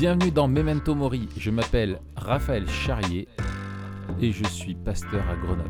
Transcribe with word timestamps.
Bienvenue 0.00 0.30
dans 0.30 0.48
Memento 0.48 0.94
Mori. 0.94 1.28
Je 1.36 1.50
m'appelle 1.50 2.00
Raphaël 2.16 2.66
Charrier 2.66 3.28
et 4.18 4.32
je 4.32 4.44
suis 4.44 4.74
pasteur 4.74 5.22
à 5.28 5.36
Grenoble. 5.36 5.68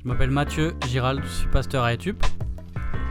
Je 0.00 0.06
m'appelle 0.06 0.30
Mathieu 0.30 0.74
Girald, 0.86 1.24
je 1.24 1.28
suis 1.28 1.48
pasteur 1.48 1.82
à 1.82 1.92
Etup. 1.92 2.24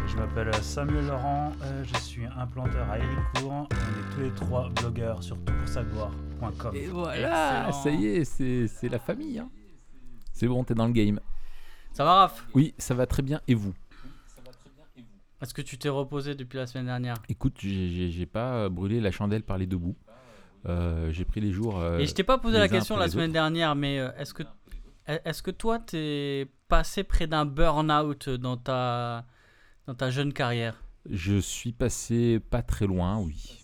Je 0.07 0.15
m'appelle 0.15 0.53
Samuel 0.61 1.07
Laurent, 1.07 1.51
euh, 1.63 1.83
je 1.83 1.99
suis 1.99 2.25
implanteur 2.37 2.89
à 2.89 2.97
Héricourt. 2.97 3.51
On 3.51 3.63
est 3.65 4.15
tous 4.15 4.21
les 4.21 4.31
trois 4.35 4.69
blogueurs 4.69 5.21
sur 5.21 5.35
toutpoursagloire.com. 5.43 6.73
Et 6.73 6.85
voilà, 6.87 7.67
Excellent. 7.67 7.83
ça 7.83 7.89
y 7.91 8.05
est, 8.07 8.23
c'est 8.23 8.67
c'est 8.67 8.87
la 8.87 8.99
famille. 8.99 9.37
hein. 9.39 9.49
C'est 10.31 10.47
bon, 10.47 10.63
t'es 10.63 10.75
dans 10.75 10.87
le 10.87 10.93
game. 10.93 11.19
Ça 11.91 12.05
va 12.05 12.13
Raph? 12.21 12.45
Oui, 12.53 12.73
ça 12.77 12.93
va 12.95 13.05
très 13.05 13.21
bien. 13.21 13.41
Et 13.49 13.53
vous? 13.53 13.73
Est-ce 15.43 15.53
que 15.53 15.61
tu 15.61 15.77
t'es 15.77 15.89
reposé 15.89 16.35
depuis 16.35 16.55
la 16.57 16.65
semaine 16.67 16.85
dernière 16.85 17.15
Écoute, 17.27 17.55
j'ai- 17.59 18.25
pas 18.25 18.53
euh, 18.55 18.69
brûlé 18.69 19.01
la 19.01 19.11
chandelle 19.11 19.43
par 19.43 19.57
les 19.57 19.67
deux 19.67 19.77
bouts. 19.77 19.97
Euh, 20.65 21.11
j'ai 21.11 21.25
pris 21.25 21.41
les 21.41 21.51
jours. 21.51 21.79
euh, 21.81 21.99
Et 21.99 22.05
je 22.07 22.13
t'ai 22.13 22.23
pas 22.23 22.37
posé 22.37 22.57
la 22.57 22.69
question 22.69 22.95
la 22.95 23.09
semaine 23.09 23.25
autres. 23.25 23.33
dernière, 23.33 23.75
mais 23.75 23.95
est-ce 24.17 24.33
que, 24.33 24.43
est-ce 25.05 25.43
que 25.43 25.51
toi 25.51 25.79
t'es 25.79 26.47
passé 26.69 27.03
près 27.03 27.27
d'un 27.27 27.45
burn-out 27.45 28.29
dans 28.29 28.55
ta, 28.55 29.25
dans 29.85 29.93
ta 29.95 30.09
jeune 30.09 30.31
carrière? 30.31 30.81
Je 31.09 31.37
suis 31.39 31.73
passé 31.73 32.39
pas 32.39 32.61
très 32.61 32.87
loin, 32.87 33.19
oui. 33.19 33.59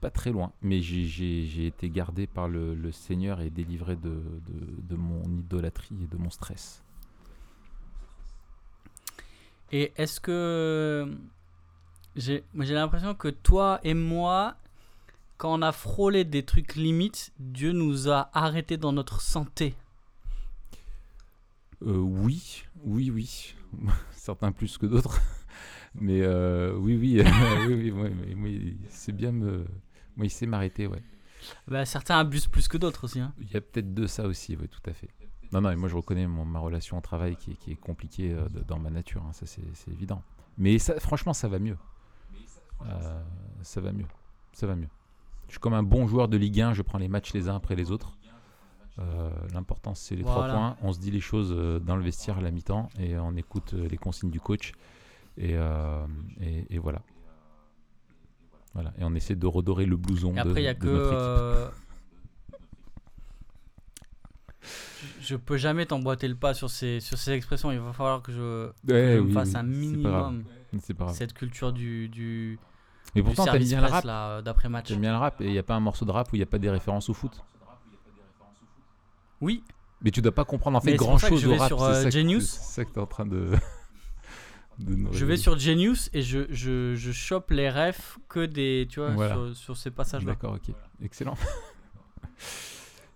Pas 0.00 0.10
très 0.10 0.30
loin, 0.32 0.52
mais 0.62 0.80
j'ai- 0.80 1.66
été 1.66 1.90
gardé 1.90 2.26
par 2.26 2.48
le, 2.48 2.74
le 2.74 2.90
Seigneur 2.92 3.40
et 3.40 3.50
délivré 3.50 3.94
de, 3.94 4.08
de- 4.10 4.82
de 4.82 4.96
mon 4.96 5.22
idolâtrie 5.38 5.96
et 6.02 6.06
de 6.06 6.16
mon 6.16 6.30
stress. 6.30 6.82
Et 9.72 9.92
est-ce 9.96 10.20
que 10.20 11.14
j'ai 12.16 12.44
moi, 12.54 12.64
j'ai 12.64 12.74
l'impression 12.74 13.14
que 13.14 13.28
toi 13.28 13.80
et 13.84 13.94
moi, 13.94 14.56
quand 15.36 15.52
on 15.58 15.62
a 15.62 15.72
frôlé 15.72 16.24
des 16.24 16.44
trucs 16.44 16.74
limites, 16.74 17.32
Dieu 17.38 17.72
nous 17.72 18.08
a 18.08 18.30
arrêtés 18.32 18.76
dans 18.76 18.92
notre 18.92 19.20
santé. 19.20 19.74
Euh, 21.82 21.96
oui, 21.98 22.64
oui, 22.82 23.10
oui. 23.10 23.54
Certains 24.12 24.52
plus 24.52 24.78
que 24.78 24.86
d'autres. 24.86 25.20
Mais 25.94 26.22
euh, 26.22 26.74
oui, 26.76 26.96
oui, 26.96 27.22
oui, 27.68 27.90
oui, 27.90 28.34
oui, 28.36 28.76
c'est 28.88 29.12
bien 29.14 29.32
me... 29.32 29.64
Moi, 30.16 30.26
il 30.26 30.30
sait 30.30 30.46
m'arrêter, 30.46 30.86
ouais. 30.86 31.02
Bah, 31.68 31.84
certains 31.84 32.18
abusent 32.18 32.48
plus 32.48 32.66
que 32.66 32.76
d'autres 32.76 33.04
aussi. 33.04 33.20
hein. 33.20 33.32
Il 33.40 33.50
y 33.50 33.56
a 33.56 33.60
peut-être 33.60 33.94
de 33.94 34.06
ça 34.06 34.26
aussi, 34.26 34.56
oui, 34.56 34.68
tout 34.68 34.90
à 34.90 34.92
fait. 34.92 35.08
Non, 35.52 35.60
non, 35.62 35.70
et 35.70 35.76
moi 35.76 35.88
je 35.88 35.96
reconnais 35.96 36.26
mon- 36.26 36.44
ma 36.44 36.58
relation 36.58 36.98
au 36.98 37.00
travail 37.00 37.36
qui 37.36 37.52
est, 37.52 37.54
qui 37.56 37.72
est 37.72 37.76
compliquée 37.76 38.32
euh, 38.32 38.48
de- 38.48 38.60
dans 38.60 38.78
ma 38.78 38.90
nature, 38.90 39.22
hein, 39.26 39.32
ça 39.32 39.46
c'est 39.46 39.62
évident. 39.90 40.22
Mais 40.58 40.78
ça, 40.78 40.98
franchement, 41.00 41.32
ça 41.32 41.48
va 41.48 41.58
mieux. 41.58 41.78
Euh, 42.86 43.22
ça 43.62 43.80
va 43.80 43.92
mieux. 43.92 44.06
Ça 44.52 44.66
va 44.66 44.74
mieux. 44.76 44.88
Je 45.46 45.52
suis 45.52 45.60
comme 45.60 45.74
un 45.74 45.82
bon 45.82 46.06
joueur 46.06 46.28
de 46.28 46.36
Ligue 46.36 46.60
1, 46.60 46.74
je 46.74 46.82
prends 46.82 46.98
les 46.98 47.08
matchs 47.08 47.32
les 47.32 47.48
uns 47.48 47.56
après 47.56 47.74
les 47.76 47.90
autres. 47.90 48.18
Euh, 48.98 49.30
L'important 49.54 49.94
c'est 49.94 50.16
les 50.16 50.24
trois 50.24 50.48
points. 50.48 50.76
On 50.82 50.92
se 50.92 50.98
dit 50.98 51.10
les 51.12 51.20
choses 51.20 51.50
dans 51.84 51.96
le 51.96 52.02
vestiaire 52.02 52.38
à 52.38 52.40
la 52.40 52.50
mi-temps 52.50 52.88
et 52.98 53.16
on 53.18 53.34
écoute 53.36 53.72
les 53.72 53.96
consignes 53.96 54.30
du 54.30 54.40
coach. 54.40 54.72
Et, 55.38 55.52
et, 56.40 56.66
et 56.74 56.78
voilà. 56.78 57.00
Voilà. 58.74 58.92
Et 58.98 59.04
on 59.04 59.14
essaie 59.14 59.36
de 59.36 59.46
redorer 59.46 59.86
le 59.86 59.96
blouson 59.96 60.34
Et 60.34 60.40
après, 60.40 60.60
il 60.62 60.64
y 60.64 60.68
a 60.68 60.74
de 60.74 60.78
que. 60.80 60.86
notre 60.88 61.06
équipe. 61.06 61.18
euh, 61.20 61.70
Je 65.20 65.36
peux 65.36 65.56
jamais 65.56 65.86
t'emboîter 65.86 66.28
le 66.28 66.34
pas 66.34 66.54
sur 66.54 66.70
ces, 66.70 67.00
sur 67.00 67.18
ces 67.18 67.32
expressions. 67.32 67.70
Il 67.70 67.78
va 67.78 67.92
falloir 67.92 68.22
que 68.22 68.32
je, 68.32 68.70
que 68.86 69.20
me 69.20 69.32
fasse 69.32 69.50
oui, 69.50 69.56
un 69.56 69.62
minimum 69.62 70.44
pas 70.96 71.08
cette 71.12 71.32
culture 71.34 71.72
du, 71.72 72.08
du, 72.08 72.58
Mais 73.14 73.22
pourtant, 73.22 73.44
t'aimes 73.44 73.62
bien 73.62 73.80
le 73.80 73.86
rap. 73.86 74.04
là, 74.04 74.28
euh, 74.30 74.42
d'après-match. 74.42 74.88
J'aime 74.88 75.00
bien 75.00 75.12
le 75.12 75.18
rap 75.18 75.40
et 75.40 75.46
il 75.46 75.52
n'y 75.52 75.58
a 75.58 75.62
pas 75.62 75.74
un 75.74 75.80
morceau 75.80 76.04
de 76.04 76.10
rap 76.10 76.30
où 76.32 76.36
il 76.36 76.40
n'y 76.40 76.42
a 76.42 76.46
pas 76.46 76.58
des 76.58 76.70
références 76.70 77.08
au 77.08 77.14
foot. 77.14 77.42
Oui, 79.40 79.62
Mais 80.02 80.10
tu 80.10 80.20
dois 80.20 80.32
pas 80.34 80.44
comprendre 80.44 80.76
en 80.78 80.80
fait 80.80 80.90
Mais 80.92 80.96
grand 80.96 81.16
chose 81.18 81.46
au 81.46 81.54
rap. 81.56 81.68
c'est 81.68 81.82
euh, 81.82 81.94
ça 81.94 82.04
que- 82.04 82.10
Genius. 82.10 82.44
C'est 82.48 82.74
ça 82.74 82.84
que 82.84 82.90
tu 82.92 82.98
es 82.98 83.02
en 83.02 83.06
train 83.06 83.24
de. 83.26 83.52
je 85.12 85.24
vais 85.24 85.36
sur 85.36 85.58
Genius 85.58 86.10
et 86.12 86.22
je, 86.22 86.46
je, 86.50 86.94
je 86.96 87.12
chope 87.12 87.50
les 87.50 87.70
refs 87.70 88.18
que 88.28 88.44
des. 88.46 88.86
Tu 88.90 89.00
vois, 89.00 89.10
Voilà. 89.10 89.34
sur, 89.34 89.56
sur 89.56 89.76
ces 89.76 89.90
passages-là. 89.90 90.32
D'accord, 90.32 90.54
ok. 90.54 90.74
Excellent. 91.02 91.36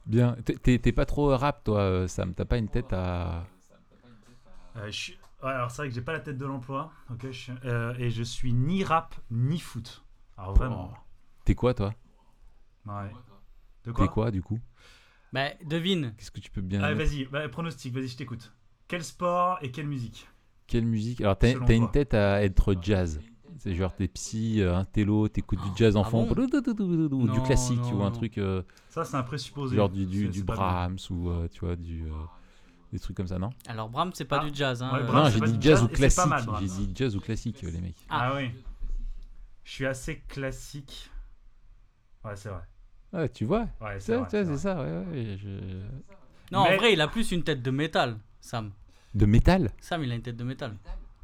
bien. 0.06 0.36
T'es- 0.44 0.92
pas 0.92 1.06
trop 1.06 1.36
rap, 1.36 1.64
toi, 1.64 1.80
euh, 1.80 2.08
Sam. 2.08 2.34
T'as 2.34 2.44
pas 2.44 2.58
une 2.58 2.68
tête 2.68 2.92
à. 2.92 3.44
Euh, 4.76 4.86
je 4.86 4.90
suis- 4.90 5.18
ouais, 5.42 5.50
alors 5.50 5.70
c'est 5.70 5.82
vrai 5.82 5.88
que 5.88 5.94
j'ai 5.94 6.00
pas 6.02 6.12
la 6.12 6.20
tête 6.20 6.38
de 6.38 6.46
l'emploi, 6.46 6.92
ok, 7.10 7.26
je 7.26 7.30
suis- 7.32 7.52
euh, 7.64 7.94
et 7.98 8.10
je 8.10 8.22
suis 8.22 8.52
ni 8.52 8.84
rap 8.84 9.14
ni 9.30 9.58
foot. 9.58 10.02
Alors 10.38 10.54
vraiment. 10.54 10.92
Oh. 10.94 10.98
T'es 11.44 11.54
quoi, 11.54 11.74
toi? 11.74 11.94
Ouais. 12.86 13.10
De 13.84 13.90
T'es 13.90 13.92
quoi, 13.92 14.08
quoi, 14.08 14.30
du 14.30 14.42
coup? 14.42 14.58
Bah, 15.32 15.48
devine. 15.64 16.14
Qu'est-ce 16.16 16.30
que 16.30 16.40
tu 16.40 16.50
peux 16.50 16.60
bien. 16.60 16.80
Mettre 16.80 16.96
vas-y, 16.98 17.24
bah, 17.26 17.48
pronostic, 17.48 17.92
vas-y, 17.94 18.08
je 18.08 18.16
t'écoute. 18.16 18.52
Quel 18.88 19.02
sport 19.04 19.58
et 19.62 19.70
quelle 19.70 19.86
musique? 19.88 20.28
Quelle 20.66 20.86
musique? 20.86 21.20
Alors, 21.20 21.36
t'as 21.38 21.52
une 21.52 21.90
tête 21.90 22.14
à 22.14 22.42
être 22.42 22.74
jazz. 22.80 23.20
C'est 23.58 23.74
genre 23.74 23.94
t'es 23.94 24.08
psy, 24.08 24.60
euh, 24.60 24.74
un 24.76 24.84
télo, 24.84 25.28
t'écoutes 25.28 25.60
du 25.60 25.70
jazz 25.76 25.96
en 25.96 26.02
Ah 26.02 26.10
fond, 26.10 26.24
bon 26.24 26.34
ou 27.12 27.28
du 27.28 27.40
classique, 27.42 27.78
non, 27.78 27.98
ou 27.98 28.02
un 28.02 28.06
non. 28.06 28.10
truc 28.12 28.38
euh, 28.38 28.62
Ça, 28.88 29.04
c'est 29.04 29.16
un 29.16 29.22
présupposé. 29.22 29.76
genre 29.76 29.88
du, 29.88 30.06
du. 30.06 30.42
Brahms 30.42 30.98
ou 31.10 31.28
euh, 31.30 31.48
tu 31.48 31.60
vois 31.60 31.76
du 31.76 32.04
euh, 32.04 32.12
des 32.92 32.98
trucs 32.98 33.16
comme 33.16 33.28
ça, 33.28 33.38
non? 33.38 33.50
Alors, 33.66 33.88
Bram, 33.88 34.10
c'est 34.14 34.24
pas 34.24 34.38
Ah, 34.40 34.48
du 34.48 34.54
jazz. 34.54 34.82
Hein, 34.82 34.92
ouais, 34.92 35.04
Brahms, 35.04 35.16
Non, 35.16 35.26
c'est 35.26 35.32
j'ai 35.34 35.40
pas 35.40 35.46
dit 35.46 35.58
du 35.58 35.62
jazz 35.62 35.78
jazz 35.78 35.84
ou 35.84 35.88
classique. 35.88 36.16
Brahms. 36.46 36.56
J'ai 36.60 36.66
dit 36.68 36.92
jazz 36.94 37.16
ou 37.16 37.20
classique, 37.20 37.62
les 37.62 37.80
mecs. 37.80 37.96
Ah, 38.08 38.34
oui. 38.36 38.50
Je 39.64 39.70
suis 39.70 39.86
assez 39.86 40.18
classique. 40.28 41.10
Ouais, 42.24 42.36
c'est 42.36 42.48
vrai. 42.48 42.62
Ah, 43.12 43.28
tu 43.28 43.44
vois 43.44 43.68
Ouais, 43.80 43.98
c'est 44.00 44.56
ça, 44.56 44.76
ouais, 44.82 45.04
ouais, 45.10 45.36
je- 45.38 45.48
Non, 46.50 46.62
Mais- 46.64 46.74
en 46.74 46.76
vrai, 46.76 46.92
il 46.94 47.00
a 47.00 47.08
plus 47.08 47.30
une 47.32 47.42
tête 47.44 47.62
de 47.62 47.70
métal, 47.70 48.18
Sam. 48.40 48.72
De 49.14 49.26
métal? 49.26 49.70
Sam, 49.80 50.02
il 50.04 50.12
a 50.12 50.14
une 50.14 50.22
tête 50.22 50.36
de 50.36 50.44
métal. 50.44 50.76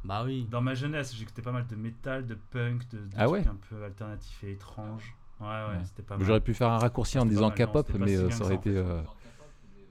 Bah 0.03 0.23
oui. 0.25 0.47
Dans 0.49 0.61
ma 0.61 0.73
jeunesse, 0.75 1.13
j'écoutais 1.15 1.41
pas 1.41 1.51
mal 1.51 1.67
de 1.67 1.75
métal, 1.75 2.25
de 2.25 2.35
punk, 2.35 2.87
de, 2.89 2.97
de 2.99 3.03
Ah 3.17 3.25
trucs 3.25 3.31
ouais 3.33 3.47
un 3.47 3.57
peu 3.69 3.83
alternatifs 3.83 4.43
et 4.43 4.51
étranges. 4.53 5.15
Ouais, 5.41 5.47
ouais, 5.47 5.53
Ouais. 5.77 5.83
c'était 5.85 6.03
pas 6.03 6.17
mal. 6.17 6.25
J'aurais 6.25 6.41
pu 6.41 6.53
faire 6.53 6.69
un 6.69 6.77
raccourci 6.79 7.17
en 7.19 7.25
disant 7.25 7.51
K-pop, 7.51 7.87
mais 7.97 8.07
si 8.07 8.15
euh, 8.15 8.29
ça 8.29 8.43
aurait 8.45 8.53
ça, 8.55 8.57
en 8.57 8.59
été, 8.61 8.71
fait. 8.71 8.77
euh, 8.77 9.01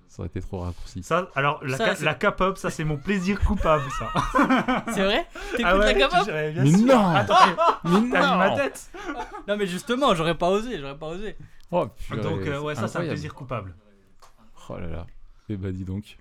ça 0.09 0.21
aurait 0.23 0.27
été 0.29 0.41
trop 0.41 0.61
raccourci. 0.61 1.03
Ça, 1.03 1.29
alors, 1.35 1.63
la, 1.65 2.15
K-pop, 2.15 2.57
ça, 2.59 2.71
c'est 2.71 2.85
mon 2.85 2.97
plaisir 2.97 3.39
coupable, 3.41 3.85
ça. 3.99 4.11
C'est 4.93 5.05
vrai 5.05 5.27
T'écoutes 5.53 5.65
ah 5.65 5.79
ouais, 5.79 5.95
la 5.95 6.07
K-pop 6.09 6.27
Mais 6.57 6.71
sûr. 6.73 6.87
non 6.87 7.07
Attends, 7.09 7.35
Mais 7.85 8.01
ma 8.01 8.49
non 8.51 8.57
tête 8.57 8.91
Non, 9.47 9.57
mais 9.57 9.67
justement, 9.67 10.15
j'aurais 10.15 10.37
pas 10.37 10.49
osé, 10.51 10.79
j'aurais 10.81 10.99
pas 10.99 11.07
osé. 11.09 11.37
Oh, 11.71 11.87
purée, 11.87 12.21
Donc, 12.23 12.41
euh, 12.47 12.61
ouais, 12.61 12.75
ça, 12.75 12.89
c'est 12.89 12.99
un 12.99 13.07
plaisir 13.07 13.35
coupable. 13.35 13.75
Oh 14.71 14.77
là 14.79 14.87
là. 14.87 15.07
Eh 15.51 15.57
bah 15.57 15.71
dis 15.73 15.85
donc. 15.85 16.19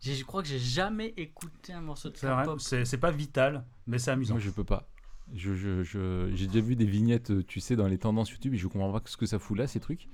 Je 0.00 0.22
crois 0.24 0.42
que 0.42 0.48
j'ai 0.48 0.58
jamais 0.58 1.14
écouté 1.16 1.72
un 1.72 1.80
morceau 1.80 2.10
de 2.10 2.16
K-pop. 2.16 2.60
c'est 2.60 2.98
pas 2.98 3.10
vital, 3.10 3.64
mais 3.86 3.98
c'est 3.98 4.10
amusant. 4.10 4.34
Moi 4.34 4.40
je 4.42 4.50
peux 4.50 4.64
pas. 4.64 4.88
Je, 5.34 5.54
je, 5.54 5.82
je- 5.82 6.30
j'ai 6.34 6.46
déjà 6.46 6.60
vu 6.60 6.76
des 6.76 6.86
vignettes, 6.86 7.30
euh, 7.32 7.42
tu 7.42 7.58
sais, 7.60 7.74
dans 7.74 7.88
les 7.88 7.98
tendances 7.98 8.30
YouTube 8.30 8.54
et 8.54 8.58
je 8.58 8.68
comprends 8.68 8.92
pas 8.92 9.02
ce 9.06 9.16
que 9.16 9.26
ça 9.26 9.38
fout 9.40 9.58
là, 9.58 9.66
ces 9.66 9.80
trucs. 9.80 10.08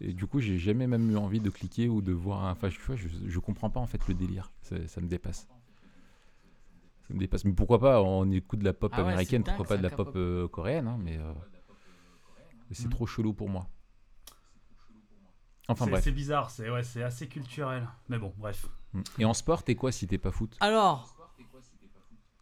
Et 0.00 0.12
du 0.14 0.26
coup, 0.26 0.40
j'ai 0.40 0.58
jamais 0.58 0.86
même 0.86 1.10
eu 1.10 1.16
envie 1.16 1.40
de 1.40 1.50
cliquer 1.50 1.88
ou 1.88 2.00
de 2.00 2.12
voir 2.12 2.44
un. 2.46 2.52
Enfin, 2.52 2.68
tu 2.70 2.80
vois, 2.80 2.96
je, 2.96 3.08
je 3.26 3.38
comprends 3.40 3.68
pas 3.68 3.80
en 3.80 3.86
fait 3.86 4.06
le 4.08 4.14
délire. 4.14 4.50
Ça, 4.62 4.76
ça 4.86 5.00
me 5.02 5.06
dépasse. 5.08 5.48
Ça 7.08 7.14
me 7.14 7.18
dépasse. 7.18 7.44
Mais 7.44 7.52
pourquoi 7.52 7.78
pas 7.80 8.02
On 8.02 8.30
écoute 8.30 8.60
de 8.60 8.64
la 8.64 8.72
pop 8.72 8.92
Ah 8.94 9.02
ouais, 9.02 9.08
américaine, 9.08 9.42
dingue, 9.42 9.56
pourquoi 9.56 9.76
pas 9.76 9.78
de 9.78 9.82
la 9.82 9.90
pop 9.90 10.12
euh, 10.16 10.46
coréenne, 10.48 10.86
hein, 10.86 10.98
mais. 11.02 11.18
euh, 11.18 11.32
c'est 12.70 12.84
Mhm. 12.84 12.90
trop 12.90 13.06
chelou 13.06 13.32
pour 13.34 13.48
moi. 13.50 13.66
Enfin 15.68 15.84
C'est- 15.84 15.90
bref. 15.90 16.04
c'est 16.04 16.12
bizarre, 16.12 16.50
c'est 16.50 16.70
ouais, 16.70 16.82
c'est 16.82 17.02
assez 17.02 17.28
culturel. 17.28 17.86
Mais 18.08 18.18
bon, 18.18 18.32
bref. 18.38 18.66
Mm. 18.92 19.02
Et 19.18 19.24
en 19.24 19.34
sport, 19.34 19.62
t'es 19.62 19.74
quoi 19.74 19.92
si 19.92 20.06
t'es 20.06 20.18
pas 20.18 20.30
foot? 20.30 20.56
Alors, 20.60 21.14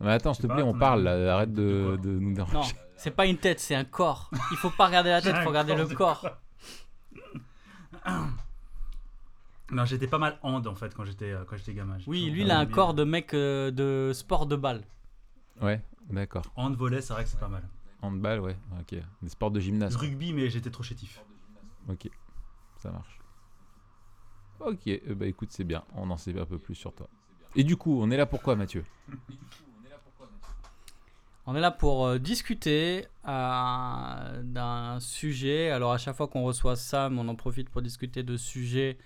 Mais 0.01 0.13
attends, 0.13 0.35
s'il 0.35 0.43
te 0.43 0.53
plaît, 0.53 0.63
pas, 0.63 0.69
on 0.69 0.79
parle, 0.79 1.03
là, 1.03 1.35
arrête 1.35 1.53
de, 1.53 1.99
De 2.03 2.11
nous 2.11 2.35
déranger. 2.35 2.55
non, 2.55 2.63
c'est 2.97 3.11
pas 3.11 3.27
une 3.27 3.39
tête, 3.39 3.61
c'est 3.61 3.75
un 3.75 3.85
corps. 3.85 4.31
Il 4.51 4.57
faut 4.57 4.71
pas 4.71 4.87
regarder 4.87 5.11
la 5.11 5.21
tête, 5.23 5.35
il 5.37 5.43
faut 5.43 5.49
regarder 5.49 5.75
le 5.75 5.87
corps. 5.87 6.27
Non, 9.73 9.85
j'étais 9.85 10.07
pas 10.07 10.19
mal 10.19 10.39
hand 10.43 10.65
en 10.69 10.77
fait 10.77 10.95
quand 10.95 11.05
j'étais 11.05 11.33
euh, 11.33 11.45
quand 11.45 11.57
j'étais 11.57 11.75
gamin. 11.75 11.99
Oui, 12.07 12.31
lui, 12.31 12.43
il 12.43 12.51
a 12.53 12.59
un 12.61 12.67
corps 12.67 12.95
de 12.95 13.03
mec 13.03 13.35
euh, 13.35 13.73
de 13.73 14.13
sport 14.15 14.47
de 14.47 14.55
balle. 14.55 14.83
Ouais, 15.61 15.83
d'accord. 16.09 16.45
Hand 16.55 16.77
volet, 16.77 17.01
c'est 17.01 17.13
vrai 17.13 17.25
que 17.25 17.31
c'est 17.31 17.41
pas 17.41 17.49
mal. 17.49 17.65
Handball, 18.03 18.41
ouais, 18.41 18.57
ok. 18.79 19.01
Des 19.23 19.29
sports 19.29 19.51
de 19.51 19.59
gymnase. 19.59 19.97
quoi. 19.97 20.07
Rugby, 20.07 20.33
mais 20.33 20.51
j'étais 20.51 20.71
trop 20.71 20.85
chétif. 20.85 21.21
Ok, 21.89 22.09
ça 22.79 22.91
marche. 22.93 23.16
Ok, 24.61 24.89
bah 25.15 25.27
écoute, 25.27 25.49
c'est 25.51 25.65
bien, 25.65 25.85
on 25.95 26.11
en 26.11 26.17
sait 26.17 26.39
un 26.39 26.47
peu 26.47 26.59
plus 26.59 26.75
sur 26.75 26.93
toi. 26.93 27.09
Et 27.55 27.65
du 27.65 27.77
coup, 27.77 28.01
on 28.01 28.11
est 28.11 28.17
là 28.17 28.27
pourquoi, 28.27 28.57
Mathieu? 28.57 28.85
On 31.49 31.55
est 31.55 31.61
là 31.61 31.71
pour 31.71 32.07
euh, 32.07 32.19
discuter 32.19 33.07
euh, 33.29 34.43
d'un 34.43 34.99
sujet. 34.99 35.71
Alors 35.71 35.93
à 35.93 35.99
chaque 35.99 36.17
fois 36.17 36.27
qu'on 36.27 36.43
reçoit 36.43 36.75
Sam, 36.75 37.21
on 37.21 37.29
en 37.29 37.37
profite 37.37 37.71
pour 37.71 37.83
discuter 37.83 38.25
de 38.25 38.37
sujets 38.37 38.99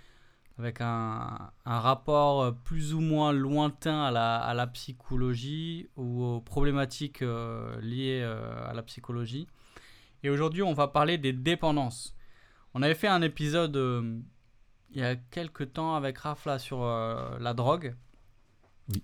avec 0.59 0.81
un, 0.81 1.53
rapport 1.67 2.43
euh, 2.43 2.53
plus 2.53 2.95
ou 2.95 3.01
moins 3.01 3.33
lointain 3.33 4.05
à 4.05 4.11
la, 4.11 4.39
à 4.39 4.55
la 4.55 4.67
psychologie 4.69 5.91
ou 5.97 6.25
aux 6.25 6.41
problématiques 6.41 7.21
liées 7.21 8.23
à 8.23 8.73
la 8.73 8.83
psychologie. 8.85 9.47
Et 10.23 10.31
aujourd'hui, 10.31 10.63
on 10.63 10.73
va 10.73 10.89
parler 10.89 11.19
des 11.19 11.35
dépendances. 11.35 12.17
On 12.73 12.81
avait 12.81 12.95
fait 12.95 13.09
un 13.09 13.21
épisode 13.21 13.77
il 14.93 15.01
y 15.01 15.05
a 15.05 15.17
quelques 15.17 15.73
temps 15.73 15.95
avec 15.95 16.19
Raph 16.19 16.47
là, 16.47 16.59
sur 16.59 16.83
euh, 16.83 17.39
la 17.39 17.55
drogue. 17.55 17.95
Oui. 18.89 19.01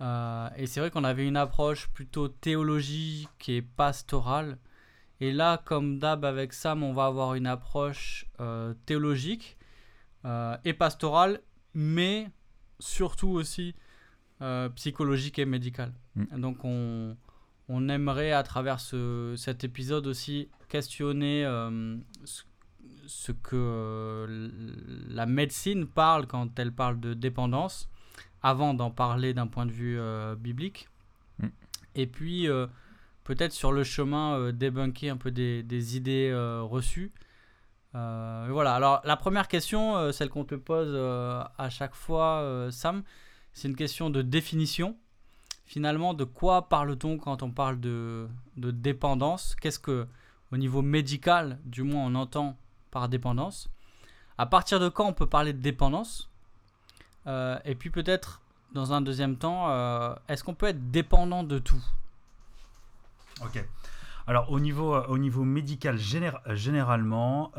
Euh, 0.00 0.48
et 0.56 0.66
c'est 0.66 0.80
vrai 0.80 0.90
qu'on 0.90 1.04
avait 1.04 1.26
une 1.26 1.36
approche 1.36 1.88
plutôt 1.88 2.28
théologique 2.28 3.48
et 3.48 3.62
pastorale. 3.62 4.58
Et 5.20 5.32
là, 5.32 5.62
comme 5.64 5.98
d'hab 5.98 6.24
avec 6.24 6.52
Sam, 6.52 6.82
on 6.82 6.92
va 6.92 7.06
avoir 7.06 7.34
une 7.34 7.46
approche 7.46 8.26
euh, 8.40 8.74
théologique 8.84 9.56
et 10.64 10.72
pastorale, 10.72 11.40
mais 11.72 12.28
surtout 12.80 13.28
aussi 13.28 13.76
psychologique 14.74 15.38
et 15.38 15.44
médicale. 15.44 15.92
Mm. 16.16 16.40
Donc 16.40 16.64
on, 16.64 17.16
on 17.68 17.88
aimerait 17.88 18.32
à 18.32 18.42
travers 18.42 18.80
ce- 18.80 19.34
cet 19.36 19.62
épisode 19.62 20.08
aussi 20.08 20.48
questionner 20.68 21.44
ce, 22.24 22.42
ce 23.06 23.32
que 23.32 23.56
euh, 23.56 24.50
la 25.08 25.26
médecine 25.26 25.86
parle 25.86 26.26
quand 26.26 26.58
elle 26.58 26.72
parle 26.72 27.00
de 27.00 27.14
dépendance, 27.14 27.88
avant 28.42 28.74
d'en 28.74 28.90
parler 28.90 29.34
d'un 29.34 29.46
point 29.46 29.66
de 29.66 29.72
vue 29.72 29.98
euh, 29.98 30.34
biblique. 30.34 30.88
Mm. 31.38 31.46
Et 31.94 32.06
puis 32.06 32.48
euh, 32.48 32.66
peut-être 33.24 33.52
sur 33.52 33.72
le 33.72 33.84
chemin 33.84 34.52
débunker 34.52 35.10
un 35.10 35.16
peu 35.16 35.30
des, 35.30 35.62
des 35.62 35.96
idées 35.96 36.32
reçues. 36.62 37.12
Euh, 37.96 38.48
voilà, 38.50 38.74
alors 38.74 39.00
la 39.04 39.16
première 39.16 39.48
question, 39.48 39.96
euh, 39.96 40.12
celle 40.12 40.28
qu'on 40.28 40.44
te 40.44 40.54
pose 40.54 40.90
euh, 40.90 41.42
à 41.56 41.70
chaque 41.70 41.94
fois, 41.94 42.68
Sam, 42.70 43.02
c'est 43.52 43.68
une 43.68 43.76
question 43.76 44.10
de 44.10 44.20
définition. 44.22 44.96
Finalement, 45.64 46.14
de 46.14 46.24
quoi 46.24 46.68
parle-t-on 46.68 47.16
quand 47.16 47.42
on 47.42 47.50
parle 47.50 47.80
de, 47.80 48.28
de 48.56 48.70
dépendance? 48.70 49.56
Qu'est-ce 49.56 49.78
que, 49.78 50.06
au 50.52 50.56
niveau 50.58 50.82
médical, 50.82 51.58
du 51.64 51.82
moins, 51.82 52.04
on 52.06 52.14
entend 52.14 52.58
dépendance. 53.08 53.68
À 54.38 54.46
partir 54.46 54.80
de 54.80 54.88
quand 54.88 55.06
on 55.06 55.12
peut 55.12 55.26
parler 55.26 55.52
de 55.52 55.60
dépendance? 55.60 56.28
Euh, 57.26 57.58
Et 57.64 57.74
puis 57.74 57.90
peut-être, 57.90 58.40
dans 58.72 58.92
un 58.92 59.00
deuxième 59.00 59.36
temps, 59.36 59.70
euh, 59.70 60.14
est-ce 60.28 60.44
qu'on 60.44 60.54
peut 60.54 60.66
être 60.66 60.90
dépendant 60.90 61.42
de 61.42 61.58
tout? 61.58 61.82
Ok. 63.42 63.64
Alors 64.26 64.50
au 64.50 64.60
niveau, 64.60 64.94
euh, 64.94 65.06
au 65.08 65.18
niveau 65.18 65.44
médical 65.44 65.96
génér- 65.96 66.40
généralement, 66.54 67.52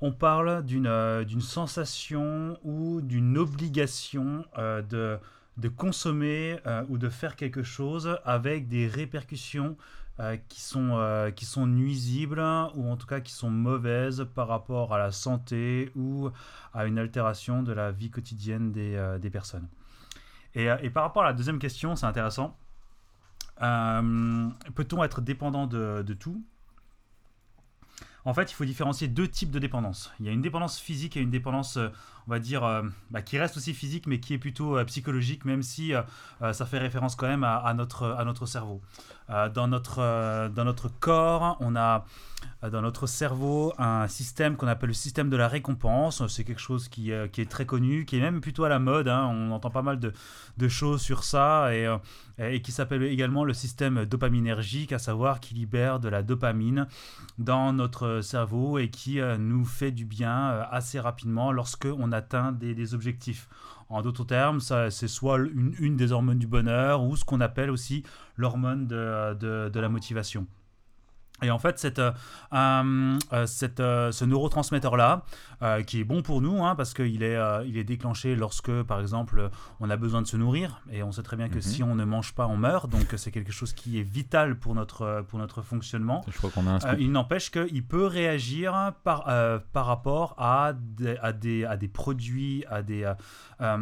on 0.00 0.12
parle 0.12 0.64
d'une 0.64 1.40
sensation 1.40 2.58
ou 2.62 3.00
d'une 3.00 3.36
obligation 3.36 4.44
de, 4.56 5.18
de 5.56 5.68
consommer 5.68 6.58
ou 6.88 6.98
de 6.98 7.08
faire 7.08 7.34
quelque 7.34 7.64
chose 7.64 8.18
avec 8.24 8.68
des 8.68 8.86
répercussions 8.86 9.76
euh, 10.20 10.36
qui, 10.48 10.60
sont, 10.60 10.90
euh, 10.92 11.30
qui 11.30 11.44
sont 11.44 11.66
nuisibles 11.66 12.40
ou 12.74 12.90
en 12.90 12.96
tout 12.96 13.06
cas 13.06 13.20
qui 13.20 13.32
sont 13.32 13.50
mauvaises 13.50 14.26
par 14.34 14.48
rapport 14.48 14.92
à 14.92 14.98
la 14.98 15.12
santé 15.12 15.92
ou 15.94 16.30
à 16.74 16.86
une 16.86 16.98
altération 16.98 17.62
de 17.62 17.72
la 17.72 17.92
vie 17.92 18.10
quotidienne 18.10 18.72
des, 18.72 18.96
euh, 18.96 19.18
des 19.18 19.30
personnes. 19.30 19.68
Et, 20.54 20.66
et 20.82 20.90
par 20.90 21.04
rapport 21.04 21.22
à 21.22 21.26
la 21.26 21.32
deuxième 21.34 21.58
question, 21.58 21.94
c'est 21.96 22.06
intéressant. 22.06 22.56
Peut-on 23.58 25.02
être 25.02 25.20
dépendant 25.20 25.66
de, 25.66 26.02
de 26.02 26.14
tout? 26.14 26.42
En 28.24 28.34
fait, 28.34 28.50
il 28.50 28.54
faut 28.54 28.64
différencier 28.64 29.08
deux 29.08 29.28
types 29.28 29.50
de 29.50 29.58
dépendance. 29.58 30.12
Il 30.20 30.26
y 30.26 30.28
a 30.28 30.32
une 30.32 30.42
dépendance 30.42 30.78
physique 30.78 31.16
et 31.16 31.20
une 31.20 31.30
dépendance, 31.30 31.78
on 32.28 32.30
va 32.30 32.40
dire, 32.40 32.62
euh, 32.62 32.82
bah, 33.10 33.22
qui 33.22 33.38
reste 33.38 33.56
aussi 33.56 33.72
physique, 33.72 34.06
mais 34.06 34.20
qui 34.20 34.34
est 34.34 34.38
plutôt 34.38 34.76
euh, 34.76 34.84
psychologique, 34.84 35.46
même 35.46 35.62
si 35.62 35.94
euh, 35.94 36.02
ça 36.52 36.66
fait 36.66 36.78
référence 36.78 37.16
quand 37.16 37.26
même 37.26 37.42
à, 37.42 37.72
notre, 37.72 38.04
à 38.06 38.24
notre 38.24 38.44
cerveau. 38.44 38.82
Dans, 39.54 39.68
notre, 39.68 40.48
dans 40.48 40.64
notre 40.64 40.88
corps, 40.88 41.58
on 41.60 41.76
a 41.76 42.06
dans 42.62 42.80
notre 42.80 43.06
cerveau 43.06 43.74
un 43.76 44.08
système 44.08 44.56
qu'on 44.56 44.68
appelle 44.68 44.88
le 44.88 44.94
système 44.94 45.28
de 45.28 45.36
la 45.36 45.48
récompense. 45.48 46.26
C'est 46.28 46.44
quelque 46.44 46.62
chose 46.62 46.88
qui, 46.88 47.12
qui 47.30 47.42
est 47.42 47.50
très 47.50 47.66
connu, 47.66 48.06
qui 48.06 48.16
est 48.16 48.22
même 48.22 48.40
plutôt 48.40 48.64
à 48.64 48.70
la 48.70 48.78
mode. 48.78 49.06
hein. 49.06 49.28
On 49.30 49.50
entend 49.50 49.68
pas 49.68 49.82
mal 49.82 49.98
de, 50.00 50.14
de 50.56 50.68
choses 50.68 51.02
sur 51.02 51.24
ça 51.24 51.74
et, 51.74 51.94
et 52.38 52.62
qui 52.62 52.72
s'appelle 52.72 53.02
également 53.02 53.44
le 53.44 53.52
système 53.52 54.06
dopaminergique, 54.06 54.92
à 54.92 54.98
savoir 54.98 55.40
qui 55.40 55.52
libère 55.52 56.00
de 56.00 56.08
la 56.08 56.22
dopamine 56.22 56.86
dans 57.36 57.74
notre 57.74 58.22
cerveau 58.22 58.78
et 58.78 58.88
qui 58.88 59.20
nous 59.38 59.66
fait 59.66 59.90
du 59.92 60.06
bien 60.06 60.66
assez 60.70 61.00
rapidement 61.00 61.52
lorsque 61.52 61.88
on 61.98 62.12
atteint 62.18 62.52
des, 62.52 62.94
objectifs. 62.94 63.48
En 63.88 64.02
d'autres 64.02 64.24
termes, 64.24 64.60
c'est 64.60 65.08
soit 65.08 65.38
une, 65.38 65.96
des 65.96 66.12
hormones 66.12 66.38
du 66.38 66.46
bonheur 66.46 67.02
ou 67.02 67.16
ce 67.16 67.24
qu'on 67.24 67.40
appelle 67.40 67.70
aussi 67.70 68.02
l'hormone 68.36 68.86
de- 68.86 69.70
de 69.70 69.80
la 69.80 69.88
motivation. 69.88 70.46
Et 71.42 71.50
en 71.50 71.58
fait, 71.58 71.78
cette, 71.78 71.98
euh, 72.00 72.10
euh, 72.52 73.18
euh, 73.32 73.46
cette, 73.46 73.80
euh, 73.80 74.10
ce 74.10 74.24
neurotransmetteur-là, 74.24 75.22
euh, 75.62 75.82
qui 75.82 76.00
est 76.00 76.04
bon 76.04 76.22
pour 76.22 76.40
nous, 76.40 76.64
hein, 76.64 76.74
parce 76.74 76.94
qu'il 76.94 77.22
est, 77.22 77.38
il 77.66 77.76
est 77.76 77.84
déclenché 77.84 78.34
lorsque, 78.36 78.82
par 78.82 79.00
exemple, 79.00 79.50
on 79.80 79.88
a 79.90 79.96
besoin 79.96 80.20
de 80.22 80.26
se 80.26 80.36
nourrir, 80.36 80.82
et 80.90 81.02
on 81.02 81.12
sait 81.12 81.22
très 81.22 81.36
bien 81.36 81.48
que 81.48 81.56
Mhm. 81.56 81.60
si 81.62 81.82
on 81.82 81.94
ne 81.94 82.04
mange 82.04 82.34
pas, 82.34 82.46
on 82.46 82.56
meurt, 82.56 82.88
donc 82.90 83.14
c'est 83.16 83.30
quelque 83.30 83.52
chose 83.52 83.72
qui 83.72 83.98
est 83.98 84.02
vital 84.02 84.58
pour 84.58 84.74
notre, 84.74 85.24
pour 85.28 85.38
notre 85.38 85.62
fonctionnement. 85.62 86.24
Je 86.28 86.36
crois 86.38 86.50
qu'on 86.50 86.66
a 86.66 86.72
un 86.72 86.96
il 86.98 87.12
n'empêche 87.12 87.50
qu'il 87.50 87.84
peut 87.86 88.06
réagir 88.06 88.92
par, 89.04 89.24
par 89.72 89.86
rapport 89.86 90.34
à 90.38 90.72
des, 90.74 91.16
à, 91.18 91.32
des, 91.32 91.64
à 91.64 91.76
des 91.76 91.88
produits, 91.88 92.64
à 92.68 92.82
des, 92.82 93.04
à, 93.04 93.78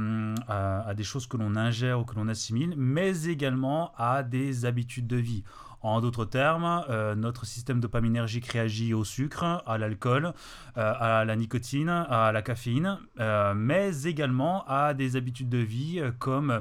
à 0.88 0.94
des 0.94 1.04
choses 1.04 1.26
que 1.26 1.36
l'on 1.36 1.56
ingère 1.56 2.00
ou 2.00 2.04
que 2.04 2.14
l'on 2.14 2.28
assimile, 2.28 2.74
mais 2.76 3.24
également 3.24 3.92
à 3.96 4.22
des 4.22 4.64
habitudes 4.64 5.06
de 5.06 5.16
vie. 5.16 5.44
En 5.86 6.00
d'autres 6.00 6.24
termes, 6.24 6.84
euh, 6.90 7.14
notre 7.14 7.46
système 7.46 7.78
dopaminergique 7.78 8.46
réagit 8.46 8.92
au 8.92 9.04
sucre, 9.04 9.62
à 9.64 9.78
l'alcool, 9.78 10.32
euh, 10.76 10.94
à 10.98 11.24
la 11.24 11.36
nicotine, 11.36 11.88
à 11.88 12.32
la 12.32 12.42
caféine, 12.42 12.98
euh, 13.20 13.54
mais 13.54 14.02
également 14.02 14.64
à 14.66 14.94
des 14.94 15.14
habitudes 15.14 15.48
de 15.48 15.58
vie 15.58 16.02
comme 16.18 16.60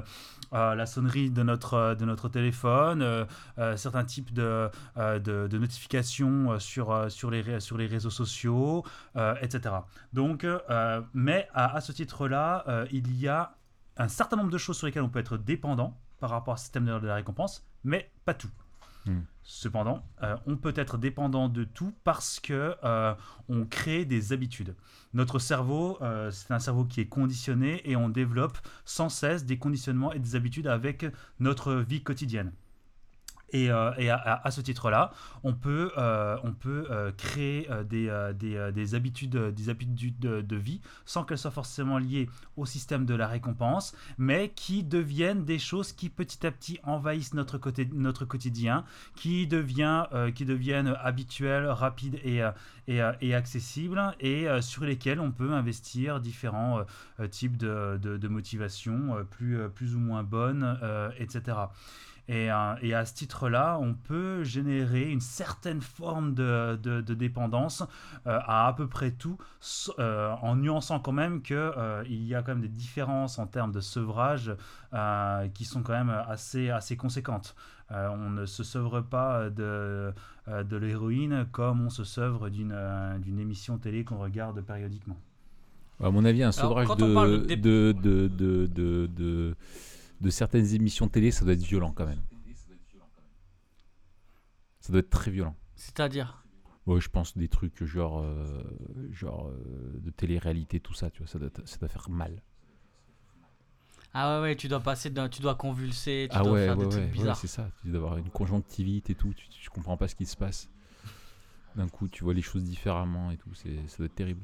la 0.52 0.86
sonnerie 0.86 1.30
de 1.30 1.42
notre, 1.42 1.96
de 1.98 2.04
notre 2.04 2.28
téléphone, 2.28 3.26
certains 3.74 4.04
types 4.04 4.32
de, 4.32 4.70
de, 4.96 5.58
notifications 5.58 6.58
sur, 6.60 7.10
sur, 7.10 7.30
les, 7.30 7.60
sur 7.60 7.76
les 7.76 7.86
réseaux 7.86 8.10
sociaux, 8.10 8.84
etc. 9.42 9.74
Donc, 10.14 10.46
mais 11.12 11.48
à, 11.52 11.76
à 11.76 11.80
ce 11.80 11.92
titre-là, 11.92 12.64
il 12.90 13.18
y 13.18 13.28
a 13.28 13.56
un 13.98 14.08
certain 14.08 14.36
nombre 14.36 14.50
de 14.50 14.58
choses 14.58 14.78
sur 14.78 14.86
lesquelles 14.86 15.02
on 15.02 15.10
peut 15.10 15.18
être 15.18 15.36
dépendant 15.36 16.00
par 16.20 16.30
rapport 16.30 16.54
au 16.54 16.58
système 16.58 16.86
de 16.86 17.06
la 17.06 17.16
récompense, 17.16 17.68
mais 17.84 18.10
pas 18.24 18.32
tout. 18.32 18.50
Cependant, 19.48 20.04
euh, 20.24 20.36
on 20.46 20.56
peut 20.56 20.72
être 20.74 20.98
dépendant 20.98 21.48
de 21.48 21.62
tout 21.62 21.92
parce 22.02 22.40
que 22.40 22.74
euh, 22.82 23.14
on 23.48 23.64
crée 23.64 24.04
des 24.04 24.32
habitudes. 24.32 24.74
Notre 25.14 25.38
cerveau, 25.38 25.98
euh, 26.02 26.32
c'est 26.32 26.52
un 26.52 26.58
cerveau 26.58 26.84
qui 26.84 27.00
est 27.00 27.06
conditionné 27.06 27.80
et 27.88 27.94
on 27.94 28.08
développe 28.08 28.58
sans 28.84 29.08
cesse 29.08 29.44
des 29.44 29.56
conditionnements 29.56 30.12
et 30.12 30.18
des 30.18 30.34
habitudes 30.34 30.66
avec 30.66 31.06
notre 31.38 31.74
vie 31.74 32.02
quotidienne. 32.02 32.52
Et, 33.50 33.70
euh, 33.70 33.90
à, 34.16 34.50
ce 34.50 34.60
titre-là, 34.60 35.12
on 35.44 35.54
peut, 35.54 35.92
euh, 35.96 36.36
on 36.42 36.52
peut 36.52 36.86
euh, 36.90 37.12
créer 37.16 37.68
des, 37.88 38.32
des, 38.38 38.70
des 38.72 38.94
habitudes, 38.94 39.36
des 39.36 39.68
habitudes 39.68 40.18
de, 40.18 40.56
vie 40.56 40.80
sans 41.04 41.24
qu'elles 41.24 41.38
soient 41.38 41.50
forcément 41.50 41.98
liées 41.98 42.28
au 42.56 42.66
système 42.66 43.04
de 43.04 43.14
la 43.14 43.28
récompense, 43.28 43.94
mais 44.18 44.50
qui 44.54 44.82
deviennent 44.82 45.44
des 45.44 45.58
choses 45.58 45.92
qui 45.92 46.08
petit 46.08 46.46
à 46.46 46.50
petit 46.50 46.80
envahissent 46.82 47.34
notre, 47.34 47.58
côté, 47.58 47.88
notre 47.92 48.24
quotidien, 48.24 48.84
qui, 49.14 49.46
devient, 49.46 50.06
qui 50.34 50.44
deviennent 50.44 50.96
habituelles, 51.02 51.66
rapides 51.66 52.18
et, 52.24 52.42
et, 52.88 53.02
et 53.20 53.34
accessibles, 53.34 54.14
et 54.20 54.46
sur 54.60 54.84
lesquelles 54.84 55.20
on 55.20 55.30
peut 55.30 55.52
investir 55.52 56.20
différents 56.20 56.80
types 57.30 57.56
de, 57.56 57.98
de, 58.02 58.16
de 58.16 58.28
motivations 58.28 59.24
plus, 59.30 59.68
plus 59.68 59.94
ou 59.94 60.00
moins 60.00 60.22
bonnes, 60.22 60.78
etc. 61.18 61.56
Et, 62.28 62.50
euh, 62.50 62.74
et 62.82 62.92
à 62.94 63.04
ce 63.04 63.14
titre-là, 63.14 63.78
on 63.80 63.94
peut 63.94 64.42
générer 64.42 65.10
une 65.10 65.20
certaine 65.20 65.80
forme 65.80 66.34
de, 66.34 66.76
de- 66.82 67.00
de 67.00 67.14
dépendance 67.14 67.82
euh, 68.26 68.38
à 68.46 68.66
à 68.68 68.72
peu 68.72 68.88
près 68.88 69.12
tout, 69.12 69.38
euh, 69.98 70.32
en 70.42 70.56
nuançant 70.56 70.98
quand 70.98 71.12
même 71.12 71.40
qu'il 71.42 71.56
y 72.08 72.34
a 72.34 72.42
quand 72.42 72.52
même 72.52 72.62
des 72.62 72.68
différences 72.68 73.38
en 73.38 73.46
termes 73.46 73.72
de 73.72 73.80
sevrage 73.80 74.54
euh, 74.92 75.48
qui 75.48 75.64
sont 75.64 75.82
quand 75.82 75.92
même 75.92 76.10
assez, 76.28 76.70
assez 76.70 76.96
conséquentes. 76.96 77.54
Euh, 77.92 78.08
on 78.08 78.30
ne 78.30 78.46
se 78.46 78.64
sevre 78.64 79.00
pas 79.00 79.48
de, 79.50 80.12
de 80.48 80.76
l'héroïne 80.76 81.46
comme 81.52 81.86
on 81.86 81.90
se 81.90 82.02
sevre 82.02 82.48
d'une 82.50 82.72
euh, 82.74 83.18
d'une 83.18 83.38
émission 83.38 83.78
télé 83.78 84.04
qu'on 84.04 84.18
regarde 84.18 84.60
périodiquement. 84.62 85.16
À 86.02 86.10
mon 86.10 86.24
avis, 86.24 86.42
un 86.42 86.50
Alors, 86.50 86.54
sevrage 86.54 86.88
de, 86.88 87.52
de 87.56 87.92
de, 89.06 89.54
de, 90.20 90.30
certaines 90.30 90.74
émissions 90.74 91.08
télé, 91.08 91.30
ça 91.30 91.44
doit 91.44 91.54
être 91.54 91.62
violent 91.62 91.92
quand 91.92 92.06
même. 92.06 92.22
Ça 94.80 94.92
doit 94.92 95.00
être 95.00 95.10
très 95.10 95.30
violent. 95.30 95.56
C'est-à-dire? 95.74 96.44
Ouais, 96.86 97.00
je 97.00 97.08
pense 97.08 97.36
des 97.36 97.48
trucs 97.48 97.82
genre, 97.84 98.20
euh, 98.20 98.62
genre 99.10 99.48
euh, 99.48 99.98
de 100.00 100.10
télé-réalité, 100.10 100.78
tout 100.78 100.94
ça, 100.94 101.10
tu 101.10 101.18
vois, 101.18 101.26
ça 101.26 101.40
doit, 101.40 101.50
ça 101.64 101.78
doit 101.78 101.88
faire 101.88 102.08
mal. 102.08 102.40
Ah 104.14 104.36
ouais, 104.40 104.42
ouais, 104.48 104.56
tu 104.56 104.68
dois 104.68 104.80
passer, 104.80 105.10
d'un- 105.10 105.28
tu 105.28 105.42
dois 105.42 105.56
convulser, 105.56 106.28
tu 106.30 106.36
ah 106.38 106.42
dois 106.42 106.52
ouais, 106.52 106.66
faire 106.66 106.78
ouais, 106.78 106.84
des 106.86 106.90
trucs 106.90 107.10
bizarres. 107.10 107.36
c'est 107.36 107.48
ça. 107.48 107.70
Tu 107.82 107.88
dois 107.88 107.98
avoir 107.98 108.16
une 108.16 108.30
conjonctivite 108.30 109.10
et 109.10 109.14
tout, 109.14 109.34
tu, 109.34 109.48
tu 109.48 109.68
comprends 109.68 109.96
pas 109.96 110.08
ce 110.08 110.14
qui 110.14 110.24
se 110.24 110.36
passe. 110.36 110.70
D'un 111.74 111.88
coup, 111.88 112.08
tu 112.08 112.24
vois 112.24 112.32
les 112.32 112.40
choses 112.40 112.62
différemment 112.64 113.30
et 113.30 113.36
tout. 113.36 113.52
C'est, 113.52 113.76
ça 113.88 113.98
doit 113.98 114.06
être 114.06 114.14
terrible. 114.14 114.40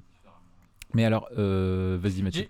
Mais 0.92 1.04
alors, 1.04 1.28
euh, 1.38 1.96
vas-y 2.00 2.22
Mathieu. 2.22 2.48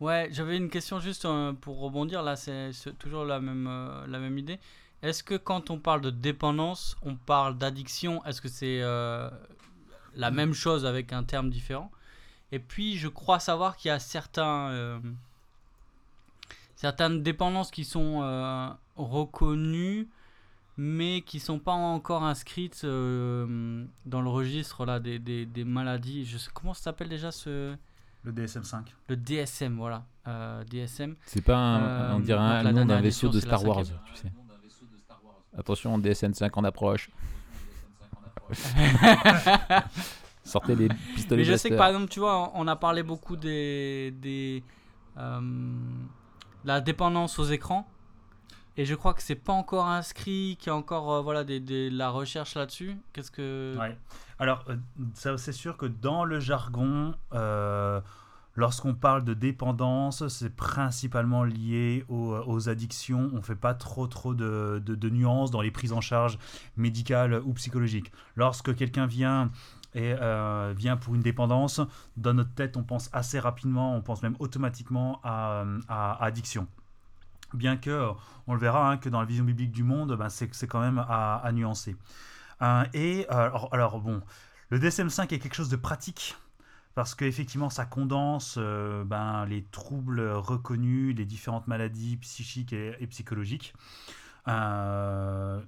Ouais, 0.00 0.28
j'avais 0.32 0.56
une 0.56 0.70
question 0.70 0.98
juste 0.98 1.24
euh, 1.24 1.52
pour 1.52 1.80
rebondir. 1.80 2.22
Là, 2.22 2.36
c'est 2.36 2.72
toujours 2.98 3.24
la 3.24 3.40
même, 3.40 3.66
euh, 3.68 4.06
la 4.06 4.18
même 4.18 4.36
idée. 4.36 4.58
Est-ce 5.02 5.22
que 5.22 5.34
quand 5.34 5.70
on 5.70 5.78
parle 5.78 6.00
de 6.00 6.10
dépendance, 6.10 6.96
on 7.02 7.14
parle 7.14 7.56
d'addiction? 7.56 8.24
Est-ce 8.24 8.40
que 8.40 8.48
c'est 8.48 8.80
euh, 8.82 9.30
la 10.14 10.30
même 10.30 10.52
chose 10.52 10.84
avec 10.84 11.12
un 11.12 11.22
terme 11.22 11.48
différent? 11.50 11.90
Et 12.52 12.58
puis, 12.58 12.96
je 12.96 13.08
crois 13.08 13.38
savoir 13.38 13.76
qu'il 13.76 13.88
y 13.88 13.92
a 13.92 13.98
certains, 13.98 15.00
certaines 16.76 17.22
dépendances 17.22 17.70
qui 17.70 17.84
sont 17.84 18.20
reconnues, 18.96 20.08
mais 20.76 21.22
qui 21.22 21.40
sont 21.40 21.58
pas 21.58 21.72
encore 21.72 22.22
inscrites 22.22 22.84
dans 22.84 24.22
le 24.22 24.28
registre 24.28 24.86
là, 24.86 25.00
des, 25.00 25.18
des, 25.18 25.46
des 25.46 25.64
maladies. 25.64 26.24
Je 26.24 26.38
sais, 26.38 26.50
comment 26.54 26.74
ça 26.74 26.84
s'appelle 26.84 27.08
déjà 27.08 27.32
ce... 27.32 27.74
Le 28.24 28.32
DSM-5. 28.32 28.84
Le 29.08 29.16
DSM, 29.16 29.76
voilà. 29.76 30.04
Euh, 30.26 30.64
DSM. 30.64 31.14
C'est 31.26 31.42
pas 31.42 31.56
un, 31.56 31.82
Euh, 31.82 32.12
on 32.14 32.20
dirait 32.20 32.38
un 32.40 32.72
nom 32.72 32.86
d'un 32.86 33.00
vaisseau 33.00 33.28
de 33.28 33.38
Star 33.40 33.64
Wars, 33.64 33.82
tu 33.84 34.16
sais. 34.16 34.32
Attention, 35.56 35.98
DSN5 35.98 36.50
en 36.54 36.64
approche. 36.64 37.10
Sortez 40.44 40.74
les 40.74 40.88
pistolets 41.14 41.40
Mais 41.42 41.44
je 41.44 41.56
sais 41.56 41.70
que 41.70 41.74
par 41.76 41.86
exemple, 41.88 42.08
tu 42.08 42.20
vois, 42.20 42.50
on 42.54 42.66
a 42.68 42.76
parlé 42.76 43.02
beaucoup 43.02 43.36
des. 43.36 44.10
des 44.20 44.62
euh, 45.16 45.40
la 46.64 46.80
dépendance 46.80 47.38
aux 47.38 47.44
écrans. 47.44 47.86
Et 48.76 48.84
je 48.84 48.94
crois 48.94 49.14
que 49.14 49.22
c'est 49.22 49.36
pas 49.36 49.52
encore 49.52 49.86
inscrit, 49.86 50.56
qu'il 50.58 50.66
y 50.66 50.70
a 50.70 50.74
encore 50.76 51.12
euh, 51.12 51.20
voilà, 51.22 51.44
des, 51.44 51.60
des- 51.60 51.90
la 51.90 52.10
recherche 52.10 52.56
là-dessus. 52.56 52.96
Qu'est-ce 53.12 53.30
que. 53.30 53.74
Ouais. 53.78 53.96
Alors, 54.38 54.64
euh, 54.68 54.76
c'est 55.36 55.52
sûr 55.52 55.76
que 55.76 55.86
dans 55.86 56.24
le 56.24 56.40
jargon, 56.40 57.14
euh, 57.32 58.00
lorsqu'on 58.56 58.94
parle 58.94 59.24
de 59.24 59.34
dépendance, 59.34 60.26
c'est 60.28 60.54
principalement 60.54 61.44
lié 61.44 62.04
aux, 62.08 62.36
aux 62.46 62.68
addictions. 62.68 63.30
On 63.32 63.36
ne 63.36 63.42
fait 63.42 63.54
pas 63.54 63.74
trop, 63.74 64.06
trop 64.06 64.34
de, 64.34 65.08
nuances 65.10 65.50
dans 65.50 65.60
les 65.60 65.70
prises 65.70 65.92
en 65.92 66.00
charge 66.00 66.38
médicales 66.76 67.40
ou 67.44 67.52
psychologiques. 67.54 68.12
Lorsque 68.36 68.74
quelqu'un 68.74 69.06
vient 69.06 69.50
et 69.94 70.14
euh, 70.20 70.74
vient 70.76 70.96
pour 70.96 71.14
une 71.14 71.22
dépendance, 71.22 71.80
dans 72.16 72.34
notre 72.34 72.52
tête, 72.54 72.76
on 72.76 72.82
pense 72.82 73.08
assez 73.12 73.38
rapidement, 73.38 73.96
on 73.96 74.00
pense 74.00 74.22
même 74.22 74.34
automatiquement 74.40 75.20
à, 75.22 75.64
addiction. 76.20 76.66
Bien 77.52 77.76
que, 77.76 77.90
euh, 77.90 78.10
on 78.48 78.54
le 78.54 78.60
verra, 78.60 78.90
hein, 78.90 78.96
que 78.96 79.08
dans 79.08 79.20
la 79.20 79.26
vision 79.26 79.44
biblique 79.44 79.70
du 79.70 79.84
monde, 79.84 80.16
ben, 80.16 80.28
c'est 80.28 80.66
quand 80.66 80.80
même 80.80 81.04
à 81.08 81.48
nuancer. 81.52 81.96
Euh, 82.62 82.84
et 82.94 83.26
alors, 83.28 84.00
bon, 84.00 84.22
le 84.70 84.78
DSM-5 84.78 85.34
est 85.34 85.38
quelque 85.38 85.54
chose 85.54 85.68
de 85.68 85.76
pratique 85.76 86.36
parce 86.94 87.14
qu'effectivement 87.14 87.70
ça 87.70 87.86
condense 87.86 88.54
euh, 88.56 89.04
ben, 89.04 89.46
les 89.46 89.64
troubles 89.64 90.20
reconnus, 90.30 91.16
les 91.16 91.24
différentes 91.24 91.66
maladies 91.66 92.16
psychiques 92.18 92.72
et, 92.72 93.06
psychologiques. 93.08 93.74
Euh, 94.46 95.60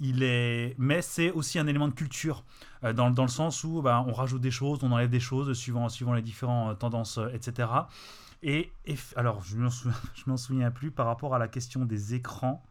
il 0.00 0.22
est, 0.22 0.74
mais 0.78 1.02
c'est 1.02 1.30
aussi 1.30 1.58
un 1.58 1.66
élément 1.66 1.86
de 1.86 1.92
culture 1.92 2.44
euh, 2.84 2.92
dans, 2.92 3.10
dans 3.10 3.22
le 3.22 3.28
sens 3.28 3.62
où 3.64 3.82
ben, 3.82 4.04
on 4.08 4.12
rajoute 4.12 4.40
des 4.40 4.50
choses, 4.50 4.82
on 4.82 4.90
enlève 4.90 5.10
des 5.10 5.20
choses 5.20 5.52
suivant, 5.52 5.88
suivant 5.88 6.14
les 6.14 6.22
différentes 6.22 6.78
tendances, 6.78 7.18
euh, 7.18 7.28
etc. 7.34 7.68
Et, 8.42 8.72
et 8.86 8.96
alors 9.16 9.42
je 9.42 9.58
je 10.14 10.22
m'en 10.26 10.38
souviens 10.38 10.70
plus 10.70 10.90
par 10.90 11.06
rapport 11.06 11.34
à 11.34 11.38
la 11.38 11.48
question 11.48 11.84
des 11.84 12.14
écrans. 12.14 12.64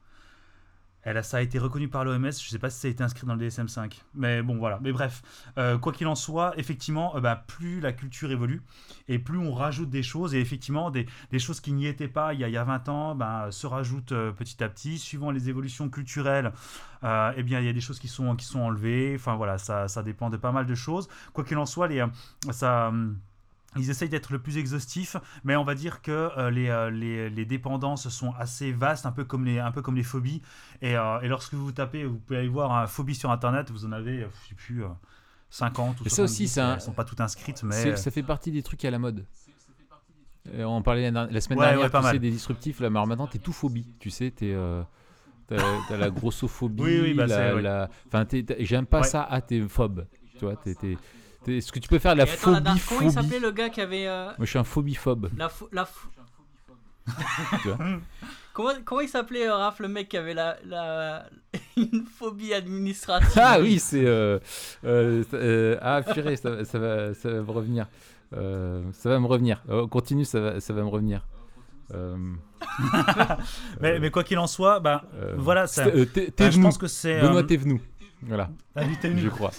Elle 1.04 1.18
a, 1.18 1.24
ça 1.24 1.38
a 1.38 1.42
été 1.42 1.60
reconnu 1.60 1.88
par 1.88 2.04
l'OMS, 2.04 2.20
je 2.20 2.26
ne 2.26 2.32
sais 2.32 2.60
pas 2.60 2.70
si 2.70 2.80
ça 2.80 2.88
a 2.88 2.92
été 2.92 3.04
inscrit 3.04 3.26
dans 3.26 3.36
le 3.36 3.48
DSM-5. 3.48 4.02
Mais 4.16 4.42
bon, 4.42 4.58
voilà. 4.58 4.80
Mais 4.82 4.92
bref, 4.92 5.22
euh, 5.58 5.78
quoi 5.78 5.94
qu'il 5.94 6.08
en 6.08 6.16
soit, 6.16 6.54
effectivement, 6.58 7.16
euh, 7.16 7.22
bah, 7.22 7.44
plus 7.48 7.80
la 7.80 7.94
culture 7.94 8.32
évolue 8.32 8.62
et 9.08 9.18
plus 9.18 9.38
on 9.38 9.54
rajoute 9.54 9.90
des 9.90 10.04
choses. 10.04 10.36
Et 10.36 10.42
effectivement, 10.42 10.92
des, 10.92 11.08
choses 11.40 11.62
qui 11.62 11.72
n'y 11.72 11.88
étaient 11.88 12.08
pas 12.10 12.34
il 12.34 12.42
y 12.42 12.44
a, 12.44 12.50
il 12.50 12.54
y 12.54 12.58
a 12.58 12.64
20 12.64 12.90
ans 12.90 13.16
bah, 13.16 13.48
se 13.52 13.66
rajoutent 13.66 14.12
euh, 14.12 14.32
petit 14.32 14.62
à 14.64 14.70
petit. 14.70 14.98
Suivant 14.98 15.32
les 15.32 15.50
évolutions 15.50 15.90
culturelles, 15.90 16.52
eh 17.04 17.44
bien, 17.44 17.60
il 17.60 17.66
y 17.66 17.70
a 17.70 17.74
des 17.74 17.82
choses 17.82 18.00
qui 18.00 18.10
sont, 18.10 18.36
qui 18.36 18.46
sont 18.46 18.60
enlevées. 18.60 19.14
Enfin, 19.16 19.36
voilà, 19.36 19.58
ça, 19.58 19.88
ça 19.88 20.04
dépend 20.04 20.30
de 20.30 20.38
pas 20.38 20.52
mal 20.52 20.66
de 20.66 20.76
choses. 20.76 21.08
Quoi 21.34 21.44
qu'il 21.46 21.58
en 21.58 21.66
soit, 21.66 21.88
les, 21.88 22.06
ça. 22.52 22.90
hum, 22.90 23.18
ils 23.76 23.90
essayent 23.90 24.10
d'être 24.10 24.32
le 24.32 24.40
plus 24.40 24.58
exhaustif, 24.58 25.16
mais 25.44 25.56
on 25.56 25.64
va 25.64 25.76
dire 25.76 26.02
que 26.02 26.12
euh, 26.38 26.50
les, 26.50 26.70
euh, 26.70 26.90
les, 26.90 27.30
les 27.30 27.46
dépendances 27.46 28.10
sont 28.10 28.34
assez 28.34 28.72
vastes, 28.72 29.06
un 29.06 29.12
peu 29.12 29.26
comme 29.26 29.46
les, 29.46 29.60
un 29.60 29.72
peu 29.72 29.82
comme 29.82 29.96
les 29.96 30.04
phobies. 30.04 30.42
Et, 30.82 30.96
euh, 30.98 31.20
et 31.22 31.28
lorsque 31.28 31.54
vous 31.54 31.72
tapez, 31.72 32.04
vous 32.06 32.18
pouvez 32.18 32.40
aller 32.40 32.48
voir 32.48 32.72
un 32.72 32.88
phobie 32.88 33.16
sur 33.16 33.30
Internet, 33.32 33.70
vous 33.70 33.86
en 33.86 33.92
avez, 33.92 34.22
je 34.22 34.50
sais 34.50 34.56
plus, 34.56 34.84
euh, 34.84 34.88
50 35.52 36.02
ou 36.02 36.04
Mais 36.04 36.10
ça 36.10 36.24
aussi, 36.24 36.48
70, 36.48 36.58
un- 36.60 36.74
Elles 36.76 36.82
sont 36.82 36.94
pas 36.94 37.06
toutes 37.06 37.22
inscrites, 37.22 37.64
mais... 37.64 37.96
Ça 37.96 38.12
fait 38.12 38.24
partie 38.24 38.52
des 38.52 38.64
trucs 38.64 38.84
à 38.86 38.92
la 38.92 39.00
mode. 39.00 39.26
On 40.58 40.82
parlait 40.82 41.12
la, 41.12 41.42
semaine 41.42 41.60
Ouais, 41.60 41.66
dernière, 41.66 41.82
ouais, 41.82 41.90
pas 41.90 42.02
tu 42.02 42.08
sais, 42.10 42.20
des 42.20 42.32
disruptifs. 42.32 42.80
Là, 42.80 42.90
mais 42.90 43.06
maintenant, 43.06 43.28
t'es 43.28 43.38
tout 43.38 43.54
phobie. 43.54 43.86
Tu 44.00 44.10
sais, 44.10 44.32
t'es. 44.32 44.56
T'as 45.48 45.98
la 45.98 46.10
grossophobie, 46.10 46.82
Oui, 46.82 47.00
oui, 47.02 47.14
bah, 47.14 47.28
la, 47.28 47.90
Enfin, 48.08 48.26
j'aime 48.60 48.86
pas 48.86 49.02
Ouais. 49.02 49.08
ça. 49.08 49.28
Ah, 49.30 49.42
t'es 49.42 49.62
phobe. 49.68 50.08
Tu 50.38 50.46
vois, 50.46 50.56
t'es, 50.56 50.76
t'es- 51.50 51.56
t'es- 51.56 51.62
ce 51.62 51.72
que 51.72 51.80
tu 51.80 51.88
peux 51.90 52.00
faire, 52.00 52.16
la 52.16 52.24
attends, 52.24 52.52
la 52.52 52.58
phobie, 52.62 52.82
comment 52.88 53.02
il 53.02 53.12
s'appelait 53.12 53.40
le 53.40 53.52
gars 53.52 53.70
qui 53.70 53.82
avait. 53.82 54.08
euh, 54.08 54.26
Moi, 54.26 54.46
je 54.46 54.46
suis 54.46 54.60
un 54.60 54.64
phobie-phobe. 54.64 55.30
la 55.38 55.50
la 55.72 55.88
vois 57.66 57.78
comment, 58.54 58.72
comment 58.86 59.02
il 59.02 59.10
s'appelait, 59.10 59.48
euh, 59.48 59.56
Raph, 59.56 59.80
le 59.80 59.88
mec 59.88 60.10
qui 60.10 60.18
avait 60.18 60.34
la, 60.34 60.58
la... 60.66 61.26
une 61.78 62.06
phobie 62.06 62.54
administrative 62.54 63.32
Ah 63.36 63.60
oui, 63.60 63.80
c'est. 63.80 64.06
euh, 64.06 64.40
euh, 64.86 65.24
euh, 65.34 65.78
ah, 65.82 66.02
purée, 66.02 66.36
ça, 66.36 66.64
ça 66.66 66.80
va, 66.80 67.14
ça 67.14 67.30
va 67.30 67.42
me 67.42 67.52
revenir. 67.52 67.88
Euh, 68.36 68.84
ça 68.94 69.10
va 69.10 69.20
me 69.20 69.26
revenir. 69.26 69.64
Oh, 69.70 69.88
continue, 69.88 70.26
ça 70.26 70.40
va, 70.40 70.60
ça 70.60 70.74
va 70.74 70.84
me 70.84 70.90
revenir. 70.90 71.26
Euh, 71.94 72.16
mais, 73.82 74.00
mais 74.00 74.12
quoi 74.12 74.24
qu'il 74.24 74.38
en 74.38 74.46
soit, 74.46 74.80
bah, 74.80 75.06
euh, 75.16 75.34
voilà, 75.38 75.66
ça, 75.66 75.88
euh, 75.88 76.06
bah, 76.06 76.22
t'es 76.36 76.52
je 76.52 76.62
pense 76.62 76.78
que 76.78 76.88
c'est... 76.88 77.22
Benoît 77.22 77.40
euh, 77.40 77.44
Thévenoud. 77.44 77.80
Voilà, 78.22 78.50
ah 78.76 78.82
je 79.02 79.30
crois. 79.30 79.52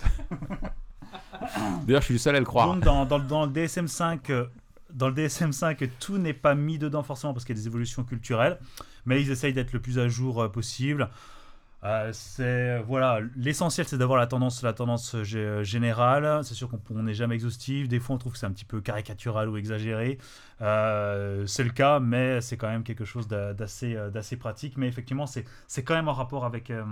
D'ailleurs, 1.86 2.00
je 2.02 2.06
suis 2.06 2.14
le 2.14 2.18
seul 2.18 2.36
à 2.36 2.38
le 2.38 2.44
croire. 2.44 2.74
Donc 2.74 2.84
dans, 2.84 3.44
le 3.46 3.52
DSM-5, 3.52 4.30
euh, 4.30 4.46
dans 4.92 5.08
le 5.08 5.14
DSM-5, 5.14 5.88
tout 5.98 6.18
n'est 6.18 6.34
pas 6.34 6.54
mis 6.54 6.78
dedans 6.78 7.02
forcément 7.02 7.32
parce 7.32 7.44
qu'il 7.44 7.56
y 7.56 7.58
a 7.58 7.62
des 7.62 7.66
évolutions 7.66 8.04
culturelles, 8.04 8.58
mais 9.06 9.20
ils 9.20 9.30
essayent 9.30 9.52
d'être 9.52 9.72
le 9.72 9.80
plus 9.80 9.98
à 9.98 10.08
jour 10.08 10.42
euh, 10.42 10.48
possible. 10.48 11.08
Euh, 11.82 12.10
c'est 12.12 12.78
voilà, 12.80 13.20
l'essentiel 13.36 13.88
c'est 13.88 13.96
d'avoir 13.96 14.18
la 14.18 14.26
tendance, 14.26 14.62
la 14.62 14.74
tendance 14.74 15.14
euh, 15.14 15.22
gé- 15.22 15.62
générale. 15.64 16.44
C'est 16.44 16.52
sûr 16.54 16.68
qu'on 16.68 16.78
on 16.94 17.04
n'est 17.04 17.14
jamais 17.14 17.36
exhaustif. 17.36 17.88
Des 17.88 18.00
fois, 18.00 18.16
on 18.16 18.18
trouve 18.18 18.32
que 18.32 18.38
c'est 18.38 18.44
un 18.46 18.52
petit 18.52 18.66
peu 18.66 18.82
caricatural 18.82 19.48
ou 19.48 19.56
exagéré. 19.56 20.18
Euh, 20.60 21.46
c'est 21.46 21.64
le 21.64 21.70
cas, 21.70 21.98
mais 21.98 22.42
c'est 22.42 22.58
quand 22.58 22.68
même 22.68 22.82
quelque 22.82 23.06
chose 23.06 23.28
d'a- 23.28 23.54
d'assez 23.54 23.96
euh, 23.96 24.10
pratique. 24.38 24.76
Mais 24.76 24.88
effectivement, 24.88 25.26
c'est 25.26 25.46
c'est 25.68 25.82
quand 25.82 25.94
même 25.94 26.08
en 26.08 26.12
rapport 26.12 26.44
avec 26.44 26.70
euh, 26.70 26.84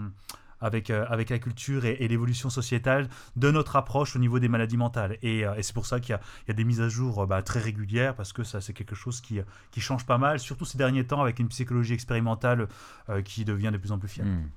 avec, 0.60 0.90
euh, 0.90 1.04
avec 1.08 1.30
la 1.30 1.38
culture 1.38 1.84
et, 1.84 1.96
et 2.00 2.08
l'évolution 2.08 2.50
sociétale 2.50 3.08
de 3.36 3.50
notre 3.50 3.76
approche 3.76 4.16
au 4.16 4.18
niveau 4.18 4.38
des 4.38 4.48
maladies 4.48 4.76
mentales. 4.76 5.18
Et, 5.22 5.46
euh, 5.46 5.54
et 5.54 5.62
c'est 5.62 5.72
pour 5.74 5.86
ça 5.86 6.00
qu'il 6.00 6.10
y 6.10 6.14
a, 6.14 6.20
il 6.44 6.48
y 6.48 6.50
a 6.50 6.54
des 6.54 6.64
mises 6.64 6.80
à 6.80 6.88
jour 6.88 7.22
euh, 7.22 7.26
bah, 7.26 7.42
très 7.42 7.60
régulières, 7.60 8.14
parce 8.14 8.32
que 8.32 8.44
ça 8.44 8.60
c'est 8.60 8.72
quelque 8.72 8.94
chose 8.94 9.20
qui, 9.20 9.40
qui 9.70 9.80
change 9.80 10.06
pas 10.06 10.18
mal, 10.18 10.38
surtout 10.40 10.64
ces 10.64 10.78
derniers 10.78 11.06
temps 11.06 11.20
avec 11.22 11.38
une 11.38 11.48
psychologie 11.48 11.94
expérimentale 11.94 12.68
euh, 13.08 13.22
qui 13.22 13.44
devient 13.44 13.70
de 13.72 13.78
plus 13.78 13.92
en 13.92 13.98
plus 13.98 14.08
fiable. 14.08 14.30
Hmm. 14.30 14.48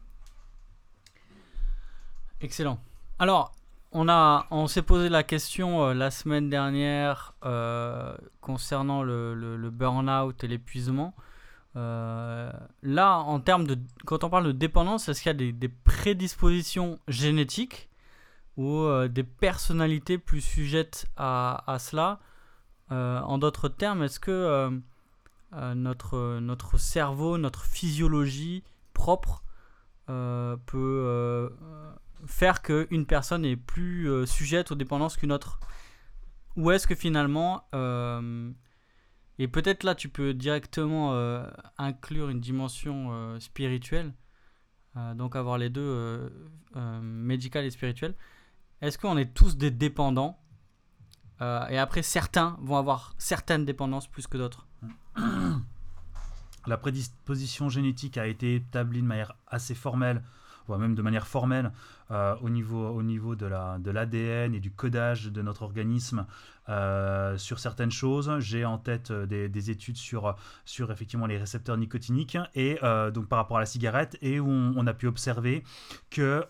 Excellent. 2.41 2.79
Alors, 3.20 3.53
on, 3.91 4.10
a, 4.10 4.48
on 4.50 4.67
s'est 4.67 4.81
posé 4.81 5.10
la 5.10 5.22
question 5.24 5.84
euh, 5.84 5.93
la 5.93 6.10
semaine 6.10 6.50
dernière 6.50 7.36
euh, 7.46 8.15
concernant 8.39 9.03
le, 9.03 9.36
le- 9.36 9.58
le 9.58 9.70
burn-out 9.70 10.43
et 10.43 10.48
l'épuisement. 10.48 11.13
Euh, 11.75 12.51
là, 12.83 13.17
en 13.19 13.39
termes 13.39 13.65
de. 13.65 13.77
Quand 14.05 14.23
on 14.23 14.29
parle 14.29 14.47
de 14.47 14.51
dépendance, 14.51 15.07
est-ce 15.07 15.21
qu'il 15.21 15.29
y 15.29 15.49
a 15.49 15.51
des, 15.51 15.69
prédispositions 15.69 16.99
génétiques 17.07 17.89
ou 18.57 18.79
euh, 18.79 19.07
des 19.07 19.23
personnalités 19.23 20.17
plus 20.17 20.41
sujettes 20.41 21.05
à, 21.17 21.63
à 21.71 21.79
cela? 21.79 22.19
Euh, 22.91 23.19
En 23.21 23.37
d'autres 23.37 23.69
termes, 23.69 24.03
est-ce 24.03 24.19
que 24.19 24.81
notre, 25.75 26.39
notre 26.39 26.77
cerveau, 26.77 27.37
notre 27.37 27.63
physiologie 27.63 28.63
propre 28.93 29.43
peut 30.07 31.53
faire 32.27 32.61
qu'une 32.61 33.05
personne 33.05 33.45
est 33.45 33.55
plus 33.55 34.27
sujette 34.27 34.71
aux 34.71 34.75
dépendances 34.75 35.15
qu'une 35.15 35.31
autre? 35.31 35.59
Ou 36.57 36.71
est-ce 36.71 36.85
que 36.85 36.95
finalement, 36.95 37.63
et 39.41 39.48
peut-être 39.48 39.83
là 39.83 39.95
tu 39.95 40.07
peux 40.07 40.36
directement 40.36 41.13
euh, 41.13 41.43
inclure 41.79 42.29
une 42.29 42.39
dimension 42.39 43.07
euh, 43.10 43.39
spirituelle, 43.39 44.13
euh, 44.98 45.15
donc 45.15 45.36
avoir 45.36 45.57
les 45.57 45.71
deux, 45.71 46.31
médical 47.01 47.65
et 47.65 47.71
spirituel, 47.71 48.13
est-ce 48.81 49.00
qu'on 49.00 49.17
est 49.17 49.33
tous 49.33 49.57
des 49.57 49.71
dépendants 49.71 50.39
Et 51.41 51.77
après, 51.79 52.03
certains 52.03 52.55
vont 52.62 52.77
avoir 52.77 53.15
certaines 53.17 53.65
dépendances 53.65 54.07
plus 54.07 54.27
que 54.27 54.38
d'autres? 54.38 54.67
La 56.67 56.77
prédisposition 56.77 57.67
génétique 57.67 58.19
a 58.19 58.27
été 58.27 58.55
établie 58.55 59.01
de 59.01 59.07
manière 59.07 59.36
assez 59.48 59.74
formelle, 59.74 60.21
même 60.77 60.95
de 60.95 61.01
manière 61.01 61.27
formelle, 61.27 61.71
au 62.41 62.49
niveau, 62.49 62.89
au 62.89 63.03
niveau 63.03 63.35
de 63.35 63.45
l'ADN 63.45 64.53
et 64.53 64.59
du 64.59 64.69
codage 64.69 65.31
de 65.31 65.41
notre 65.41 65.61
organisme 65.61 66.25
sur 67.37 67.59
certaines 67.59 67.91
choses. 67.91 68.31
J'ai 68.39 68.65
en 68.65 68.77
tête 68.77 69.11
des, 69.11 69.69
études 69.69 69.97
sur, 69.97 70.35
effectivement 70.89 71.25
les 71.25 71.37
récepteurs 71.37 71.77
nicotiniques 71.77 72.37
et 72.53 72.79
donc 73.13 73.27
par 73.27 73.37
rapport 73.37 73.57
à 73.57 73.61
la 73.61 73.65
cigarette 73.65 74.17
et 74.21 74.39
où 74.39 74.49
on, 74.49 74.85
a 74.87 74.93
pu 74.93 75.07
observer 75.07 75.63
que 76.09 76.45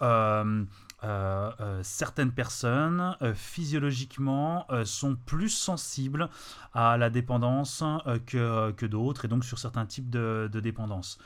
euh, 1.04 1.50
euh, 1.60 1.80
certaines 1.84 2.32
personnes 2.32 3.16
euh, 3.22 3.34
physiologiquement 3.34 4.68
sont 4.86 5.16
plus 5.16 5.50
sensibles 5.50 6.30
à 6.74 6.98
la 6.98 7.10
dépendance 7.10 7.84
que, 8.28 8.72
que 8.72 8.86
d'autres 8.86 9.26
et 9.26 9.28
donc 9.28 9.44
sur 9.44 9.58
certains 9.58 9.86
types 9.86 10.10
de, 10.10 10.50
de 10.52 10.60
dépendance. 10.60 11.18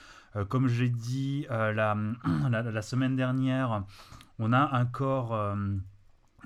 Comme 0.49 0.67
j'ai 0.67 0.89
dit 0.89 1.45
la, 1.49 1.95
la, 2.49 2.81
semaine 2.81 3.15
dernière, 3.15 3.83
on 4.39 4.53
a 4.53 4.75
un 4.75 4.85
corps 4.85 5.55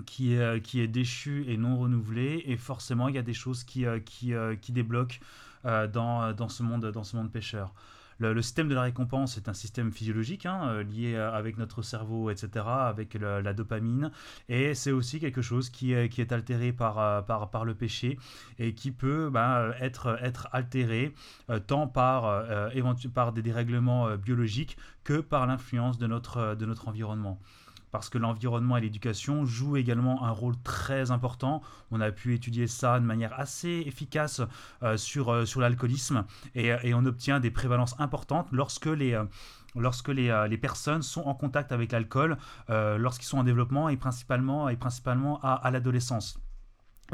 qui 0.05 0.33
est, 0.33 0.61
qui 0.61 0.81
est 0.81 0.87
déchu 0.87 1.45
et 1.47 1.57
non 1.57 1.77
renouvelé 1.77 2.43
et 2.45 2.57
forcément 2.57 3.07
il 3.07 3.15
y 3.15 3.17
a 3.17 3.23
des 3.23 3.33
choses 3.33 3.63
qui, 3.63 3.85
débloquent 4.69 5.19
dans, 5.63 6.33
dans, 6.33 6.49
ce 6.49 6.63
monde, 6.63 6.85
dans 6.85 7.03
ce 7.03 7.15
monde 7.15 7.31
pêcheur. 7.31 7.73
Le, 8.19 8.41
système 8.41 8.67
de 8.67 8.75
la 8.75 8.81
récompense 8.81 9.37
est 9.37 9.47
un 9.47 9.53
système 9.53 9.91
physiologique 9.91 10.45
hein, 10.45 10.67
euh, 10.67 10.83
lié 10.83 11.15
avec 11.15 11.57
notre 11.57 11.81
cerveau, 11.81 12.29
etc., 12.29 12.65
avec 12.67 13.13
la 13.13 13.53
dopamine. 13.53 14.11
Et 14.49 14.75
c'est 14.75 14.91
aussi 14.91 15.19
quelque 15.19 15.41
chose 15.41 15.69
qui 15.69 15.93
est, 15.93 16.31
altéré 16.31 16.73
par, 16.73 16.99
euh, 16.99 17.21
par, 17.21 17.65
le 17.65 17.75
péché 17.75 18.19
et 18.57 18.73
qui 18.73 18.91
peut 18.91 19.29
ben, 19.31 19.73
être, 19.79 20.19
altéré 20.51 21.13
euh, 21.49 21.59
tant 21.59 21.87
par, 21.87 22.43
des 23.33 23.41
dérèglements 23.41 24.15
biologiques 24.17 24.77
que 25.03 25.21
par 25.21 25.47
l'influence 25.47 25.97
de 25.97 26.07
notre 26.07 26.87
environnement 26.87 27.39
parce 27.91 28.09
que 28.09 28.17
l'environnement 28.17 28.77
et 28.77 28.81
l'éducation 28.81 29.45
jouent 29.45 29.77
également 29.77 30.23
un 30.23 30.31
rôle 30.31 30.55
très 30.63 31.11
important. 31.11 31.61
On 31.91 32.01
a 32.01 32.11
pu 32.11 32.33
étudier 32.33 32.67
ça 32.67 32.99
de 32.99 33.05
manière 33.05 33.37
assez 33.39 33.83
efficace 33.85 34.41
euh, 34.83 34.97
sur, 34.97 35.29
euh, 35.29 35.45
sur 35.45 35.61
l'alcoolisme 35.61 36.25
et, 36.55 36.67
et, 36.83 36.93
on 36.93 37.05
obtient 37.05 37.39
des 37.39 37.51
prévalences 37.51 37.95
importantes 37.99 38.47
lorsque 38.51 38.87
les... 38.87 39.13
Euh, 39.13 39.25
lorsque 39.75 40.09
les, 40.09 40.57
personnes 40.57 41.03
sont 41.03 41.21
en 41.21 41.35
contact 41.35 41.71
avec 41.71 41.91
l'alcool, 41.91 42.37
lorsqu'ils 42.67 43.27
sont 43.27 43.37
en 43.37 43.43
développement 43.43 43.87
et 43.87 43.97
principalement, 43.97 44.67
et 44.67 44.77
à 45.43 45.69
l'adolescence. 45.71 46.39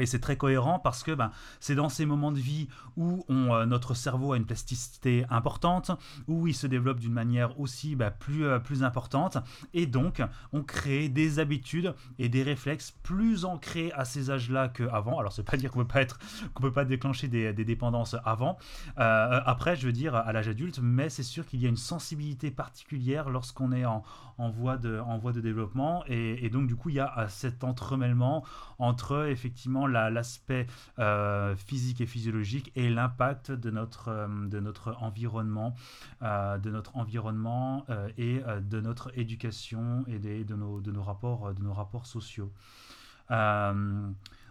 Et 0.00 0.06
c'est 0.06 0.20
très 0.20 0.36
cohérent 0.36 0.78
parce 0.78 1.02
que 1.02 1.12
ben, 1.12 1.30
c'est 1.60 1.74
dans 1.74 1.88
ces 1.88 2.06
moments 2.06 2.32
de 2.32 2.38
vie 2.38 2.68
où 2.96 3.24
euh, 3.30 3.66
notre 3.66 3.94
cerveau 3.94 4.32
a 4.32 4.36
une 4.36 4.46
plasticité 4.46 5.24
importante, 5.30 5.90
où 6.28 6.46
il 6.46 6.54
se 6.54 6.66
développe 6.66 7.00
d'une 7.00 7.12
manière 7.12 7.58
aussi 7.60 7.96
ben, 7.96 8.10
plus, 8.10 8.44
euh, 8.44 8.58
plus 8.58 8.82
importante, 8.82 9.38
et 9.74 9.86
donc 9.86 10.22
on 10.52 10.62
crée 10.62 11.08
des 11.08 11.38
habitudes 11.38 11.94
et 12.18 12.28
des 12.28 12.42
réflexes 12.42 12.94
plus 13.02 13.44
ancrés 13.44 13.92
à 13.94 14.04
ces 14.04 14.30
âges-là 14.30 14.68
qu'avant. 14.68 15.18
Alors, 15.18 15.32
veut 15.36 15.42
pas 15.42 15.56
dire 15.56 15.70
qu'on 15.70 15.84
peut 15.84 16.06
pas, 16.06 16.60
peut 16.60 16.72
pas 16.72 16.84
déclencher 16.84 17.28
des, 17.28 17.52
des 17.52 17.64
dépendances 17.64 18.16
avant, 18.24 18.58
euh, 18.98 19.40
après, 19.44 19.76
je 19.76 19.86
veux 19.86 19.92
dire, 19.92 20.14
à 20.14 20.32
l'âge 20.32 20.48
adulte, 20.48 20.80
mais 20.82 21.08
c'est 21.08 21.22
sûr 21.22 21.46
qu'il 21.46 21.60
y 21.60 21.66
a 21.66 21.68
une 21.68 21.76
sensibilité 21.76 22.50
particulière 22.50 23.28
lorsqu'on 23.28 23.72
est 23.72 23.84
en, 23.84 24.02
en, 24.38 24.50
voie, 24.50 24.76
de, 24.76 24.98
en 24.98 25.18
voie 25.18 25.32
de 25.32 25.40
développement, 25.40 26.04
et, 26.06 26.48
donc 26.50 26.66
du 26.66 26.76
coup, 26.76 26.90
il 26.90 26.96
y 26.96 27.00
a 27.00 27.26
cet 27.28 27.64
entremêlement 27.64 28.44
entre 28.78 29.26
effectivement 29.26 29.86
l'aspect 29.86 30.66
euh, 30.98 31.56
physique 31.56 32.00
et 32.00 32.06
physiologique 32.06 32.72
et 32.76 32.90
l'impact 32.90 33.50
de 33.50 33.70
notre, 33.70 34.08
euh, 34.08 34.26
de 34.48 34.60
notre 34.60 34.96
environnement, 35.00 35.74
euh, 36.22 36.58
de 36.58 36.70
notre 36.70 36.96
environnement 36.96 37.86
et 38.18 38.40
de 38.60 38.80
notre 38.80 39.16
éducation 39.18 40.04
et 40.06 40.18
des, 40.18 40.44
de, 40.44 40.54
nos, 40.54 40.80
de, 40.80 40.90
nos 40.90 41.02
rapports, 41.02 41.54
de 41.54 41.62
nos 41.62 41.72
rapports 41.72 42.06
sociaux. 42.06 42.52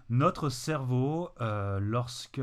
notre 0.10 0.50
cerveau, 0.50 1.30
lorsque 1.39 2.41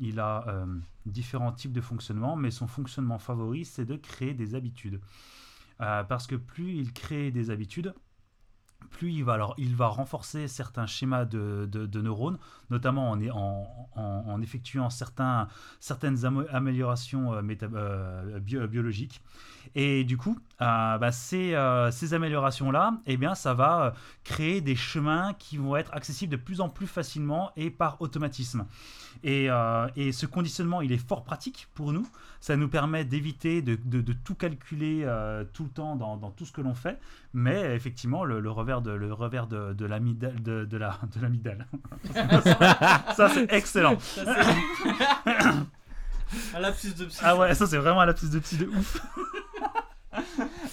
il 0.00 0.20
a 0.20 0.66
différents 1.06 1.52
types 1.52 1.72
de 1.72 1.80
fonctionnement, 1.80 2.36
mais 2.36 2.50
son 2.50 2.66
fonctionnement 2.66 3.18
favori, 3.18 3.64
c'est 3.64 3.84
de 3.84 3.96
créer 3.96 4.34
des 4.34 4.54
habitudes. 4.54 5.00
Parce 5.78 6.26
que 6.26 6.36
plus 6.36 6.74
il 6.74 6.92
crée 6.92 7.30
des 7.30 7.50
habitudes, 7.50 7.94
plus 8.86 9.12
il 9.12 9.24
va, 9.24 9.34
alors, 9.34 9.54
il 9.58 9.76
renforcer 9.76 10.48
certains 10.48 10.86
schémas 10.86 11.24
de, 11.24 12.00
neurones, 12.00 12.38
notamment 12.70 13.10
en, 13.10 13.20
en, 13.30 14.24
en, 14.26 14.42
effectuant 14.42 14.90
certains, 14.90 15.48
certaines 15.80 16.24
améliorations 16.24 17.34
euh, 17.34 17.42
euh, 17.62 18.66
biologiques. 18.66 19.22
Et 19.74 20.04
du 20.04 20.16
coup, 20.16 20.38
euh, 20.60 20.98
bah, 20.98 21.12
ces, 21.12 21.54
ces 21.92 22.14
améliorations-là, 22.14 22.94
eh 23.06 23.16
bien, 23.16 23.34
ça 23.34 23.54
va 23.54 23.94
créer 24.24 24.60
des 24.60 24.76
chemins 24.76 25.34
qui 25.38 25.56
vont 25.56 25.76
être 25.76 25.92
accessibles 25.94 26.32
de 26.32 26.36
plus 26.36 26.60
en 26.60 26.68
plus 26.68 26.86
facilement 26.86 27.50
et 27.56 27.70
par 27.70 28.00
automatisme. 28.00 28.66
Et, 29.24 29.48
et 29.96 30.12
ce 30.12 30.26
conditionnement, 30.26 30.82
il 30.82 30.92
est 30.92 31.08
fort 31.08 31.24
pratique 31.24 31.68
pour 31.74 31.92
nous. 31.92 32.06
Ça 32.40 32.56
nous 32.56 32.68
permet 32.68 33.04
d'éviter 33.04 33.62
de, 33.62 33.78
de, 33.82 34.12
tout 34.12 34.34
calculer 34.34 35.06
tout 35.52 35.64
le 35.64 35.70
temps 35.70 35.96
dans, 35.96 36.16
dans 36.16 36.30
tout 36.30 36.44
ce 36.44 36.52
que 36.52 36.60
l'on 36.60 36.74
fait. 36.74 36.98
Mais 37.32 37.74
effectivement, 37.74 38.24
le, 38.24 38.40
le 38.40 38.50
revers 38.50 38.82
de, 38.82 38.92
le 38.92 39.12
revers 39.12 39.46
de, 39.46 39.72
de 39.72 39.86
l'amidale. 39.86 40.42
De, 40.42 40.64
de, 40.64 40.76
la, 40.76 40.98
de 41.14 41.20
l'amidale. 41.20 41.66
ça, 43.16 43.28
c'est 43.30 43.52
excellent. 43.52 43.96
un 46.54 46.60
lapsus 46.60 46.94
de 46.94 47.04
psy. 47.06 47.20
Ah 47.22 47.36
ouais, 47.36 47.54
ça, 47.54 47.66
c'est 47.66 47.78
vraiment 47.78 48.00
un 48.00 48.06
lapsus 48.06 48.28
de 48.28 48.38
psy 48.38 48.56
de 48.56 48.66
ouf. 48.66 49.00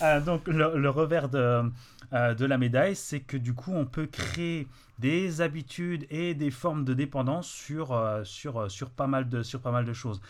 Euh, 0.04 0.20
donc, 0.20 0.48
le, 0.48 0.90
revers 0.90 1.30
de, 1.30 1.72
euh, 2.14 2.34
de 2.34 2.46
la 2.46 2.58
médaille, 2.58 2.96
c'est 2.96 3.22
que 3.22 3.38
du 3.38 3.54
coup, 3.54 3.72
on 3.74 3.86
peut 3.86 4.06
créer 4.06 4.68
des 5.00 5.42
habitudes 5.42 6.06
et 6.10 6.34
des 6.34 6.52
formes 6.52 6.84
de 6.84 6.94
dépendance 6.94 7.48
sur, 7.48 7.94
euh, 7.94 8.24
sur, 8.24 8.70
sur, 8.70 8.90
pas, 8.90 9.08
mal 9.08 9.30
de, 9.30 9.44
sur 9.44 9.62
pas 9.62 9.72
mal 9.72 9.86
de 9.86 9.94
choses. 9.94 10.22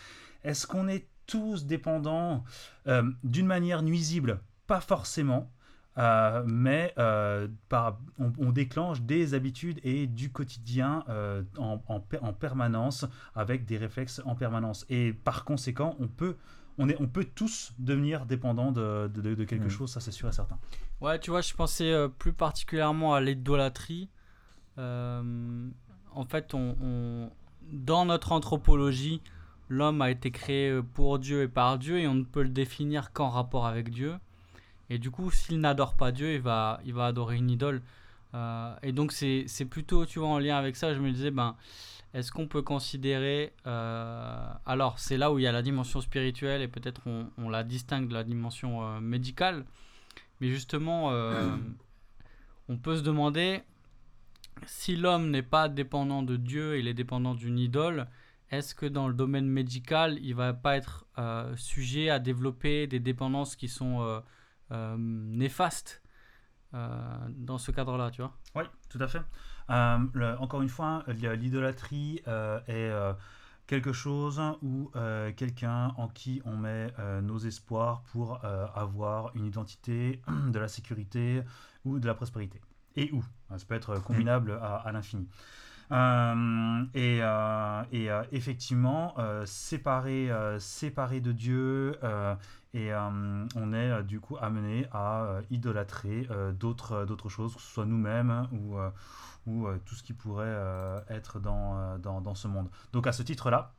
Est-ce 0.43 0.67
qu'on 0.67 0.87
est 0.87 1.07
tous 1.25 1.65
dépendants 1.65 2.43
d'une 3.23 3.47
manière 3.47 3.81
nuisible? 3.81 4.41
Pas 4.67 4.81
forcément. 4.81 5.49
Mais 5.95 6.93
on, 6.97 8.51
déclenche 8.51 9.01
des 9.01 9.33
habitudes 9.33 9.79
et 9.83 10.05
du 10.05 10.33
quotidien 10.33 11.05
en, 11.57 11.81
en, 11.87 12.33
permanence 12.33 13.05
avec 13.35 13.63
des 13.63 13.77
réflexes 13.77 14.21
en 14.25 14.35
permanence. 14.35 14.85
Et 14.89 15.13
par 15.13 15.45
conséquent, 15.45 15.95
on 15.99 16.09
peut, 16.09 16.35
on 16.77 16.89
est, 16.89 16.99
on 16.99 17.07
peut 17.07 17.25
tous 17.35 17.73
devenir 17.79 18.25
dépendants 18.25 18.71
de, 18.71 19.07
de, 19.07 19.43
quelque 19.43 19.65
mm. 19.65 19.69
chose, 19.69 19.91
ça 19.91 19.99
c'est 19.99 20.11
sûr 20.11 20.29
et 20.29 20.31
certain. 20.31 20.57
Ouais, 21.01 21.19
tu 21.19 21.31
vois, 21.31 21.41
je 21.41 21.53
pensais 21.53 21.93
plus 22.17 22.33
particulièrement 22.33 23.13
à 23.13 23.21
l'idolâtrie. 23.21 24.09
en 24.77 26.25
fait, 26.27 26.53
on, 26.53 27.29
dans 27.71 28.05
notre 28.05 28.31
anthropologie, 28.31 29.21
l'homme 29.69 30.01
a 30.01 30.11
été 30.11 30.31
créé 30.31 30.81
pour 30.93 31.19
Dieu 31.19 31.43
et 31.43 31.47
par 31.47 31.77
Dieu 31.77 31.99
et 31.99 32.07
on 32.07 32.15
ne 32.15 32.23
peut 32.23 32.43
le 32.43 32.49
définir 32.49 33.11
qu'en 33.11 33.29
rapport 33.29 33.65
avec 33.65 33.89
Dieu. 33.89 34.15
Et 34.89 34.97
du 34.97 35.11
coup, 35.11 35.31
s'il 35.31 35.59
n'adore 35.59 35.95
pas 35.95 36.11
Dieu, 36.11 36.35
il 36.35 36.41
va, 36.41 36.79
il 36.85 36.93
va 36.93 37.07
adorer 37.07 37.37
une 37.37 37.49
idole. 37.49 37.81
Euh, 38.35 38.75
et 38.83 38.91
donc, 38.91 39.11
c'est 39.11 39.65
plutôt, 39.69 40.05
tu 40.05 40.19
vois, 40.19 40.27
en 40.27 40.39
lien 40.39 40.57
avec 40.57 40.75
ça, 40.75 40.93
je 40.93 40.99
me 40.99 41.11
disais, 41.11 41.31
ben, 41.31 41.55
est-ce 42.13 42.31
qu'on 42.31 42.47
peut 42.47 42.61
considérer... 42.61 43.53
Euh, 43.65 44.47
alors, 44.65 44.99
c'est 44.99 45.17
là 45.17 45.31
où 45.31 45.39
il 45.39 45.43
y 45.43 45.47
a 45.47 45.51
la 45.51 45.61
dimension 45.61 46.01
spirituelle 46.01 46.61
et 46.61 46.67
peut-être 46.67 47.01
on, 47.05 47.27
on, 47.37 47.49
la 47.49 47.63
distingue 47.63 48.07
de 48.07 48.13
la 48.13 48.23
dimension 48.23 48.85
euh, 48.85 48.99
médicale. 48.99 49.65
Mais 50.39 50.49
justement, 50.49 51.09
on 52.69 52.77
peut 52.77 52.97
se 52.97 53.01
demander 53.01 53.61
si 54.65 54.95
l'homme 54.95 55.31
n'est 55.31 55.41
pas 55.41 55.69
dépendant 55.69 56.21
de 56.21 56.35
Dieu, 56.35 56.79
il 56.79 56.87
est 56.87 56.93
dépendant 56.93 57.33
d'une 57.33 57.57
idole, 57.59 58.07
est-ce 58.51 58.75
que 58.75 58.85
dans 58.85 59.07
le 59.07 59.13
domaine 59.13 59.47
médical, 59.47 60.19
il 60.21 60.35
va 60.35 60.53
pas 60.53 60.75
être 60.75 61.05
sujet 61.55 62.09
à 62.09 62.19
développer 62.19 62.87
des 62.87 62.99
dépendances 62.99 63.55
qui 63.55 63.67
sont 63.67 64.21
euh, 64.73 64.95
néfaste 64.97 66.01
euh, 66.73 66.87
dans 67.29 67.59
ce 67.59 67.69
cadre-là, 67.71 68.09
tu 68.09 68.21
vois? 68.21 68.33
Oui, 68.55 68.63
tout 68.89 68.97
à 69.01 69.07
fait. 69.07 69.21
Euh, 69.69 70.37
encore 70.39 70.61
une 70.61 70.69
fois, 70.69 71.03
l'idolâtrie 71.07 72.21
est 72.67 72.91
quelque 73.67 73.93
chose 73.93 74.41
ou 74.61 74.91
quelqu'un 75.35 75.93
en 75.97 76.07
qui 76.07 76.41
on 76.45 76.57
met 76.57 76.93
nos 77.21 77.37
espoirs 77.37 78.03
pour 78.11 78.43
avoir 78.43 79.35
une 79.35 79.45
identité, 79.45 80.21
de 80.47 80.59
la 80.59 80.67
sécurité 80.67 81.41
ou 81.85 81.99
de 81.99 82.07
la 82.07 82.13
prospérité. 82.13 82.61
Et 82.95 83.11
où? 83.11 83.23
Ça 83.57 83.65
peut 83.67 83.75
être 83.75 83.99
combinable 83.99 84.59
à, 84.61 84.91
l'infini. 84.91 85.27
et, 86.93 87.19
et 87.91 88.09
effectivement, 88.31 89.15
séparé, 89.45 90.29
séparé 90.59 91.21
de 91.21 91.31
Dieu 91.31 91.95
et 92.73 92.91
euh, 92.91 93.45
on 93.55 93.73
est 93.73 93.91
euh, 93.91 94.01
du 94.01 94.19
coup 94.19 94.35
amené 94.41 94.87
à 94.91 95.23
euh, 95.23 95.41
idolâtrer 95.51 96.27
d'autres, 96.59 97.05
d'autres 97.05 97.29
choses, 97.29 97.55
que 97.55 97.61
ce 97.61 97.71
soit 97.71 97.85
nous-mêmes 97.85 98.47
ou, 98.51 98.77
ou 99.47 99.67
tout 99.85 99.95
ce 99.95 100.03
qui 100.03 100.13
pourrait 100.13 100.57
être 101.09 101.39
dans, 101.39 101.97
dans, 101.99 102.21
dans, 102.21 102.35
ce 102.35 102.47
monde. 102.47 102.69
Donc 102.91 103.07
à 103.07 103.11
ce 103.11 103.23
titre-là, 103.23 103.73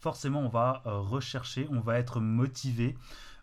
forcément 0.00 0.40
on 0.40 0.48
va 0.48 0.82
rechercher, 0.84 1.68
on 1.70 1.80
va 1.80 1.98
être 1.98 2.20
motivé 2.20 2.96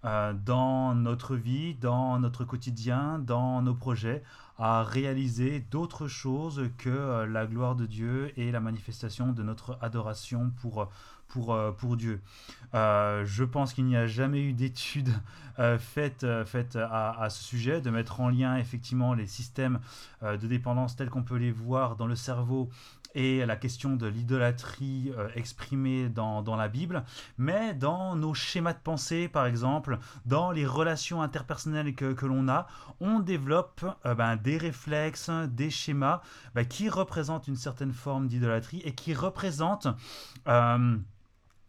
dans 0.03 0.95
notre 0.95 1.35
vie, 1.35 1.75
dans 1.75 2.19
notre 2.19 2.45
quotidien, 2.45 3.19
dans 3.19 3.61
nos 3.61 3.73
projets, 3.73 4.23
à 4.57 4.83
réaliser 4.83 5.61
d'autres 5.71 6.07
choses 6.07 6.69
que 6.77 7.23
la 7.25 7.45
gloire 7.47 7.75
de 7.75 7.85
Dieu 7.85 8.31
et 8.37 8.51
la 8.51 8.59
manifestation 8.59 9.31
de 9.31 9.43
notre 9.43 9.77
adoration 9.81 10.51
pour, 10.61 10.89
pour, 11.27 11.57
pour 11.77 11.97
Dieu. 11.97 12.21
je 12.73 13.43
pense 13.43 13.73
qu'il 13.73 13.85
n'y 13.85 13.97
a 13.97 14.07
jamais 14.07 14.41
eu 14.41 14.53
d'études 14.53 15.13
faites, 15.79 16.25
faites 16.45 16.75
à, 16.75 17.11
à, 17.11 17.29
ce 17.29 17.43
sujet, 17.43 17.81
de 17.81 17.89
mettre 17.89 18.19
en 18.19 18.29
lien 18.29 18.57
effectivement 18.57 19.13
les 19.13 19.27
systèmes 19.27 19.79
de 20.21 20.47
dépendance 20.47 20.95
tels 20.95 21.09
qu'on 21.09 21.23
peut 21.23 21.37
les 21.37 21.51
voir 21.51 21.95
dans 21.95 22.07
le 22.07 22.15
cerveau 22.15 22.69
et 23.15 23.45
la 23.45 23.55
question 23.55 23.95
de 23.95 24.07
l'idolâtrie 24.07 25.11
euh, 25.17 25.29
exprimée 25.35 26.09
dans, 26.09 26.43
la 26.55 26.67
Bible, 26.67 27.03
mais 27.37 27.73
dans 27.73 28.15
nos 28.15 28.33
schémas 28.33 28.73
de 28.73 28.79
pensée, 28.79 29.27
par 29.27 29.45
exemple, 29.45 29.99
dans 30.25 30.51
les 30.51 30.65
relations 30.65 31.21
interpersonnelles 31.21 31.95
que, 31.95 32.25
l'on 32.25 32.47
a, 32.47 32.67
on 32.99 33.19
développe 33.19 33.85
euh, 34.05 34.15
ben, 34.15 34.35
des 34.35 34.57
réflexes, 34.57 35.29
des 35.47 35.69
schémas 35.69 36.21
ben, 36.55 36.65
qui 36.65 36.89
représentent 36.89 37.47
une 37.47 37.55
certaine 37.55 37.93
forme 37.93 38.27
d'idolâtrie 38.27 38.81
et 38.85 38.93
qui 38.93 39.13
représentent... 39.13 39.87
Euh, 40.47 40.97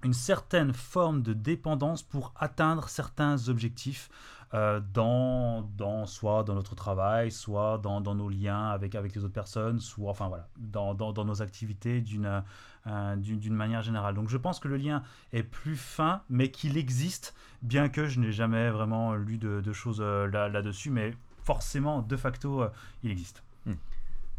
une 0.05 0.13
certaine 0.13 0.73
forme 0.73 1.23
de 1.23 1.33
dépendance 1.33 2.03
pour 2.03 2.33
atteindre 2.37 2.89
certains 2.89 3.49
objectifs 3.49 4.11
euh, 4.53 4.81
dans, 4.93 5.63
dans, 5.77 6.07
soit 6.07 6.45
dans 6.45 6.55
notre 6.55 6.77
travail, 6.77 7.33
soit 7.33 7.79
dans, 7.79 8.01
dans, 8.01 8.15
nos 8.15 8.29
liens 8.29 8.69
avec, 8.69 8.95
avec 8.95 9.15
les 9.17 9.25
autres 9.25 9.33
personnes, 9.33 9.81
soit 9.81 10.11
enfin 10.11 10.29
voilà, 10.29 10.47
dans, 10.59 10.95
dans 10.95 11.25
nos 11.25 11.43
activités 11.43 12.01
d'une 12.01 12.45
euh, 12.87 13.17
d'une 13.17 13.55
manière 13.55 13.83
générale. 13.83 14.15
Donc 14.15 14.29
je 14.29 14.37
pense 14.37 14.61
que 14.61 14.69
le 14.69 14.77
lien 14.77 15.03
est 15.33 15.43
plus 15.43 15.75
fin, 15.75 16.23
mais 16.29 16.51
qu'il 16.51 16.77
existe, 16.77 17.35
bien 17.63 17.89
que 17.89 18.07
je 18.07 18.21
n'ai 18.21 18.31
jamais 18.31 18.71
vraiment 18.71 19.15
lu 19.15 19.39
de, 19.39 19.61
de 19.61 19.73
choses 19.73 19.99
euh, 20.01 20.29
là-dessus, 20.29 20.91
mais 20.91 21.17
forcément, 21.43 22.03
de 22.03 22.17
facto, 22.17 22.65
il 23.03 23.11
existe. 23.11 23.43
Hmm. 23.65 23.75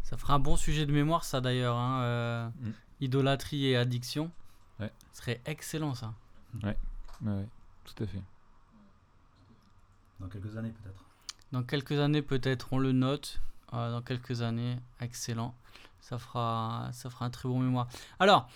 Ça 0.02 0.16
fera 0.16 0.34
un 0.34 0.38
bon 0.38 0.56
sujet 0.56 0.86
de 0.86 0.92
mémoire, 0.92 1.24
ça 1.24 1.40
d'ailleurs. 1.40 1.76
Hein, 1.76 2.52
hmm. 2.60 2.70
Idolâtrie 3.00 3.66
et 3.66 3.76
addiction. 3.76 4.30
Ouais. 4.80 4.92
Ce 5.12 5.20
serait 5.20 5.40
excellent, 5.46 5.94
ça. 5.94 6.12
Ouais, 6.62 6.76
ouais, 7.22 7.48
tout 7.84 8.02
à 8.02 8.06
fait. 8.06 8.22
Dans 10.20 10.28
quelques 10.28 10.56
années 10.56 10.70
peut-être. 10.70 11.04
Dans 11.52 11.62
quelques 11.62 11.98
années 11.98 12.22
peut-être, 12.22 12.72
on 12.72 12.78
le 12.78 12.92
note. 12.92 13.40
Euh, 13.74 13.90
dans 13.90 14.02
quelques 14.02 14.42
années, 14.42 14.78
excellent. 15.00 15.54
Ça 16.00 16.18
fera, 16.18 16.88
ça 16.92 17.10
fera 17.10 17.26
un 17.26 17.30
très 17.30 17.48
bon 17.48 17.58
mémoire. 17.58 17.88
Alors, 18.18 18.48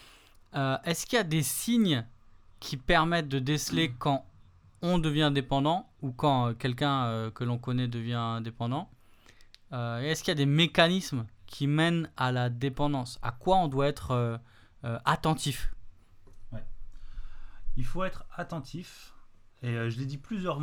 euh, 0.55 0.79
est-ce 0.85 1.05
qu'il 1.05 1.17
y 1.17 1.21
a 1.21 1.25
des 1.25 1.43
signes 1.43 2.07
qui 2.61 2.77
permettent 2.77 3.29
de 3.29 3.39
déceler 3.39 3.93
quand 3.99 4.25
on 4.83 4.99
devient 4.99 5.31
dépendant 5.35 5.91
ou 6.01 6.13
quand 6.13 6.49
euh, 6.49 6.55
quelqu'un 6.55 7.31
que 7.35 7.45
l'on 7.45 7.59
connaît 7.59 7.89
devient 7.89 8.41
dépendant 8.43 8.89
Est-ce 9.73 10.23
qu'il 10.23 10.31
y 10.31 10.37
a 10.37 10.37
des 10.37 10.47
mécanismes 10.47 11.27
qui 11.47 11.67
mènent 11.67 12.09
à 12.17 12.31
la 12.31 12.49
dépendance? 12.49 13.19
À 13.23 13.33
quoi 13.33 13.57
on 13.57 13.69
doit 13.69 13.89
être 13.89 14.41
attentif? 15.05 15.73
Il 17.77 17.85
faut 17.85 18.05
être 18.05 18.25
attentif 18.37 19.15
et 19.63 19.77
euh, 19.77 19.91
je 19.91 19.99
l'ai 19.99 20.07
dit 20.07 20.19
plusieurs, 20.19 20.61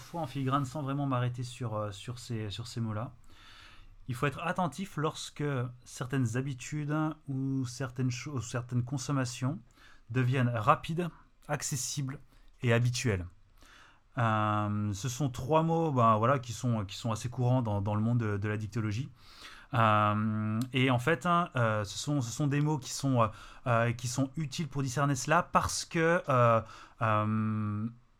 fois 0.00 0.22
en 0.22 0.26
filigrane 0.26 0.64
sans 0.64 0.82
vraiment 0.82 1.06
m'arrêter 1.06 1.44
sur, 1.44 1.74
euh, 1.76 1.92
sur 1.92 2.18
ces, 2.18 2.80
mots-là. 2.80 3.12
Il 4.08 4.14
faut 4.14 4.26
être 4.26 4.40
attentif 4.40 4.96
lorsque 4.96 5.44
certaines 5.84 6.36
habitudes 6.36 6.94
ou 7.28 7.66
certaines, 7.66 8.10
consommations 8.84 9.58
deviennent 10.10 10.48
rapides, 10.48 11.08
accessibles 11.48 12.18
et 12.62 12.72
habituelles. 12.72 13.26
Euh, 14.18 14.92
ce 14.92 15.08
sont 15.08 15.28
trois 15.28 15.62
mots 15.62 15.92
ben, 15.92 16.16
voilà, 16.16 16.38
qui, 16.38 16.52
sont, 16.52 16.84
assez 17.12 17.28
courants 17.28 17.62
dans, 17.62 17.80
dans 17.80 17.94
le 17.94 18.00
monde 18.00 18.18
de, 18.18 18.48
la 18.48 18.56
dictologie. 18.56 19.08
Et 19.72 20.90
en 20.90 20.98
fait, 20.98 21.26
hein, 21.26 21.48
ce, 21.54 21.98
sont, 21.98 22.20
ce 22.20 22.30
sont 22.30 22.46
des 22.46 22.60
mots 22.60 22.78
qui 22.78 22.92
sont, 22.92 23.30
qui 23.96 24.08
sont 24.08 24.30
utiles 24.36 24.68
pour 24.68 24.82
discerner 24.82 25.14
cela 25.14 25.42
parce 25.42 25.84
que 25.84 26.22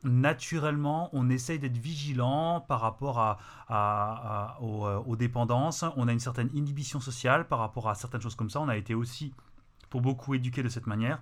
naturellement, 0.04 1.10
on 1.12 1.28
essaye 1.28 1.58
d'être 1.58 1.76
vigilant 1.76 2.60
par 2.60 2.80
rapport 2.80 3.38
euh, 3.70 4.98
aux, 5.06 5.16
dépendances. 5.16 5.84
On 5.96 6.08
a 6.08 6.12
une 6.12 6.20
certaine 6.20 6.50
inhibition 6.54 7.00
sociale 7.00 7.46
par 7.46 7.58
rapport 7.58 7.88
à 7.88 7.94
certaines 7.94 8.20
choses 8.20 8.34
comme 8.34 8.50
ça. 8.50 8.60
On 8.60 8.68
a 8.68 8.76
été 8.76 8.94
aussi, 8.94 9.32
pour 9.90 10.00
beaucoup, 10.00 10.34
éduqué 10.34 10.62
de 10.62 10.68
cette 10.68 10.86
manière. 10.86 11.18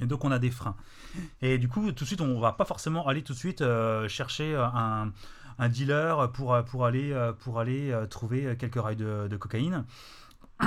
Et 0.00 0.06
donc, 0.06 0.24
on 0.24 0.30
a 0.30 0.38
des 0.38 0.50
freins. 0.50 0.76
Et 1.42 1.58
du 1.58 1.68
coup, 1.68 1.92
tout 1.92 2.04
de 2.04 2.06
suite, 2.06 2.20
on 2.20 2.26
ne 2.26 2.40
va 2.40 2.52
pas 2.52 2.64
forcément 2.64 3.06
aller 3.06 3.22
tout 3.22 3.32
de 3.32 3.38
suite 3.38 3.60
euh, 3.60 4.08
chercher 4.08 4.56
un, 4.56 5.12
dealer 5.68 6.30
pour, 6.32 6.54
aller, 6.54 7.32
pour 7.40 7.58
aller 7.58 7.94
trouver 8.08 8.56
quelques 8.58 8.80
rails 8.80 8.96
de 8.96 9.36
cocaïne. 9.36 9.84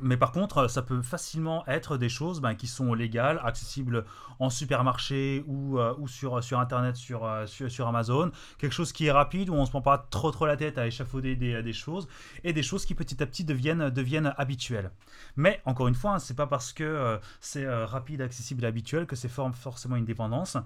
Mais 0.00 0.16
par 0.16 0.32
contre, 0.32 0.68
ça 0.68 0.82
peut 0.82 1.02
facilement 1.02 1.66
être 1.66 1.96
des 1.96 2.08
choses 2.08 2.40
ben, 2.40 2.54
qui 2.54 2.66
sont 2.66 2.94
légales, 2.94 3.40
accessibles 3.44 4.04
en 4.38 4.50
supermarché 4.50 5.44
ou, 5.46 5.78
euh, 5.78 5.94
sur, 6.06 6.58
Internet, 6.58 6.96
sur, 6.96 7.24
euh, 7.24 7.46
sur, 7.46 7.86
Amazon. 7.86 8.30
Quelque 8.58 8.72
chose 8.72 8.92
qui 8.92 9.06
est 9.06 9.12
rapide, 9.12 9.50
où 9.50 9.54
on 9.54 9.60
ne 9.60 9.66
se 9.66 9.70
prend 9.70 9.82
pas 9.82 9.98
trop 9.98 10.46
la 10.46 10.56
tête 10.56 10.78
à 10.78 10.86
échafauder 10.86 11.36
des, 11.36 11.72
choses. 11.72 12.08
Et 12.44 12.52
des 12.52 12.62
choses 12.62 12.86
qui 12.86 12.94
petit 12.94 13.22
à 13.22 13.26
petit 13.26 13.44
deviennent, 13.44 14.34
habituelles. 14.36 14.90
Mais 15.36 15.60
encore 15.64 15.88
une 15.88 15.94
fois, 15.94 16.12
hein, 16.12 16.18
c'est 16.18 16.36
pas 16.36 16.46
parce 16.46 16.72
que 16.72 16.84
euh, 16.84 17.18
c'est 17.40 17.68
rapide, 17.84 18.20
accessible 18.20 18.64
et 18.64 18.66
habituel 18.66 19.06
que 19.06 19.16
c'est 19.16 19.28
forcément 19.28 19.96
une 19.96 20.04
dépendance. 20.04 20.56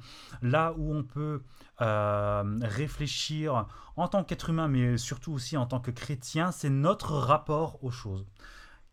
Là 0.43 0.75
où 0.77 0.95
on 0.95 1.03
peut 1.03 1.43
réfléchir 1.79 3.67
en 3.97 4.09
tant 4.09 4.25
qu'être 4.25 4.51
humain, 4.51 4.69
mais 4.69 4.97
surtout 4.97 5.33
aussi 5.33 5.57
en 5.57 5.67
tant 5.67 5.81
que 5.81 5.91
chrétien, 5.91 6.53
c'est 6.53 6.71
notre 6.71 7.13
rapport 7.13 7.83
aux 7.83 7.91
choses 7.91 8.25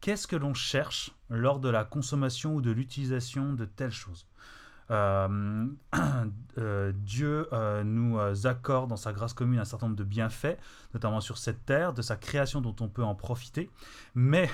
qu'est-ce 0.04 0.28
que 0.28 0.36
l'on 0.36 0.54
cherche 0.54 1.12
lors 1.30 1.60
de 1.62 1.70
la 1.70 1.86
consommation 1.86 2.56
ou 2.56 2.62
de 2.62 2.72
l'utilisation 2.72 3.54
de 3.54 3.64
telles 3.64 3.94
choses 3.94 4.28
euh, 4.92 5.66
euh, 6.58 6.92
Dieu 6.94 7.48
euh, 7.54 7.86
nous 7.86 8.20
accorde 8.46 8.90
dans 8.90 8.98
sa 8.98 9.14
grâce 9.14 9.32
commune 9.32 9.60
un 9.60 9.66
certain 9.66 9.86
nombre 9.86 9.98
de 9.98 10.04
bienfaits, 10.04 10.58
notamment 10.94 11.22
sur 11.22 11.38
cette 11.38 11.66
terre, 11.66 11.94
de 11.94 12.02
sa 12.02 12.18
création 12.18 12.60
dont 12.60 12.76
on 12.82 12.90
peut 12.90 13.02
en 13.02 13.16
profiter, 13.16 13.70
mais 14.14 14.50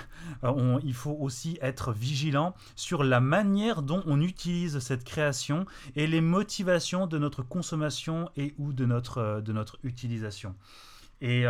il 0.84 0.94
faut 0.94 1.18
aussi 1.20 1.58
être 1.64 1.94
vigilant 1.94 2.54
sur 2.76 3.04
la 3.04 3.20
manière 3.20 3.82
dont 3.82 4.04
on 4.06 4.22
utilise 4.22 4.78
cette 4.78 5.04
création 5.04 5.66
et 5.96 6.06
les 6.06 6.22
motivations 6.22 7.08
de 7.08 7.18
notre 7.18 7.42
consommation 7.42 8.30
et 8.38 8.54
ou 8.60 8.72
de 8.72 8.86
notre, 8.86 9.42
de 9.42 9.52
notre 9.52 9.80
utilisation. 9.82 10.54
Et 11.22 11.48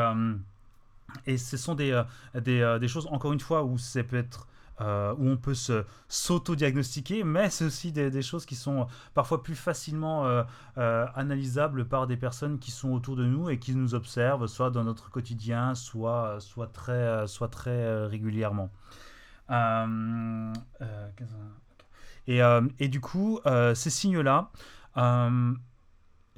et 1.26 1.38
ce 1.38 1.58
sont 1.58 1.76
des, 1.76 1.92
euh, 1.92 2.04
euh, 2.36 2.80
des, 2.80 2.88
choses, 2.88 3.08
encore 3.12 3.34
une 3.34 3.40
fois, 3.40 3.64
où 3.64 3.78
c'est 3.78 4.04
peut 4.04 4.18
être 4.18 4.48
euh, 4.82 5.14
où 5.18 5.28
on 5.28 5.36
peut 5.36 5.56
se 5.56 5.84
s'auto-diagnostiquer, 6.08 7.26
mais 7.26 7.50
c'est 7.50 7.66
aussi 7.66 7.92
des, 7.92 8.10
des, 8.10 8.22
choses 8.22 8.46
qui 8.46 8.56
sont 8.56 8.88
parfois 9.14 9.44
plus 9.44 9.56
facilement 9.56 10.46
analysables 10.78 11.86
par 11.86 12.08
des 12.08 12.16
personnes 12.16 12.60
qui 12.60 12.72
sont 12.72 12.92
autour 12.92 13.18
de 13.18 13.26
nous 13.26 13.50
et 13.50 13.60
qui 13.60 13.76
nous 13.76 13.94
observent, 13.94 14.48
soit 14.48 14.72
dans 14.72 14.86
notre 14.86 15.10
quotidien, 15.10 15.76
soit, 15.76 16.38
soit, 16.40 16.68
très, 16.68 17.28
soit 17.28 17.50
très 17.50 18.06
régulièrement. 18.06 18.70
et, 22.28 22.40
et, 22.80 22.88
du 22.88 23.02
coup, 23.02 23.42
ces 23.74 23.90
signes-là, 23.90 24.50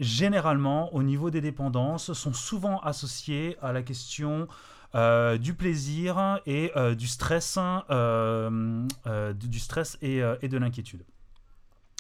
généralement, 0.02 0.94
au 0.94 1.04
niveau 1.04 1.30
des 1.30 1.42
dépendances, 1.42 2.12
sont 2.14 2.34
souvent 2.34 2.80
associés 2.80 3.56
à 3.62 3.72
la 3.72 3.84
question 3.84 4.48
euh, 4.94 5.38
du 5.38 5.54
plaisir 5.54 6.42
et 6.46 6.72
euh, 6.76 6.96
du 6.96 7.08
stress, 7.08 7.58
euh, 7.90 8.86
du 9.34 9.60
stress 9.60 9.98
et, 10.02 10.20
de 10.20 10.58
l'inquiétude. 10.58 11.06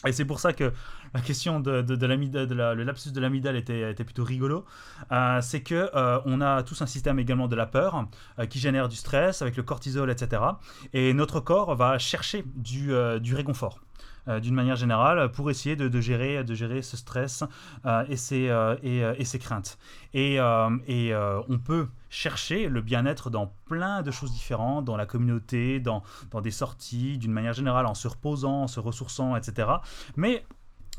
Et 0.05 0.11
c'est 0.11 0.25
pour 0.25 0.39
ça 0.39 0.51
que 0.51 0.73
la 1.13 1.21
question 1.21 1.59
de, 1.59 1.83
de, 1.83 2.05
le 2.05 2.83
lapsus 2.83 3.11
de 3.11 3.21
l'amidale 3.21 3.55
était, 3.55 3.93
plutôt 4.03 4.23
rigolo. 4.23 4.65
c'est 5.41 5.61
que 5.61 5.89
on 6.25 6.41
a 6.41 6.63
tous 6.63 6.81
un 6.81 6.87
système 6.87 7.19
également 7.19 7.47
de 7.47 7.55
la 7.55 7.67
peur 7.67 8.07
qui 8.49 8.59
génère 8.59 8.89
du 8.89 8.95
stress 8.95 9.43
avec 9.43 9.55
le 9.57 9.63
cortisol, 9.63 10.09
etc. 10.09 10.41
Et 10.93 11.13
notre 11.13 11.39
corps 11.39 11.75
va 11.75 11.99
chercher 11.99 12.43
du 12.55 13.35
réconfort. 13.35 13.79
Euh, 14.27 14.39
d'une 14.39 14.53
manière 14.53 14.75
générale 14.75 15.31
pour 15.31 15.49
essayer 15.49 15.75
de, 15.75 15.99
gérer, 15.99 16.43
de 16.43 16.53
gérer 16.53 16.83
ce 16.83 16.95
stress 16.95 17.43
euh, 17.87 18.05
et, 18.07 18.17
ses, 18.17 18.49
euh, 18.49 18.75
et, 18.83 19.25
ses 19.25 19.39
craintes. 19.39 19.79
Et, 20.13 20.35
et 20.87 21.15
on 21.49 21.57
peut 21.57 21.87
chercher 22.09 22.67
le 22.67 22.81
bien-être 22.81 23.29
dans 23.29 23.53
plein 23.65 24.01
de 24.03 24.11
choses 24.11 24.31
différentes, 24.31 24.85
dans 24.85 24.97
la 24.97 25.05
communauté, 25.05 25.79
dans, 25.79 26.03
dans 26.29 26.41
des 26.41 26.51
sorties, 26.51 27.17
d'une 27.17 27.31
manière 27.31 27.53
générale, 27.53 27.85
en 27.85 27.95
se 27.95 28.07
reposant, 28.07 28.63
en 28.63 28.67
se 28.67 28.79
ressourçant, 28.79 29.35
etc. 29.35 29.69
Mais 30.17 30.45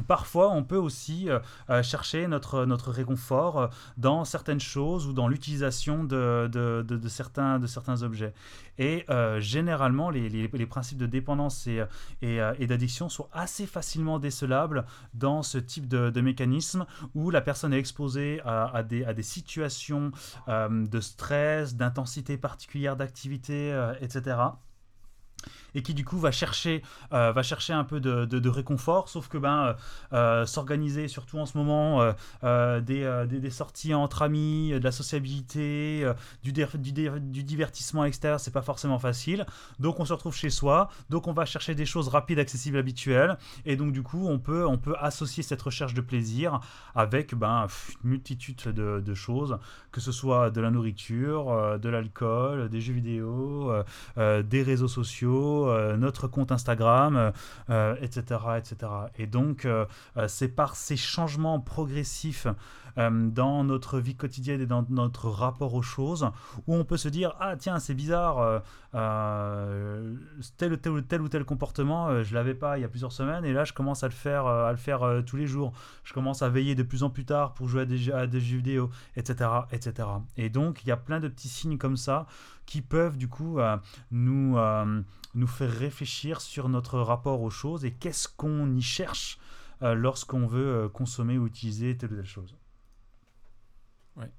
Parfois, 0.07 0.51
on 0.51 0.65
peut 0.65 0.79
aussi 0.79 1.29
euh, 1.29 1.39
euh, 1.69 1.83
chercher 1.83 2.27
notre, 2.27 2.91
réconfort 2.91 3.61
euh, 3.61 3.67
dans 3.99 4.25
certaines 4.25 4.61
choses 4.61 5.07
ou 5.07 5.13
dans 5.13 5.29
l'utilisation 5.29 6.03
de, 6.03 6.49
de, 6.51 7.09
certains, 7.09 8.03
objets. 8.03 8.33
Et 8.79 9.05
généralement, 9.39 10.09
les, 10.09 10.67
principes 10.67 10.97
de 10.99 11.07
dépendance 11.07 11.67
et, 11.67 11.85
et, 12.23 12.67
d'addiction 12.67 13.11
sont 13.11 13.29
assez 13.33 13.67
facilement 13.67 14.19
décelables 14.19 14.87
dans 15.13 15.43
ce 15.43 15.59
type 15.59 15.89
de, 15.89 16.09
de 16.09 16.21
mécanisme 16.23 16.87
où 17.15 17.31
la 17.31 17.43
personne 17.43 17.75
est 17.75 17.79
exposée 17.79 18.41
à 18.45 18.83
des, 18.83 19.23
situations 19.23 20.11
de 20.49 21.01
stress, 21.01 21.75
d'intensité 21.75 22.39
particulière 22.39 22.97
d'activité, 22.97 23.73
etc 24.01 24.37
et 25.75 25.83
qui 25.83 25.95
du 25.95 26.05
coup 26.05 26.19
va 26.19 26.33
chercher, 26.33 26.83
euh, 27.13 27.33
va 27.33 27.43
chercher 27.43 27.73
un 27.73 27.85
peu 27.85 28.01
de, 28.01 28.25
de, 28.25 28.49
réconfort, 28.49 29.09
sauf 29.09 29.29
que 29.29 29.39
ben, 29.39 29.67
euh, 29.67 29.73
euh, 30.13 30.47
s'organiser, 30.47 31.09
surtout 31.09 31.39
en 31.39 31.47
ce 31.47 31.57
moment, 31.57 32.13
des, 32.43 33.27
des, 33.29 33.51
sorties 33.51 33.95
entre 33.95 34.23
amis, 34.23 34.71
de 34.73 34.85
la 34.85 34.93
sociabilité, 34.93 36.07
du, 36.43 36.53
du, 36.53 37.45
divertissement 37.45 38.05
extérieur, 38.05 38.41
c'est 38.41 38.51
pas 38.51 38.63
forcément 38.63 38.99
facile. 38.99 39.47
Donc 39.79 40.01
on 40.01 40.05
se 40.05 40.13
retrouve 40.13 40.35
chez 40.35 40.51
soi, 40.51 40.89
donc 41.11 41.29
on 41.29 41.33
va 41.33 41.45
chercher 41.45 41.75
des 41.75 41.87
choses 41.87 42.09
rapides, 42.09 42.39
accessibles, 42.39 42.79
habituelles, 42.79 43.39
et 43.65 43.77
donc 43.77 43.93
du 43.93 44.03
coup 44.03 44.29
on 44.29 44.39
peut, 44.39 44.67
on 44.67 44.79
peut 44.79 44.95
associer 44.99 45.43
cette 45.43 45.63
recherche 45.63 45.95
de 45.95 46.01
plaisir 46.01 46.61
avec 46.95 47.35
ben, 47.35 47.67
une 48.05 48.11
multitude 48.11 48.63
de, 48.65 49.01
de 49.01 49.15
choses, 49.15 49.59
que 49.91 50.01
ce 50.01 50.13
soit 50.13 50.51
de 50.51 50.61
la 50.61 50.71
nourriture, 50.71 51.79
de 51.79 51.89
l'alcool, 51.89 52.69
des 52.69 52.81
jeux 52.81 52.95
vidéo, 52.95 53.73
des 54.17 54.63
réseaux 54.63 54.89
sociaux, 54.89 55.32
euh, 55.33 55.97
notre 55.97 56.29
compte 56.29 56.53
Instagram, 56.53 57.33
etc., 58.01 58.25
euh, 58.49 58.57
etc. 58.57 58.77
Et 59.17 59.27
donc, 59.27 59.65
euh, 59.65 59.87
c'est 60.29 60.49
par 60.49 60.77
ces 60.77 60.97
changements 60.97 61.61
progressifs 61.61 62.47
dans 62.97 63.65
notre 63.65 63.99
vie 64.01 64.17
quotidienne 64.17 64.61
et 64.61 64.67
dans 64.67 64.85
notre 64.91 65.31
rapport 65.31 65.73
aux 65.73 65.81
choses, 65.81 66.29
où 66.67 66.75
on 66.75 66.85
peut 66.85 66.99
se 66.99 67.09
dire 67.09 67.35
ah 67.41 67.57
tiens 67.57 67.79
c'est 67.79 67.95
bizarre 67.95 68.63
tel, 70.59 70.79
tel, 70.79 71.03
tel 71.03 71.23
ou 71.23 71.29
tel 71.31 71.45
comportement 71.47 72.23
je 72.23 72.35
l'avais 72.35 72.53
pas 72.53 72.77
il 72.77 72.83
y 72.83 72.85
a 72.85 72.89
plusieurs 72.89 73.13
semaines 73.13 73.47
et 73.47 73.55
là 73.55 73.65
je 73.65 73.73
commence 73.73 74.05
à 74.05 74.09
le 74.09 74.13
faire 74.13 74.45
à 74.47 74.71
le 74.71 74.77
faire 74.77 75.23
tous 75.25 75.39
les 75.39 75.47
jours. 75.47 75.73
Je 76.05 76.13
commence 76.13 76.43
à 76.43 76.51
veiller 76.51 76.75
de 76.75 76.83
plus 76.83 77.03
en 77.03 77.09
plus 77.09 77.25
tard 77.25 77.55
pour 77.55 77.67
jouer 77.67 77.81
à 77.81 77.87
des, 77.87 78.13
à 78.13 78.27
des 78.27 78.43
jeux 78.43 78.59
vidéo, 78.59 78.91
etc., 79.17 79.49
etc. 79.73 80.09
Et 80.37 80.51
donc 80.51 80.83
il 80.85 80.89
y 80.89 80.93
a 80.93 80.99
plein 80.99 81.19
de 81.19 81.29
petits 81.29 81.49
signes 81.49 81.79
comme 81.79 81.97
ça 81.97 82.27
qui 82.67 82.83
peuvent 82.83 83.17
du 83.17 83.29
coup 83.29 83.59
nous 84.11 84.59
nous 85.35 85.47
faire 85.47 85.71
réfléchir 85.71 86.41
sur 86.41 86.69
notre 86.69 86.99
rapport 86.99 87.41
aux 87.43 87.51
choses 87.51 87.85
et 87.85 87.93
qu'est-ce 87.93 88.29
qu'on 88.29 88.75
y 88.75 88.83
cherche 88.83 89.39
euh, 89.83 89.95
lorsqu'on 89.95 90.47
veut 90.47 90.85
euh, 90.85 90.89
consommer 90.89 91.39
ou 91.39 91.47
utiliser 91.47 91.97
telle 91.97 92.13
ou 92.13 92.17
telle 92.17 92.25
chose. 92.25 92.55
Ouais. 94.17 94.31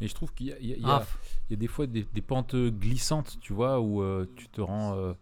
Mais 0.00 0.08
je 0.08 0.14
trouve 0.14 0.34
qu'il 0.34 0.56
y, 0.60 0.80
y, 0.80 0.84
a 0.84 1.06
des 1.50 1.66
fois 1.68 1.86
des, 1.86 2.04
pentes 2.20 2.56
glissantes, 2.56 3.38
tu 3.40 3.52
vois, 3.52 3.80
où 3.80 4.02
euh, 4.02 4.26
tu 4.36 4.48
te 4.48 4.60
rends. 4.60 5.14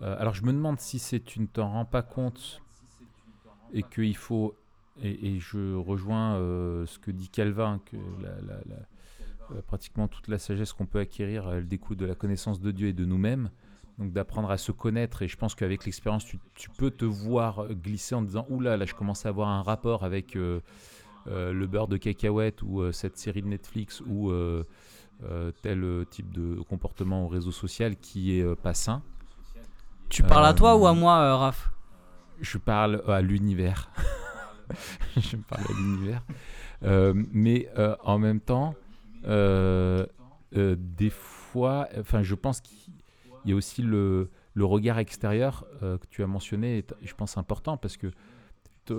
alors 0.00 0.34
je 0.34 0.44
me 0.44 0.52
demande 0.52 0.78
si 0.78 0.98
c'est 0.98 1.20
tu 1.20 1.40
ne 1.40 1.46
t'en 1.46 1.68
rends 1.68 1.84
pas 1.84 2.02
compte 2.02 2.62
et 3.72 3.82
qu'il 3.82 4.16
faut. 4.16 4.54
Et, 5.00 5.38
je 5.38 5.76
rejoins 5.76 6.34
ce 6.86 6.98
que 6.98 7.10
dit 7.10 7.28
Calvin, 7.28 7.80
que 7.84 7.96
la, 8.20 8.40
la 8.40 8.78
pratiquement 9.66 10.08
toute 10.08 10.28
la 10.28 10.38
sagesse 10.38 10.72
qu'on 10.72 10.86
peut 10.86 11.00
acquérir, 11.00 11.50
elle 11.52 11.66
découle 11.66 11.96
de 11.96 12.06
la 12.06 12.14
connaissance 12.14 12.60
de 12.60 12.70
Dieu 12.70 12.88
et 12.88 12.92
de 12.92 13.04
nous-mêmes. 13.04 13.50
Donc 13.98 14.12
d'apprendre 14.12 14.50
à 14.50 14.58
se 14.58 14.70
connaître. 14.70 15.22
Et 15.22 15.28
je 15.28 15.36
pense 15.36 15.54
qu'avec 15.54 15.84
l'expérience, 15.84 16.24
tu, 16.24 16.70
peux 16.78 16.90
te 16.90 17.04
voir 17.04 17.66
glisser 17.68 18.14
en 18.14 18.22
disant 18.22 18.46
Oula, 18.48 18.76
là, 18.76 18.84
je 18.84 18.94
commence 18.94 19.26
à 19.26 19.30
avoir 19.30 19.48
un 19.48 19.62
rapport 19.62 20.04
avec 20.04 20.36
euh, 20.36 20.60
euh, 21.26 21.52
le 21.52 21.66
beurre 21.66 21.88
de 21.88 21.96
cacahuète 21.96 22.62
ou 22.62 22.92
cette 22.92 23.18
série 23.18 23.42
de 23.42 23.48
Netflix 23.48 24.00
ou 24.02 24.32
tel 25.62 26.06
type 26.10 26.32
de 26.32 26.60
comportement 26.62 27.24
au 27.24 27.28
réseau 27.28 27.50
social 27.50 27.96
qui 27.96 28.38
est 28.38 28.54
pas 28.56 28.74
sain. 28.74 29.02
Tu 30.08 30.22
parles 30.22 30.46
à 30.46 30.54
toi 30.54 30.76
ou 30.76 30.86
à 30.86 30.94
moi, 30.94 31.36
Raph? 31.36 31.70
Je 32.40 32.56
parle 32.56 33.02
à 33.08 33.20
l'univers. 33.20 33.90
je 35.16 35.36
parle 35.36 35.64
à 35.68 35.72
l'univers. 35.72 36.22
mais 37.32 37.68
en 38.04 38.18
même 38.20 38.38
temps, 38.38 38.76
euh, 38.76 38.76
euh, 38.76 38.87
des 39.28 41.10
fois, 41.10 41.88
enfin, 41.98 42.22
je 42.22 42.34
pense 42.34 42.60
qu'il 42.60 42.92
y 43.44 43.52
a 43.52 43.54
aussi 43.54 43.82
le, 43.82 44.30
regard 44.56 44.98
extérieur 44.98 45.66
euh, 45.82 45.98
que 45.98 46.06
tu 46.08 46.22
as 46.22 46.26
mentionné, 46.26 46.84
je 47.02 47.14
pense 47.14 47.38
important 47.38 47.76
parce 47.76 47.96
que 47.96 48.10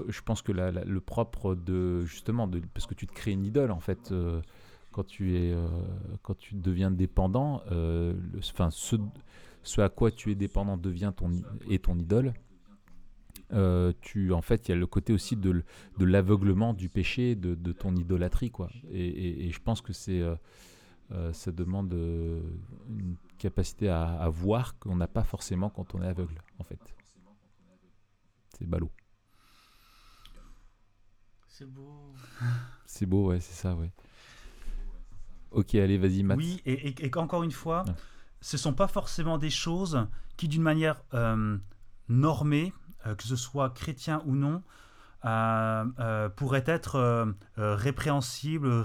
je 0.07 0.21
pense 0.21 0.43
que 0.43 0.51
le 0.51 0.99
propre 0.99 1.55
de 1.55 2.05
justement 2.05 2.47
parce 2.75 2.85
que 2.85 2.93
tu 2.93 3.07
te 3.07 3.11
crées 3.11 3.31
une 3.31 3.43
idole 3.43 3.71
en 3.71 3.79
fait 3.79 4.13
quand 4.91 5.03
tu 5.03 5.35
es 5.35 5.55
quand 6.21 6.37
tu 6.37 6.53
deviens 6.53 6.91
dépendant 6.91 7.63
enfin 8.37 8.69
ce, 8.69 8.97
ce, 9.63 9.81
à 9.81 9.89
quoi 9.89 10.11
tu 10.11 10.29
es 10.29 10.35
dépendant 10.35 10.77
devient 10.77 11.11
ton 11.17 11.31
est 11.67 11.85
ton 11.85 11.97
idole 11.97 12.33
euh, 13.51 13.93
tu, 14.01 14.31
en 14.31 14.41
fait, 14.41 14.67
il 14.67 14.71
y 14.71 14.73
a 14.73 14.77
le 14.77 14.85
côté 14.85 15.12
aussi 15.12 15.35
de, 15.35 15.63
de 15.97 16.05
l'aveuglement 16.05 16.73
du 16.73 16.89
péché, 16.89 17.35
de, 17.35 17.55
de, 17.55 17.71
ton 17.71 17.95
idolâtrie, 17.95 18.51
quoi. 18.51 18.69
Et, 18.91 19.47
et, 19.47 19.51
je 19.51 19.59
pense 19.59 19.81
que 19.81 19.91
c'est, 19.91 20.21
euh, 20.21 20.35
euh, 21.12 21.33
ça 21.33 21.51
demande 21.51 21.91
une 21.93 23.15
capacité 23.39 23.89
à, 23.89 24.03
à 24.03 24.29
voir 24.29 24.77
qu'on 24.77 24.95
n'a 24.95 25.07
pas 25.07 25.23
forcément 25.23 25.69
quand 25.69 25.95
on 25.95 26.01
est 26.03 26.07
aveugle, 26.07 26.41
en 26.59 26.63
fait. 26.63 26.79
C'est 28.57 28.67
ballot. 28.67 28.91
C'est 31.47 31.65
beau. 31.65 32.13
c'est 32.85 33.05
beau, 33.07 33.29
ouais, 33.29 33.39
c'est 33.39 33.55
ça, 33.55 33.75
ouais. 33.75 33.91
Ok, 35.51 35.73
allez, 35.73 35.97
vas-y, 35.97 36.21
Matt. 36.21 36.38
Oui, 36.38 36.62
et, 36.65 37.03
et, 37.03 37.17
encore 37.17 37.41
une 37.41 37.51
fois, 37.51 37.83
ce 37.88 37.93
ce 38.41 38.57
sont 38.57 38.73
pas 38.73 38.88
forcément 38.88 39.39
des 39.39 39.49
choses 39.49 40.07
qui, 40.38 40.47
d'une 40.47 40.62
manière 40.62 41.03
normée, 42.07 42.71
que 43.03 43.23
ce 43.23 43.35
soit 43.35 43.69
chrétien 43.69 44.21
ou 44.25 44.35
non, 44.35 44.62
euh, 45.25 45.83
euh, 45.99 46.29
pourrait 46.29 46.63
être 46.65 47.33
répréhensible 47.57 48.83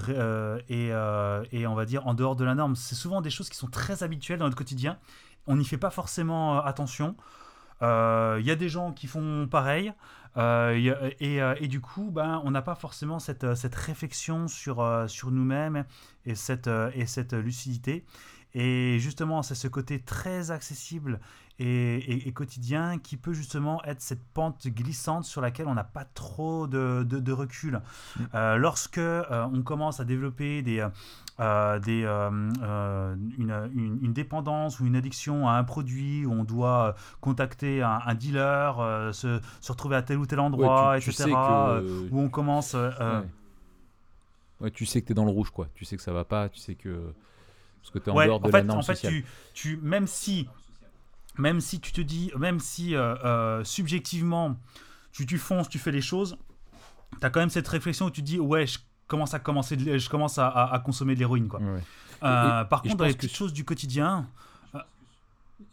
et, 0.68 0.88
et, 0.88 1.66
on 1.66 1.74
va 1.74 1.84
dire 1.84 2.06
en 2.06 2.14
dehors 2.14 2.36
de 2.36 2.44
la 2.44 2.54
norme. 2.54 2.76
C'est 2.76 2.94
souvent 2.94 3.20
des 3.20 3.30
choses 3.30 3.48
qui 3.48 3.56
sont 3.56 3.68
très 3.68 4.02
habituelles 4.02 4.38
dans 4.38 4.46
notre 4.46 4.56
quotidien. 4.56 4.98
On 5.46 5.56
n'y 5.56 5.64
fait 5.64 5.78
pas 5.78 5.90
forcément 5.90 6.60
attention. 6.60 7.16
Il 7.82 8.42
y 8.44 8.50
a 8.50 8.56
des 8.56 8.68
gens 8.68 8.92
qui 8.92 9.06
font 9.06 9.46
pareil. 9.48 9.92
et, 10.36 10.92
et, 11.20 11.68
du 11.68 11.80
coup, 11.80 12.10
ben, 12.10 12.42
on 12.44 12.50
n'a 12.50 12.62
pas 12.62 12.74
forcément 12.74 13.20
cette, 13.20 13.54
cette 13.54 13.74
réflexion 13.74 14.48
sur, 14.48 15.04
sur 15.08 15.30
nous-mêmes 15.30 15.84
et 16.24 16.34
cette, 16.34 16.70
et 16.94 17.06
cette 17.06 17.34
lucidité. 17.34 18.04
Et 18.54 18.98
justement, 19.00 19.42
c'est 19.42 19.56
ce 19.56 19.66
côté 19.66 20.00
très 20.00 20.52
accessible 20.52 21.18
et, 21.58 22.32
quotidien 22.34 22.98
qui 22.98 23.16
peut 23.16 23.32
justement 23.32 23.82
être 23.84 24.00
cette 24.00 24.22
pente 24.32 24.66
glissante 24.66 25.24
sur 25.24 25.40
laquelle 25.40 25.66
on 25.68 25.74
n'a 25.74 25.84
pas 25.84 26.04
trop 26.04 26.66
de, 26.66 27.02
de, 27.04 27.32
recul. 27.32 27.80
Mm. 28.16 28.22
Euh, 28.34 28.56
lorsque 28.56 28.98
euh, 28.98 29.46
on 29.52 29.62
commence 29.62 30.00
à 30.00 30.04
développer 30.04 30.62
des, 30.62 30.86
euh, 31.40 31.78
des, 31.80 32.02
une, 33.38 33.98
une, 34.02 34.12
dépendance 34.12 34.80
ou 34.80 34.86
une 34.86 34.96
addiction 34.96 35.48
à 35.48 35.52
un 35.54 35.64
produit, 35.64 36.26
où 36.26 36.32
on 36.32 36.44
doit 36.44 36.94
contacter 37.20 37.82
un, 37.82 38.14
dealer, 38.14 39.12
se, 39.12 39.40
se, 39.60 39.72
retrouver 39.72 39.96
à 39.96 40.02
tel 40.02 40.18
ou 40.18 40.26
tel 40.26 40.40
endroit, 40.40 40.96
etc., 40.96 41.32
où 42.10 42.20
on 42.20 42.28
commence... 42.28 42.76
Ouais, 44.60 44.70
tu 44.70 44.86
sais 44.86 45.02
que 45.02 45.06
tu 45.06 45.12
es 45.12 45.14
dans 45.14 45.24
le 45.24 45.32
rouge, 45.32 45.50
quoi. 45.50 45.68
Tu 45.74 45.84
sais 45.84 45.96
que 45.96 46.02
ça 46.02 46.12
va 46.12 46.24
pas, 46.24 46.48
tu 46.48 46.60
sais 46.60 46.76
que... 46.76 47.12
Parce 47.84 47.92
que 47.92 47.98
tu 47.98 48.10
es 48.10 48.12
en 48.12 48.24
dehors 48.24 48.40
de 48.40 48.50
la 48.50 48.62
norme 48.62 48.78
en 48.78 48.82
fait, 48.82 48.96
Tu, 48.96 49.26
tu, 49.52 49.76
même 49.82 50.06
si 50.06 50.48
même 51.36 51.60
si 51.60 51.80
tu 51.80 51.92
te 51.92 52.00
dis, 52.00 52.30
même 52.38 52.60
si 52.60 52.94
euh, 52.94 53.14
euh, 53.24 53.64
subjectivement 53.64 54.56
tu, 55.12 55.26
tu 55.26 55.38
fonces, 55.38 55.68
tu 55.68 55.78
fais 55.78 55.92
les 55.92 56.00
choses, 56.00 56.38
tu 57.20 57.26
as 57.26 57.30
quand 57.30 57.40
même 57.40 57.50
cette 57.50 57.68
réflexion 57.68 58.06
où 58.06 58.10
tu 58.10 58.22
te 58.22 58.26
dis, 58.26 58.38
ouais, 58.38 58.66
je 58.66 58.78
commence 59.06 59.34
à, 59.34 59.38
commencer 59.38 59.76
je 59.98 60.08
commence 60.08 60.38
à, 60.38 60.82
consommer 60.84 61.14
de 61.14 61.20
l'héroïne. 61.20 61.48
Quoi. 61.48 61.60
Euh, 62.22 62.64
par 62.64 62.82
contre, 62.82 62.96
dans 62.96 63.04
les 63.04 63.14
petites 63.14 63.34
choses 63.34 63.52
du 63.52 63.64
quotidien. 63.64 64.28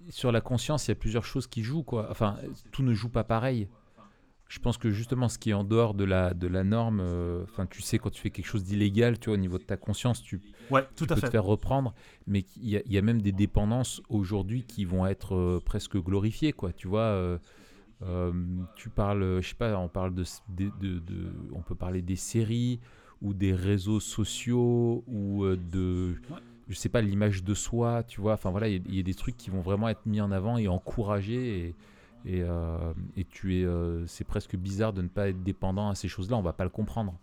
Sur 0.10 0.32
la 0.32 0.42
conscience, 0.42 0.88
il 0.88 0.92
y 0.92 0.94
a 0.94 0.96
plusieurs 0.96 1.26
choses 1.26 1.48
qui 1.48 1.64
jouent. 1.64 1.84
Quoi. 1.84 2.08
Enfin, 2.10 2.38
tout 2.72 2.84
ne 2.84 2.94
joue 2.94 3.10
pas 3.10 3.24
pareil 3.24 3.68
je 4.52 4.60
pense 4.60 4.78
que 4.78 4.92
justement 4.92 5.30
ce 5.30 5.40
qui 5.40 5.52
est 5.52 5.54
en 5.54 5.64
dehors 5.64 5.94
de 5.94 6.04
la, 6.04 6.34
de 6.34 6.46
la 6.46 6.66
norme, 6.66 7.00
euh, 7.00 7.44
enfin 7.44 7.66
tu 7.66 7.82
sais 7.82 8.00
quand 8.00 8.10
tu 8.10 8.22
fais 8.22 8.32
quelque 8.32 8.46
chose 8.46 8.66
d'illégal, 8.66 9.18
tu 9.18 9.30
vois 9.30 9.36
au 9.36 9.40
niveau 9.40 9.58
de 9.58 9.64
ta 9.64 9.78
conscience, 9.78 10.22
tu, 10.22 10.42
ouais, 10.70 10.86
tout 10.98 11.06
à 11.10 11.16
peux 11.16 11.22
te 11.22 11.30
faire 11.30 11.46
reprendre, 11.46 11.94
mais 12.28 12.44
il 12.58 12.68
y, 12.68 12.82
y, 12.86 12.98
a 12.98 13.02
même 13.02 13.22
des 13.22 13.32
dépendances 13.32 14.02
aujourd'hui 14.10 14.64
qui 14.64 14.84
vont 14.84 15.06
être 15.08 15.36
euh, 15.36 15.62
presque 15.64 15.96
glorifiées, 15.96 16.52
quoi. 16.52 16.74
Tu 16.74 16.90
vois, 16.90 17.00
euh, 17.00 17.38
tu 18.76 18.90
parles, 18.90 19.40
je 19.42 19.48
sais 19.48 19.56
pas, 19.56 19.78
on 19.78 19.88
parle 19.88 20.14
de, 20.14 20.26
de, 20.50 20.70
de, 21.00 21.32
on 21.54 21.62
peut 21.62 21.76
parler 21.76 22.02
des 22.02 22.18
séries 22.18 22.82
ou 23.22 23.34
des 23.34 23.54
réseaux 23.54 24.02
sociaux 24.02 25.06
ou 25.08 25.46
de, 25.46 26.16
je 26.68 26.76
sais 26.76 26.90
pas, 26.90 27.00
l'image 27.00 27.46
de 27.46 27.54
soi, 27.54 28.04
tu 28.04 28.20
vois. 28.20 28.34
Enfin 28.34 28.52
voilà, 28.52 28.68
il 28.68 28.86
y, 28.92 28.98
y, 28.98 29.00
a 29.00 29.04
des 29.04 29.14
trucs 29.14 29.38
qui 29.38 29.50
vont 29.50 29.62
vraiment 29.62 29.88
être 29.88 30.06
mis 30.06 30.20
en 30.20 30.30
avant 30.30 30.58
et 30.58 30.68
encouragés 30.68 31.68
et 31.68 31.76
Et, 32.26 32.44
euh, 32.44 32.94
et 33.16 33.26
tu 33.26 33.60
es, 33.60 33.66
euh, 33.66 34.06
c'est 34.08 34.24
presque 34.24 34.56
bizarre 34.56 34.94
de 34.94 35.02
ne 35.02 35.08
pas 35.08 35.30
être 35.30 35.44
dépendant 35.44 35.90
à 35.90 35.96
ces 35.96 36.08
choses-là. 36.08 36.38
On 36.38 36.42
va 36.42 36.54
pas 36.54 36.64
le 36.64 36.70
comprendre. 36.70 37.16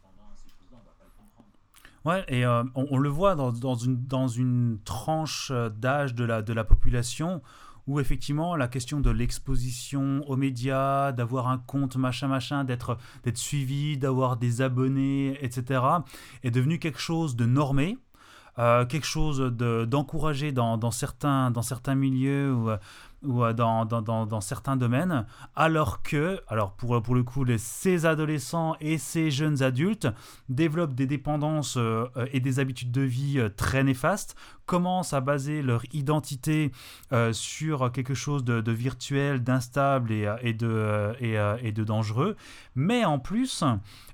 Ouais, 2.05 2.25
et 2.29 2.45
euh, 2.45 2.65
on, 2.75 2.87
on 2.91 2.99
le 2.99 3.09
voit 3.09 3.35
dans, 3.35 3.53
dans 3.53 3.75
une, 3.75 4.07
dans 4.07 4.29
une 4.29 4.79
tranche 4.85 5.51
euh, 5.53 5.69
d'âge 5.69 6.15
de 6.15 6.25
la, 6.25 6.65
population 6.65 7.43
où 7.87 8.01
effectivement 8.01 8.55
la 8.55 8.69
question 8.69 9.01
de 9.01 9.11
l'exposition 9.11 10.23
aux 10.29 10.37
médias, 10.37 11.13
d'avoir 11.13 11.49
un 11.49 11.59
compte 11.59 11.97
machin 11.97 12.29
machin, 12.29 12.65
d'être 12.65 12.99
suivi, 13.35 13.97
d'avoir 13.97 14.37
des 14.37 14.63
abonnés, 14.63 15.39
etc., 15.43 15.81
est 16.43 16.51
devenu 16.51 16.79
quelque 16.79 16.99
chose 16.99 17.35
de 17.35 17.47
normé. 17.47 17.99
Euh, 18.59 18.85
quelque 18.87 19.07
chose 19.07 19.39
de- 19.39 19.85
d'encouragé 19.85 20.51
dans, 20.51 20.91
certains, 20.91 21.51
milieux 21.95 22.53
ou, 22.53 22.71
euh, 22.71 22.77
euh, 23.25 23.53
dans, 23.53 24.41
certains 24.41 24.77
domaines, 24.77 25.27
alors 25.55 26.03
que, 26.03 26.41
alors 26.49 26.73
pour, 26.73 27.15
le 27.15 27.23
coup, 27.23 27.45
ces 27.57 28.07
adolescents 28.07 28.77
et 28.81 28.99
ces 28.99 29.31
jeunes 29.31 29.63
adultes 29.63 30.09
développent 30.49 30.95
des 30.95 31.07
dépendances 31.07 31.79
et 32.33 32.41
des 32.41 32.59
habitudes 32.59 32.93
de 32.93 33.03
vie 33.03 33.41
très 33.57 33.85
néfastes, 33.85 34.37
commencent 34.67 35.13
à 35.13 35.21
baser 35.21 35.63
leur 35.63 35.83
identité 35.93 36.73
sur 37.33 37.91
quelque 37.93 38.15
chose 38.15 38.45
de, 38.45 38.73
virtuel, 38.73 39.43
d'instable 39.43 40.13
et, 40.13 40.53
de, 40.53 41.85
dangereux, 41.85 42.37
mais 42.75 43.05
en 43.05 43.19
plus 43.19 43.65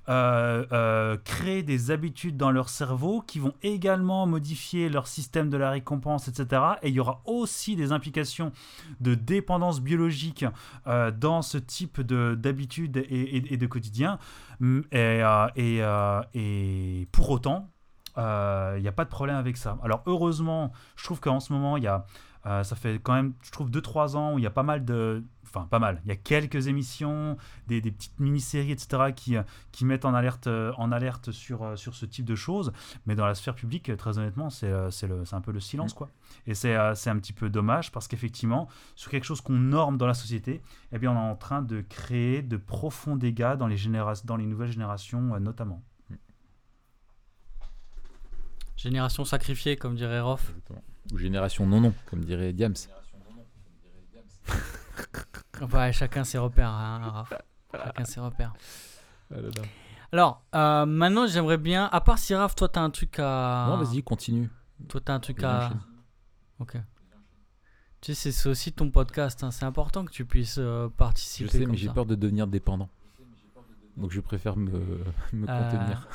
créer 0.06 1.62
des 1.62 1.90
habitudes 1.90 2.36
dans 2.36 2.50
leur 2.50 2.68
cerveau 2.68 3.22
qui 3.26 3.38
vont 3.38 3.54
également 3.62 4.26
modifier 4.26 4.88
leur 4.88 5.06
système 5.06 5.48
de 5.50 5.56
la 5.56 5.70
récompense, 5.70 6.28
etc. 6.28 6.62
Et 6.82 6.88
il 6.88 6.94
y 6.94 7.00
aura 7.00 7.22
aussi 7.24 7.76
des 7.76 7.92
implications 7.92 8.52
de 9.00 9.14
dépendance 9.14 9.80
biologique 9.80 10.44
euh, 10.86 11.10
dans 11.10 11.42
ce 11.42 11.58
type 11.58 12.00
de- 12.00 12.34
d'habitudes 12.38 13.04
et, 13.08 13.56
de 13.56 13.66
quotidien. 13.66 14.18
Mm, 14.60 14.80
Et, 14.92 14.96
euh, 15.22 15.46
et, 15.56 15.78
euh, 15.82 16.20
et 16.34 17.08
pour 17.12 17.30
autant, 17.30 17.70
il 18.16 18.80
n'y 18.82 18.88
a 18.88 18.92
pas 18.92 19.04
de 19.04 19.10
problème 19.10 19.36
avec 19.36 19.56
ça. 19.56 19.78
Alors 19.82 20.02
heureusement, 20.06 20.72
je 20.96 21.04
trouve 21.04 21.20
qu'en 21.20 21.40
ce 21.40 21.52
moment, 21.52 21.76
il 21.76 21.82
y 21.82 21.88
a, 21.88 22.06
euh, 22.46 22.62
ça 22.64 22.76
fait 22.76 23.00
quand 23.02 23.14
même, 23.14 23.35
je 23.42 23.50
trouve, 23.50 23.70
2-3 23.70 24.16
ans 24.16 24.35
où 24.35 24.38
il 24.38 24.42
y 24.42 24.46
a 24.46 24.50
pas 24.50 24.62
mal 24.62 24.85
de... 24.85 25.22
Enfin, 25.44 25.66
pas 25.70 25.78
mal. 25.78 26.00
Il 26.04 26.09
y 26.09 26.12
a 26.12 26.16
quelques 26.16 26.66
émissions, 26.66 27.37
des, 27.68 27.80
des 27.80 27.92
petites 27.92 28.18
mini-séries, 28.18 28.72
etc., 28.72 29.12
qui, 29.14 29.37
euh, 29.37 29.42
qui 29.70 29.85
mettent 29.85 30.04
en 30.04 30.12
alerte, 30.12 30.48
euh, 30.48 30.72
en 30.78 30.90
alerte 30.90 31.30
sur, 31.30 31.78
sur 31.78 31.94
ce 31.94 32.07
type 32.07 32.24
de 32.24 32.35
choses. 32.35 32.72
Mais 33.07 33.14
dans 33.14 33.24
la 33.26 33.37
sphère 33.37 33.54
publique, 33.54 33.96
très 33.96 34.18
honnêtement, 34.18 34.50
c'est 34.50 34.72
c'est 34.90 35.07
le- 35.07 35.24
c'est 35.24 35.37
un 35.37 35.40
peu 35.40 35.52
le 35.52 35.61
silence, 35.61 35.92
quoi. 35.94 36.11
Et 36.48 36.54
c'est 36.54 36.76
c'est 36.96 37.09
un 37.11 37.18
petit 37.18 37.33
peu 37.33 37.50
dommage 37.50 37.92
parce 37.92 38.09
qu'effectivement, 38.09 38.68
sur 38.96 39.12
quelque 39.12 39.24
chose 39.24 39.40
qu'on 39.42 39.52
norme 39.52 39.96
dans 39.96 40.09
la 40.09 40.14
société, 40.14 40.61
eh 40.90 40.98
bien, 40.98 41.12
on 41.12 41.14
est 41.14 41.30
en 41.30 41.37
train 41.37 41.62
de 41.62 41.83
créer 41.83 42.42
de 42.42 42.57
profonds 42.57 43.14
dégâts 43.14 43.54
dans 43.57 43.68
les, 43.68 43.76
généra- 43.76 44.24
dans 44.24 44.37
les 44.37 44.46
nouvelles 44.46 44.72
générations, 44.72 45.38
notamment. 45.38 45.85
Génération 48.76 49.24
sacrifiée, 49.24 49.76
comme 49.76 49.94
dirait 49.94 50.20
Roth. 50.20 50.52
Ou 51.12 51.18
génération 51.18 51.66
non 51.66 51.80
non, 51.80 51.94
comme 52.06 52.24
dirait 52.24 52.52
Diams. 52.52 52.74
Ouais, 55.72 55.92
chacun 55.92 56.24
ses 56.24 56.38
repères, 56.38 56.68
hein, 56.68 56.98
Raph. 57.12 57.32
Chacun 57.72 58.04
ses 58.04 58.20
repères. 58.20 58.52
Ah. 59.32 59.36
Alors, 60.12 60.44
euh, 60.54 60.86
maintenant, 60.86 61.26
j'aimerais 61.26 61.58
bien. 61.58 61.86
À 61.86 62.00
part 62.00 62.18
si 62.18 62.34
Raph, 62.34 62.54
toi, 62.54 62.68
t'as 62.68 62.80
un 62.82 62.90
truc 62.90 63.18
à. 63.18 63.66
Non, 63.70 63.76
vas-y, 63.82 64.02
continue. 64.02 64.50
Toi, 64.88 65.00
t'as 65.04 65.14
un 65.14 65.20
truc 65.20 65.42
à. 65.42 65.72
Ok. 66.60 66.76
Tu 68.00 68.14
sais, 68.14 68.32
c'est- 68.32 68.48
aussi 68.48 68.72
ton 68.72 68.90
podcast. 68.90 69.42
hein. 69.44 69.50
C'est 69.50 69.64
important 69.64 70.04
que 70.04 70.10
tu 70.12 70.24
puisses 70.24 70.58
euh, 70.58 70.84
Je 70.88 70.92
participer. 70.92 71.48
sais, 71.50 71.60
comme 71.60 71.70
mais 71.70 71.76
j'ai 71.76 71.88
peur 71.88 72.04
de 72.06 72.14
devenir 72.14 72.46
dépendant. 72.46 72.88
Donc 73.96 74.10
je 74.10 74.20
préfère 74.20 74.56
me, 74.56 74.70
me 75.32 75.48
Euh, 75.48 75.70
contenir. 75.70 76.08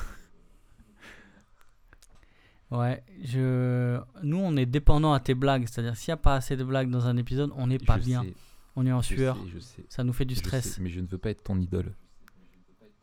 Ouais, 2.70 3.02
je... 3.24 3.98
nous, 4.22 4.38
on 4.38 4.56
est 4.56 4.66
dépendant 4.66 5.12
à 5.12 5.20
tes 5.20 5.34
blagues. 5.34 5.66
C'est-à-dire, 5.66 5.96
s'il 5.96 6.10
n'y 6.12 6.14
a 6.14 6.18
pas 6.18 6.36
assez 6.36 6.56
de 6.56 6.62
blagues 6.64 6.88
dans 6.90 7.06
un 7.06 7.16
épisode, 7.16 7.50
on 7.56 7.66
n'est 7.66 7.78
pas 7.78 7.98
Je 7.98 8.04
bien. 8.04 8.22
sais, 8.22 8.34
On 8.76 8.86
est 8.86 8.92
en 8.92 9.00
je 9.00 9.14
sueur. 9.14 9.36
sais, 9.36 9.42
je 9.54 9.58
sais, 9.58 9.84
Ça 9.88 10.04
nous 10.04 10.12
fait 10.12 10.24
du 10.24 10.34
je 10.34 10.38
stress. 10.40 10.74
sais, 10.74 10.80
mais 10.80 10.88
je 10.90 11.00
ne 11.00 11.06
veux 11.06 11.18
pas 11.18 11.30
être 11.30 11.42
ton 11.42 11.58
idole. 11.58 11.92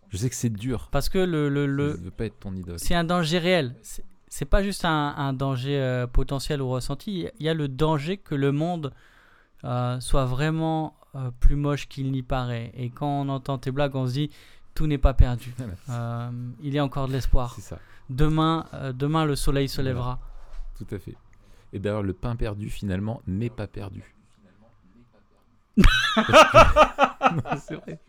Je 0.10 0.16
sais 0.18 0.30
que 0.30 0.36
c'est 0.36 0.50
dur. 0.50 0.88
Parce 0.92 1.10
que 1.10 1.18
le, 1.18 1.50
le, 1.50 1.66
Je 1.66 1.72
le... 1.72 1.88
ne 1.92 1.98
veux 2.06 2.12
pas 2.12 2.26
être 2.26 2.40
ton 2.40 2.54
idole. 2.56 2.80
c'est 2.80 2.96
un 2.96 3.04
danger 3.04 3.40
réel. 3.40 3.76
C'est- 3.82 4.46
pas 4.46 4.64
juste 4.64 4.86
un, 4.86 5.14
un 5.18 5.34
danger 5.34 5.78
euh, 5.80 6.08
potentiel 6.08 6.62
ou 6.62 6.70
ressenti. 6.70 7.28
Il 7.40 7.46
y 7.46 7.50
a 7.50 7.54
le 7.54 7.68
danger 7.68 8.18
que 8.18 8.36
le 8.36 8.52
monde 8.54 8.94
euh, 9.66 10.00
soit 10.00 10.26
vraiment 10.26 10.96
euh, 11.16 11.32
plus 11.40 11.56
moche 11.58 11.88
qu'il 11.90 12.12
n'y 12.12 12.22
paraît. 12.24 12.72
Et 12.76 12.90
quand 12.90 13.08
on 13.22 13.28
entend 13.30 13.58
tes 13.58 13.72
blagues, 13.72 13.96
on 13.96 14.08
se 14.08 14.14
dit 14.14 14.30
tout 14.76 14.86
n'est 14.88 14.98
pas 14.98 15.14
perdu. 15.14 15.54
Il 16.62 16.74
y 16.74 16.78
a 16.80 16.84
encore 16.86 17.08
de 17.08 17.14
l'espoir. 17.14 17.54
C'est 17.56 17.62
ça, 17.62 17.80
Demain, 18.10 18.66
euh, 18.74 18.94
demain, 18.94 19.26
le 19.26 19.36
soleil 19.36 19.68
se 19.68 19.78
Voilà. 19.82 19.90
lèvera. 19.90 20.20
tout 20.78 20.88
à 20.96 21.00
fait. 21.00 21.16
Et 21.74 21.80
d'ailleurs, 21.80 22.04
le 22.04 22.14
pain 22.14 22.36
perdu, 22.36 22.70
finalement, 22.70 23.22
n'est 23.28 23.50
pas 23.50 23.68
perdu. 23.68 24.04
C'est 27.68 27.76
vrai. 27.76 28.00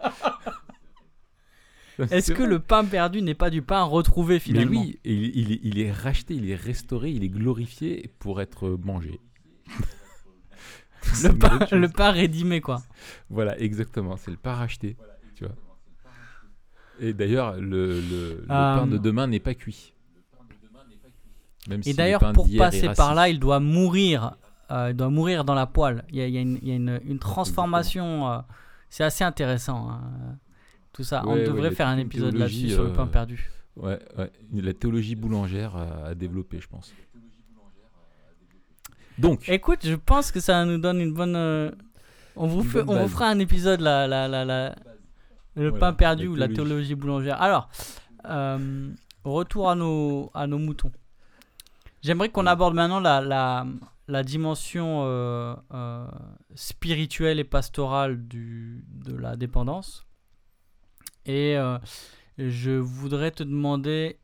Est-ce 2.12 2.32
que 2.32 2.44
le 2.44 2.60
pain 2.60 2.84
perdu 2.84 3.22
n'est 3.22 3.34
pas 3.34 3.50
du 3.50 3.60
pain 3.60 3.82
retrouvé 3.82 4.34
Mais 4.34 4.40
finalement? 4.40 4.80
oui, 4.80 5.00
il, 5.04 5.36
il 5.36 5.52
est, 5.52 5.60
il 5.64 5.80
est 5.80 5.90
racheté, 5.90 6.34
il 6.34 6.48
est 6.48 6.54
restauré, 6.54 7.10
il 7.10 7.24
est 7.24 7.28
glorifié 7.28 8.12
pour 8.20 8.40
être 8.40 8.68
mangé. 8.84 9.18
Le, 11.24 11.32
pain, 11.32 11.58
le 11.72 12.10
rédimé, 12.12 12.60
quoi. 12.60 12.82
Voilà, 13.30 13.58
exactement. 13.58 14.16
C'est 14.16 14.30
le 14.30 14.36
pain 14.36 14.54
racheté. 14.54 14.96
Et 17.00 17.12
d'ailleurs, 17.12 17.56
le, 17.60 17.60
le- 17.60 18.00
le 18.00 18.42
Euh, 18.42 18.76
pain 18.76 18.86
de 18.86 18.98
demain 18.98 19.26
n'est 19.26 19.40
pas 19.40 19.54
cuit. 19.54 19.92
Même 21.68 21.80
Et 21.84 21.90
le 21.90 21.96
d'ailleurs, 21.96 22.32
pour 22.32 22.48
passer 22.56 22.88
par 22.96 23.14
là, 23.14 23.28
il 23.28 23.38
doit 23.38 23.60
mourir. 23.60 24.32
euh, 24.70 24.88
il 24.90 24.96
doit 24.96 25.10
mourir 25.10 25.44
dans 25.44 25.54
la 25.54 25.66
poêle. 25.66 26.04
Il 26.10 26.16
y 26.16 26.20
a, 26.22 26.26
il 26.26 26.34
y 26.34 26.38
a 26.38 26.40
une, 26.40 26.58
il 26.62 26.68
y 26.68 26.72
a 26.72 26.74
une- 26.76 27.00
une 27.06 27.18
transformation. 27.18 28.30
euh, 28.30 28.38
c'est 28.90 29.04
assez 29.04 29.24
intéressant. 29.24 29.90
hein, 29.90 30.00
Tout 30.92 31.04
ça. 31.04 31.22
On 31.26 31.34
Ouais, 31.34 31.44
devrait 31.44 31.70
faire 31.70 31.86
un 31.88 31.98
épisode 31.98 32.34
là-dessus 32.34 32.70
sur 32.70 32.84
le 32.84 32.92
pain 32.92 33.04
euh, 33.04 33.06
perdu. 33.06 33.50
Ouais, 33.76 33.98
ouais. 34.18 34.30
La 34.54 34.72
théologie 34.74 35.14
boulangère 35.14 35.76
à, 35.76 36.14
développer, 36.14 36.58
je 36.60 36.66
pense. 36.68 36.92
Donc, 39.18 39.48
Écoute, 39.48 39.80
je 39.84 39.94
pense 39.94 40.30
que 40.32 40.40
ça 40.40 40.64
nous 40.64 40.78
donne 40.78 41.00
une 41.00 41.12
bonne. 41.12 41.34
euh, 41.36 41.70
on 42.36 42.46
vous, 42.46 42.62
Une 42.62 42.68
fait, 42.68 42.78
bonne 42.82 42.88
on 42.96 42.98
vous 43.00 43.04
base. 43.04 43.12
fera 43.12 43.28
un 43.28 43.38
épisode 43.40 43.80
là, 43.80 44.06
là, 44.06 44.28
là, 44.28 44.44
là, 44.44 44.74
le 45.58 45.70
Voilà, 45.70 45.78
pain 45.78 45.92
perdu 45.92 46.28
ou 46.28 46.34
la 46.36 46.48
théologie. 46.48 46.94
boulangère. 46.94 47.40
Alors, 47.42 47.68
euh, 48.26 48.90
retour 49.24 49.68
à 49.70 49.74
nos, 49.74 50.30
à 50.34 50.46
nos 50.46 50.58
moutons. 50.58 50.92
J'aimerais 52.02 52.28
qu'on 52.28 52.46
aborde 52.46 52.74
maintenant 52.74 53.00
la, 53.00 53.20
la, 53.20 53.66
la 54.06 54.22
dimension 54.22 55.02
euh, 55.04 55.56
euh, 55.74 56.06
spirituelle 56.54 57.38
et 57.40 57.44
pastorale 57.44 58.26
du, 58.28 58.84
de 58.88 59.14
la 59.16 59.36
dépendance. 59.36 60.06
Et 61.26 61.56
je 62.38 62.70
voudrais 62.70 63.32
te 63.32 63.42
demander, 63.42 64.18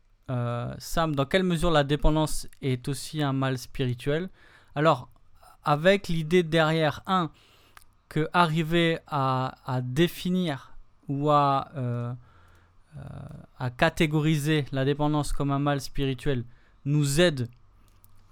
Sam, 0.79 1.15
dans 1.15 1.27
quelle 1.27 1.43
mesure 1.43 1.71
la 1.71 1.85
dépendance 1.85 2.49
est 2.63 2.89
aussi 2.89 3.23
un 3.23 3.35
mal 3.35 3.59
spirituel? 3.59 4.31
Alors, 4.75 5.11
avec 5.65 6.09
l'idée 6.09 6.43
derrière, 6.43 7.03
un, 7.07 7.31
que 8.09 8.27
arriver 8.33 9.01
à, 9.07 9.57
à 9.67 9.83
définir 9.83 10.74
ou 11.09 11.31
à, 11.31 11.69
euh, 11.77 12.13
euh, 12.97 13.01
à 13.59 13.71
catégoriser 13.71 14.65
la 14.73 14.85
dépendance 14.85 15.33
comme 15.33 15.51
un 15.51 15.59
mal 15.59 15.81
spirituel 15.81 16.45
nous 16.85 17.21
aide 17.21 17.49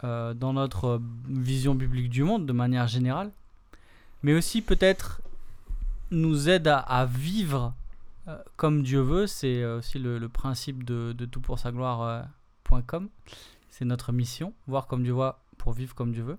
euh, 0.04 0.34
dans 0.34 0.52
notre 0.52 1.00
vision 1.28 1.74
biblique 1.74 2.10
du 2.10 2.24
monde 2.24 2.46
de 2.46 2.52
manière 2.52 2.86
générale, 2.86 3.30
mais 4.22 4.34
aussi 4.34 4.62
peut-être 4.62 5.22
nous 6.10 6.48
aide 6.48 6.68
à, 6.68 7.06
vivre 7.06 7.74
comme 8.56 8.82
Dieu 8.82 9.00
veut. 9.00 9.26
C'est 9.26 9.64
aussi 9.64 9.98
le, 9.98 10.18
le 10.18 10.28
principe 10.28 10.84
de, 10.84 11.12
de 11.12 11.24
tout 11.24 11.40
pour 11.40 11.58
sa 11.58 11.72
gloire.com. 11.72 13.08
C'est 13.70 13.86
notre 13.86 14.12
mission, 14.12 14.52
voir 14.66 14.86
comme 14.86 15.02
Dieu 15.02 15.12
voit 15.12 15.40
pour 15.56 15.72
vivre 15.72 15.94
comme 15.94 16.12
Dieu 16.12 16.22
veut. 16.22 16.38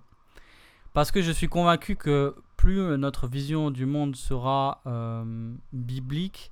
Parce 0.92 1.10
que 1.10 1.22
je 1.22 1.32
suis 1.32 1.48
convaincu 1.48 1.96
que 1.96 2.36
plus 2.64 2.80
euh, 2.80 2.96
notre 2.96 3.28
vision 3.28 3.70
du 3.70 3.84
monde 3.84 4.16
sera 4.16 4.80
euh, 4.86 5.52
biblique, 5.74 6.50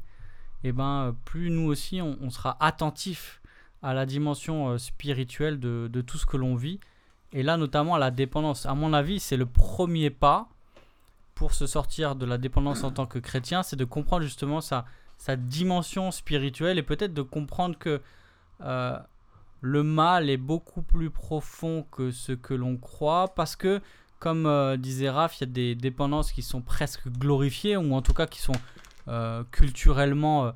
et 0.62 0.70
ben, 0.70 1.06
euh, 1.06 1.12
plus 1.24 1.48
nous 1.48 1.66
aussi 1.66 2.02
on, 2.02 2.28
sera 2.28 2.58
attentif 2.60 3.40
à 3.80 3.94
la 3.94 4.04
dimension 4.04 4.76
spirituelle 4.76 5.58
de, 5.58 6.00
tout 6.06 6.18
ce 6.18 6.26
que 6.26 6.36
l'on 6.36 6.54
vit, 6.54 6.80
et 7.32 7.42
là 7.42 7.56
notamment 7.56 7.94
à 7.94 7.98
la 7.98 8.10
dépendance. 8.10 8.66
À 8.66 8.74
mon 8.74 8.92
avis, 8.92 9.20
c'est 9.20 9.38
le 9.38 9.46
premier 9.46 10.10
pas 10.10 10.50
pour 11.34 11.54
se 11.54 11.66
sortir 11.66 12.14
de 12.14 12.26
la 12.26 12.36
dépendance 12.36 12.84
en 12.84 12.90
tant 12.90 13.06
que 13.06 13.18
chrétien, 13.18 13.62
c'est 13.62 13.76
de 13.76 13.86
comprendre 13.86 14.22
justement 14.22 14.60
sa, 14.60 14.84
dimension 15.38 16.10
spirituelle 16.10 16.76
et 16.76 16.82
peut-être 16.82 17.14
de 17.14 17.22
comprendre 17.22 17.78
que 17.78 18.02
le 18.60 19.82
mal 19.82 20.28
est 20.28 20.36
beaucoup 20.36 20.82
plus 20.82 21.08
profond 21.08 21.86
que 21.90 22.10
ce 22.10 22.32
que 22.32 22.52
l'on 22.52 22.76
croit, 22.76 23.32
parce 23.34 23.56
que 23.56 23.80
comme 24.22 24.46
euh, 24.46 24.76
disait 24.76 25.10
Raph, 25.10 25.38
il 25.38 25.40
y 25.40 25.50
a 25.50 25.52
des 25.52 25.74
dépendances 25.74 26.30
qui 26.30 26.42
sont 26.42 26.60
presque 26.60 27.08
glorifiées, 27.08 27.76
ou 27.76 27.92
en 27.92 28.02
tout 28.02 28.14
cas 28.14 28.28
qui 28.28 28.40
sont 28.40 28.54
euh, 29.08 29.42
culturellement 29.50 30.46
euh, 30.46 30.52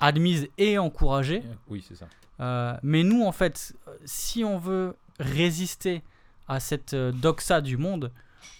admises 0.00 0.48
et 0.56 0.78
encouragées. 0.78 1.42
Oui, 1.68 1.84
c'est 1.86 1.94
ça. 1.94 2.06
Euh, 2.40 2.74
mais 2.82 3.02
nous, 3.02 3.22
en 3.22 3.32
fait, 3.32 3.76
si 4.06 4.44
on 4.44 4.58
veut 4.58 4.96
résister 5.20 6.02
à 6.48 6.58
cette 6.58 6.94
euh, 6.94 7.12
doxa 7.12 7.60
du 7.60 7.76
monde, 7.76 8.10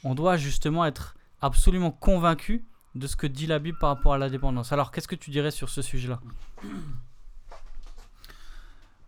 on 0.05 0.15
doit 0.15 0.37
justement 0.37 0.85
être 0.85 1.17
absolument 1.41 1.91
convaincu 1.91 2.63
de 2.95 3.07
ce 3.07 3.17
que 3.17 3.27
dit 3.27 3.47
la 3.47 3.59
Bible 3.59 3.79
par 3.79 3.89
rapport 3.89 4.13
à 4.13 4.19
la 4.19 4.29
dépendance. 4.29 4.71
Alors, 4.71 4.93
qu'est-ce 4.93 5.09
que 5.09 5.17
tu 5.17 5.31
dirais 5.31 5.51
sur 5.51 5.71
ce 5.71 5.81
sujet-là? 5.81 6.21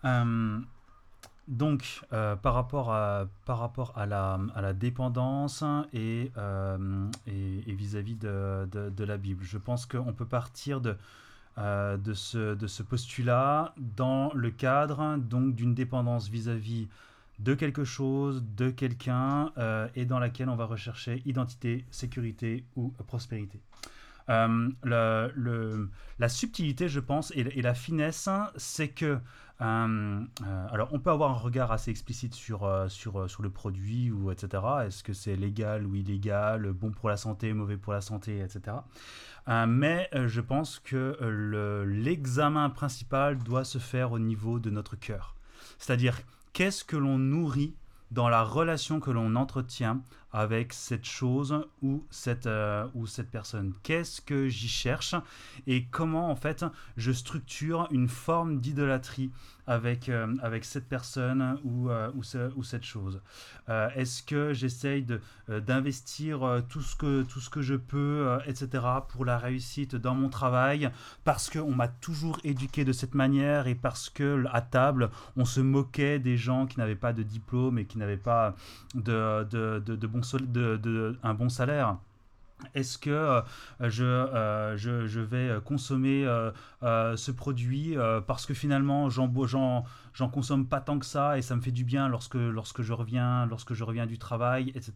Euh, 0.07 0.59
donc, 1.49 2.03
euh, 2.13 2.35
par 2.35 2.55
rapport 2.55 2.93
à, 2.93 3.27
par 3.45 3.59
rapport 3.59 3.93
à, 3.97 4.07
la, 4.07 4.41
à 4.55 4.61
la 4.61 4.73
dépendance 4.73 5.63
et, 5.93 6.33
euh, 6.37 7.09
et, 7.27 7.73
vis-à-vis 7.73 8.17
de, 8.17 8.67
de, 8.67 9.05
la 9.05 9.17
Bible, 9.17 9.45
je 9.45 9.59
pense 9.59 9.87
qu'on 9.87 10.13
peut 10.13 10.25
partir 10.27 10.81
de, 10.81 10.97
euh, 11.59 11.97
de, 11.97 12.15
ce, 12.15 12.55
de 12.55 12.67
ce 12.67 12.83
postulat 12.83 13.75
dans 13.79 14.33
le 14.35 14.51
cadre 14.51 15.19
d'une 15.19 15.75
dépendance 15.75 16.29
vis-à-vis 16.29 16.89
de 17.39 17.55
quelque 17.55 17.85
chose, 17.85 18.43
de 18.57 18.71
quelqu'un, 18.71 19.53
et 19.95 20.07
dans 20.07 20.19
laquelle 20.19 20.49
on 20.49 20.57
va 20.57 20.65
rechercher 20.65 21.23
identité, 21.27 21.85
sécurité 21.91 22.65
ou 22.77 22.89
prospérité. 23.07 23.61
Le- 24.29 25.91
la 26.19 26.29
subtilité, 26.31 26.89
je 26.89 26.99
pense, 26.99 27.31
et 27.37 27.61
la 27.61 27.75
finesse, 27.75 28.31
c'est 28.57 28.89
que 28.89 29.19
euh, 29.63 30.21
euh, 30.47 30.67
alors, 30.71 30.89
on 30.93 30.99
peut 30.99 31.11
avoir 31.11 31.31
un 31.31 31.39
regard 31.39 31.73
assez 31.73 31.91
explicite 31.91 32.35
sur, 32.35 32.65
euh, 32.65 32.89
sur, 32.89 33.29
sur 33.31 33.43
le 33.43 33.51
produit, 33.51 34.11
ou 34.11 34.31
etc. 34.31 34.63
Est-ce 34.87 35.03
que 35.03 35.13
c'est 35.13 35.37
légal 35.37 35.87
ou 35.87 35.95
illégal, 35.95 36.71
bon 36.73 36.91
pour 36.91 37.09
la 37.09 37.17
santé, 37.17 37.53
mauvais 37.53 37.77
pour 37.77 37.93
la 37.93 38.01
santé, 38.01 38.41
etc. 38.41 38.77
Mais 39.69 40.11
je 40.13 40.41
pense 40.41 40.81
que 40.81 41.17
le- 41.21 41.85
l'examen 41.85 42.69
principal 42.69 43.39
doit 43.39 43.65
se 43.65 43.79
faire 43.79 44.13
au 44.13 44.19
niveau 44.19 44.59
de 44.59 44.71
notre 44.71 44.97
cœur. 44.97 45.37
C'est-à-dire, 45.79 46.19
qu'est-ce 46.53 46.85
que 46.85 46.97
l'on 46.97 47.19
nourrit 47.19 47.75
dans 48.11 48.29
la 48.29 48.43
relation 48.43 48.99
que 49.01 49.11
l'on 49.11 49.37
entretient 49.37 50.01
avec 50.37 50.75
cette 50.75 51.07
chose 51.07 51.65
ou 51.81 52.05
cette, 52.11 52.47
euh, 52.47 52.87
ou 52.95 53.07
cette 53.07 53.31
personne 53.31 53.73
Qu'est-ce 53.83 54.21
que 54.21 54.49
j'y 54.49 54.69
cherche 54.69 55.15
et 55.67 55.87
comment 55.87 56.31
en 56.31 56.37
fait 56.37 56.65
je 56.99 57.11
structure 57.11 57.89
une 57.91 58.09
forme 58.09 58.61
d'idolâtrie 58.61 59.31
avec, 59.67 60.09
euh, 60.09 60.33
avec 60.43 60.65
cette 60.65 60.89
personne 60.89 61.59
ou, 61.65 61.89
euh, 61.91 62.11
ou, 62.15 62.23
ce- 62.23 62.53
ou 62.55 62.63
cette 62.63 62.85
chose? 62.85 63.21
Est-ce 63.97 64.23
que 64.23 64.53
j'essaye 64.53 65.05
d'investir 65.49 66.63
tout, 66.69 66.81
ce 66.83 66.95
que, 66.95 67.23
tout 67.25 67.41
ce 67.41 67.51
que 67.51 67.63
je 67.63 67.75
peux, 67.75 68.39
etc., 68.47 68.85
pour 69.09 69.25
la 69.25 69.39
réussite 69.39 69.97
dans 69.97 70.15
mon 70.15 70.29
travail? 70.29 70.91
Parce 71.25 71.51
qu'on 71.51 71.73
m'a 71.75 71.89
toujours 71.89 72.39
éduqué 72.45 72.85
de 72.85 72.93
cette 72.93 73.15
manière 73.17 73.67
et 73.67 73.75
parce 73.75 74.09
que 74.09 74.45
à 74.53 74.61
table, 74.61 75.11
on 75.37 75.45
se 75.45 75.61
moquait 75.61 76.21
des 76.21 76.37
gens 76.37 76.67
qui 76.67 76.79
n'avaient 76.79 76.95
pas 76.95 77.13
de 77.13 77.25
diplôme 77.25 77.79
et 77.81 77.87
qui 77.87 77.99
n'avaient 77.99 78.17
pas 78.17 78.55
de, 78.95 79.43
de, 79.51 79.83
de, 79.85 79.97
de 79.97 80.07
bon 80.07 80.23
de- 80.35 81.19
un 81.23 81.35
bon 81.35 81.49
salaire. 81.49 81.97
Est-ce 82.75 82.97
que 82.97 83.11
euh, 83.11 83.43
je, 83.81 84.05
euh, 84.05 84.77
je, 84.79 85.21
vais 85.21 85.59
consommer 85.65 86.25
euh, 86.27 87.17
ce 87.17 87.31
produit 87.31 87.97
parce 88.27 88.47
que 88.47 88.55
finalement 88.55 89.11
j'en, 89.11 89.31
j'en, 89.47 89.85
j'en 90.17 90.31
consomme 90.31 90.67
pas 90.67 90.81
tant 90.81 90.99
que 90.99 91.05
ça 91.05 91.37
et 91.37 91.43
ça 91.43 91.55
me 91.55 91.61
fait 91.61 91.71
du 91.71 91.85
bien 91.85 92.09
lorsque, 92.09 92.37
lorsque, 92.37 92.81
je, 92.81 92.95
reviens, 92.95 93.45
lorsque 93.45 93.75
je 93.75 93.85
reviens 93.85 94.07
du 94.07 94.19
travail, 94.19 94.71
etc. 94.71 94.95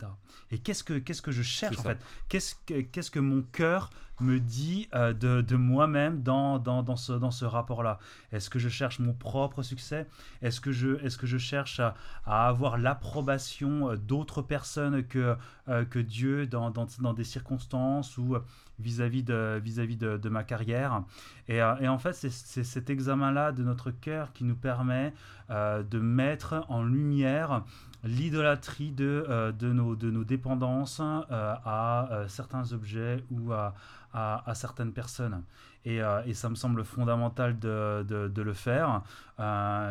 Et 0.51 0.59
qu'est-ce 0.59 0.83
que, 0.83 0.95
qu'est-ce 0.95 1.21
que 1.21 1.31
je 1.31 1.43
cherche 1.43 1.79
en 1.79 1.83
fait? 1.83 1.99
Qu'est-ce 2.31 2.55
que, 2.66 2.81
qu'est-ce 2.81 3.11
que 3.11 3.21
mon 3.21 3.43
cœur 3.43 3.91
me 4.21 4.41
dit 4.41 4.89
euh, 4.95 5.12
de, 5.12 5.43
de 5.43 5.57
moi-même 5.57 6.23
dans, 6.23 6.59
dans, 6.59 6.83
dans 6.83 6.97
ce, 6.97 7.12
dans 7.12 7.31
ce 7.31 7.45
rapport-là? 7.45 7.99
Est-ce 8.33 8.49
que 8.49 8.59
je 8.59 8.71
cherche 8.71 8.99
mon 8.99 9.12
propre 9.12 9.62
succès? 9.62 10.07
Est-ce 10.41 10.59
que 10.59 10.73
je, 10.73 11.05
est-ce 11.05 11.18
que 11.18 11.27
je 11.27 11.37
cherche 11.37 11.81
à, 11.81 11.95
à 12.25 12.49
avoir 12.49 12.79
l'approbation 12.79 13.91
euh, 13.91 13.97
d'autres 13.97 14.41
personnes 14.41 15.07
que, 15.07 15.37
euh, 15.68 15.85
que 15.85 15.99
Dieu 15.99 16.47
dans, 16.47 16.71
dans, 16.71 16.87
dans 16.99 17.12
des 17.12 17.25
circonstances 17.25 18.16
ou 18.16 18.37
vis-à-vis 18.81 19.22
de, 19.22 19.61
vis-à-vis 19.62 19.97
de, 19.97 20.28
ma 20.28 20.45
carrière 20.45 21.03
et, 21.51 21.61
euh, 21.61 21.74
et 21.81 21.89
en 21.89 21.99
fait, 21.99 22.12
c'est, 22.12 22.31
cet 22.31 22.91
examen-là 22.91 23.51
de 23.51 23.64
notre 23.64 23.91
cœur 23.91 24.33
qui 24.33 24.45
nous 24.45 24.55
permet 24.55 25.12
euh, 25.51 25.83
de 25.83 25.99
mettre 25.99 26.64
en 26.68 26.85
lumière 26.85 27.64
l'idolâtrie 28.05 28.93
de, 28.93 29.26
euh, 29.28 29.51
de, 29.51 29.72
nos, 29.72 29.97
de 29.97 30.12
nos 30.12 30.22
dépendances 30.22 31.01
à 31.01 32.24
certains 32.28 32.72
objets 32.72 33.24
ou 33.33 33.53
à, 33.53 33.74
à, 34.14 34.55
certaines 34.55 34.93
personnes. 34.93 35.43
Et, 35.85 36.01
et 36.26 36.35
ça 36.35 36.51
me 36.51 36.55
semble 36.55 36.85
fondamental 36.85 37.59
de, 37.59 38.05
de, 38.07 38.43
le 38.43 38.53
faire. 38.53 39.03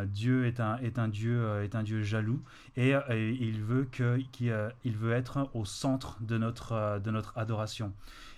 Dieu 0.06 0.46
est 0.46 0.60
un, 0.60 0.76
est 0.78 0.98
un 0.98 1.08
Dieu 1.08 1.62
est 1.62 1.74
un 1.74 1.82
Dieu 1.82 2.02
jaloux 2.02 2.40
et, 2.76 2.94
il 3.10 3.62
veut 3.62 3.88
que 3.90 4.18
qu'il, 4.32 4.54
il 4.84 4.96
veut 4.96 5.12
être 5.12 5.50
au 5.52 5.64
centre 5.64 6.16
de 6.20 6.38
notre 6.38 7.00
de 7.00 7.10
notre 7.10 7.36
adoration. 7.36 7.92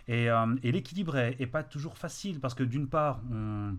Et, 0.09 0.30
euh, 0.30 0.55
et 0.62 0.72
l'équilibre 0.72 1.16
est, 1.16 1.46
pas 1.46 1.62
toujours 1.62 1.96
facile 1.96 2.40
parce 2.40 2.55
que 2.55 2.64
d'une 2.64 2.88
part 2.88 3.20
on 3.30 3.76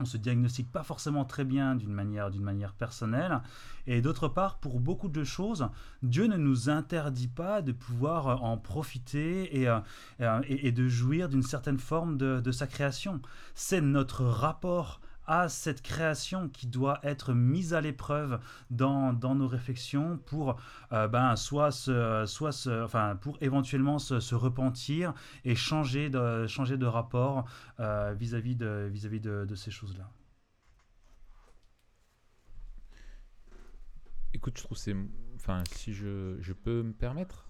on 0.00 0.04
se 0.04 0.16
diagnostique 0.16 0.70
pas 0.72 0.82
forcément 0.82 1.24
très 1.24 1.44
bien 1.44 1.76
d'une 1.76 1.92
manière, 1.92 2.30
d'une 2.30 2.42
manière 2.42 2.72
personnelle. 2.72 3.40
Et 3.86 4.00
d'autre 4.00 4.28
part, 4.28 4.58
pour 4.58 4.80
beaucoup 4.80 5.08
de 5.08 5.22
choses, 5.22 5.68
Dieu 6.02 6.26
ne 6.26 6.36
nous 6.36 6.68
interdit 6.68 7.28
pas 7.28 7.62
de 7.62 7.72
pouvoir 7.72 8.28
euh, 8.28 8.34
en 8.36 8.56
profiter 8.56 9.60
et, 9.60 9.68
euh, 9.68 10.40
et, 10.48 10.72
de 10.72 10.88
jouir 10.88 11.28
d'une 11.28 11.42
certaine 11.42 11.78
forme 11.78 12.16
de 12.16 12.50
sa 12.52 12.66
création. 12.66 13.20
C'est 13.54 13.80
notre 13.80 14.24
rapport 14.24 15.00
à 15.26 15.48
cette 15.48 15.80
création 15.82 16.48
qui 16.48 16.66
doit 16.66 16.98
être 17.02 17.32
mise 17.32 17.72
à 17.74 17.80
l'épreuve 17.80 18.40
dans, 18.70 19.12
dans 19.12 19.34
nos 19.34 19.48
réflexions 19.48 20.18
pour 20.18 20.60
euh, 20.92 21.08
ben, 21.08 21.34
soit 21.36 21.70
se, 21.70 22.24
soit 22.26 22.52
se, 22.52 22.84
enfin, 22.84 23.16
pour 23.16 23.38
éventuellement 23.40 23.98
se, 23.98 24.20
se 24.20 24.34
repentir 24.34 25.14
et 25.44 25.54
changer 25.54 26.10
de, 26.10 26.46
changer 26.46 26.76
de 26.76 26.86
rapport 26.86 27.46
euh, 27.80 28.14
vis-à-vis 28.18 28.56
de, 28.56 28.88
vis-à-vis 28.92 29.20
de, 29.20 29.44
de 29.48 29.54
ces 29.54 29.70
choses-là. 29.70 30.10
Écoute, 34.32 34.58
je 34.58 34.64
trouve 34.64 34.76
c'est. 34.76 34.94
Enfin, 35.36 35.62
si 35.72 35.92
je, 35.92 36.36
je 36.40 36.52
peux 36.52 36.82
me 36.82 36.92
permettre 36.92 37.48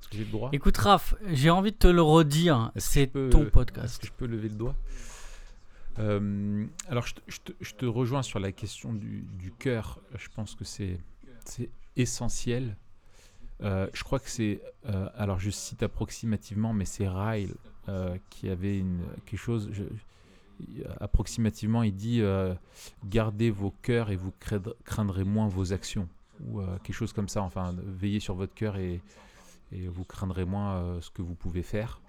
Est-ce 0.00 0.08
que 0.08 0.16
j'ai 0.16 0.24
le 0.24 0.30
droit 0.30 0.50
Écoute, 0.52 0.76
Raph, 0.76 1.14
j'ai 1.26 1.50
envie 1.50 1.72
de 1.72 1.76
te 1.76 1.86
le 1.88 2.02
redire. 2.02 2.70
Est-ce 2.74 2.90
C'est 2.90 3.06
peux- 3.06 3.28
ton 3.30 3.42
Est-ce 3.42 3.50
podcast. 3.50 4.00
que 4.00 4.06
je 4.06 4.12
peux 4.12 4.26
lever 4.26 4.48
le 4.48 4.54
doigt? 4.56 4.76
Euh, 5.98 6.66
Alors, 6.88 7.06
je 7.06 7.72
te, 7.72 7.86
rejoins 7.86 8.22
sur 8.22 8.38
la 8.38 8.52
question 8.52 8.92
du, 8.92 9.52
cœur. 9.58 10.00
Je 10.16 10.28
pense 10.28 10.54
que 10.54 10.64
c'est 10.64 10.98
essentiel. 11.96 12.76
Euh, 13.62 13.88
je 13.94 14.04
crois 14.04 14.18
que 14.18 14.28
c'est. 14.28 14.60
euh, 14.86 15.08
alors, 15.16 15.38
je 15.38 15.50
cite 15.50 15.82
approximativement, 15.82 16.72
mais 16.72 16.84
c'est 16.84 17.08
Ryle 17.08 17.54
qui 18.30 18.48
avait 18.48 18.84
quelque 19.26 19.38
chose. 19.38 19.70
approximativement, 21.00 21.82
il 21.82 21.94
dit 21.94 22.22
Gardez 23.04 23.50
vos 23.50 23.72
cœurs 23.82 24.10
et 24.10 24.16
vous 24.16 24.32
craindrez, 24.84 25.24
moins 25.24 25.48
vos 25.48 25.72
actions. 25.72 26.08
Ou 26.44 26.60
quelque 26.82 26.96
chose 26.96 27.12
comme 27.12 27.28
ça. 27.28 27.42
Enfin, 27.42 27.74
veillez 27.78 28.20
sur 28.20 28.34
votre 28.34 28.54
cœur 28.54 28.76
et, 28.76 29.00
vous 29.72 30.04
craindrez 30.04 30.44
moins 30.44 31.00
ce 31.00 31.10
que 31.10 31.22
vous 31.22 31.34
pouvez 31.34 31.62
faire. 31.62 32.00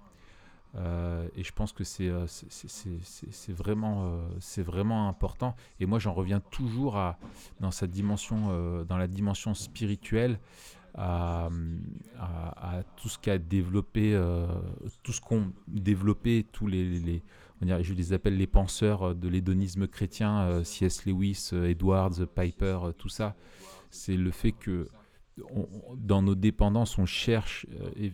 Euh, 0.74 1.26
et 1.34 1.42
je 1.44 1.52
pense 1.52 1.72
que 1.72 1.82
c'est 1.84 2.08
euh, 2.08 2.26
vraiment, 3.48 4.06
euh, 4.06 4.28
c'est 4.40 4.62
vraiment 4.62 5.08
important. 5.08 5.56
Et 5.80 5.86
moi, 5.86 5.98
j'en 5.98 6.12
reviens 6.12 6.40
toujours 6.40 6.96
à, 6.96 7.18
dans, 7.60 7.70
sa 7.70 7.86
dimension, 7.86 8.84
dans 8.84 8.96
la 8.96 9.06
dimension 9.06 9.54
spirituelle 9.54 10.38
à, 10.94 11.48
tout 12.96 13.08
ce 13.08 13.18
qu'a 13.18 13.38
développé, 13.38 14.20
tout 15.02 15.12
ce 15.12 15.20
qu'ont 15.20 15.52
développé 15.68 16.46
tous 16.50 16.66
les, 16.66 16.98
les- 16.98 17.22
je 17.60 17.92
les 17.92 18.12
appelle 18.12 18.36
les 18.36 18.46
penseurs 18.46 19.14
de 19.14 19.28
l'hédonisme 19.28 19.86
chrétien, 19.88 20.62
C.S. 20.64 21.06
Lewis, 21.06 21.50
Edwards, 21.52 22.26
Piper, 22.34 22.78
tout 22.96 23.08
ça. 23.08 23.34
C'est 23.90 24.16
le 24.16 24.30
fait 24.30 24.52
que 24.52 24.88
dans 25.96 26.22
nos 26.22 26.34
dépendances, 26.34 26.98
on 26.98 27.06
cherche 27.06 27.66
euh, 27.80 28.10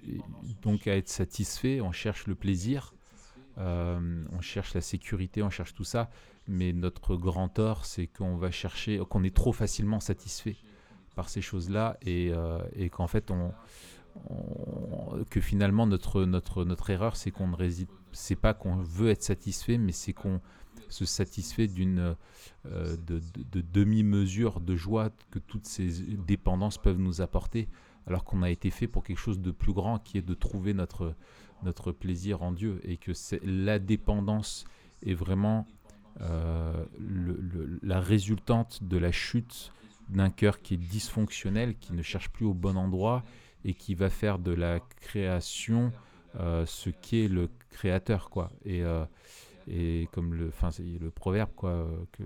donc 0.63 0.87
à 0.87 0.97
être 0.97 1.09
satisfait, 1.09 1.81
on 1.81 1.93
cherche 1.93 2.27
le 2.27 2.35
plaisir, 2.35 2.95
euh, 3.59 4.25
on 4.33 4.41
cherche 4.41 4.75
la 4.75 4.81
sécurité, 4.81 5.43
on 5.43 5.51
cherche 5.51 5.75
tout 5.75 5.85
ça. 5.85 6.11
Mais 6.47 6.73
notre 6.73 7.17
grand 7.17 7.49
tort, 7.49 7.85
c'est 7.87 8.07
qu'on 8.07 8.37
va 8.37 8.51
chercher, 8.51 9.01
qu'on 9.09 9.25
est 9.25 9.35
trop 9.35 9.53
facilement 9.53 10.01
satisfait 10.01 10.57
par 11.15 11.29
ces 11.29 11.41
choses-là 11.41 11.97
et, 12.03 12.31
euh, 12.33 12.59
qu'en 12.91 13.07
fait, 13.07 13.33
que 15.31 15.41
finalement 15.41 15.87
notre, 15.87 16.25
notre, 16.25 16.65
notre 16.65 16.91
erreur, 16.91 17.17
c'est 17.17 17.31
qu'on 17.31 17.49
ne 17.49 17.57
réside, 17.57 17.89
c'est 18.13 18.37
pas 18.37 18.53
qu'on 18.53 18.77
veut 18.77 19.11
être 19.11 19.23
satisfait, 19.23 19.79
mais 19.79 19.93
c'est 19.93 20.13
qu'on 20.13 20.41
se 20.89 21.05
satisfait 21.05 21.67
d'une 21.67 22.17
euh, 22.67 22.97
de, 23.07 23.21
de, 23.53 23.61
demi-mesure 23.61 24.61
de 24.61 24.77
joie 24.77 25.11
que 25.31 25.39
toutes 25.39 25.67
ces 25.67 25.89
dépendances 26.27 26.79
peuvent 26.79 26.99
nous 26.99 27.21
apporter, 27.21 27.69
alors 28.07 28.25
qu'on 28.25 28.43
a 28.43 28.51
été 28.51 28.71
fait 28.71 28.87
pour 28.87 29.05
quelque 29.05 29.19
chose 29.19 29.41
de 29.41 29.51
plus 29.51 29.73
grand, 29.73 29.99
qui 29.99 30.19
est 30.19 30.23
de 30.23 30.35
trouver 30.35 30.75
notre, 30.75 31.15
notre 31.63 31.93
plaisir 31.93 32.43
en 32.43 32.53
Dieu, 32.53 32.81
et 32.85 32.97
que 32.97 33.13
la 33.45 33.79
dépendance 33.79 34.65
est 35.05 35.15
vraiment 35.15 35.67
euh, 36.21 36.85
la 37.83 38.01
résultante 38.01 38.83
de 38.83 38.97
la 38.99 39.13
chute 39.13 39.73
d'un 40.09 40.31
cœur 40.31 40.63
qui 40.63 40.75
est 40.75 40.79
dysfonctionnel, 40.79 41.77
qui 41.77 41.93
ne 41.93 42.03
cherche 42.03 42.31
plus 42.31 42.47
au 42.47 42.55
bon 42.55 42.77
endroit 42.77 43.25
et 43.65 43.75
qui 43.75 43.95
va 43.95 44.11
faire 44.11 44.39
de 44.39 44.53
la 44.53 44.81
création 45.01 45.93
euh, 46.39 46.67
ce 46.67 46.91
qu'est 46.91 47.29
le 47.29 47.49
créateur, 47.71 48.29
quoi. 48.31 48.51
Et, 48.65 48.83
euh, 48.83 49.05
et 49.69 50.09
comme 50.13 50.35
le, 50.35 50.51
fin, 50.51 50.71
le 50.79 51.11
proverbe, 51.11 51.51
quoi, 51.55 51.89
que 52.13 52.23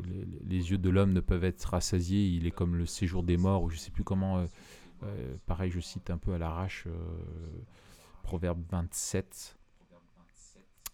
les, 0.47 0.71
yeux 0.71 0.79
de 0.79 0.91
l'homme 0.91 1.13
ne 1.13 1.21
peuvent 1.21 1.45
être 1.45 1.65
rassasiés, 1.65 2.27
il 2.27 2.47
est 2.47 2.51
comme 2.51 2.77
le 2.77 2.87
séjour 2.87 3.23
des 3.23 3.37
morts, 3.37 3.63
ou 3.63 3.71
je 3.71 3.77
sais 3.77 3.91
plus 3.91 4.05
comment. 4.05 4.47
Euh, 5.05 5.37
pareil, 5.47 5.71
je 5.71 5.81
cite 5.81 6.11
un 6.11 6.19
peu 6.19 6.35
à 6.35 6.39
l'arrache, 6.39 6.87
proverbe 8.23 8.63
27. 8.71 9.57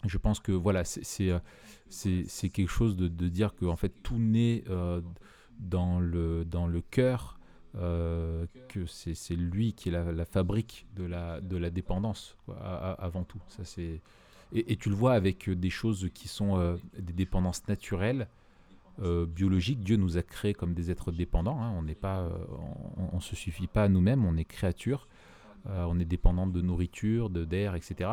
Je 0.04 0.18
pense 0.18 0.40
que 0.40 0.52
voilà, 0.52 0.84
c'est 0.84 1.40
quelque 2.50 2.68
chose 2.68 2.96
de, 2.96 3.08
de 3.08 3.28
dire 3.28 3.54
que 3.54 3.64
en 3.64 3.76
fait 3.76 4.02
tout 4.02 4.18
naît 4.18 4.64
dans 5.58 6.00
le, 6.00 6.44
dans 6.44 6.66
le 6.66 6.80
cœur 6.82 7.38
euh, 7.76 8.46
que 8.68 8.86
c'est 8.86 9.34
lui 9.34 9.72
qui 9.72 9.88
est 9.88 9.92
la, 9.92 10.24
fabrique 10.24 10.86
de 10.94 11.04
la, 11.04 11.40
de 11.40 11.56
la 11.56 11.70
dépendance, 11.70 12.36
avant 12.98 13.24
tout. 13.24 13.40
Ça, 13.48 13.64
c'est 13.64 14.00
et, 14.54 14.76
tu 14.76 14.88
le 14.88 14.94
vois 14.94 15.14
avec 15.14 15.50
des 15.50 15.70
choses 15.70 16.08
qui 16.14 16.28
sont 16.28 16.58
euh, 16.58 16.76
des 16.98 17.12
dépendances 17.12 17.66
naturelles, 17.68 18.28
euh, 19.02 19.26
biologiques. 19.26 19.80
Dieu 19.80 19.96
nous 19.96 20.16
a 20.16 20.22
créés 20.22 20.54
comme 20.54 20.74
des 20.74 20.90
êtres 20.90 21.12
dépendants. 21.12 21.60
Hein. 21.60 21.72
On 21.76 21.82
n'est 21.82 21.94
pas, 21.94 22.28
on, 23.12 23.20
se 23.20 23.34
suffit 23.34 23.66
pas 23.66 23.84
à 23.84 23.88
nous-mêmes. 23.88 24.24
On 24.24 24.36
est 24.36 24.44
créature. 24.44 25.08
on 25.66 25.98
est 25.98 26.04
dépendant 26.04 26.46
de 26.46 26.60
nourriture, 26.60 27.30
de 27.30 27.44
d'air, 27.44 27.74
etc. 27.74 28.10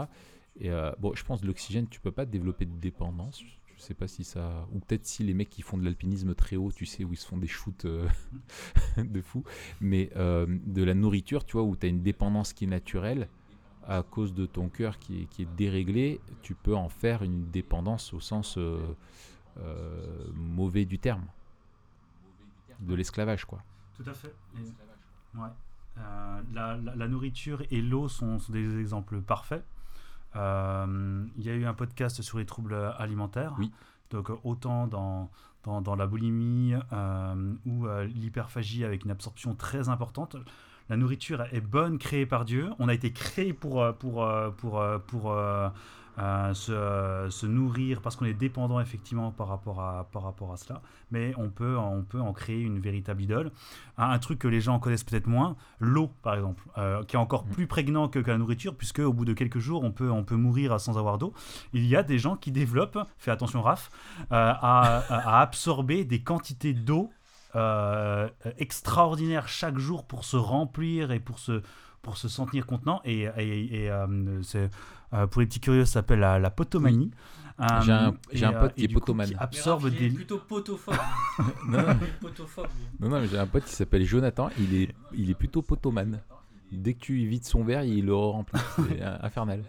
Et 0.59 0.69
bon, 0.99 1.13
je 1.13 1.23
pense 1.23 1.43
l'oxygène, 1.43 1.87
tu 1.87 1.99
peux 1.99 2.11
pas 2.11 2.25
développer 2.25 2.65
de 2.65 2.75
dépendance. 2.79 3.43
Je 3.81 3.87
sais 3.87 3.93
pas 3.95 4.07
si 4.07 4.23
ça. 4.23 4.67
Ou 4.73 4.79
peut-être 4.79 5.07
si 5.07 5.23
les 5.23 5.33
mecs 5.33 5.49
qui 5.49 5.63
font 5.63 5.75
de 5.75 5.83
l'alpinisme 5.83 6.35
très 6.35 6.55
haut, 6.55 6.71
tu 6.71 6.85
sais, 6.85 7.03
où 7.03 7.13
ils 7.13 7.17
se 7.17 7.25
font 7.25 7.37
des 7.37 7.47
shoots 7.47 7.85
euh, 7.85 8.07
de 8.97 9.21
fou. 9.21 9.43
Mais 9.79 10.11
euh, 10.17 10.45
de 10.67 10.83
la 10.83 10.93
nourriture, 10.93 11.45
tu 11.45 11.53
vois, 11.53 11.63
où 11.63 11.75
tu 11.75 11.87
as 11.87 11.89
une 11.89 12.03
dépendance 12.03 12.53
qui 12.53 12.65
est 12.65 12.67
naturelle, 12.67 13.27
à 13.87 14.03
cause 14.03 14.33
de 14.33 14.45
ton 14.45 14.69
cœur 14.69 14.99
qui 14.99 15.23
est, 15.23 15.25
qui 15.25 15.43
est 15.43 15.55
déréglé, 15.57 16.21
tu 16.41 16.55
peux 16.55 16.75
en 16.75 16.89
faire 16.89 17.23
une 17.23 17.49
dépendance 17.49 18.13
au 18.13 18.19
sens 18.19 18.57
euh, 18.57 18.93
mauvais 20.33 20.85
du 20.85 20.99
terme. 20.99 21.25
De 22.79 22.95
l'esclavage, 22.95 23.45
quoi. 23.45 23.61
Tout 23.95 24.09
à 24.09 24.13
fait. 24.13 24.33
ouais. 25.35 25.49
la, 26.53 26.77
la, 26.77 27.07
nourriture 27.07 27.61
et 27.69 27.81
l'eau 27.81 28.07
sont, 28.07 28.39
sont, 28.39 28.51
des 28.51 28.79
exemples 28.79 29.21
parfaits. 29.21 29.63
Euh, 30.35 31.25
il 31.37 31.43
y 31.43 31.49
a 31.49 31.53
eu 31.53 31.65
un 31.65 31.73
podcast 31.73 32.21
sur 32.21 32.39
les 32.39 32.45
troubles 32.45 32.73
alimentaires. 32.97 33.55
Oui. 33.59 33.71
Donc 34.09 34.31
autant 34.43 34.87
dans, 34.87 35.29
dans, 35.63 35.81
dans 35.81 35.95
la 35.95 36.07
boulimie 36.07 36.73
euh, 36.91 37.53
ou 37.65 37.87
euh, 37.87 38.05
l'hyperphagie 38.05 38.83
avec 38.83 39.05
une 39.05 39.11
absorption 39.11 39.55
très 39.55 39.89
importante. 39.89 40.35
La 40.91 40.97
nourriture 40.97 41.45
est 41.53 41.61
bonne, 41.61 41.97
créée 41.97 42.25
par 42.25 42.43
Dieu. 42.43 42.69
On 42.77 42.89
a 42.89 42.93
été 42.93 43.13
créé 43.13 43.53
pour, 43.53 43.81
pour, 43.97 44.27
pour, 44.57 44.83
pour, 45.07 45.33
se, 46.53 47.27
se, 47.29 47.45
nourrir 47.45 48.01
parce 48.01 48.17
qu'on 48.17 48.25
est 48.25 48.33
dépendant 48.33 48.77
effectivement 48.81 49.31
par 49.31 49.47
rapport 49.47 49.79
à, 49.79 50.09
par 50.11 50.23
rapport 50.23 50.51
à 50.51 50.57
cela. 50.57 50.81
Mais 51.09 51.33
on 51.37 51.49
peut, 51.49 51.77
on 51.77 52.03
peut 52.03 52.19
en 52.19 52.33
créer 52.33 52.59
une 52.59 52.81
véritable 52.81 53.21
idole. 53.21 53.51
Un, 53.97 54.19
truc 54.19 54.39
que 54.39 54.49
les 54.49 54.59
gens 54.59 54.79
connaissent 54.79 55.05
peut-être 55.05 55.27
moins, 55.27 55.55
l'eau 55.79 56.11
par 56.23 56.35
exemple, 56.35 56.61
euh, 56.77 57.05
qui 57.05 57.15
est 57.15 57.19
encore 57.19 57.45
mm. 57.45 57.51
plus 57.51 57.67
prégnant 57.67 58.09
que, 58.09 58.19
la 58.19 58.37
nourriture, 58.37 58.75
puisque 58.75 58.99
au 58.99 59.13
bout 59.13 59.23
de 59.23 59.31
quelques 59.31 59.59
jours, 59.59 59.85
on 59.85 59.91
peut, 59.91 60.11
on 60.11 60.25
peut 60.25 60.35
mourir 60.35 60.77
sans 60.77 60.97
avoir 60.97 61.19
d'eau. 61.19 61.31
Il 61.71 61.85
y 61.85 61.95
a 61.95 62.03
des 62.03 62.19
gens 62.19 62.35
qui 62.35 62.51
développent, 62.51 62.99
fais 63.17 63.31
attention 63.31 63.61
Raph, 63.61 63.89
euh, 64.19 64.25
à, 64.31 65.39
absorber 65.39 66.03
des 66.03 66.21
quantités 66.21 66.73
d'eau 66.73 67.11
euh, 67.55 68.29
extraordinaires 68.57 69.47
chaque 69.47 69.77
jour 69.77 70.05
pour 70.05 70.25
se 70.25 70.37
remplir 70.37 71.11
et 71.11 71.19
pour 71.19 71.39
se, 71.39 71.61
pour 72.01 72.17
se 72.17 72.27
sentir 72.29 72.65
contenant. 72.65 73.01
Et, 73.05 73.23
et, 73.37 73.91
c'est 74.43 74.69
euh, 75.13 75.27
pour 75.27 75.41
les 75.41 75.47
petits 75.47 75.59
curieux, 75.59 75.85
ça 75.85 75.93
s'appelle 75.93 76.19
la, 76.19 76.49
potomanie. 76.49 77.11
j'ai 77.83 77.91
un, 77.91 78.09
euh, 78.09 78.45
un, 78.47 78.53
pote 78.53 78.75
qui 78.75 78.85
est 78.85 78.87
potomane. 78.87 79.27
Qui 79.29 79.35
absorbe 79.35 79.89
des. 79.89 80.09
plutôt 80.09 80.37
potophobe. 80.37 80.95
non, 81.67 81.81
non. 81.81 83.09
non, 83.09 83.19
mais 83.19 83.27
j'ai 83.27 83.37
un 83.37 83.47
pote 83.47 83.65
qui 83.65 83.75
s'appelle 83.75 84.05
Jonathan. 84.05 84.49
Il 84.57 84.75
est, 84.75 84.95
il 85.13 85.29
est 85.29 85.35
plutôt 85.35 85.61
potomane. 85.61 86.19
Dès 86.71 86.93
que 86.93 86.99
tu 86.99 87.25
vides 87.25 87.43
son 87.43 87.63
verre, 87.63 87.83
il 87.83 88.05
le 88.05 88.15
remplit. 88.15 88.61
C'est 88.77 89.01
infernal. 89.01 89.63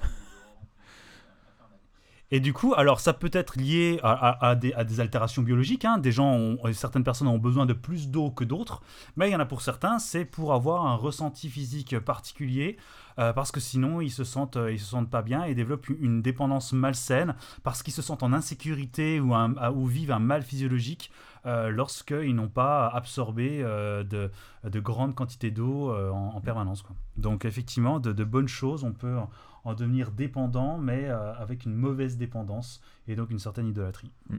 Et 2.35 2.41
du 2.41 2.55
coup, 2.55 2.73
alors 2.75 2.99
ça 2.99 3.13
peut 3.13 3.31
être 3.35 3.59
lié 3.59 4.01
à, 4.03 4.55
des, 4.55 5.01
altérations 5.01 5.43
biologiques. 5.43 5.85
Hein. 5.85 5.99
Des 5.99 6.13
gens, 6.13 6.33
ont, 6.33 6.59
certaines 6.73 7.05
personnes 7.05 7.29
ont 7.29 7.37
besoin 7.37 7.67
de 7.67 7.75
plus 7.75 8.09
d'eau 8.09 8.31
que 8.31 8.43
d'autres, 8.43 8.81
mais 9.17 9.29
il 9.29 9.33
y 9.33 9.37
en 9.37 9.41
a 9.41 9.45
pour 9.45 9.61
certains, 9.61 9.99
c'est 9.99 10.25
pour 10.25 10.55
avoir 10.55 10.87
un 10.87 10.95
ressenti 10.95 11.51
physique 11.51 11.99
particulier, 11.99 12.79
euh, 13.19 13.35
parce 13.35 13.53
que 13.53 13.61
sinon 13.61 14.01
ils 14.01 14.11
se 14.11 14.25
sentent, 14.25 14.57
euh, 14.57 14.73
ils 14.73 14.81
se 14.81 14.87
sentent 14.87 15.11
pas 15.11 15.21
bien 15.21 15.45
et 15.45 15.55
développent 15.55 15.91
une 15.91 16.23
dépendance 16.23 16.73
malsaine, 16.73 17.35
parce 17.65 17.83
qu'ils 17.83 17.93
se 17.93 18.01
sentent 18.01 18.23
en 18.23 18.33
insécurité 18.33 19.21
ou, 19.21 19.87
vivent 19.87 20.13
un 20.13 20.19
mal 20.19 20.43
physiologique 20.43 21.13
euh, 21.45 21.69
lorsqu'ils 21.69 22.35
n'ont 22.35 22.49
pas 22.49 22.89
absorbé 22.89 23.59
de, 23.59 24.31
de, 24.65 24.81
grandes 24.81 25.15
quantités 25.15 25.51
d'eau 25.51 25.93
en, 25.93 26.41
permanence. 26.41 26.83
Donc 27.19 27.45
effectivement, 27.45 28.01
de 28.01 28.25
bonnes 28.25 28.49
choses, 28.49 28.85
on 28.85 28.93
peut 28.93 29.19
en 29.65 29.75
devenir 29.75 30.11
dépendant, 30.11 30.79
mais 30.79 31.09
euh, 31.09 31.35
avec 31.35 31.65
une 31.65 31.75
mauvaise 31.75 32.17
dépendance 32.17 32.81
et 33.07 33.15
donc 33.15 33.31
une 33.31 33.39
certaine 33.39 33.69
idolâtrie. 33.69 34.11
Mm. 34.29 34.37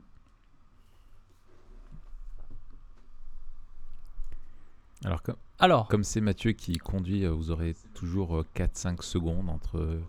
Alors, 5.06 5.22
comme, 5.22 5.36
Alors, 5.60 5.88
comme 5.88 6.04
c'est 6.04 6.22
Mathieu 6.22 6.54
qui 6.54 6.78
conduit, 6.78 7.26
euh, 7.26 7.32
vous 7.32 7.52
aurez 7.52 7.76
toujours 7.94 8.46
4-5 8.56 8.94
euh, 9.00 9.02
secondes 9.02 9.50
entre, 9.50 10.00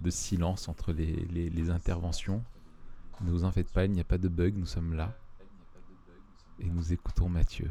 de 0.00 0.10
silence 0.10 0.68
entre 0.68 0.92
les, 0.92 1.12
les, 1.26 1.70
interventions. 1.70 2.42
Ne 3.20 3.30
vous 3.30 3.44
en 3.44 3.52
faites 3.52 3.70
pas, 3.70 3.84
il 3.84 3.92
n'y 3.92 4.00
a 4.00 4.04
pas 4.04 4.18
de 4.18 4.28
bug, 4.28 4.56
nous 4.56 4.66
sommes 4.66 4.94
là. 4.94 5.12
Et 6.60 6.70
nous 6.70 6.94
écoutons 6.94 7.28
Mathieu. 7.28 7.70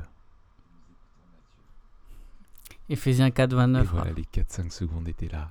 Ephésiens 2.90 3.32
4, 3.32 3.56
29. 3.56 3.84
Et 3.84 3.88
voilà, 3.88 4.12
les 4.12 4.24
4-5 4.24 4.70
secondes 4.70 5.08
étaient 5.08 5.30
là. 5.30 5.50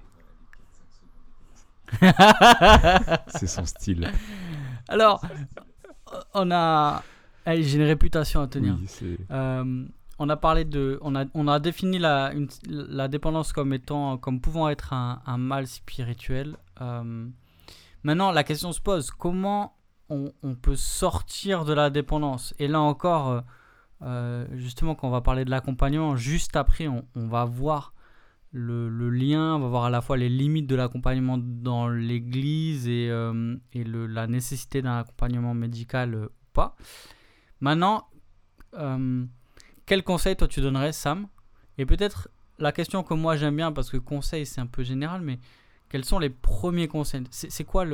c'est 3.29 3.47
son 3.47 3.65
style. 3.65 4.11
Alors, 4.89 5.23
on 6.35 6.51
a. 6.51 7.03
J'ai 7.47 7.77
une 7.77 7.87
réputation 7.87 8.41
à 8.41 8.47
tenir. 8.47 8.77
Euh, 9.31 9.87
on 10.19 10.29
a 10.29 10.37
parlé 10.37 10.65
de. 10.65 10.99
On 11.03 11.15
a, 11.15 11.25
on 11.35 11.49
a 11.49 11.59
défini 11.59 11.99
la, 11.99 12.33
la 12.69 13.09
dépendance 13.09 13.53
comme 13.53 13.73
étant. 13.73 14.19
comme 14.19 14.41
pouvant 14.41 14.69
être 14.69 14.93
un, 14.93 15.39
mal 15.39 15.67
spirituel. 15.67 16.57
Euh, 16.81 17.29
maintenant, 18.03 18.31
la 18.33 18.45
question 18.45 18.73
se 18.73 18.81
pose 18.81 19.11
comment 19.11 19.77
on, 20.09 20.31
peut 20.55 20.77
sortir 20.77 21.65
de 21.65 21.73
la 21.73 21.91
dépendance? 21.91 22.55
Et 22.59 22.69
là 22.69 22.81
encore, 22.81 23.43
euh, 24.03 24.47
justement, 24.53 24.95
quand 24.95 25.09
on 25.09 25.11
va 25.11 25.23
parler 25.23 25.45
de 25.45 25.51
l'accompagnement, 25.51 26.15
juste 26.15 26.57
après, 26.57 26.87
on, 26.87 27.05
on 27.17 27.27
va 27.27 27.45
voir 27.45 27.94
le, 28.55 29.11
lien, 29.11 29.57
on 29.57 29.59
va 29.59 29.69
voir 29.69 29.85
à 29.85 29.91
la 29.91 30.01
fois 30.01 30.17
les 30.17 30.29
limites 30.29 30.69
de 30.69 30.77
l'accompagnement 30.77 31.39
dans 31.39 31.89
l'église 31.89 32.87
et, 32.89 33.09
euh, 33.11 33.57
la 33.75 34.27
nécessité 34.29 34.81
d'un 34.81 34.99
accompagnement 34.99 35.55
médical 35.55 36.15
euh, 36.15 36.27
ou 36.27 36.47
pas. 36.53 36.77
Maintenant, 37.61 38.07
euh, 38.75 39.25
quel 39.87 40.05
conseil 40.05 40.37
toi 40.37 40.47
tu 40.47 40.61
donnerais, 40.61 40.93
Sam? 40.93 41.27
Et 41.79 41.85
peut-être 41.87 42.29
la 42.61 42.71
question 42.71 43.03
que 43.03 43.15
moi 43.15 43.37
j'aime 43.37 43.57
bien, 43.57 43.73
parce 43.73 43.91
que 43.91 43.97
conseil 43.97 44.47
c'est 44.47 44.61
un 44.61 44.67
peu 44.67 44.85
général, 44.85 45.23
mais 45.23 45.41
quels 45.89 46.05
sont 46.05 46.21
les 46.21 46.31
premiers 46.31 46.87
conseils? 46.87 47.25
C'est 47.31 47.65
quoi 47.65 47.85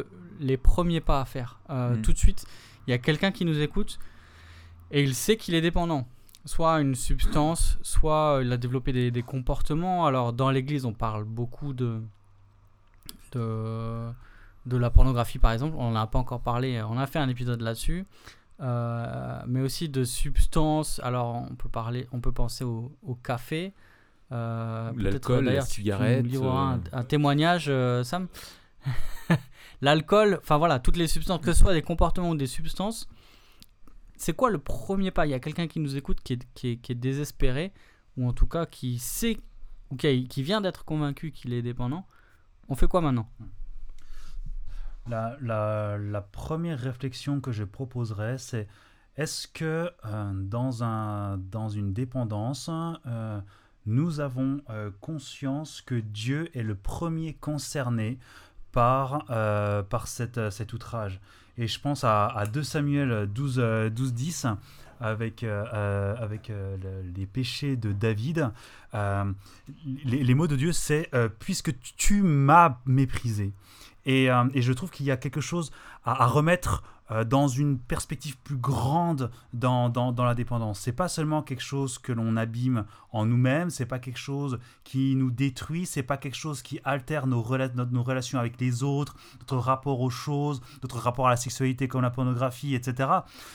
les 0.40 0.56
premiers 0.58 1.00
pas 1.00 1.22
à 1.22 1.24
faire? 1.24 1.60
Hmm. 1.70 2.02
Tout 2.02 2.12
de 2.12 2.18
suite, 2.18 2.44
il 2.86 2.90
y 2.90 2.94
a 2.94 2.98
quelqu'un 2.98 3.30
qui 3.30 3.46
nous 3.46 3.60
écoute 3.60 3.98
et 4.90 5.02
il 5.02 5.14
sait 5.14 5.38
qu'il 5.38 5.54
est 5.54 5.62
dépendant 5.62 6.06
soit 6.44 6.80
une 6.80 6.94
substance, 6.94 7.78
soit 7.82 8.36
euh, 8.36 8.42
il 8.44 8.52
a 8.52 8.56
développé 8.56 9.10
des, 9.10 9.22
comportements. 9.22 10.06
Alors 10.06 10.32
dans 10.32 10.50
l'église, 10.50 10.84
on 10.84 10.92
parle 10.92 11.24
beaucoup 11.24 11.72
de, 11.72 12.00
de, 13.32 14.08
de, 14.66 14.76
la 14.76 14.90
pornographie 14.90 15.38
par 15.38 15.52
exemple, 15.52 15.76
on 15.78 15.90
n'en 15.90 16.00
a 16.00 16.06
pas 16.06 16.18
encore 16.18 16.40
parlé, 16.40 16.82
on 16.82 16.98
a 16.98 17.06
fait 17.06 17.18
un 17.18 17.28
épisode 17.28 17.60
là-dessus. 17.60 18.06
Euh, 18.62 19.40
mais 19.46 19.62
aussi 19.62 19.88
de 19.88 20.04
substances. 20.04 21.00
Alors 21.02 21.46
on 21.50 21.54
peut 21.54 21.68
parler, 21.68 22.06
on 22.12 22.20
peut 22.20 22.32
penser 22.32 22.64
au, 22.64 22.92
café, 23.22 23.72
Euh, 24.32 24.92
peut-être, 24.92 25.30
L'alcool, 25.30 25.44
la 25.46 25.62
tu- 25.62 25.68
tu 25.68 25.74
cigarette, 25.76 26.24
livreras 26.24 26.74
euh, 26.74 26.78
un, 26.92 26.98
un 27.00 27.04
témoignage, 27.04 27.66
euh, 27.68 28.04
Sam. 28.04 28.28
L'alcool, 29.80 30.38
enfin 30.42 30.56
voilà, 30.58 30.78
toutes 30.78 30.96
les 30.98 31.08
substances, 31.08 31.40
que 31.40 31.52
ce 31.52 31.58
soit 31.60 31.72
des 31.72 31.82
comportements 31.82 32.30
ou 32.30 32.36
des 32.36 32.46
substances, 32.46 33.08
c'est 34.20 34.34
quoi 34.34 34.50
le 34.50 34.58
premier 34.58 35.10
pas? 35.10 35.26
Il 35.26 35.30
y 35.30 35.34
a 35.34 35.40
quelqu'un 35.40 35.66
qui 35.66 35.80
nous 35.80 35.96
écoute 35.96 36.20
qui 36.22 36.34
est, 36.64 36.94
désespéré, 36.94 37.72
ou 38.18 38.28
en 38.28 38.34
tout 38.34 38.46
cas 38.46 38.66
qui 38.66 38.98
sait, 38.98 39.38
ou 39.90 39.96
qui, 39.96 40.42
vient 40.42 40.60
d'être 40.60 40.84
convaincu 40.84 41.32
qu'il 41.32 41.54
est 41.54 41.62
dépendant. 41.62 42.06
On 42.68 42.74
fait 42.74 42.86
quoi 42.86 43.00
maintenant? 43.00 43.30
La, 45.08 46.28
première 46.32 46.78
réflexion 46.78 47.40
que 47.40 47.50
je 47.50 47.64
proposerais, 47.64 48.36
c'est 48.36 48.68
est-ce 49.16 49.48
que 49.48 49.90
euh, 50.04 50.32
dans, 50.34 50.84
un, 50.84 51.38
dans 51.38 51.70
une 51.70 51.94
dépendance, 51.94 52.68
euh, 53.06 53.40
nous 53.86 54.20
avons 54.20 54.60
euh, 54.68 54.90
conscience 55.00 55.80
que 55.80 55.94
Dieu 55.94 56.54
est 56.54 56.62
le 56.62 56.74
premier 56.74 57.32
concerné 57.32 58.18
par, 58.70 59.24
cet 60.06 60.72
outrage? 60.74 61.20
Et 61.60 61.66
je 61.68 61.78
pense 61.78 62.04
à, 62.04 62.26
à 62.26 62.46
2 62.46 62.62
Samuel 62.62 63.28
12, 63.32 63.58
euh, 63.58 63.90
12 63.90 64.14
10 64.14 64.46
avec, 64.98 65.42
euh, 65.44 65.64
euh, 65.74 66.14
avec 66.18 66.48
euh, 66.50 66.76
le- 66.82 67.10
les 67.14 67.26
péchés 67.26 67.76
de 67.76 67.92
David. 67.92 68.50
Euh, 68.94 69.24
les, 70.04 70.24
les 70.24 70.34
mots 70.34 70.46
de 70.46 70.56
Dieu, 70.56 70.72
c'est 70.72 71.08
euh, 71.14 71.28
Puisque 71.38 71.72
tu 71.96 72.22
m'as 72.22 72.78
méprisé». 72.86 73.52
Et, 74.06 74.30
euh, 74.30 74.44
et 74.54 74.62
je 74.62 74.72
trouve 74.72 74.90
qu'il 74.90 75.04
y 75.04 75.10
a 75.10 75.18
quelque 75.18 75.42
chose 75.42 75.70
à, 76.04 76.22
à 76.24 76.26
remettre 76.26 76.82
euh, 77.10 77.24
dans 77.24 77.48
une 77.48 77.78
perspective 77.78 78.38
plus 78.38 78.56
grande 78.56 79.30
dans, 79.52 79.88
dans, 79.88 80.12
dans 80.12 80.24
la 80.24 80.34
dépendance. 80.34 80.80
C'est 80.80 80.92
pas 80.92 81.08
seulement 81.08 81.42
quelque 81.42 81.62
chose 81.62 81.98
que 81.98 82.12
l'on 82.12 82.36
abîme 82.36 82.84
en 83.12 83.26
nous-mêmes, 83.26 83.70
c'est 83.70 83.86
pas 83.86 83.98
quelque 83.98 84.18
chose 84.18 84.58
qui 84.84 85.16
nous 85.16 85.30
détruit, 85.30 85.86
c'est 85.86 86.02
pas 86.04 86.16
quelque 86.16 86.36
chose 86.36 86.62
qui 86.62 86.80
altère 86.84 87.26
nos, 87.26 87.42
rela- 87.42 87.72
nos 87.74 88.02
relations 88.02 88.38
avec 88.38 88.60
les 88.60 88.82
autres, 88.82 89.16
notre 89.40 89.56
rapport 89.56 90.00
aux 90.00 90.10
choses, 90.10 90.60
notre 90.82 90.98
rapport 90.98 91.26
à 91.26 91.30
la 91.30 91.36
sexualité 91.36 91.88
comme 91.88 92.02
la 92.02 92.10
pornographie, 92.10 92.74
etc. 92.74 93.08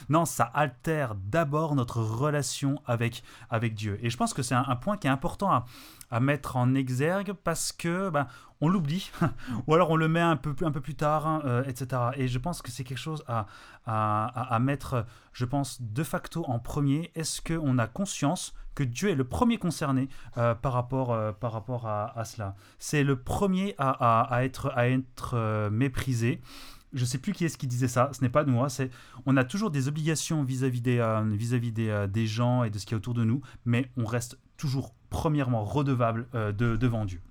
Non, 0.09 0.25
ça 0.25 0.43
altère 0.43 1.15
d'abord 1.15 1.75
notre 1.75 2.01
relation 2.01 2.81
avec, 2.85 3.23
avec 3.49 3.75
Dieu. 3.75 3.97
Et 4.01 4.09
je 4.09 4.17
pense 4.17 4.33
que 4.33 4.41
c'est 4.43 4.55
un, 4.55 4.65
un 4.67 4.75
point 4.75 4.97
qui 4.97 5.07
est 5.07 5.11
important 5.11 5.51
à, 5.51 5.65
à 6.11 6.19
mettre 6.19 6.55
en 6.55 6.73
exergue 6.75 7.33
parce 7.43 7.71
que 7.71 8.09
ben, 8.09 8.27
on 8.61 8.69
l'oublie 8.69 9.11
ou 9.67 9.73
alors 9.73 9.89
on 9.89 9.95
le 9.95 10.07
met 10.07 10.21
un 10.21 10.35
peu, 10.37 10.55
un 10.65 10.71
peu 10.71 10.81
plus 10.81 10.95
tard, 10.95 11.27
hein, 11.27 11.41
euh, 11.45 11.63
etc. 11.65 12.01
Et 12.15 12.27
je 12.27 12.39
pense 12.39 12.61
que 12.61 12.71
c'est 12.71 12.83
quelque 12.83 12.97
chose 12.97 13.23
à, 13.27 13.47
à, 13.85 14.55
à- 14.55 14.59
mettre, 14.59 15.05
je 15.33 15.45
pense, 15.45 15.81
de 15.81 16.03
facto 16.03 16.45
en 16.47 16.59
premier. 16.59 17.11
Est-ce 17.15 17.41
qu'on 17.41 17.77
a 17.77 17.87
conscience 17.87 18.53
que 18.75 18.83
Dieu 18.83 19.09
est 19.09 19.15
le 19.15 19.23
premier 19.25 19.57
concerné 19.57 20.09
euh, 20.37 20.53
par 20.55 20.73
rapport, 20.73 21.13
euh, 21.13 21.31
par 21.31 21.51
rapport 21.51 21.87
à, 21.87 22.17
à 22.17 22.23
cela? 22.25 22.55
C'est 22.79 23.03
le 23.03 23.17
premier 23.17 23.75
à, 23.77 23.89
à- 24.33 24.43
être, 24.45 24.71
à 24.75 24.87
être 24.89 25.69
méprisé. 25.69 26.41
Je 26.93 27.03
sais 27.03 27.17
plus 27.17 27.33
qui 27.33 27.43
est-ce 27.43 27.57
qui 27.57 27.67
disait 27.67 27.89
ça, 27.89 28.09
ce 28.13 28.21
n'est 28.21 28.29
pas 28.29 28.45
nous, 28.45 28.63
hein, 28.63 28.69
c'est 28.69 28.89
on 29.25 29.35
a 29.35 29.43
toujours 29.43 29.69
des 29.69 29.89
obligations 29.89 30.43
vis-à-vis 30.45 30.79
des, 30.79 30.99
euh, 30.99 31.21
vis-à-vis 31.23 31.73
des, 31.73 31.89
euh, 31.89 32.07
des 32.07 32.25
gens 32.25 32.63
et 32.63 32.69
de 32.69 32.79
ce 32.79 32.85
qui 32.85 32.93
est 32.93 32.97
autour 32.97 33.13
de 33.13 33.25
nous, 33.25 33.41
mais 33.65 33.91
on 33.97 34.05
reste 34.05 34.37
toujours 34.57 34.93
premièrement 35.09 35.63
redevable 35.63 36.27
euh, 36.35 36.51
de- 36.51 36.75
devant 36.75 37.05
Dieu. 37.05 37.21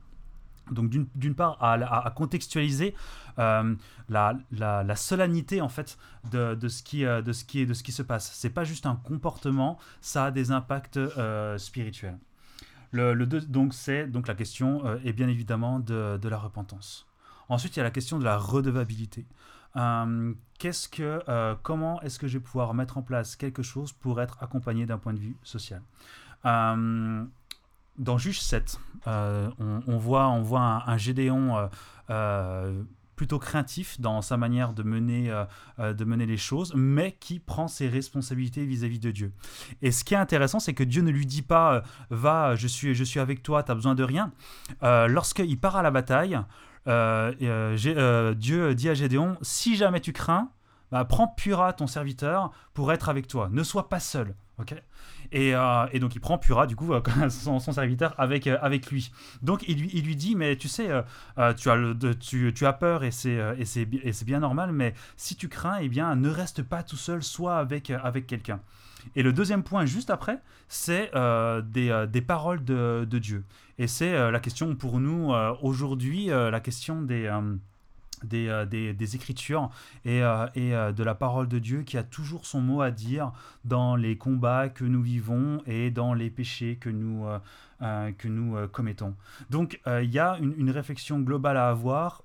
Donc 0.70 0.88
d'une 0.88 1.34
part 1.34 1.58
à, 1.60 2.10
contextualiser 2.16 2.94
euh, 3.38 3.74
la, 4.08 4.38
la- 4.50 4.96
solennité 4.96 5.60
en 5.60 5.68
fait 5.68 5.98
de, 6.30 6.56
ce 6.68 6.82
qui 6.82 7.04
euh, 7.04 7.20
de 7.20 7.32
ce 7.32 7.44
qui 7.44 7.60
est 7.60 7.66
de 7.66 7.74
ce 7.74 7.82
qui 7.82 7.92
se 7.92 8.02
passe. 8.02 8.32
C'est 8.32 8.48
pas 8.48 8.64
juste 8.64 8.86
un 8.86 8.96
comportement, 8.96 9.78
ça 10.00 10.26
a 10.26 10.30
des 10.30 10.52
impacts 10.52 10.96
euh, 10.96 11.58
spirituels. 11.58 12.18
Le, 12.92 13.14
donc 13.26 13.74
c'est 13.74 14.06
donc 14.06 14.26
la 14.26 14.34
question 14.34 14.86
euh, 14.86 14.96
est 15.04 15.12
bien 15.12 15.28
évidemment 15.28 15.80
de, 15.80 16.18
la 16.28 16.38
repentance. 16.38 17.06
Ensuite 17.50 17.76
il 17.76 17.80
y 17.80 17.82
a 17.82 17.84
la 17.84 17.90
question 17.90 18.18
de 18.18 18.24
la 18.24 18.38
redevabilité. 18.38 19.26
Euh, 19.76 20.32
qu'est-ce 20.58 20.88
que 20.88 21.20
euh, 21.28 21.56
comment 21.62 22.00
est-ce 22.00 22.18
que 22.18 22.26
je 22.26 22.38
vais 22.38 22.42
pouvoir 22.44 22.72
mettre 22.72 22.96
en 22.96 23.02
place 23.02 23.36
quelque 23.36 23.62
chose 23.62 23.92
pour 23.92 24.22
être 24.22 24.42
accompagné 24.42 24.86
d'un 24.86 24.98
point 24.98 25.12
de 25.12 25.18
vue 25.18 25.36
social? 25.42 25.82
Euh, 25.82 26.23
dans 26.44 28.18
Juge 28.18 28.40
7, 28.40 28.78
euh, 29.06 29.50
on, 29.58 29.98
voit, 29.98 30.24
un, 30.24 30.96
Gédéon 30.96 31.56
euh, 31.56 31.66
euh, 32.10 32.82
plutôt 33.16 33.38
craintif 33.38 34.00
dans 34.00 34.22
sa 34.22 34.36
manière 34.36 34.72
de 34.72 34.82
mener, 34.82 35.30
euh, 35.30 35.44
euh, 35.78 35.94
les 36.26 36.36
choses, 36.36 36.72
mais 36.74 37.12
qui 37.12 37.38
prend 37.38 37.68
ses 37.68 37.88
responsabilités 37.88 38.64
vis-à-vis 38.64 38.98
de 38.98 39.10
Dieu. 39.10 39.32
Et 39.82 39.90
ce 39.90 40.04
qui 40.04 40.14
est 40.14 40.18
intéressant, 40.18 40.58
c'est 40.58 40.74
que 40.74 40.84
Dieu 40.84 41.02
ne 41.02 41.10
lui 41.10 41.26
dit 41.26 41.42
pas 41.42 41.74
euh, 41.74 41.80
Va, 42.10 42.56
je 42.56 42.66
suis, 42.66 43.20
avec 43.20 43.42
toi, 43.42 43.62
tu 43.62 43.74
besoin 43.74 43.94
de 43.94 44.02
rien. 44.02 44.32
Euh, 44.82 45.06
Lorsqu'il 45.06 45.58
part 45.58 45.76
à 45.76 45.82
la 45.82 45.90
bataille, 45.90 46.38
euh, 46.86 47.32
euh, 47.42 47.76
euh, 47.86 48.34
Dieu 48.34 48.74
dit 48.74 48.88
à 48.88 48.94
Gédéon 48.94 49.36
Si 49.42 49.76
jamais 49.76 50.00
tu 50.00 50.12
crains, 50.12 50.50
bah, 50.90 51.04
prends 51.04 51.28
Pura, 51.28 51.72
ton 51.72 51.86
serviteur, 51.86 52.50
pour 52.74 52.92
être 52.92 53.08
avec 53.08 53.28
toi. 53.28 53.48
Ne 53.50 53.62
sois 53.62 53.88
pas 53.88 54.00
seul. 54.00 54.34
Ok 54.58 54.74
et, 55.32 55.54
euh, 55.54 55.86
et 55.92 55.98
donc 55.98 56.14
il 56.14 56.20
prend 56.20 56.38
Pura, 56.38 56.66
du 56.66 56.76
coup, 56.76 56.92
euh, 56.92 57.00
son, 57.28 57.58
serviteur, 57.58 58.14
avec, 58.18 58.46
euh, 58.46 58.58
avec 58.60 58.90
lui. 58.90 59.10
Donc 59.42 59.64
il 59.68 59.80
lui, 59.80 59.90
il 59.92 60.04
lui 60.04 60.16
dit, 60.16 60.36
mais 60.36 60.56
tu 60.56 60.68
sais, 60.68 60.88
tu, 61.56 61.70
as 61.70 61.76
le, 61.76 61.96
tu, 62.18 62.52
tu 62.54 62.66
as 62.66 62.72
peur 62.72 63.04
et 63.04 63.10
c'est 63.10 64.24
bien 64.24 64.40
normal, 64.40 64.72
mais 64.72 64.94
si 65.16 65.36
tu 65.36 65.48
crains, 65.48 65.78
eh 65.80 65.88
bien, 65.88 66.14
ne 66.14 66.28
reste 66.28 66.62
pas 66.62 66.82
tout 66.82 66.96
seul, 66.96 67.22
sois 67.22 67.58
avec, 67.58 67.90
avec 67.90 68.26
quelqu'un. 68.26 68.60
Et 69.16 69.22
le 69.22 69.32
deuxième 69.32 69.62
point, 69.62 69.84
juste 69.84 70.10
après, 70.10 70.38
c'est 70.68 71.10
des, 71.12 72.06
des 72.08 72.22
paroles 72.22 72.64
de, 72.64 73.06
de 73.08 73.18
Dieu. 73.18 73.44
Et 73.78 73.86
c'est 73.86 74.30
la 74.30 74.40
question 74.40 74.74
pour 74.76 75.00
nous 75.00 75.32
aujourd'hui, 75.62 76.26
la 76.26 76.60
question 76.60 77.02
des... 77.02 77.30
euh, 78.32 78.64
des, 78.66 78.92
des, 78.92 79.16
Écritures 79.16 79.70
et, 80.04 80.22
euh, 80.22 80.46
et 80.54 80.74
euh, 80.74 80.92
de 80.92 81.02
la 81.02 81.14
parole 81.14 81.48
de 81.48 81.58
Dieu 81.58 81.82
qui 81.82 81.96
a 81.96 82.02
toujours 82.02 82.46
son 82.46 82.60
mot 82.60 82.80
à 82.80 82.90
dire 82.90 83.32
dans 83.64 83.96
les 83.96 84.16
combats 84.16 84.68
que 84.68 84.84
nous 84.84 85.02
vivons 85.02 85.62
et 85.66 85.90
dans 85.90 86.14
les 86.14 86.30
péchés 86.30 86.76
que 86.76 86.90
nous, 86.90 87.26
que 87.80 88.28
nous 88.28 88.68
commettons. 88.68 89.14
Donc 89.50 89.80
il 89.86 90.10
y 90.10 90.18
a 90.18 90.38
une, 90.38 90.54
une 90.56 90.70
réflexion 90.70 91.20
globale 91.20 91.56
à 91.56 91.68
avoir 91.68 92.22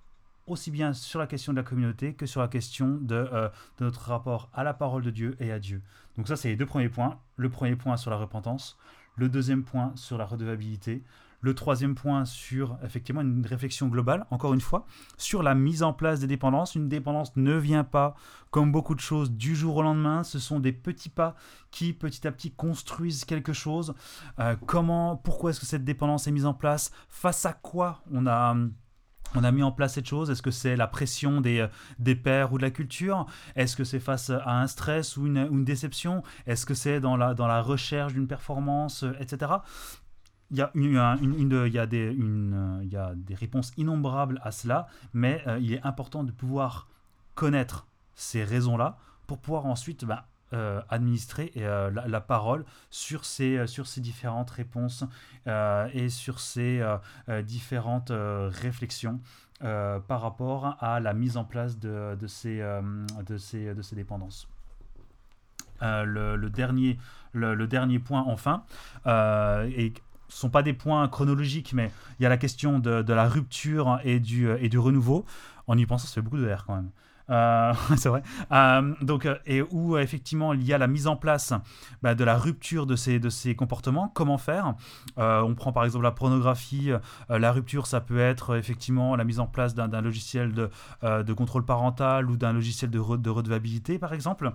aussi 0.48 0.72
bien 0.72 0.94
sur 0.94 1.20
la 1.20 1.28
question 1.28 1.54
de 1.54 1.58
la 1.58 1.64
communauté 1.64 2.14
que 2.14 2.26
sur 2.26 2.42
la 2.42 2.48
question 2.48 2.98
de, 3.02 3.30
de 3.78 3.86
notre 3.86 4.02
rapport 4.10 4.50
à 4.54 4.64
la 4.64 4.74
parole 4.74 5.04
de 5.04 5.12
Dieu 5.12 5.36
et 5.40 5.52
à 5.52 5.60
Dieu. 5.60 5.82
Donc 6.18 6.28
ça, 6.28 6.36
c'est 6.36 6.50
les 6.50 6.56
deux 6.56 6.66
premiers 6.66 6.90
points. 6.90 7.20
Le 7.38 7.50
premier 7.50 7.76
point 7.76 7.98
sur 7.98 8.12
la 8.12 8.18
repentance, 8.18 8.78
le 9.16 9.30
deuxième 9.30 9.64
point 9.64 9.92
sur 9.96 10.18
la 10.18 10.26
redevabilité, 10.26 11.04
le 11.42 11.56
troisième 11.56 11.96
point 11.96 12.26
sur 12.26 12.78
effectivement 12.84 13.22
une 13.22 13.46
réflexion 13.46 13.88
globale, 13.88 14.26
encore 14.30 14.54
une 14.54 14.62
fois, 14.62 14.86
sur 15.18 15.42
la 15.42 15.56
mise 15.56 15.84
en 15.84 15.94
place 15.94 16.20
des 16.20 16.28
dépendances. 16.28 16.76
Une 16.76 16.90
dépendance 16.90 17.36
ne 17.36 17.56
vient 17.56 17.84
pas, 17.84 18.16
comme 18.52 18.72
beaucoup 18.72 18.96
de 18.96 19.00
choses, 19.00 19.32
du 19.32 19.56
jour 19.56 19.78
au 19.78 19.82
lendemain. 19.82 20.24
Ce 20.24 20.40
sont 20.40 20.60
des 20.60 20.74
petits 20.74 21.10
pas 21.10 21.36
qui, 21.72 21.94
petit 21.94 22.28
à 22.28 22.32
petit, 22.32 22.52
construisent 22.52 23.26
quelque 23.26 23.54
chose. 23.54 23.94
Euh, 24.40 24.56
comment, 24.66 25.16
pourquoi 25.16 25.52
est-ce 25.52 25.60
que 25.60 25.66
cette 25.66 25.86
dépendance 25.86 26.28
est 26.28 26.32
mise 26.32 26.46
en 26.46 26.54
place? 26.54 26.92
Face 27.10 27.46
à 27.46 27.54
quoi 27.54 28.02
on 28.12 28.28
a... 28.28 28.56
On 29.36 29.44
a 29.44 29.52
mis 29.52 29.62
en 29.62 29.72
place 29.72 29.94
cette 29.94 30.08
chose? 30.08 30.32
Est-ce 30.32 30.42
que 30.42 30.50
c'est 30.50 30.76
la 30.76 30.88
pression 30.88 31.40
des, 31.40 31.68
des 32.00 32.16
pères 32.16 32.52
ou 32.52 32.58
de 32.58 32.64
la 32.64 32.72
culture? 32.72 33.28
Est-ce 33.56 33.76
que 33.76 33.84
c'est 33.84 34.00
face 34.00 34.32
à 34.32 34.60
un 34.60 34.66
stress 34.66 35.18
ou 35.18 35.28
une, 35.28 35.38
une 35.38 35.64
déception? 35.64 36.24
Est-ce 36.48 36.66
que 36.66 36.74
c'est 36.74 37.00
dans 37.00 37.16
la, 37.16 37.36
dans 37.36 37.46
la 37.46 37.62
recherche 37.62 38.14
d'une 38.14 38.26
performance, 38.28 39.04
euh, 39.04 39.14
etc. 39.20 39.52
Il 40.52 40.58
y, 40.58 40.62
a 40.62 40.72
une, 40.74 40.84
il, 40.84 41.74
y 41.74 41.78
a 41.78 41.86
des, 41.86 42.08
euh, 42.08 42.80
il 42.82 42.90
y 42.92 42.98
a 42.98 43.14
des 43.16 43.36
réponses 43.36 43.72
innombrables 43.78 44.40
à 44.44 44.52
cela, 44.52 44.88
mais 45.14 45.44
euh, 45.46 45.60
il 45.60 45.74
est 45.74 45.86
important 45.86 46.24
de 46.24 46.32
pouvoir 46.32 46.88
connaître 47.36 47.86
ces 48.16 48.44
raisons-là 48.44 48.98
pour 49.28 49.38
pouvoir 49.38 49.68
ensuite 49.68 50.06
ben, 50.06 50.24
euh, 50.54 50.82
administrer 50.90 51.54
la, 51.56 52.22
parole 52.22 52.66
sur 52.90 53.26
ces, 53.26 53.68
sur 53.68 53.86
ces 53.86 54.02
différentes 54.02 54.50
réponses 54.50 55.04
et 55.94 56.10
sur 56.10 56.40
ces 56.40 56.84
différentes 57.44 58.12
réflexions 58.12 59.22
par 59.60 60.22
rapport 60.22 60.78
à 60.84 61.00
la 61.00 61.14
mise 61.14 61.38
en 61.38 61.44
place 61.44 61.78
de, 61.78 62.18
de, 62.20 62.28
ces, 62.28 62.58
de, 63.28 63.38
ces, 63.38 63.76
de 63.76 63.82
ces 63.84 63.96
dépendances. 63.96 64.50
Le, 65.82 66.48
dernier, 66.48 66.98
le, 67.34 67.68
dernier 67.68 68.00
point, 68.00 68.24
enfin, 68.24 68.64
et 69.06 69.94
ce 70.30 70.38
sont 70.38 70.50
pas 70.50 70.64
des 70.64 70.74
points 70.74 71.08
chronologiques, 71.08 71.74
mais 71.74 71.92
il 72.20 72.24
y 72.24 72.26
a 72.26 72.30
la 72.30 72.38
question 72.38 72.80
de, 72.80 73.02
de 73.02 73.14
la 73.14 73.28
rupture 73.28 74.00
et 74.04 74.20
du, 74.20 74.50
et 74.50 74.70
du 74.70 74.80
renouveau. 74.80 75.26
En 75.68 75.78
y 75.78 75.86
pensant, 75.86 76.08
ça 76.08 76.14
fait 76.16 76.22
beaucoup 76.22 76.38
de 76.38 76.50
R 76.52 76.66
quand 76.66 76.76
même. 76.76 76.90
Euh, 77.30 77.74
c'est 77.98 78.10
vrai. 78.10 78.24
Euh, 78.52 78.94
donc, 79.02 79.26
euh, 79.26 79.38
et 79.46 79.62
où 79.62 79.98
effectivement 79.98 80.54
il 80.54 80.64
y 80.64 80.74
a 80.74 80.78
la 80.78 80.88
mise 80.88 81.08
en 81.08 81.16
place 81.16 81.54
bah, 82.02 82.16
de 82.16 82.24
la 82.24 82.38
rupture 82.38 82.86
de 82.86 82.96
ces, 82.96 83.20
de 83.20 83.30
ces 83.30 83.56
comportements. 83.56 84.10
Comment 84.10 84.38
faire? 84.38 84.76
On 85.18 85.54
prend 85.56 85.72
par 85.72 85.86
exemple 85.86 86.04
la 86.04 86.12
pornographie. 86.12 86.92
la 87.30 87.52
rupture, 87.52 87.88
ça 87.88 88.02
peut 88.02 88.20
être 88.20 88.56
effectivement 88.56 89.16
la 89.16 89.24
mise 89.24 89.40
en 89.40 89.48
place 89.48 89.76
d'un 89.76 90.02
logiciel 90.02 90.54
de, 90.54 90.70
de, 91.04 91.34
contrôle 91.34 91.66
parental 91.66 92.30
ou 92.30 92.38
d'un 92.38 92.54
logiciel 92.54 92.90
de, 92.90 93.18
de, 93.18 93.30
redevabilité, 93.30 94.00
par 94.00 94.14
exemple. 94.14 94.52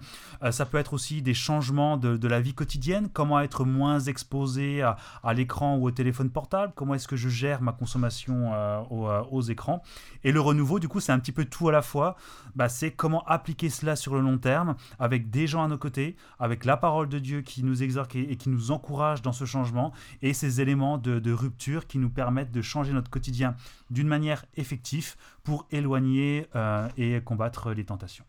ça 0.50 0.66
peut 0.66 0.78
être 0.78 0.94
aussi 0.94 1.22
des 1.22 1.34
changements 1.34 1.96
de, 1.96 2.16
de, 2.16 2.28
la 2.28 2.40
vie 2.40 2.54
quotidienne. 2.54 3.08
Comment 3.12 3.40
être 3.40 3.64
moins 3.64 4.00
exposé 4.00 4.82
à, 4.82 4.96
à 5.22 5.34
l'écran 5.34 5.76
ou 5.76 5.86
au 5.86 5.90
téléphone 5.90 6.30
portable? 6.30 6.72
Comment 6.74 6.94
est-ce 6.94 7.08
que 7.08 7.16
je 7.16 7.28
gère 7.28 7.60
ma 7.62 7.72
consommation 7.72 8.52
aux, 8.90 9.42
écrans? 9.42 9.82
Et 10.22 10.32
le 10.32 10.40
renouveau, 10.40 10.78
du 10.78 10.88
coup, 10.88 11.00
c'est 11.00 11.12
un 11.12 11.18
petit 11.18 11.32
peu 11.32 11.44
tout 11.44 11.68
à 11.68 11.72
la 11.72 11.82
fois. 11.82 12.16
Bah, 12.54 12.63
c'est 12.68 12.90
comment 12.90 13.24
appliquer 13.24 13.70
cela 13.70 13.96
sur 13.96 14.14
le 14.14 14.20
long 14.20 14.38
terme 14.38 14.76
avec 14.98 15.30
des 15.30 15.46
gens 15.46 15.62
à 15.64 15.68
nos 15.68 15.78
côtés, 15.78 16.16
avec 16.38 16.64
la 16.64 16.76
parole 16.76 17.08
de 17.08 17.18
Dieu 17.18 17.42
qui 17.42 17.62
nous 17.62 17.82
exhorte 17.82 18.14
et, 18.16 18.36
qui 18.36 18.48
nous 18.48 18.70
encourage 18.70 19.22
dans 19.22 19.32
ce 19.32 19.44
changement 19.44 19.92
et 20.22 20.32
ces 20.32 20.60
éléments 20.60 20.98
de, 20.98 21.32
rupture 21.32 21.86
qui 21.86 21.98
nous 21.98 22.10
permettent 22.10 22.52
de 22.52 22.62
changer 22.62 22.92
notre 22.92 23.10
quotidien 23.10 23.56
d'une 23.90 24.08
manière 24.08 24.44
effective 24.56 25.16
pour 25.42 25.66
éloigner 25.70 26.46
euh, 26.54 26.88
et 26.96 27.20
combattre 27.20 27.72
les 27.72 27.84
tentations. 27.84 28.24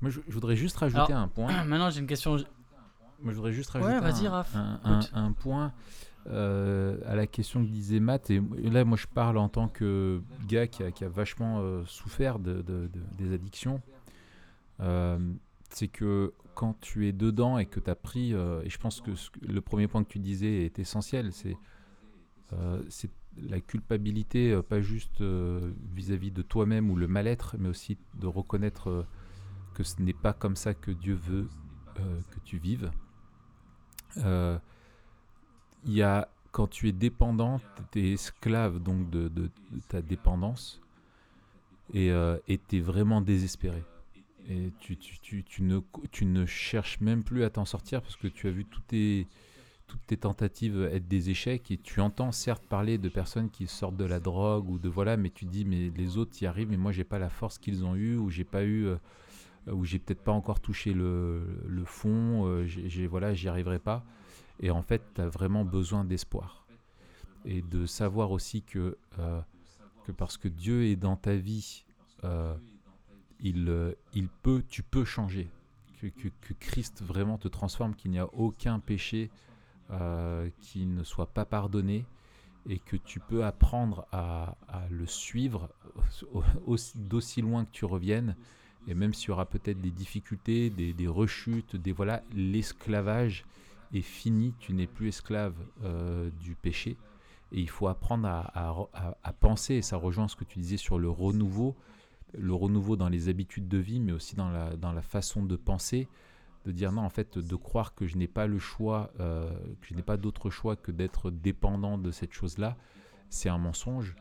Moi, 0.00 0.10
je, 0.10 0.20
voudrais 0.28 0.56
juste 0.56 0.76
rajouter 0.76 1.12
un 1.12 1.28
point. 1.28 1.52
Maintenant, 1.64 1.90
j'ai 1.90 2.00
une 2.00 2.06
question. 2.06 2.36
Moi, 3.20 3.32
je 3.32 3.36
voudrais 3.36 3.52
juste 3.52 3.70
rajouter 3.70 3.92
un, 5.12 5.32
point. 5.32 5.72
Euh, 6.30 6.98
à 7.06 7.14
la 7.14 7.26
question 7.26 7.64
que 7.64 7.70
disait 7.70 8.00
Matt, 8.00 8.30
et 8.30 8.40
là 8.62 8.84
moi 8.84 8.98
je 8.98 9.06
parle 9.06 9.38
en 9.38 9.48
tant 9.48 9.68
que 9.68 10.20
gars 10.46 10.66
qui 10.66 10.82
a, 10.82 11.08
vachement 11.08 11.60
euh, 11.60 11.84
souffert 11.86 12.38
de, 12.38 12.62
des 13.16 13.32
addictions, 13.32 13.80
euh, 14.80 15.18
c'est 15.70 15.88
que 15.88 16.34
quand 16.54 16.78
tu 16.80 17.08
es 17.08 17.12
dedans 17.12 17.56
et 17.56 17.64
que 17.64 17.80
tu 17.80 17.88
as 17.88 17.94
pris, 17.94 18.32
et 18.32 18.68
je 18.68 18.78
pense 18.78 19.00
que 19.00 19.12
le 19.40 19.60
premier 19.62 19.88
point 19.88 20.04
que 20.04 20.08
tu 20.08 20.18
disais 20.18 20.64
est 20.64 20.78
essentiel, 20.78 21.32
c'est 21.32 21.56
c'est 22.88 23.10
la 23.36 23.60
culpabilité, 23.60 24.60
pas 24.68 24.80
juste 24.80 25.22
vis-à-vis 25.22 26.32
de 26.32 26.42
toi-même 26.42 26.90
ou 26.90 26.96
le 26.96 27.06
mal-être, 27.06 27.56
mais 27.58 27.68
aussi 27.68 27.96
de 28.18 28.26
reconnaître 28.26 29.06
que 29.74 29.82
ce 29.82 30.02
n'est 30.02 30.14
pas 30.14 30.32
comme 30.32 30.56
ça 30.56 30.74
que 30.74 30.90
Dieu 30.90 31.14
veut 31.14 31.48
que 31.94 32.40
tu 32.44 32.58
vives 32.58 32.90
il 35.84 35.94
y 35.94 36.02
a, 36.02 36.28
quand 36.50 36.68
tu 36.68 36.88
es 36.88 36.92
dépendant, 36.92 37.60
tu 37.92 38.00
es 38.00 38.12
esclave 38.12 38.80
donc 38.80 39.10
de, 39.10 39.50
ta 39.88 40.02
dépendance 40.02 40.80
et 41.94 42.10
euh, 42.10 42.36
tu 42.46 42.76
es 42.76 42.80
vraiment 42.80 43.20
désespéré. 43.20 43.82
Et 44.50 44.72
tu, 44.80 44.96
ne, 45.60 45.80
tu 46.10 46.24
ne 46.24 46.46
cherches 46.46 47.00
même 47.00 47.22
plus 47.22 47.44
à 47.44 47.50
t'en 47.50 47.66
sortir 47.66 48.00
parce 48.00 48.16
que 48.16 48.28
tu 48.28 48.48
as 48.48 48.50
vu 48.50 48.64
toutes 48.64 48.86
tes, 48.86 49.26
toutes 49.86 50.06
tes 50.06 50.16
tentatives 50.16 50.88
être 50.90 51.06
des 51.06 51.28
échecs 51.28 51.70
et 51.70 51.76
tu 51.76 52.00
entends 52.00 52.32
certes 52.32 52.64
parler 52.64 52.96
de 52.96 53.10
personnes 53.10 53.50
qui 53.50 53.66
sortent 53.66 53.96
de 53.96 54.06
la 54.06 54.20
drogue 54.20 54.70
ou 54.70 54.78
de 54.78 54.88
voilà, 54.88 55.18
mais 55.18 55.28
tu 55.28 55.44
dis 55.44 55.66
mais 55.66 55.90
les 55.94 56.16
autres 56.16 56.42
y 56.42 56.46
arrivent, 56.46 56.70
mais 56.70 56.78
moi 56.78 56.92
j'ai 56.92 57.04
pas 57.04 57.18
la 57.18 57.28
force 57.28 57.58
qu'ils 57.58 57.84
ont 57.84 57.94
eu 57.94 58.16
ou 58.16 58.30
j'ai 58.30 58.44
pas 58.44 58.64
eu. 58.64 58.86
Euh, 58.86 58.96
ou 59.72 59.84
j'ai 59.84 59.98
peut-être 59.98 60.22
pas 60.22 60.32
encore 60.32 60.60
touché 60.60 60.92
le, 60.92 61.42
le 61.66 61.84
fond, 61.84 62.46
euh, 62.46 62.64
j'ai, 62.66 63.06
voilà, 63.06 63.34
j'y 63.34 63.48
arriverai 63.48 63.78
pas. 63.78 64.04
Et 64.60 64.70
en 64.70 64.82
fait, 64.82 65.02
tu 65.14 65.20
as 65.20 65.28
vraiment 65.28 65.64
besoin 65.64 66.04
d'espoir. 66.04 66.66
Et 67.44 67.62
de 67.62 67.86
savoir 67.86 68.30
aussi 68.30 68.62
que, 68.62 68.96
euh, 69.18 69.40
que 70.04 70.12
parce 70.12 70.36
que 70.36 70.48
Dieu 70.48 70.84
est 70.86 70.96
dans 70.96 71.16
ta 71.16 71.36
vie, 71.36 71.84
euh, 72.24 72.54
il, 73.40 73.68
euh, 73.68 73.92
il 74.14 74.28
peut, 74.28 74.62
tu 74.68 74.82
peux 74.82 75.04
changer. 75.04 75.50
Que, 76.00 76.06
que, 76.06 76.52
Christ 76.60 77.02
vraiment 77.02 77.38
te 77.38 77.48
transforme, 77.48 77.94
qu'il 77.94 78.12
n'y 78.12 78.20
a 78.20 78.32
aucun 78.34 78.78
péché 78.78 79.30
qui 80.60 80.84
ne 80.84 81.02
soit 81.02 81.32
pas 81.32 81.46
pardonné 81.46 82.04
et 82.68 82.78
que 82.78 82.96
tu 82.96 83.20
peux 83.20 83.44
apprendre 83.44 84.06
à, 84.12 84.56
à 84.68 84.86
le 84.90 85.06
suivre 85.06 85.70
d'aussi 86.94 87.40
loin 87.40 87.64
que 87.64 87.70
tu 87.72 87.84
reviennes. 87.84 88.36
Et 88.86 88.94
même 88.94 89.12
s'il 89.12 89.28
y 89.28 89.32
aura 89.32 89.46
peut-être 89.46 89.80
des 89.80 89.90
difficultés, 89.90 90.70
des, 90.70 90.92
des 90.92 91.08
rechutes, 91.08 91.74
des 91.74 91.92
voilà, 91.92 92.22
l'esclavage, 92.34 93.44
est 93.92 94.02
fini, 94.02 94.54
tu 94.58 94.72
n'es 94.72 94.86
plus 94.86 95.08
esclave 95.08 95.54
euh, 95.82 96.30
du 96.40 96.54
péché. 96.54 96.96
Et 97.52 97.60
il 97.60 97.70
faut 97.70 97.88
apprendre 97.88 98.28
à, 98.28 99.32
penser, 99.40 99.76
et 99.76 99.82
ça 99.82 99.96
rejoint 99.96 100.28
ce 100.28 100.36
que 100.36 100.44
tu 100.44 100.58
disais 100.58 100.76
sur 100.76 100.98
le 100.98 101.08
renouveau, 101.08 101.76
le 102.36 102.52
renouveau 102.52 102.96
dans 102.96 103.08
les 103.08 103.30
habitudes 103.30 103.68
de 103.68 103.78
vie, 103.78 104.00
mais 104.00 104.12
aussi 104.12 104.36
dans 104.36 104.50
la, 104.50 104.76
dans 104.76 104.92
la 104.92 105.00
façon 105.00 105.42
de 105.42 105.56
penser, 105.56 106.08
de 106.66 106.72
dire 106.72 106.92
non, 106.92 107.00
en 107.00 107.08
fait, 107.08 107.38
de 107.38 107.56
croire 107.56 107.94
que 107.94 108.06
je 108.06 108.18
n'ai 108.18 108.28
pas 108.28 108.46
le 108.46 108.58
choix, 108.58 109.10
euh, 109.18 109.50
que 109.80 109.86
je 109.86 109.94
n'ai 109.94 110.02
pas 110.02 110.18
d'autre 110.18 110.50
choix 110.50 110.76
que 110.76 110.92
d'être 110.92 111.30
dépendant 111.30 111.96
de 111.96 112.10
cette 112.10 112.34
chose-là, 112.34 112.76
c'est 113.30 113.48
un 113.48 113.56
mensonge, 113.56 114.14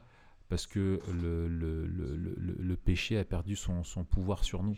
parce 0.47 0.65
que 0.65 1.01
le, 1.13 1.49
le, 1.49 1.85
le, 1.85 2.35
le 2.37 2.75
péché 2.77 3.17
a 3.17 3.25
perdu 3.25 3.57
son, 3.57 3.83
son 3.83 4.05
pouvoir 4.05 4.45
sur 4.45 4.63
nous. 4.63 4.77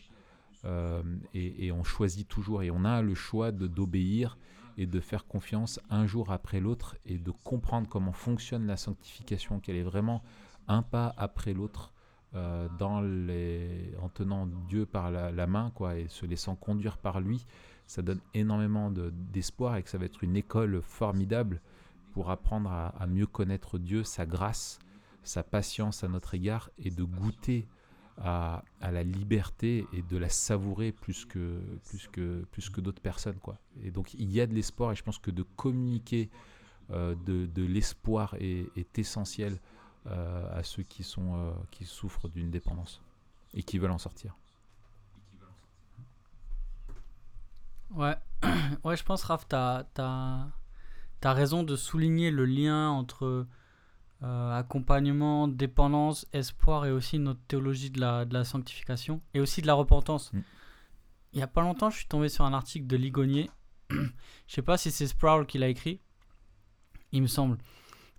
Euh, 0.65 1.03
et, 1.33 1.67
et, 1.67 1.71
on 1.71 1.83
choisit 1.83 2.27
toujours, 2.27 2.63
et 2.63 2.71
on 2.71 2.83
a 2.83 3.01
le 3.01 3.13
choix 3.13 3.51
d'obéir 3.51 4.37
et 4.79 4.85
de 4.85 5.01
faire 5.01 5.27
confiance 5.27 5.77
un 5.89 6.07
jour 6.07 6.31
après 6.31 6.61
l'autre 6.61 6.95
et 7.05 7.17
de 7.17 7.31
comprendre 7.31 7.89
comment 7.89 8.13
fonctionne 8.13 8.65
la 8.65 8.77
sanctification, 8.77 9.59
qu'elle 9.59 9.75
est 9.75 9.83
vraiment 9.83 10.23
un 10.69 10.83
pas 10.83 11.13
après 11.17 11.53
l'autre 11.53 11.93
euh, 12.33 12.69
les, 13.01 13.93
en 14.01 14.07
tenant 14.07 14.47
Dieu 14.69 14.85
par 14.85 15.11
la, 15.11 15.47
main 15.47 15.69
quoi, 15.75 15.97
et 15.97 16.07
se 16.07 16.25
laissant 16.25 16.55
conduire 16.55 16.97
par 16.97 17.19
lui. 17.19 17.45
Ça 17.87 18.01
donne 18.01 18.21
énormément 18.33 18.89
d'espoir 18.89 19.75
et 19.75 19.83
que 19.83 19.89
ça 19.89 19.97
va 19.97 20.05
être 20.05 20.23
une 20.23 20.37
école 20.37 20.81
formidable 20.81 21.61
pour 22.13 22.29
apprendre 22.29 22.71
à, 22.71 22.87
à 22.87 23.05
mieux 23.05 23.27
connaître 23.27 23.79
Dieu, 23.79 24.05
sa 24.05 24.25
grâce, 24.25 24.79
sa 25.23 25.43
patience 25.43 26.05
à 26.05 26.07
notre 26.07 26.35
égard 26.35 26.69
et 26.77 26.89
de 26.89 27.03
goûter 27.03 27.67
à, 28.21 28.63
la 28.81 29.03
liberté 29.03 29.85
et 29.93 30.01
de 30.01 30.17
la 30.17 30.29
savourer 30.29 30.91
plus 30.91 31.25
que, 31.25 31.59
plus 31.85 32.07
que, 32.07 32.45
plus 32.51 32.69
que 32.69 32.81
d'autres 32.81 33.01
personnes. 33.01 33.39
Quoi. 33.39 33.57
Et 33.81 33.91
donc 33.91 34.13
il 34.13 34.31
y 34.31 34.41
a 34.41 34.47
de 34.47 34.53
l'espoir 34.53 34.91
et 34.91 34.95
je 34.95 35.03
pense 35.03 35.19
que 35.19 35.31
de 35.31 35.43
communiquer 35.43 36.29
euh, 36.91 37.15
de, 37.25 37.63
l'espoir 37.63 38.35
est, 38.39 38.65
est, 38.75 38.97
essentiel 38.97 39.59
euh, 40.07 40.57
à 40.57 40.63
ceux 40.63 40.83
qui, 40.83 41.03
sont, 41.03 41.35
euh, 41.35 41.51
qui 41.71 41.85
souffrent 41.85 42.29
d'une 42.29 42.49
dépendance 42.49 43.01
et 43.53 43.63
qui 43.63 43.77
veulent 43.77 43.91
en 43.91 43.99
sortir. 43.99 44.35
Ouais, 47.91 48.17
ouais 48.83 48.97
je 48.97 49.03
pense, 49.03 49.23
Raph, 49.23 49.47
tu 49.47 49.55
as, 49.55 49.85
as, 49.97 50.47
as, 51.23 51.33
raison 51.33 51.63
de 51.63 51.75
souligner 51.75 52.31
le 52.31 52.45
lien 52.45 52.89
entre 52.89 53.45
euh, 54.21 54.57
accompagnement, 54.57 55.47
dépendance, 55.47 56.27
espoir 56.33 56.85
et 56.85 56.91
aussi 56.91 57.19
notre 57.19 57.39
théologie 57.47 57.89
de 57.89 58.01
la, 58.01 58.25
de 58.25 58.33
la 58.33 58.43
sanctification 58.43 59.21
et 59.33 59.39
aussi 59.39 59.61
de 59.61 59.67
la 59.67 59.73
repentance. 59.73 60.33
Mm. 60.33 60.39
Il 61.31 61.37
n'y 61.37 61.43
a 61.43 61.47
pas 61.47 61.61
longtemps, 61.61 61.89
je 61.89 61.97
suis 61.97 62.07
tombé 62.07 62.27
sur 62.27 62.43
un 62.43 62.53
article 62.53 62.85
de 62.87 62.97
Ligonier. 62.97 63.49
je 63.89 64.09
sais 64.47 64.61
pas 64.61 64.77
si 64.77 64.91
c'est 64.91 65.07
Sproul 65.07 65.45
qui 65.45 65.57
l'a 65.57 65.69
écrit, 65.69 66.01
il 67.13 67.21
me 67.21 67.27
semble, 67.27 67.59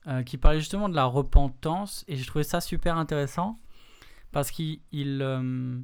euh, 0.07 0.23
qui 0.23 0.39
parlait 0.39 0.61
justement 0.61 0.89
de 0.89 0.95
la 0.95 1.05
repentance 1.05 2.05
et 2.09 2.17
je 2.17 2.27
trouvais 2.27 2.45
ça 2.45 2.63
super 2.63 2.97
intéressant 2.97 3.59
parce 4.33 4.51
qu'il 4.51 4.81
il, 4.93 5.21
euh, 5.21 5.79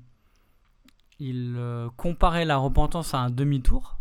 il 1.18 1.60
comparait 1.96 2.44
la 2.46 2.56
repentance 2.56 3.12
à 3.12 3.18
un 3.18 3.30
demi-tour 3.30 3.98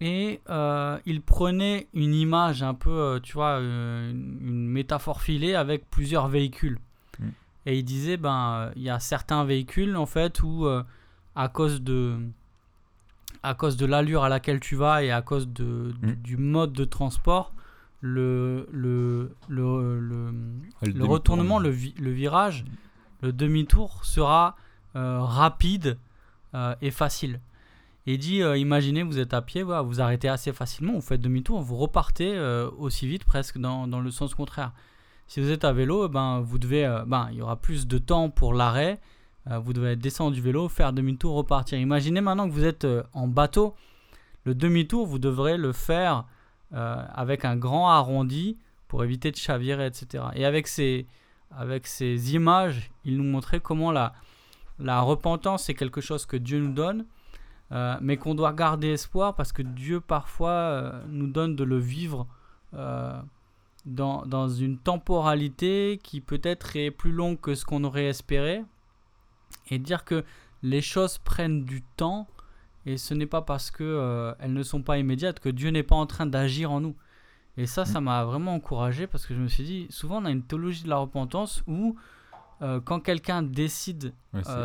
et 0.00 0.40
euh, 0.50 0.98
il 1.06 1.22
prenait 1.22 1.88
une 1.94 2.14
image 2.14 2.62
un 2.62 2.74
peu, 2.74 2.90
euh, 2.90 3.20
tu 3.20 3.32
vois, 3.32 3.58
euh, 3.60 4.10
une, 4.10 4.66
métaphore 4.68 5.22
filée 5.22 5.54
avec 5.54 5.88
plusieurs 5.88 6.28
véhicules. 6.28 6.78
Mm. 7.18 7.28
Et 7.66 7.78
il 7.78 7.84
disait, 7.84 8.16
ben, 8.18 8.70
il 8.76 8.82
y 8.82 8.90
a 8.90 9.00
certains 9.00 9.44
véhicules, 9.44 9.96
en 9.96 10.06
fait, 10.06 10.42
où, 10.42 10.66
à 11.34 11.48
cause 11.48 11.82
de 11.82 12.18
à 13.42 13.54
cause 13.54 13.76
de 13.76 13.86
l'allure 13.86 14.24
à 14.24 14.28
laquelle 14.28 14.58
tu 14.58 14.74
vas 14.74 15.04
et 15.04 15.12
à 15.12 15.22
cause 15.22 15.48
de, 15.48 15.94
mm. 16.02 16.12
du 16.14 16.36
mode 16.36 16.72
de 16.72 16.84
transport, 16.84 17.52
le, 18.00 18.68
le, 18.72 19.34
le, 19.48 20.00
le, 20.00 20.32
le 20.82 21.04
retournement, 21.04 21.58
le, 21.58 21.70
le, 21.70 22.10
virage, 22.10 22.64
le 23.22 23.32
demi-tour 23.32 24.04
sera 24.04 24.56
rapide 24.94 25.96
et 26.80 26.90
facile. 26.90 27.40
Et 28.06 28.18
dit, 28.18 28.42
euh, 28.42 28.56
imaginez, 28.56 29.02
vous 29.02 29.18
êtes 29.18 29.34
à 29.34 29.42
pied, 29.42 29.62
vous 29.62 30.00
arrêtez 30.00 30.28
assez 30.28 30.52
facilement, 30.52 30.92
vous 30.92 31.00
faites 31.00 31.20
demi-tour, 31.20 31.60
vous 31.60 31.76
repartez 31.76 32.36
euh, 32.36 32.70
aussi 32.78 33.08
vite 33.08 33.24
presque 33.24 33.58
dans, 33.58 33.88
dans, 33.88 34.00
le 34.00 34.12
sens 34.12 34.34
contraire. 34.34 34.72
Si 35.26 35.40
vous 35.40 35.50
êtes 35.50 35.64
à 35.64 35.72
vélo, 35.72 36.06
eh 36.06 36.08
ben, 36.08 36.40
vous 36.40 36.58
devez, 36.58 36.86
euh, 36.86 37.04
ben, 37.04 37.28
il 37.32 37.38
y 37.38 37.42
aura 37.42 37.56
plus 37.56 37.88
de 37.88 37.98
temps 37.98 38.30
pour 38.30 38.54
l'arrêt, 38.54 39.00
vous 39.48 39.72
devez 39.72 39.94
descendre 39.94 40.32
du 40.32 40.40
vélo, 40.40 40.68
faire 40.68 40.92
demi-tour, 40.92 41.36
repartir. 41.36 41.78
Imaginez 41.78 42.20
maintenant 42.20 42.48
que 42.48 42.52
vous 42.52 42.64
êtes 42.64 42.84
en 43.12 43.28
bateau, 43.28 43.76
le 44.42 44.56
demi-tour, 44.56 45.06
vous 45.06 45.20
devrez 45.20 45.56
le 45.56 45.72
faire 45.72 46.24
avec 46.72 47.44
un 47.44 47.54
grand 47.54 47.88
arrondi 47.88 48.58
pour 48.88 49.04
éviter 49.04 49.30
de 49.30 49.36
chavirer, 49.36 49.86
etc. 49.86 50.24
Et 50.34 50.44
avec 50.44 50.66
ces, 50.66 51.06
avec 51.56 51.86
ces 51.86 52.34
images, 52.34 52.90
il 53.04 53.18
nous 53.18 53.22
montrait 53.22 53.60
comment 53.60 53.92
la, 53.92 54.14
la 54.80 55.00
repentance, 55.00 55.62
c'est 55.62 55.74
quelque 55.74 56.00
chose 56.00 56.26
que 56.26 56.36
Dieu 56.36 56.58
nous 56.58 56.72
donne, 56.72 57.06
euh, 57.72 57.96
mais 58.00 58.16
qu'on 58.16 58.34
doit 58.36 58.52
garder 58.52 58.88
espoir 58.88 59.34
parce 59.34 59.50
que 59.50 59.62
Dieu 59.62 60.00
parfois 60.00 60.50
euh, 60.50 61.02
nous 61.08 61.26
donne 61.26 61.56
de 61.56 61.64
le 61.64 61.78
vivre 61.78 62.28
euh, 62.74 63.20
dans, 63.84 64.24
dans, 64.24 64.48
une 64.48 64.78
temporalité 64.78 65.98
qui 66.00 66.20
peut-être 66.20 66.76
est 66.76 66.92
plus 66.92 67.10
longue 67.10 67.40
que 67.40 67.56
ce 67.56 67.64
qu'on 67.64 67.82
aurait 67.82 68.06
espéré. 68.06 68.64
Et 69.70 69.80
dire 69.80 70.04
que 70.04 70.24
les 70.62 70.80
choses 70.80 71.18
prennent 71.18 71.64
du 71.64 71.82
temps 71.96 72.28
et 72.84 72.98
ce 72.98 73.14
n'est 73.14 73.26
pas 73.26 73.42
parce 73.42 73.72
que 73.72 74.34
elles 74.38 74.52
ne 74.52 74.62
sont 74.62 74.82
pas 74.82 74.98
immédiates 74.98 75.40
que 75.40 75.48
Dieu 75.48 75.70
n'est 75.70 75.82
pas 75.82 75.96
en 75.96 76.06
train 76.06 76.26
d'agir 76.26 76.70
en 76.70 76.80
nous. 76.80 76.94
Et 77.56 77.66
ça, 77.66 77.84
ça 77.84 78.00
mm. 78.00 78.04
m'a 78.04 78.24
vraiment 78.24 78.54
encouragé 78.54 79.08
parce 79.08 79.26
que 79.26 79.34
je 79.34 79.40
me 79.40 79.48
suis 79.48 79.64
dit, 79.64 79.86
souvent 79.90 80.22
on 80.22 80.24
a 80.24 80.30
une 80.30 80.44
théologie 80.44 80.84
de 80.84 80.88
la 80.88 80.98
repentance 80.98 81.64
où 81.66 81.96
quand 82.84 83.00
quelqu'un 83.00 83.42
décide 83.42 84.14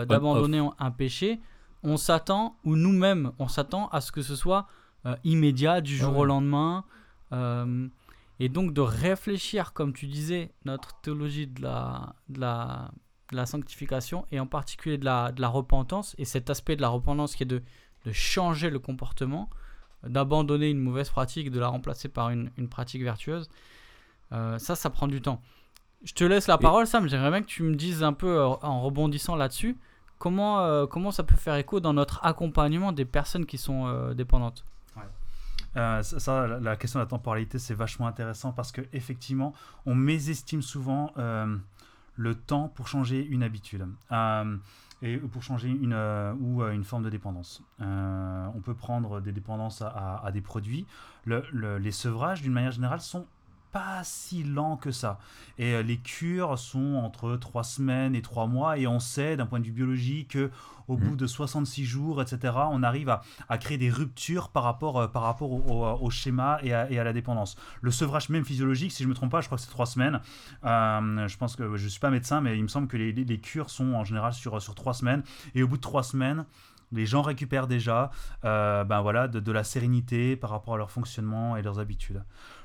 d'abandonner 0.07 0.67
un 0.77 0.91
péché, 0.91 1.39
on 1.83 1.97
s'attend, 1.97 2.57
ou 2.63 2.75
nous-mêmes, 2.75 3.31
on 3.39 3.47
s'attend 3.47 3.87
à 3.89 4.01
ce 4.01 4.11
que 4.11 4.21
ce 4.21 4.35
soit 4.35 4.67
euh, 5.05 5.15
immédiat, 5.23 5.81
du 5.81 5.95
jour 5.97 6.17
au 6.17 6.25
lendemain. 6.25 6.85
Euh, 7.31 7.87
et 8.39 8.49
donc 8.49 8.73
de 8.73 8.81
réfléchir, 8.81 9.73
comme 9.73 9.93
tu 9.93 10.07
disais, 10.07 10.51
notre 10.65 10.99
théologie 11.01 11.47
de 11.47 11.61
la, 11.61 12.15
de 12.29 12.39
la, 12.39 12.91
la 13.31 13.45
sanctification, 13.45 14.25
et 14.31 14.39
en 14.39 14.47
particulier 14.47 14.97
de 14.97 15.05
la, 15.05 15.31
de 15.31 15.41
la 15.41 15.47
repentance, 15.47 16.15
et 16.17 16.25
cet 16.25 16.49
aspect 16.49 16.75
de 16.75 16.81
la 16.81 16.89
repentance 16.89 17.35
qui 17.35 17.43
est 17.43 17.45
de, 17.45 17.61
de 18.05 18.11
changer 18.11 18.69
le 18.69 18.79
comportement, 18.79 19.49
d'abandonner 20.03 20.69
une 20.69 20.79
mauvaise 20.79 21.09
pratique, 21.09 21.51
de 21.51 21.59
la 21.59 21.67
remplacer 21.67 22.09
par 22.09 22.31
une, 22.31 22.49
une 22.57 22.67
pratique 22.67 23.03
vertueuse, 23.03 23.49
euh, 24.31 24.57
ça, 24.57 24.75
ça 24.75 24.89
prend 24.89 25.07
du 25.07 25.21
temps. 25.21 25.41
Je 26.03 26.13
te 26.13 26.23
laisse 26.23 26.47
la 26.47 26.57
parole, 26.57 26.87
Sam. 26.87 27.07
J'aimerais 27.07 27.29
bien 27.29 27.41
que 27.41 27.47
tu 27.47 27.61
me 27.61 27.75
dises 27.75 28.01
un 28.01 28.13
peu, 28.13 28.43
en 28.43 28.81
rebondissant 28.81 29.35
là-dessus, 29.35 29.77
comment, 30.21 30.59
euh, 30.59 30.85
comment 30.85 31.09
ça 31.09 31.23
peut 31.23 31.35
faire 31.35 31.55
écho 31.55 31.79
dans 31.79 31.93
notre 31.93 32.23
accompagnement 32.23 32.91
des 32.91 33.05
personnes 33.05 33.47
qui 33.47 33.57
sont 33.57 33.87
euh, 33.87 34.13
dépendantes 34.13 34.63
euh, 35.77 36.03
ça, 36.03 36.47
la 36.47 36.75
question 36.75 36.99
de 36.99 37.05
la 37.05 37.09
temporalité, 37.09 37.57
c'est 37.57 37.73
vachement 37.73 38.05
intéressant 38.05 38.51
parce 38.51 38.73
que 38.73 38.81
effectivement, 38.91 39.53
on 39.85 39.95
mésestime 39.95 40.61
souvent 40.61 41.13
le 41.15 42.35
temps 42.35 42.67
pour 42.67 42.89
changer 42.89 43.25
une 43.25 43.41
habitude 43.41 43.87
et 45.01 45.17
pour 45.17 45.43
changer 45.43 45.69
une 45.69 45.95
ou 46.41 46.61
une 46.61 46.83
forme 46.83 47.03
de 47.03 47.09
dépendance. 47.09 47.63
on 47.79 48.61
peut 48.61 48.73
prendre 48.73 49.21
des 49.21 49.31
dépendances 49.31 49.81
à, 49.81 50.29
des 50.33 50.41
produits. 50.41 50.85
les 51.25 51.91
sevrages, 51.91 52.41
d'une 52.41 52.51
manière 52.51 52.73
générale, 52.73 52.99
sont 52.99 53.25
pas 53.71 54.03
si 54.03 54.43
lent 54.43 54.77
que 54.77 54.91
ça. 54.91 55.19
Et 55.57 55.73
euh, 55.73 55.81
les 55.81 55.97
cures 55.97 56.57
sont 56.57 56.95
entre 56.95 57.37
3 57.37 57.63
semaines 57.63 58.15
et 58.15 58.21
3 58.21 58.47
mois, 58.47 58.77
et 58.77 58.87
on 58.87 58.99
sait 58.99 59.37
d'un 59.37 59.45
point 59.45 59.59
de 59.59 59.65
vue 59.65 59.71
biologique 59.71 60.29
que 60.29 60.51
au 60.87 60.97
bout 60.97 61.15
de 61.15 61.25
66 61.25 61.85
jours, 61.85 62.21
etc., 62.21 62.53
on 62.69 62.83
arrive 62.83 63.09
à, 63.09 63.21
à 63.47 63.57
créer 63.57 63.77
des 63.77 63.89
ruptures 63.89 64.49
par 64.49 64.63
rapport, 64.63 64.99
euh, 64.99 65.07
par 65.07 65.23
rapport 65.23 65.51
au, 65.51 66.09
schéma 66.09 66.59
et 66.63 66.73
à, 66.73 66.91
et 66.91 66.99
à, 66.99 67.03
la 67.03 67.13
dépendance. 67.13 67.55
Le 67.81 67.91
sevrage 67.91 68.29
même 68.29 68.43
physiologique, 68.43 68.91
si 68.91 69.03
je 69.03 69.07
ne 69.07 69.11
me 69.11 69.15
trompe 69.15 69.31
pas, 69.31 69.41
je 69.41 69.45
crois 69.45 69.57
que 69.57 69.63
c'est 69.63 69.69
3 69.69 69.85
semaines. 69.85 70.19
Euh, 70.65 71.27
je 71.27 71.37
pense 71.37 71.55
que 71.55 71.77
je 71.77 71.83
ne 71.83 71.89
suis 71.89 71.99
pas 71.99 72.09
médecin, 72.09 72.41
mais 72.41 72.57
il 72.57 72.63
me 72.63 72.67
semble 72.67 72.87
que 72.87 72.97
les, 72.97 73.13
les, 73.13 73.39
cures 73.39 73.69
sont 73.69 73.93
en 73.93 74.03
général 74.03 74.33
sur, 74.33 74.61
sur 74.61 74.75
3 74.75 74.93
semaines. 74.93 75.23
Et 75.55 75.63
au 75.63 75.67
bout 75.67 75.77
de 75.77 75.81
3 75.81 76.03
semaines, 76.03 76.45
les 76.91 77.05
gens 77.05 77.21
récupèrent 77.21 77.67
déjà 77.67 78.11
ben 78.43 79.01
voilà, 79.01 79.29
de, 79.29 79.39
de 79.39 79.51
la 79.53 79.63
sérénité 79.63 80.35
par 80.35 80.49
rapport 80.49 80.73
à 80.73 80.77
leur 80.77 80.91
fonctionnement 80.91 81.55
et 81.55 81.61
leurs 81.61 81.79
habitudes. 81.79 82.21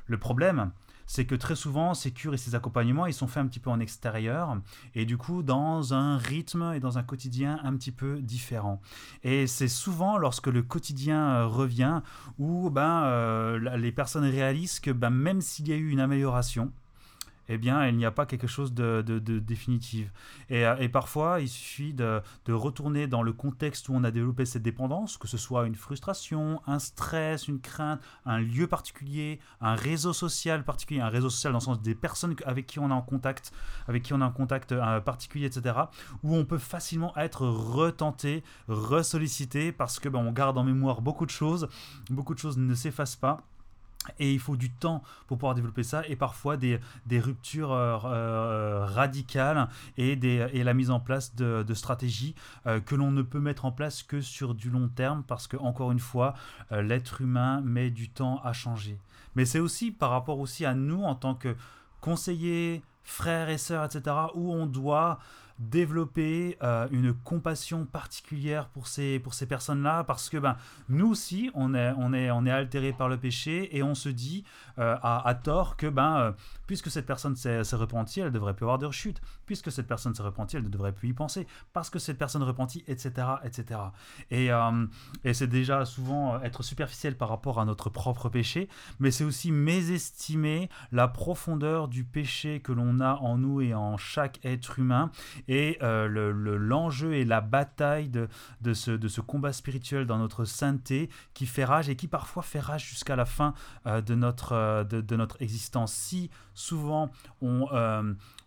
Le 0.07 0.19
problème, 0.19 0.73
c'est 1.07 1.25
que 1.25 1.35
très 1.35 1.57
souvent, 1.57 1.95
ces 1.95 2.11
cures 2.11 2.35
et 2.35 2.39
ces 2.39 2.55
accompagnements, 2.55 3.07
ils 3.07 3.15
sont 3.15 3.27
faits 3.27 3.43
un 3.43 3.47
petit 3.47 3.61
peu 3.61 3.71
en 3.71 3.81
extérieur, 3.81 4.57
et 4.95 5.05
du 5.05 5.17
coup, 5.17 5.43
dans 5.43 5.95
un 5.95 6.19
rythme 6.19 6.73
et 6.75 6.81
dans 6.81 6.99
un 6.99 7.03
quotidien 7.03 7.59
un 7.63 7.75
petit 7.77 7.93
peu 7.93 8.21
différent. 8.21 8.81
Et 9.23 9.47
c'est 9.47 9.69
souvent 9.69 10.19
lorsque 10.19 10.49
le 10.49 10.63
quotidien 10.63 11.29
euh, 11.29 11.47
revient, 11.47 12.03
où 12.39 12.71
ben, 12.71 13.05
euh, 13.05 13.77
les 13.77 13.93
personnes 13.93 14.25
réalisent 14.25 14.81
que 14.81 14.91
ben, 14.91 15.11
même 15.11 15.41
s'il 15.41 15.69
y 15.69 15.73
a 15.73 15.77
eu 15.77 15.91
une 15.91 16.01
amélioration, 16.01 16.73
eh 17.49 17.59
bien, 17.59 17.87
il 17.87 17.97
n'y 17.97 18.05
a 18.05 18.11
pas 18.11 18.27
quelque 18.27 18.47
chose 18.47 18.73
de, 18.75 19.03
définitif. 19.39 20.09
Euh, 20.51 20.77
et, 20.79 20.89
parfois, 20.89 21.41
il 21.41 21.49
suffit 21.49 21.93
de, 21.93 22.23
retourner 22.49 23.07
dans 23.07 23.23
le 23.23 23.33
contexte 23.33 23.89
où 23.89 23.95
on 23.95 24.05
a 24.05 24.11
développé 24.11 24.45
cette 24.45 24.63
dépendance, 24.63 25.17
que 25.17 25.29
ce 25.29 25.37
soit 25.37 25.67
une 25.67 25.75
frustration, 25.75 26.61
un 26.67 26.79
stress, 26.79 27.49
une 27.49 27.61
crainte, 27.61 28.01
un 28.25 28.39
lieu 28.39 28.67
particulier, 28.67 29.41
un 29.61 29.75
réseau 29.75 30.13
social 30.13 30.65
particulier, 30.65 31.01
un 31.01 31.09
réseau 31.09 31.31
social 31.31 31.53
dans 31.53 31.59
le 31.59 31.65
sens 31.65 31.83
des 31.83 31.95
personnes 31.95 32.35
avec 32.45 32.67
qui 32.67 32.79
on 32.79 32.91
est 32.91 32.93
en 32.93 33.03
contact, 33.03 33.53
avec 33.89 34.03
qui 34.03 34.13
on 34.13 34.21
a 34.21 34.25
un 34.25 34.31
contact 34.31 34.73
euh, 34.73 35.01
particulier, 35.01 35.47
etc., 35.47 35.77
où 36.23 36.35
on 36.35 36.45
peut 36.45 36.59
facilement 36.59 37.17
être 37.17 37.47
retenté, 37.47 38.43
ressollicité, 38.69 39.73
parce 39.73 40.01
que 40.01 40.09
ben, 40.09 40.19
on 40.19 40.33
garde 40.33 40.59
en 40.59 40.65
mémoire 40.65 41.01
beaucoup 41.01 41.27
de 41.27 41.31
choses, 41.31 41.69
beaucoup 42.11 42.35
de 42.35 42.39
choses 42.39 42.59
ne 42.59 42.75
s'effacent 42.75 43.17
pas. 43.17 43.43
Et 44.19 44.33
il 44.33 44.39
faut 44.39 44.57
du 44.57 44.71
temps 44.71 45.03
pour 45.27 45.39
pouvoir 45.39 45.55
développer 45.55 45.83
ça 45.83 46.03
et 46.09 46.17
parfois 46.17 46.57
des, 46.57 46.81
des 47.07 47.21
ruptures 47.21 47.73
euh, 47.73 47.99
euh, 48.05 48.85
radicales 48.85 49.69
et, 49.97 50.17
des, 50.17 50.49
et 50.53 50.65
la 50.65 50.75
mise 50.75 50.91
en 50.91 51.01
place 51.01 51.35
de, 51.35 51.63
de 51.63 51.75
stratégies 51.75 52.35
euh, 52.67 52.81
que 52.81 52.95
l'on 52.95 53.11
ne 53.11 53.23
peut 53.23 53.41
mettre 53.41 53.65
en 53.65 53.73
place 53.73 54.03
que 54.03 54.21
sur 54.21 54.55
du 54.55 54.71
long 54.71 54.89
terme 54.89 55.23
parce 55.27 55.47
que, 55.47 55.57
encore 55.57 55.93
une 55.93 55.99
fois, 55.99 56.35
l'être 56.71 57.21
humain 57.21 57.61
met 57.61 57.91
du 57.91 58.09
temps 58.09 58.41
à 58.43 58.53
changer. 58.53 58.99
Mais 59.35 59.45
c'est 59.45 59.61
aussi 59.61 59.91
par 59.91 60.11
rapport 60.11 60.39
aussi 60.39 60.65
à 60.65 60.75
nous 60.75 61.03
en 61.03 61.15
tant 61.15 61.35
que 61.35 61.55
conseillers, 62.01 62.83
frères 63.05 63.49
et 63.49 63.59
sœurs, 63.59 63.85
etc., 63.85 64.17
où 64.35 64.53
on 64.53 64.67
doit 64.67 65.19
développer 65.59 66.59
euh, 66.63 66.87
une 66.91 67.15
compassion 67.15 67.87
particulière 67.87 68.69
pour 68.69 68.87
ces, 68.87 69.19
pour 69.19 69.35
ces 69.35 69.47
personnes-là 69.47 70.05
parce 70.05 70.29
que 70.29 70.37
ben, 70.37 70.57
nous 70.89 71.09
aussi, 71.09 71.51
on 71.55 71.75
est, 71.75 71.93
on, 71.97 72.13
est, 72.13 72.31
on 72.31 72.45
est 72.47 72.51
altéré 72.51 72.93
par 72.93 73.09
le 73.09 73.17
péché 73.17 73.77
et 73.77 73.83
on 73.83 73.95
se 73.95 74.09
dit 74.09 74.45
euh, 74.79 74.97
à, 75.03 75.35
tort 75.35 75.77
que 75.77 75.87
ben, 75.87 76.17
euh, 76.19 76.33
puisque 76.67 76.91
cette 76.91 77.07
personne 77.07 77.37
s'est 77.37 77.63
repentie, 77.73 78.21
elle 78.21 78.33
devrait 78.33 78.55
plus 78.55 78.65
avoir 78.65 78.79
de 78.79 78.87
rechute. 78.87 79.21
Puisque 79.47 79.71
cette 79.71 79.87
personne 79.87 80.15
s'est 80.15 80.23
repentie, 80.23 80.57
elle 80.57 80.65
ne 80.65 80.69
devrait 80.69 80.93
plus 80.93 81.11
y 81.11 81.13
penser. 81.13 81.47
Parce 81.73 81.91
que 81.91 81.99
cette 81.99 82.19
personne 82.19 82.43
repentie, 82.43 82.83
etc. 82.89 83.29
etc. 83.45 83.81
Et, 84.31 84.49
et 85.23 85.35
c'est 85.35 85.47
déjà 85.47 85.85
souvent 85.85 86.41
être 86.43 86.65
superficiel 86.65 87.17
par 87.17 87.29
rapport 87.29 87.61
à 87.61 87.65
notre 87.65 87.89
propre 87.89 88.29
péché, 88.29 88.69
mais 88.99 89.13
c'est 89.13 89.23
aussi 89.23 89.53
mésestimer 89.53 90.69
la 90.91 91.07
profondeur 91.07 91.87
du 91.87 92.03
péché 92.03 92.61
que 92.61 92.73
l'on 92.73 92.99
a 92.99 93.15
en 93.15 93.39
nous 93.39 93.61
et 93.61 93.75
en 93.75 93.97
chaque 93.97 94.45
être 94.45 94.81
humain 94.81 95.13
et 95.49 95.79
euh, 95.83 96.09
l'enjeu 96.59 97.15
et 97.15 97.25
la 97.25 97.41
bataille 97.41 98.09
de, 98.09 98.75
ce 98.75 99.21
combat 99.21 99.53
spirituel 99.53 100.07
dans 100.07 100.19
notre 100.19 100.45
sainteté 100.45 101.11
qui 101.35 101.47
fait 101.47 101.65
rage 101.65 101.89
et 101.89 101.97
qui 101.97 102.09
parfois 102.09 102.43
fait 102.43 102.61
rage 102.61 102.87
jusqu'à 102.87 103.17
la 103.17 103.25
fin 103.25 103.55
euh, 103.87 104.01
de, 104.01 104.15
notre, 104.15 104.53
euh, 104.53 104.85
de, 104.85 105.17
notre 105.17 105.41
existence. 105.43 105.93
Si 105.93 106.31
souvent 106.55 107.11
on, 107.41 107.67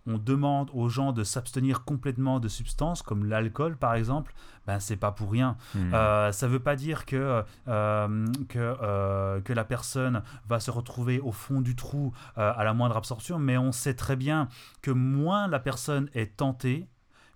on 0.09 0.17
demande 0.17 0.69
aux 0.73 0.89
gens 0.89 1.11
de 1.11 1.23
s'abstenir 1.23 1.83
complètement 1.83 2.39
de 2.39 2.47
substances 2.47 3.01
comme 3.01 3.25
l'alcool 3.25 3.77
par 3.77 3.93
exemple, 3.93 4.33
ben 4.67 4.79
c'est 4.79 4.97
pas 4.97 5.11
pour 5.11 5.31
rien. 5.31 5.55
Hmm. 5.75 5.91
ça 6.31 6.47
veut 6.47 6.59
pas 6.59 6.75
dire 6.75 7.05
que, 7.05 7.43
que, 7.65 9.39
que 9.39 9.53
la 9.53 9.63
personne 9.63 10.21
va 10.47 10.59
se 10.59 10.71
retrouver 10.71 11.19
au 11.19 11.31
fond 11.31 11.61
du 11.61 11.75
trou 11.75 12.13
à 12.35 12.63
la 12.63 12.73
moindre 12.73 12.97
absorption, 12.97 13.39
mais 13.39 13.57
on 13.57 13.71
sait 13.71 13.93
très 13.93 14.15
bien 14.15 14.47
que 14.81 14.91
moins 14.91 15.47
la 15.47 15.59
personne 15.59 16.09
est 16.13 16.37
tentée, 16.37 16.87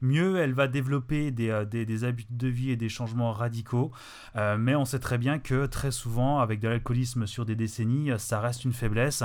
mieux 0.03 0.37
elle 0.37 0.53
va 0.53 0.67
développer 0.67 1.31
des, 1.31 1.49
euh, 1.49 1.65
des, 1.65 2.03
habitudes 2.03 2.37
de 2.37 2.47
vie 2.47 2.69
et 2.69 2.75
des 2.75 2.89
changements 2.89 3.31
radicaux. 3.31 3.91
Euh, 4.35 4.57
mais 4.57 4.75
on 4.75 4.85
sait 4.85 4.99
très 4.99 5.17
bien 5.17 5.39
que 5.39 5.65
très 5.65 5.91
souvent, 5.91 6.39
avec 6.39 6.59
de 6.59 6.67
l'alcoolisme 6.67 7.25
sur 7.25 7.45
des 7.45 7.55
décennies, 7.55 8.11
ça 8.17 8.39
reste 8.39 8.65
une 8.65 8.73
faiblesse 8.73 9.23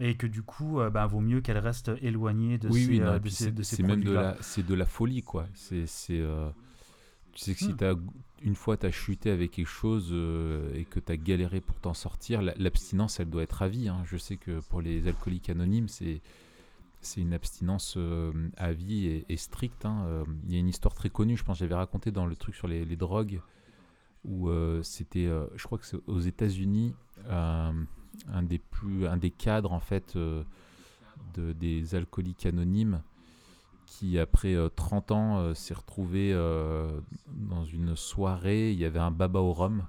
et 0.00 0.16
que 0.16 0.26
du 0.26 0.42
coup, 0.42 0.80
euh, 0.80 0.90
ben, 0.90 1.06
vaut 1.06 1.20
mieux 1.20 1.40
qu'elle 1.40 1.58
reste 1.58 1.92
éloignée 2.02 2.58
de 2.58 2.68
oui, 2.68 3.00
ces, 3.30 3.50
oui, 3.50 3.64
C'est 3.64 3.82
même 3.82 4.02
de 4.02 4.12
la, 4.12 4.36
de 4.56 4.74
la 4.74 4.86
folie, 4.86 5.22
quoi. 5.22 5.46
C'est, 5.54 5.84
tu 5.86 7.40
sais 7.40 7.52
que 7.52 7.58
si 7.58 7.72
hmm. 7.72 7.84
as, 7.84 7.94
une 8.42 8.54
fois 8.54 8.76
tu 8.76 8.86
as 8.86 8.92
chuté 8.92 9.30
avec 9.30 9.52
quelque 9.52 9.66
chose 9.66 10.14
et 10.74 10.84
que 10.84 11.00
tu 11.00 11.12
as 11.12 11.16
galéré 11.16 11.60
pour 11.60 11.78
t'en 11.80 11.94
sortir, 11.94 12.42
l'abstinence, 12.42 13.20
elle 13.20 13.30
doit 13.30 13.42
être 13.42 13.62
à 13.62 13.68
vie. 13.68 13.88
Hein. 13.88 14.02
Je 14.04 14.16
sais 14.16 14.36
que 14.36 14.60
pour 14.68 14.80
les 14.80 15.06
alcooliques 15.06 15.50
anonymes, 15.50 15.88
c'est 15.88 16.20
c'est 17.04 17.20
une 17.20 17.32
abstinence 17.32 17.94
euh, 17.96 18.32
à 18.56 18.72
vie 18.72 19.24
et, 19.28 19.36
stricte. 19.36 19.84
Hein. 19.84 20.04
Euh, 20.06 20.24
il 20.46 20.52
y 20.52 20.56
a 20.56 20.58
une 20.58 20.68
histoire 20.68 20.94
très 20.94 21.10
connue, 21.10 21.36
je 21.36 21.44
pense, 21.44 21.58
j'avais 21.58 21.74
raconté 21.74 22.10
dans 22.10 22.26
le 22.26 22.36
truc 22.36 22.54
sur 22.54 22.68
les, 22.68 22.84
drogues, 22.96 23.40
où 24.24 24.48
euh, 24.48 24.82
c'était, 24.82 25.28
je 25.54 25.64
crois 25.64 25.78
que 25.78 25.86
c'est 25.86 25.98
aux 26.06 26.20
États-Unis, 26.20 26.94
un 27.28 28.42
des 28.42 28.58
plus, 28.58 29.06
un 29.06 29.16
des 29.16 29.30
cadres 29.30 29.72
en 29.72 29.80
fait 29.80 30.16
de, 30.16 30.44
des 31.52 31.94
alcooliques 31.94 32.46
anonymes, 32.46 33.02
qui 33.86 34.18
après 34.18 34.56
30 34.74 35.10
ans 35.12 35.54
s'est 35.54 35.74
retrouvé 35.74 36.32
dans 37.28 37.64
une 37.64 37.96
soirée, 37.96 38.72
il 38.72 38.78
y 38.78 38.84
avait 38.84 38.98
un 38.98 39.10
baba 39.10 39.40
au 39.40 39.52
rhum. 39.52 39.86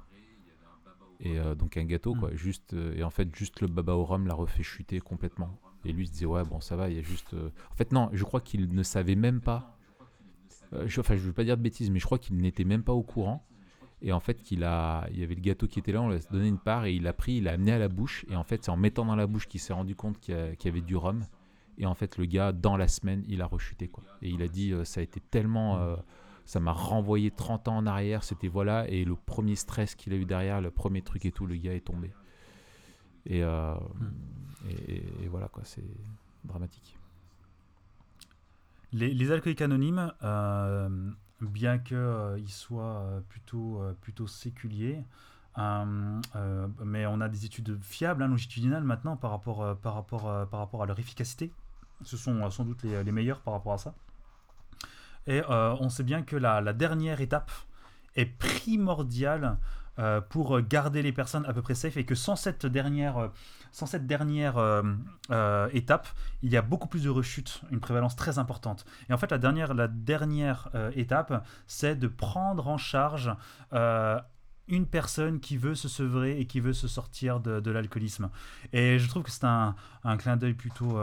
Et 1.21 1.39
donc 1.57 1.77
un 1.77 1.85
gâteau, 1.85 2.13
quoi. 2.13 2.29
Mmh. 2.29 2.35
Juste, 2.35 2.73
et 2.73 3.01
en 3.01 3.09
fait, 3.09 3.33
juste 3.33 3.61
le 3.61 3.67
baba 3.67 3.93
au 3.93 4.03
rhum 4.03 4.27
l'a 4.27 4.33
refait 4.33 4.63
chuter 4.63 4.99
complètement. 4.99 5.57
Et 5.85 5.91
lui 5.91 6.07
se 6.07 6.11
disait, 6.11 6.25
ouais, 6.25 6.43
bon, 6.43 6.59
ça 6.59 6.75
va, 6.75 6.89
il 6.89 6.95
y 6.95 6.99
a 6.99 7.01
juste. 7.01 7.33
Euh, 7.33 7.49
en 7.71 7.75
fait, 7.75 7.91
non, 7.91 8.09
je 8.11 8.23
crois 8.23 8.41
qu'il 8.41 8.73
ne 8.73 8.83
savait 8.83 9.15
même 9.15 9.41
pas 9.41 9.71
je, 10.87 10.99
enfin, 10.99 11.15
je 11.15 11.21
veux 11.21 11.31
pas 11.31 11.43
dire 11.43 11.55
de 11.55 11.61
bêtises, 11.61 11.89
mais 11.89 11.99
je 11.99 12.05
crois 12.05 12.19
qu'il 12.19 12.35
n'était 12.35 12.65
même 12.65 12.83
pas 12.83 12.91
au 12.91 13.03
courant. 13.03 13.45
Et 14.01 14.11
en 14.11 14.19
fait, 14.19 14.41
qu'il 14.41 14.63
a, 14.63 15.07
il 15.11 15.19
y 15.19 15.23
avait 15.23 15.35
le 15.35 15.41
gâteau 15.41 15.67
qui 15.67 15.79
était 15.79 15.93
là, 15.93 16.01
on 16.01 16.09
lui 16.09 16.17
a 16.17 16.19
donné 16.31 16.47
une 16.47 16.59
part 16.59 16.85
et 16.85 16.93
il 16.93 17.03
l'a 17.03 17.13
pris, 17.13 17.35
il 17.35 17.45
l'a 17.45 17.53
amené 17.53 17.71
à 17.71 17.79
la 17.79 17.87
bouche. 17.87 18.25
Et 18.29 18.35
en 18.35 18.43
fait, 18.43 18.63
c'est 18.63 18.71
en 18.71 18.75
mettant 18.75 19.05
dans 19.05 19.15
la 19.15 19.25
bouche 19.25 19.47
qu'il 19.47 19.61
s'est 19.61 19.73
rendu 19.73 19.95
compte 19.95 20.19
qu'il 20.19 20.35
y, 20.35 20.67
avait 20.67 20.81
du 20.81 20.95
rhum. 20.95 21.23
Et 21.77 21.85
en 21.85 21.95
fait, 21.95 22.17
le 22.17 22.25
gars, 22.25 22.51
dans 22.51 22.75
la 22.75 22.87
semaine, 22.87 23.23
il 23.27 23.41
a 23.41 23.45
rechuté. 23.45 23.87
Quoi. 23.87 24.03
Et 24.21 24.29
il 24.29 24.41
a 24.41 24.47
dit, 24.47 24.73
ça 24.83 24.99
a 24.99 25.03
été 25.03 25.21
tellement 25.21 25.97
ça 26.45 26.59
m'a 26.59 26.71
renvoyé 26.71 27.31
30 27.31 27.67
ans 27.67 27.77
en 27.77 27.85
arrière. 27.87 28.23
C'était 28.23 28.47
voilà, 28.47 28.87
et 28.87 29.03
le 29.03 29.15
premier 29.15 29.55
stress 29.55 29.95
qu'il 29.95 30.13
a 30.13 30.15
eu 30.15 30.25
derrière, 30.25 30.61
le 30.61 30.71
premier 30.71 31.01
truc 31.01 31.25
et 31.25 31.31
tout, 31.31 31.45
le 31.45 31.55
gars 31.55 31.73
est 31.73 31.85
tombé. 31.85 32.11
Et, 33.25 33.43
euh, 33.43 33.73
hmm. 33.73 34.69
et, 34.69 35.27
voilà, 35.29 35.47
quoi, 35.47 35.63
c'est 35.65 35.83
dramatique. 36.43 36.97
Les, 38.93 39.31
alcooliques 39.31 39.61
anonymes, 39.61 40.13
euh, 40.23 40.89
bien 41.41 41.79
qu'ils 41.79 41.97
euh, 41.97 42.47
soient 42.47 43.21
plutôt, 43.27 43.81
plutôt 43.99 44.27
séculiers, 44.27 45.03
mais 45.57 47.05
on 47.05 47.19
a 47.19 47.27
des 47.27 47.45
études 47.45 47.77
fiables, 47.81 48.23
hein, 48.23 48.27
longitudinales 48.27 48.83
maintenant 48.83 49.17
par 49.17 49.31
rapport, 49.31 49.77
par, 49.79 49.95
rapport, 49.95 50.47
par 50.49 50.59
rapport 50.59 50.83
à 50.83 50.85
leur 50.85 50.99
efficacité. 50.99 51.51
Ce 52.03 52.15
sont 52.15 52.49
sans 52.51 52.63
doute 52.63 52.83
les, 52.83 53.03
les 53.03 53.11
meilleurs 53.11 53.41
par 53.41 53.53
rapport 53.53 53.73
à 53.73 53.77
ça. 53.77 53.95
Et 55.27 55.41
euh, 55.49 55.75
on 55.79 55.89
sait 55.89 56.03
bien 56.03 56.21
que 56.21 56.35
la, 56.35 56.61
dernière 56.73 57.21
étape 57.21 57.51
est 58.15 58.25
primordiale 58.25 59.57
euh, 59.99 60.21
pour 60.21 60.59
garder 60.61 61.01
les 61.01 61.11
personnes 61.11 61.45
à 61.45 61.53
peu 61.53 61.61
près 61.61 61.75
safe 61.75 61.97
et 61.97 62.05
que 62.05 62.15
sans 62.15 62.35
cette 62.35 62.65
dernière, 62.65 63.31
sans 63.71 63.85
cette 63.85 64.07
dernière 64.07 64.57
euh, 64.57 65.67
étape, 65.71 66.07
il 66.41 66.51
y 66.51 66.57
a 66.57 66.61
beaucoup 66.61 66.87
plus 66.87 67.03
de 67.03 67.09
rechutes, 67.09 67.61
une 67.71 67.79
prévalence 67.79 68.15
très 68.15 68.37
importante. 68.39 68.85
Et 69.09 69.13
en 69.13 69.17
fait, 69.17 69.31
la 69.31 69.37
dernière, 69.37 69.73
la 69.73 69.87
dernière 69.87 70.69
étape, 70.95 71.45
c'est 71.67 71.95
de 71.95 72.07
prendre 72.07 72.67
en 72.67 72.77
charge 72.77 73.35
une 74.67 74.87
personne 74.87 75.39
qui 75.39 75.57
veut 75.57 75.75
se 75.75 75.87
sevrer 75.87 76.39
et 76.39 76.47
qui 76.47 76.59
veut 76.59 76.73
se 76.73 76.87
sortir 76.87 77.39
de, 77.39 77.71
l'alcoolisme. 77.71 78.29
Et 78.73 78.99
je 78.99 79.07
trouve 79.07 79.23
que 79.23 79.31
c'est 79.31 79.45
un, 79.45 79.75
clin 80.17 80.37
d'œil 80.37 80.55
plutôt, 80.55 80.99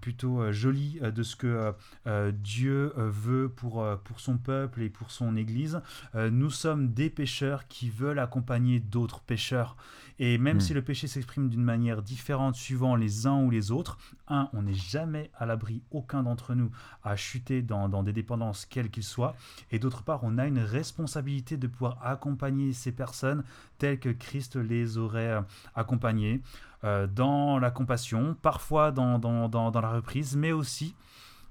plutôt 0.00 0.40
euh, 0.40 0.52
joli 0.52 0.98
euh, 1.02 1.10
de 1.10 1.22
ce 1.22 1.36
que 1.36 1.72
euh, 2.06 2.32
Dieu 2.32 2.92
veut 2.96 3.48
pour, 3.48 3.84
pour 4.04 4.20
son 4.20 4.38
peuple 4.38 4.82
et 4.82 4.88
pour 4.88 5.10
son 5.10 5.36
Église. 5.36 5.80
nous 6.14 6.50
sommes 6.50 6.92
des 6.92 7.10
pécheurs 7.10 7.68
qui 7.68 7.90
veulent 7.90 8.18
accompagner 8.18 8.80
d'autres 8.80 9.20
pécheurs. 9.20 9.76
Et 10.18 10.36
même 10.38 10.56
hmm. 10.56 10.60
si 10.60 10.74
le 10.74 10.82
péché 10.82 11.06
s'exprime 11.06 11.48
d'une 11.48 11.62
manière 11.62 12.02
différente 12.02 12.56
suivant 12.56 12.96
les 12.96 13.26
uns 13.26 13.40
ou 13.40 13.50
les 13.50 13.70
autres, 13.70 13.98
un, 14.26 14.48
on 14.52 14.62
n'est 14.62 14.74
jamais 14.74 15.30
à 15.36 15.46
l'abri, 15.46 15.82
aucun 15.90 16.24
d'entre 16.24 16.54
nous, 16.54 16.70
à 17.04 17.14
chuter 17.14 17.62
dans, 17.62 17.88
dans 17.88 18.02
des 18.02 18.12
dépendances, 18.12 18.66
quelles 18.66 18.90
qu'ils 18.90 19.04
soient. 19.04 19.36
Et 19.70 19.78
d'autre 19.78 20.02
part, 20.02 20.20
on 20.24 20.38
a 20.38 20.46
une 20.46 20.58
responsabilité 20.58 21.56
de 21.56 21.66
pouvoir 21.68 21.98
accompagner 22.04 22.72
ces 22.72 22.90
personnes 22.90 23.44
telles 23.78 23.98
que 23.98 24.10
Christ 24.10 24.56
les 24.56 24.98
aurait 24.98 25.42
accompagnées. 25.74 26.42
Euh, 26.84 27.08
dans 27.08 27.58
la 27.58 27.72
compassion, 27.72 28.36
parfois 28.40 28.92
dans, 28.92 29.18
la 29.74 29.90
reprise, 29.90 30.36
mais 30.36 30.52
aussi 30.52 30.94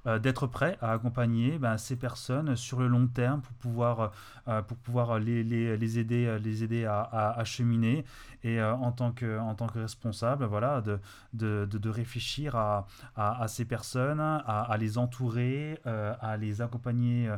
euh, 0.08 0.20
d'être 0.20 0.47
prêt 0.47 0.78
à 0.82 0.93
accompagner 0.93 1.60
ben, 1.60 1.78
ces 1.78 1.97
personnes 1.97 2.55
sur 2.55 2.80
le 2.80 2.88
long 2.88 3.08
terme 3.08 3.41
pour 3.41 3.53
pouvoir, 3.55 4.12
euh, 4.47 4.62
pour 4.62 4.78
pouvoir 4.78 5.20
les, 5.20 5.43
les, 5.43 5.76
les, 5.76 5.99
aider, 5.99 6.38
les 6.39 6.64
aider 6.64 6.86
à, 6.86 7.01
à, 7.01 7.43
cheminer 7.43 8.05
et 8.43 8.62
en, 8.62 8.91
tant 8.91 9.12
que, 9.12 9.38
en 9.39 9.53
tant 9.55 9.68
que 9.68 9.80
responsable 9.80 10.45
voilà, 10.45 10.82
de, 10.82 10.99
de, 11.34 11.66
de, 11.66 11.89
réfléchir 11.89 12.55
à, 12.55 12.88
à, 13.16 13.47
ces 13.47 13.66
personnes, 13.66 14.22
à, 14.22 14.76
les 14.80 14.97
entourer, 14.97 15.80
à 15.86 16.38
les 16.38 16.62
accompagner 16.62 17.30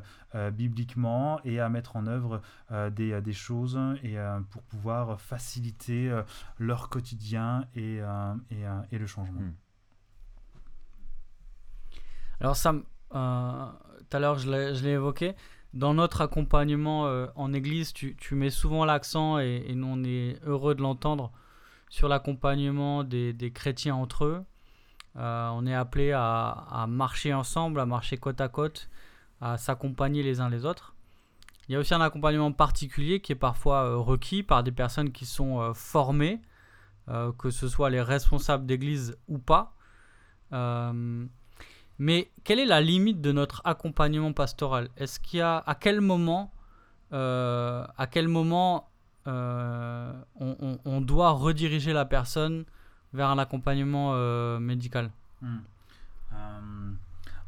bibliquement 0.54 1.40
et 1.46 1.60
à 1.60 1.70
mettre 1.70 1.96
en 1.96 2.06
œuvre 2.06 2.42
des, 2.92 3.22
des, 3.22 3.34
choses 3.34 3.80
et, 4.04 4.18
pour 4.52 4.62
pouvoir 4.64 5.20
faciliter 5.20 6.14
leur 6.60 6.90
quotidien 6.90 7.66
et, 7.76 8.02
et, 8.52 8.64
et 8.92 8.98
le 8.98 9.08
changement. 9.08 9.42
Hmm. 9.42 9.54
Alors 12.42 12.56
ça, 12.56 12.74
euh, 13.16 13.66
tout 14.10 14.18
à 14.18 14.20
l'heure 14.20 14.40
je 14.40 14.50
l'ai 14.50 14.92
évoqué, 14.92 15.36
dans 15.74 15.94
notre 15.94 16.22
accompagnement 16.22 17.06
euh, 17.08 17.28
en 17.36 17.54
église, 17.54 17.94
tu, 17.94 18.16
mets 18.32 18.50
souvent 18.50 18.86
l'accent, 18.86 19.40
et, 19.40 19.74
nous 19.76 19.88
on 19.88 20.04
est 20.04 20.40
heureux 20.46 20.74
de 20.74 20.82
l'entendre, 20.82 21.32
sur 21.90 22.08
l'accompagnement 22.08 23.04
des, 23.04 23.52
chrétiens 23.54 23.96
entre 23.96 24.26
eux. 24.26 24.44
Euh, 25.18 25.50
on 25.50 25.66
est 25.66 25.74
appelé 25.74 26.12
à, 26.14 26.86
marcher 26.88 27.34
ensemble, 27.34 27.80
à 27.80 27.86
marcher 27.86 28.18
côte 28.18 28.40
à 28.40 28.48
côte, 28.48 28.90
à 29.42 29.58
s'accompagner 29.58 30.24
les 30.24 30.40
uns 30.40 30.50
les 30.50 30.66
autres. 30.66 30.96
Il 31.68 31.74
y 31.74 31.76
a 31.76 31.80
aussi 31.80 31.94
un 31.94 32.02
accompagnement 32.02 32.52
particulier 32.52 33.20
qui 33.20 33.32
est 33.32 33.36
parfois 33.36 33.96
requis 33.96 34.44
par 34.44 34.64
des 34.64 34.72
personnes 34.72 35.12
qui 35.12 35.26
sont 35.26 35.74
formées, 35.76 36.42
que 37.38 37.52
ce 37.52 37.68
soit 37.68 37.92
les 37.92 38.02
responsables 38.02 38.66
d'église 38.66 39.18
ou 39.28 39.38
pas. 39.38 39.76
Mais 42.00 42.32
quelle 42.46 42.60
est 42.60 42.66
la 42.66 42.82
limite 42.82 43.22
de 43.22 43.32
notre 43.32 43.62
accompagnement 43.66 44.34
pastoral? 44.34 44.90
Est-ce 44.98 45.20
qu'il 45.20 45.40
y 45.40 45.42
a 45.42 45.58
à 45.58 45.76
quel 45.76 46.00
moment, 46.00 46.52
euh, 47.12 47.86
à 47.98 48.08
quel 48.08 48.30
moment 48.30 48.90
euh, 49.28 50.14
on, 50.40 51.02
doit 51.02 51.32
rediriger 51.32 51.92
la 51.92 52.06
personne 52.06 52.66
vers 53.14 53.28
un 53.30 53.38
accompagnement 53.38 54.12
euh, 54.14 54.60
médical? 54.60 55.12
Hmm 55.42 55.58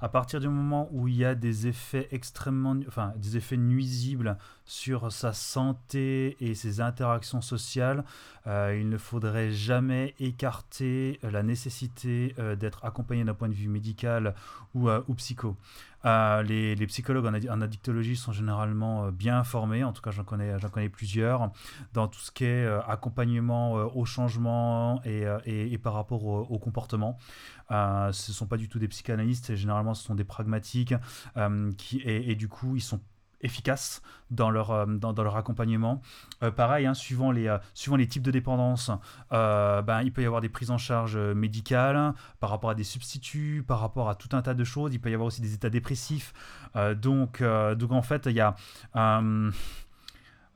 à 0.01 0.09
partir 0.09 0.39
du 0.39 0.49
moment 0.49 0.89
où 0.91 1.07
il 1.07 1.15
y 1.15 1.25
a 1.25 1.35
des 1.35 1.67
effets 1.67 2.07
extrêmement, 2.11 2.75
enfin 2.87 3.13
des 3.17 3.37
effets 3.37 3.57
nuisibles 3.57 4.37
sur 4.65 5.11
sa 5.11 5.31
santé 5.31 6.37
et 6.39 6.55
ses 6.55 6.81
interactions 6.81 7.41
sociales, 7.41 8.03
euh, 8.47 8.75
il 8.79 8.89
ne 8.89 8.97
faudrait 8.97 9.51
jamais 9.51 10.15
écarter 10.19 11.19
la 11.23 11.43
nécessité 11.43 12.33
euh, 12.39 12.55
d'être 12.55 12.83
accompagné 12.83 13.23
d'un 13.23 13.35
point 13.35 13.49
de 13.49 13.53
vue 13.53 13.67
médical 13.67 14.33
ou, 14.73 14.89
euh, 14.89 15.01
ou 15.07 15.13
psycho. 15.13 15.55
Les, 16.03 16.75
les, 16.75 16.87
psychologues 16.87 17.25
en, 17.25 17.61
addictologie 17.61 18.15
sont 18.15 18.31
généralement 18.31 19.11
bien 19.11 19.37
informés, 19.37 19.83
en 19.83 19.93
tout 19.93 20.01
cas 20.01 20.11
j'en 20.11 20.23
connais, 20.23 20.89
plusieurs, 20.89 21.51
dans 21.93 22.07
tout 22.07 22.19
ce 22.19 22.31
qui 22.31 22.45
est 22.45 22.67
accompagnement 22.87 23.73
au 23.73 24.05
changement 24.05 25.01
et, 25.05 25.77
par 25.77 25.93
rapport 25.93 26.25
au, 26.25 26.59
comportement. 26.59 27.17
ce 27.69 28.07
ne 28.07 28.33
sont 28.33 28.47
pas 28.47 28.57
du 28.57 28.67
tout 28.69 28.79
des 28.79 28.87
psychanalystes, 28.87 29.55
généralement 29.55 29.93
ce 29.93 30.03
sont 30.03 30.15
des 30.15 30.23
pragmatiques 30.23 30.95
qui, 31.77 32.01
et, 32.03 32.35
du 32.35 32.47
coup 32.47 32.75
ils 32.75 32.81
sont 32.81 32.99
efficaces 33.41 34.01
dans 34.29 34.49
leur, 34.49 34.71
euh, 34.71 34.85
dans, 34.85 35.13
leur 35.13 35.35
accompagnement. 35.35 36.01
Euh, 36.43 36.51
pareil, 36.51 36.85
hein, 36.85 36.93
suivant, 36.93 37.31
les, 37.31 37.47
euh, 37.47 37.57
suivant 37.73 37.97
les 37.97 38.07
types 38.07 38.23
de 38.23 38.31
dépendance, 38.31 38.91
ben, 39.29 40.01
il 40.03 40.11
peut 40.11 40.21
y 40.21 40.25
avoir 40.25 40.41
des 40.41 40.49
prises 40.49 40.71
en 40.71 40.77
charge 40.77 41.17
médicales 41.17 42.13
par 42.39 42.49
rapport 42.49 42.69
à 42.69 42.75
des 42.75 42.83
substituts, 42.83 43.63
par 43.67 43.79
rapport 43.79 44.09
à 44.09 44.15
tout 44.15 44.29
un 44.33 44.41
tas 44.41 44.53
de 44.53 44.63
choses. 44.63 44.93
Il 44.93 44.99
peut 44.99 45.11
y 45.11 45.13
avoir 45.13 45.27
aussi 45.27 45.41
des 45.41 45.53
états 45.53 45.69
dépressifs. 45.69 46.33
donc, 46.95 47.43
donc, 47.43 47.91
en 47.91 48.01
fait, 48.01 48.27
il 48.27 48.33
y 48.33 48.41
a... 48.41 48.55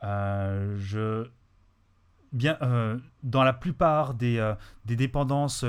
je, 0.02 1.28
bien, 2.32 2.58
dans 3.24 3.44
la 3.44 3.54
plupart 3.54 4.14
des, 4.14 4.54
des 4.86 4.96
dépendances 4.96 5.66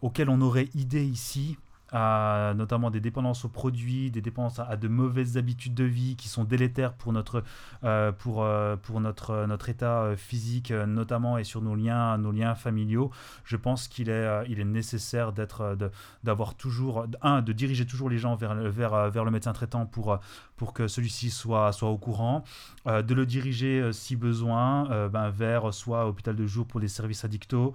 auxquelles 0.00 0.30
on 0.30 0.40
aurait 0.40 0.68
idée 0.74 1.04
ici, 1.04 1.58
à 1.92 2.52
notamment 2.54 2.90
des 2.90 3.00
dépendances 3.00 3.44
aux 3.44 3.48
produits, 3.48 4.10
des 4.10 4.20
dépendances 4.20 4.58
à, 4.58 4.76
de 4.76 4.88
mauvaises 4.88 5.36
habitudes 5.38 5.74
de 5.74 5.84
vie 5.84 6.16
qui 6.16 6.28
sont 6.28 6.44
délétères 6.44 6.92
pour 6.92 7.12
notre, 7.12 7.42
euh, 7.84 8.12
pour, 8.12 8.42
euh, 8.42 8.76
pour 8.76 9.00
notre, 9.00 9.46
notre 9.46 9.68
état 9.68 10.02
euh, 10.02 10.16
physique 10.16 10.70
notamment 10.70 11.38
et 11.38 11.44
sur 11.44 11.62
nos 11.62 11.74
liens, 11.74 12.18
nos 12.18 12.32
liens 12.32 12.54
familiaux, 12.54 13.10
je 13.44 13.56
pense 13.56 13.88
qu'il 13.88 14.10
est, 14.10 14.44
il 14.48 14.60
est 14.60 14.64
nécessaire 14.64 15.32
d'être, 15.32 15.78
d'avoir 16.24 16.54
toujours, 16.54 17.06
un, 17.22 17.40
de 17.42 17.52
diriger 17.52 17.86
toujours 17.86 18.10
les 18.10 18.18
gens 18.18 18.34
vers, 18.36 18.54
vers, 18.54 19.10
vers 19.10 19.24
le 19.24 19.30
médecin 19.30 19.52
traitant 19.52 19.86
pour, 19.86 20.18
pour 20.56 20.72
que 20.72 20.88
celui-ci 20.88 21.30
soit, 21.30 21.72
soit 21.72 21.88
au 21.88 21.98
courant, 21.98 22.44
de 22.86 23.14
le 23.14 23.26
diriger 23.26 23.92
si 23.92 24.16
besoin 24.16 25.08
ben, 25.08 25.30
vers 25.30 25.72
soit 25.72 26.06
hôpital 26.06 26.36
de 26.36 26.46
jour 26.46 26.66
pour 26.66 26.80
les 26.80 26.88
services 26.88 27.24
addictos, 27.24 27.72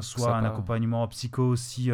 soit 0.00 0.34
un 0.34 0.44
accompagnement 0.44 1.06
psycho 1.08 1.56
si 1.56 1.90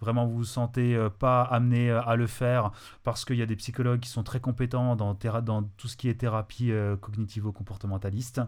vraiment 0.00 0.26
vous 0.26 0.38
vous 0.38 0.44
sentez 0.44 0.69
euh, 0.78 1.10
pas 1.10 1.42
amené 1.42 1.90
euh, 1.90 2.02
à 2.02 2.16
le 2.16 2.26
faire 2.26 2.70
parce 3.04 3.24
qu'il 3.24 3.36
y 3.36 3.42
a 3.42 3.46
des 3.46 3.56
psychologues 3.56 4.00
qui 4.00 4.08
sont 4.08 4.22
très 4.22 4.40
compétents 4.40 4.96
dans, 4.96 5.14
tout 5.14 5.88
ce 5.88 5.96
qui 5.96 6.08
est 6.08 6.14
thérapie 6.14 6.72
euh, 6.72 6.96
cognitivo-comportementaliste. 6.96 8.40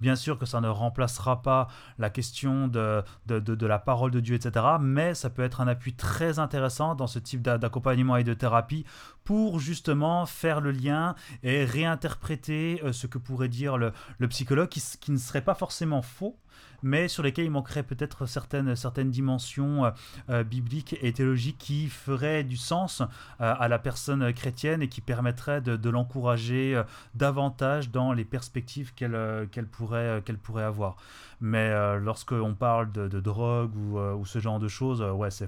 Bien 0.00 0.14
sûr 0.14 0.38
que 0.38 0.46
ça 0.46 0.60
ne 0.60 0.68
remplacera 0.68 1.42
pas 1.42 1.68
la 1.98 2.10
question 2.10 2.68
de, 2.68 3.02
de, 3.26 3.66
la 3.66 3.78
parole 3.78 4.10
de 4.10 4.20
Dieu, 4.20 4.34
etc. 4.34 4.64
Mais 4.80 5.14
ça 5.14 5.30
peut 5.30 5.42
être 5.42 5.60
un 5.60 5.68
appui 5.68 5.94
très 5.94 6.38
intéressant 6.38 6.94
dans 6.94 7.06
ce 7.06 7.18
type 7.18 7.42
d'accompagnement 7.42 8.16
et 8.16 8.24
de 8.24 8.34
thérapie 8.34 8.84
pour 9.24 9.58
justement 9.58 10.26
faire 10.26 10.60
le 10.60 10.70
lien 10.70 11.14
et 11.42 11.64
réinterpréter 11.64 12.80
euh, 12.84 12.92
ce 12.92 13.06
que 13.06 13.18
pourrait 13.18 13.48
dire 13.48 13.78
le, 13.78 13.92
psychologue, 14.28 14.68
qui, 14.68 15.10
ne 15.10 15.16
serait 15.16 15.40
pas 15.40 15.54
forcément 15.54 16.02
faux, 16.02 16.36
mais 16.82 17.08
sur 17.08 17.22
lesquels 17.22 17.46
il 17.46 17.50
manquerait 17.50 17.82
peut-être 17.82 18.26
certaines, 18.26 18.76
certaines 18.76 19.10
dimensions 19.10 19.86
euh, 19.86 19.90
euh, 20.28 20.44
bibliques 20.44 20.96
et 21.00 21.12
théologiques 21.14 21.56
qui 21.58 21.88
feraient 21.88 22.44
du 22.44 22.58
sens 22.58 23.02
à 23.38 23.68
la 23.68 23.78
personne 23.78 24.32
chrétienne 24.34 24.82
et 24.82 24.88
qui 24.88 25.00
permettraient 25.00 25.60
de, 25.62 25.90
l'encourager 25.90 26.82
davantage 27.14 27.90
dans 27.90 28.12
les 28.12 28.24
perspectives 28.24 28.92
qu'elle 28.94 29.48
pourrait, 29.70 30.22
pourrait 30.42 30.64
avoir. 30.64 30.96
Mais 31.40 31.72
lorsqu'on 31.98 32.54
parle 32.54 32.92
de, 32.92 33.20
drogue 33.20 33.74
ou, 33.76 33.98
ou, 33.98 34.26
ce 34.26 34.38
genre 34.38 34.58
de 34.58 34.68
choses, 34.68 35.02
ouais, 35.02 35.30
c'est 35.30 35.46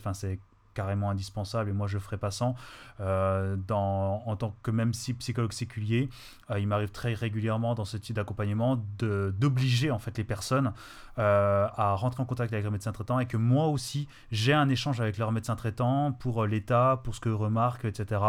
carrément 0.77 1.11
indispensable 1.11 1.71
et 1.71 1.73
moi 1.73 1.89
je 1.89 1.99
ferai 1.99 2.19
pas 2.19 2.31
sans. 2.31 2.55
Euh, 3.01 3.57
dans, 3.57 4.23
en 4.27 4.37
tant 4.37 4.55
que 4.63 4.71
même 4.71 4.93
si 4.93 5.15
psychologue 5.15 5.53
séculier, 5.53 6.09
euh, 6.51 6.61
il 6.61 6.69
m'arrive 6.69 6.91
très 6.91 7.15
régulièrement 7.15 7.75
dans 7.75 7.87
ce 7.87 7.97
type 7.97 8.15
d'accompagnement 8.15 8.85
d'obliger 8.99 9.91
en 9.91 9.99
fait 9.99 10.17
les 10.19 10.25
personnes 10.25 10.73
euh, 11.19 11.67
à 11.75 11.95
rentrer 11.95 12.23
en 12.23 12.27
contact 12.27 12.53
avec 12.53 12.63
leur 12.63 12.73
médecin 12.73 12.93
traitant 12.93 13.19
et 13.19 13.27
que 13.27 13.39
moi 13.39 13.67
aussi 13.69 14.07
j'ai 14.31 14.53
un 14.53 14.69
échange 14.69 15.01
avec 15.01 15.17
leur 15.17 15.33
médecin 15.33 15.57
traitant 15.57 16.13
pour 16.13 16.45
l'état, 16.45 17.01
pour 17.03 17.15
ce 17.15 17.21
que 17.21 17.31
remarque, 17.31 17.87
etc. 17.87 18.21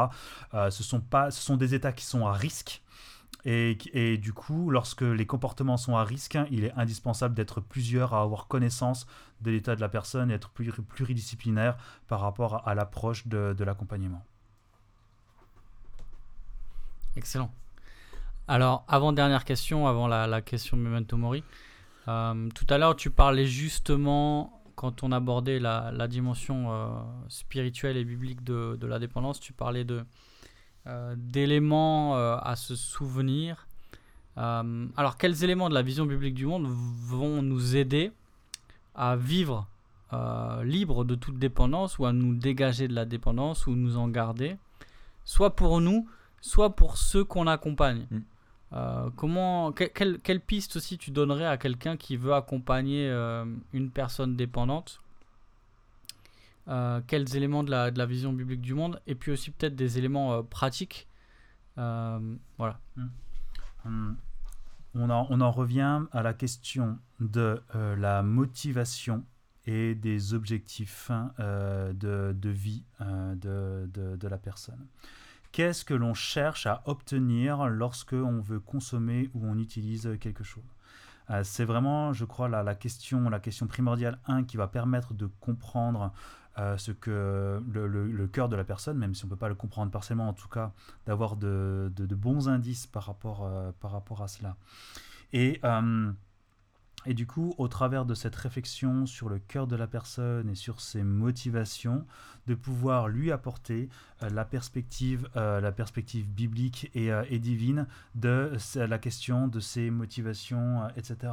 ce, 0.54 0.84
sont 0.84 1.02
pas, 1.02 1.30
ce 1.32 1.42
sont 1.42 1.58
des 1.58 1.76
états 1.76 1.92
qui 1.92 2.06
sont 2.06 2.26
à 2.26 2.32
risque 2.32 2.82
et, 3.50 4.18
du 4.18 4.34
coup, 4.34 4.70
lorsque 4.72 5.04
les 5.04 5.26
comportements 5.26 5.78
sont 5.78 5.96
à 5.96 6.04
risque, 6.04 6.38
il 6.52 6.66
est 6.66 6.74
indispensable 6.74 7.34
d'être 7.34 7.62
plusieurs 7.62 8.14
à 8.14 8.22
avoir 8.22 8.48
connaissance 8.48 9.08
de 9.40 9.52
l'état 9.52 9.74
de 9.74 9.80
la 9.80 9.88
personne 9.88 10.32
et 10.32 10.34
être 10.34 10.50
pluridisciplinaire 10.52 11.78
par 12.08 12.20
rapport 12.20 12.68
à, 12.68 12.76
l'approche 12.76 13.26
de, 13.28 13.64
l'accompagnement. 13.64 14.22
Excellent. 17.16 17.50
Alors, 18.50 18.84
avant-dernière 18.90 19.46
question, 19.46 19.88
avant 19.88 20.08
la, 20.08 20.42
question 20.42 20.76
Memento 20.76 21.16
Mori. 21.16 21.42
Euh, 22.10 22.50
tout 22.50 22.68
à 22.70 22.78
l'heure, 22.78 22.98
tu 22.98 23.12
parlais 23.12 23.46
justement, 23.46 24.62
quand 24.76 25.04
on 25.04 25.14
abordait 25.14 25.60
la, 25.60 26.08
dimension 26.10 26.74
euh, 26.74 26.88
spirituelle 27.30 27.96
et 27.96 28.04
biblique 28.04 28.44
de, 28.44 28.86
la 28.86 29.00
dépendance, 29.00 29.40
tu 29.40 29.54
parlais 29.54 29.86
de 29.86 30.04
d'éléments 31.16 32.16
euh, 32.16 32.38
à 32.42 32.56
se 32.56 32.76
souvenir. 32.76 33.68
Euh, 34.38 34.88
alors, 34.96 35.18
quels 35.18 35.44
éléments 35.44 35.70
de 35.70 35.74
la 35.74 35.82
vision 35.82 36.06
biblique 36.06 36.36
du 36.36 36.46
monde 36.46 36.68
vont 36.68 37.42
nous 37.42 37.76
aider 37.76 38.12
à 38.96 39.16
vivre 39.16 39.68
libre 40.64 41.04
de 41.04 41.16
toute 41.16 41.38
dépendance 41.38 42.00
ou 42.00 42.06
à 42.06 42.14
nous 42.14 42.34
dégager 42.34 42.88
de 42.88 42.94
la 42.94 43.04
dépendance 43.04 43.68
ou 43.68 43.72
nous 43.72 43.98
en 43.98 44.08
garder, 44.08 44.56
soit 45.26 45.54
pour 45.54 45.82
nous, 45.82 46.08
soit 46.40 46.78
pour 46.78 46.98
ceux 46.98 47.26
qu'on 47.26 47.46
accompagne? 47.46 48.08
Mm. 48.10 49.10
comment, 49.18 49.74
quelle, 49.74 50.20
quelle, 50.20 50.40
piste 50.40 50.78
aussi 50.78 50.98
tu 50.98 51.12
donnerais 51.12 51.46
à 51.46 51.58
quelqu'un 51.58 51.98
qui 51.98 52.16
veut 52.16 52.34
accompagner 52.34 53.10
une 53.74 53.90
personne 53.90 54.38
dépendante? 54.38 55.02
Euh, 56.70 57.00
quels 57.08 57.36
éléments 57.38 57.64
de 57.64 57.72
la, 57.72 57.92
de 57.92 57.98
la, 57.98 58.06
vision 58.06 58.34
biblique 58.34 58.60
du 58.60 58.74
monde, 58.74 59.02
et 59.08 59.16
puis 59.16 59.32
aussi 59.32 59.52
peut-être 59.52 59.76
des 59.76 59.98
éléments 59.98 60.34
euh, 60.34 60.42
pratiques. 60.44 61.08
Euh, 61.78 62.36
voilà. 62.58 62.80
Hum. 63.86 64.18
On, 64.94 65.10
en, 65.10 65.28
on, 65.30 65.40
en, 65.40 65.52
revient 65.52 66.02
à 66.12 66.24
la 66.24 66.34
question 66.34 67.00
de 67.22 67.62
la 67.72 68.22
motivation 68.22 69.24
et 69.66 69.96
des 69.96 70.34
objectifs 70.34 71.12
de, 71.40 72.34
de, 72.34 72.50
vie 72.50 72.84
de, 73.00 73.88
de, 73.88 74.28
la 74.28 74.38
personne. 74.38 74.88
Qu'est-ce 75.52 75.86
que 75.86 75.94
l'on 75.94 76.14
cherche 76.14 76.66
à 76.66 76.82
obtenir 76.86 77.68
lorsque 77.68 78.14
on 78.14 78.42
veut 78.42 78.60
consommer 78.60 79.30
ou 79.34 79.46
on 79.46 79.58
utilise 79.58 80.18
quelque 80.20 80.44
chose? 80.44 80.76
C'est 81.44 81.66
vraiment, 81.66 82.12
je 82.12 82.26
crois, 82.26 82.50
la, 82.50 82.64
la, 82.64 82.76
question, 82.76 83.30
la 83.30 83.40
question 83.40 83.68
primordiale, 83.68 84.20
un, 84.26 84.44
qui 84.44 84.58
va 84.58 84.68
permettre 84.68 85.14
de 85.14 85.28
comprendre 85.40 86.12
ce 86.78 86.92
que 86.92 87.62
le, 87.72 87.88
le, 87.88 88.28
cœur 88.28 88.50
de 88.50 88.56
la 88.56 88.64
personne, 88.64 88.98
même 88.98 89.14
si 89.14 89.24
on 89.24 89.28
ne 89.28 89.32
peut 89.32 89.38
pas 89.38 89.50
le 89.50 89.56
comprendre 89.56 89.92
partiellement, 89.92 90.28
en 90.28 90.34
tout 90.34 90.48
cas, 90.48 90.74
d'avoir 91.06 91.36
de, 91.36 91.92
bons 92.12 92.50
indices 92.50 92.88
par 92.88 93.04
rapport, 93.04 93.46
euh, 93.46 93.72
par 93.80 93.92
rapport 93.92 94.24
à 94.24 94.28
cela. 94.28 94.58
Et, 95.34 95.60
euh, 95.64 96.12
et 97.06 97.14
du 97.14 97.28
coup, 97.28 97.54
au 97.58 97.68
travers 97.68 98.06
de 98.06 98.14
cette 98.14 98.36
réflexion 98.36 99.06
sur 99.06 99.30
le 99.30 99.40
cœur 99.40 99.68
de 99.68 99.76
la 99.76 99.88
personne 99.88 100.50
et 100.50 100.56
sur 100.56 100.82
ses 100.82 101.04
motivations, 101.04 102.06
de 102.48 102.56
pouvoir 102.56 103.08
lui 103.08 103.32
apporter 103.32 103.90
euh, 104.24 104.30
la, 104.30 104.46
perspective, 104.46 105.30
la 105.36 105.72
perspective 105.72 106.28
biblique 106.28 106.90
et, 106.96 107.10
et 107.30 107.40
divine 107.40 107.88
de 108.16 108.52
la 108.76 108.98
question 108.98 109.48
de 109.48 109.60
ses 109.60 109.92
motivations, 109.92 110.88
etc 110.96 111.32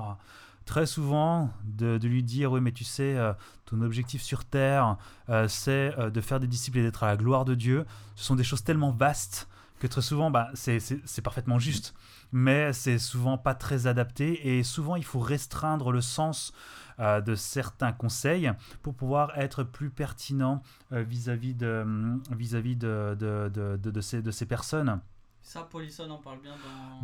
très 0.64 0.86
souvent 0.86 1.50
de, 1.64 1.98
lui 2.02 2.22
dire 2.22 2.52
oui 2.52 2.60
mais 2.60 2.72
tu 2.72 2.84
sais 2.84 3.16
euh, 3.16 3.32
ton 3.64 3.82
objectif 3.82 4.22
sur 4.22 4.44
terre 4.44 4.96
euh, 5.28 5.48
c'est 5.48 5.98
euh, 5.98 6.10
de 6.10 6.20
faire 6.20 6.40
des 6.40 6.46
disciples 6.46 6.78
et 6.78 6.82
d'être 6.82 7.02
à 7.02 7.08
la 7.08 7.16
gloire 7.16 7.44
de 7.44 7.54
Dieu 7.54 7.84
ce 8.14 8.24
sont 8.24 8.36
des 8.36 8.44
choses 8.44 8.64
tellement 8.64 8.90
vastes 8.90 9.48
que 9.78 9.86
très 9.86 10.02
souvent 10.02 10.30
bah, 10.30 10.48
c'est 10.54 11.22
parfaitement 11.22 11.58
juste 11.58 11.94
mais 12.32 12.72
c'est 12.72 12.98
souvent 12.98 13.38
pas 13.38 13.54
très 13.54 13.86
adapté 13.86 14.56
et 14.56 14.62
souvent 14.62 14.96
il 14.96 15.04
faut 15.04 15.20
restreindre 15.20 15.92
le 15.92 16.00
sens 16.00 16.52
de 16.98 17.34
certains 17.34 17.92
conseils 17.92 18.52
pour 18.82 18.94
pouvoir 18.94 19.36
être 19.36 19.64
plus 19.64 19.90
pertinent 19.90 20.62
vis-à-vis 20.92 21.54
de, 21.54 21.84
vis 22.30 22.54
-vis 22.54 22.78
de, 22.78 23.16
de, 23.18 23.76
de, 23.76 24.00
ces, 24.00 24.22
de 24.22 24.30
ces 24.30 24.46
personnes. 24.46 25.00
Ça, 25.42 25.62
Polisson 25.62 26.08
en 26.10 26.18
parle 26.18 26.40
bien 26.40 26.54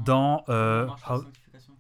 dans. 0.04 0.42
Dans. 0.46 1.26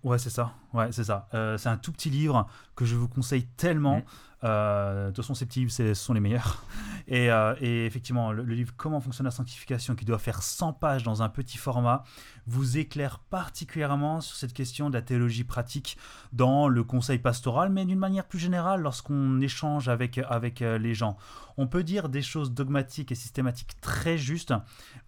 Ouais, 0.02 0.18
c'est 0.18 0.30
ça. 0.30 0.54
Ouais, 0.72 0.92
c'est 0.92 1.04
ça. 1.04 1.28
Euh, 1.34 1.58
c'est 1.58 1.68
un 1.68 1.76
tout 1.76 1.92
petit 1.92 2.10
livre 2.10 2.46
que 2.76 2.84
je 2.84 2.94
vous 2.94 3.08
conseille 3.08 3.46
tellement. 3.56 4.02
Euh, 4.42 5.06
de 5.06 5.10
toute 5.10 5.22
façon, 5.22 5.34
ces 5.34 5.44
petits 5.44 5.60
livres, 5.60 5.72
ce 5.72 5.92
sont 5.94 6.14
les 6.14 6.20
meilleurs. 6.20 6.64
Et, 7.08 7.28
euh, 7.28 7.56
et 7.60 7.86
effectivement, 7.86 8.30
le, 8.30 8.44
livre 8.44 8.72
Comment 8.76 9.00
fonctionne 9.00 9.24
la 9.24 9.32
sanctification, 9.32 9.96
qui 9.96 10.04
doit 10.04 10.20
faire 10.20 10.42
100 10.42 10.74
pages 10.74 11.02
dans 11.02 11.22
un 11.22 11.28
petit 11.28 11.58
format, 11.58 12.04
vous 12.46 12.78
éclaire 12.78 13.18
particulièrement 13.18 14.20
sur 14.20 14.36
cette 14.36 14.52
question 14.52 14.90
de 14.90 14.94
la 14.94 15.02
théologie 15.02 15.42
pratique 15.42 15.98
dans 16.32 16.68
le 16.68 16.84
conseil 16.84 17.18
pastoral, 17.18 17.70
mais 17.70 17.84
d'une 17.84 17.98
manière 17.98 18.26
plus 18.26 18.38
générale 18.38 18.80
lorsqu'on 18.82 19.40
échange 19.40 19.88
avec, 19.88 20.18
avec 20.18 20.60
les 20.60 20.94
gens. 20.94 21.16
On 21.56 21.66
peut 21.66 21.82
dire 21.82 22.08
des 22.08 22.22
choses 22.22 22.52
dogmatiques 22.52 23.10
et 23.10 23.16
systématiques 23.16 23.80
très 23.80 24.16
justes, 24.16 24.54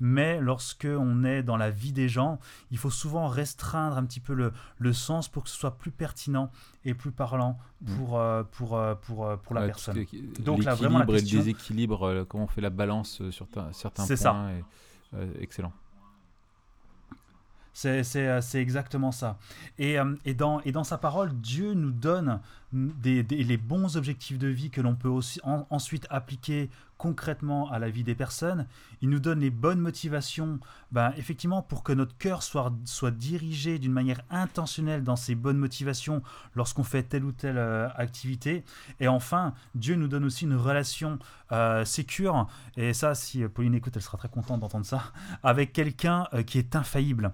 mais 0.00 0.40
lorsque 0.40 0.88
on 0.88 1.22
est 1.22 1.44
dans 1.44 1.56
la 1.56 1.70
vie 1.70 1.92
des 1.92 2.08
gens, 2.08 2.40
il 2.72 2.78
faut 2.78 2.90
souvent 2.90 3.28
restreindre 3.28 3.96
un 3.96 4.04
petit 4.04 4.20
peu 4.20 4.34
le, 4.34 4.52
le 4.78 4.92
sens 4.92 5.28
pour 5.28 5.44
que 5.44 5.50
ce 5.50 5.56
soit 5.56 5.78
plus 5.78 5.90
pertinent 5.90 6.50
et 6.84 6.94
plus 6.94 7.12
parlant 7.12 7.58
mm. 7.80 7.94
pour, 7.94 8.18
euh, 8.18 8.42
pour, 8.42 8.76
euh, 8.76 8.94
pour, 8.94 9.26
euh, 9.26 9.36
pour, 9.36 9.54
la 9.54 9.66
personne. 9.66 10.04
Donc 10.40 10.64
là, 10.64 10.74
vraiment, 10.74 10.98
la 10.98 11.06
question... 11.06 11.36
et 11.36 11.38
le 11.38 11.44
déséquilibre, 11.44 12.24
comment 12.28 12.44
on 12.44 12.48
fait 12.48 12.60
la 12.60 12.70
balance 12.70 13.28
sur 13.30 13.46
certains 13.72 14.06
points. 14.06 14.16
Ça. 14.16 14.50
excellent. 15.40 15.72
C'est 17.74 18.54
exactement 18.54 19.12
ça. 19.12 19.38
Et, 19.78 19.96
et, 20.26 20.34
dans, 20.34 20.60
et 20.60 20.72
dans 20.72 20.84
sa 20.84 20.98
parole, 20.98 21.32
Dieu 21.40 21.72
nous 21.72 21.90
donne 21.90 22.40
des, 22.72 23.22
les 23.22 23.56
bons 23.56 23.96
objectifs 23.96 24.38
de 24.38 24.48
vie 24.48 24.70
que 24.70 24.80
l'on 24.80 24.94
peut 24.94 25.08
aussi 25.08 25.40
ensuite 25.44 26.06
appliquer 26.10 26.68
concrètement 27.02 27.68
à 27.68 27.80
la 27.80 27.90
vie 27.90 28.04
des 28.04 28.14
personnes. 28.14 28.64
Il 29.00 29.10
nous 29.10 29.18
donne 29.18 29.40
les 29.40 29.50
bonnes 29.50 29.80
motivations, 29.80 30.60
ben, 30.92 31.12
effectivement, 31.16 31.60
pour 31.60 31.82
que 31.82 31.92
notre 31.92 32.16
cœur 32.16 32.44
soit, 32.44 32.72
soit 32.84 33.10
dirigé 33.10 33.80
d'une 33.80 33.90
manière 33.90 34.20
intentionnelle 34.30 35.02
dans 35.02 35.16
ces 35.16 35.34
bonnes 35.34 35.58
motivations 35.58 36.22
lorsqu'on 36.54 36.84
fait 36.84 37.02
telle 37.02 37.24
ou 37.24 37.32
telle 37.32 37.58
euh, 37.58 37.88
activité. 37.96 38.62
Et 39.00 39.08
enfin, 39.08 39.52
Dieu 39.74 39.96
nous 39.96 40.06
donne 40.06 40.24
aussi 40.24 40.44
une 40.44 40.54
relation 40.54 41.18
euh, 41.50 41.84
sécure, 41.84 42.46
et 42.76 42.94
ça, 42.94 43.16
si 43.16 43.42
Pauline 43.48 43.74
écoute, 43.74 43.94
elle 43.96 44.02
sera 44.02 44.16
très 44.16 44.28
contente 44.28 44.60
d'entendre 44.60 44.86
ça, 44.86 45.02
avec 45.42 45.72
quelqu'un 45.72 46.28
euh, 46.34 46.44
qui 46.44 46.58
est 46.58 46.76
infaillible. 46.76 47.32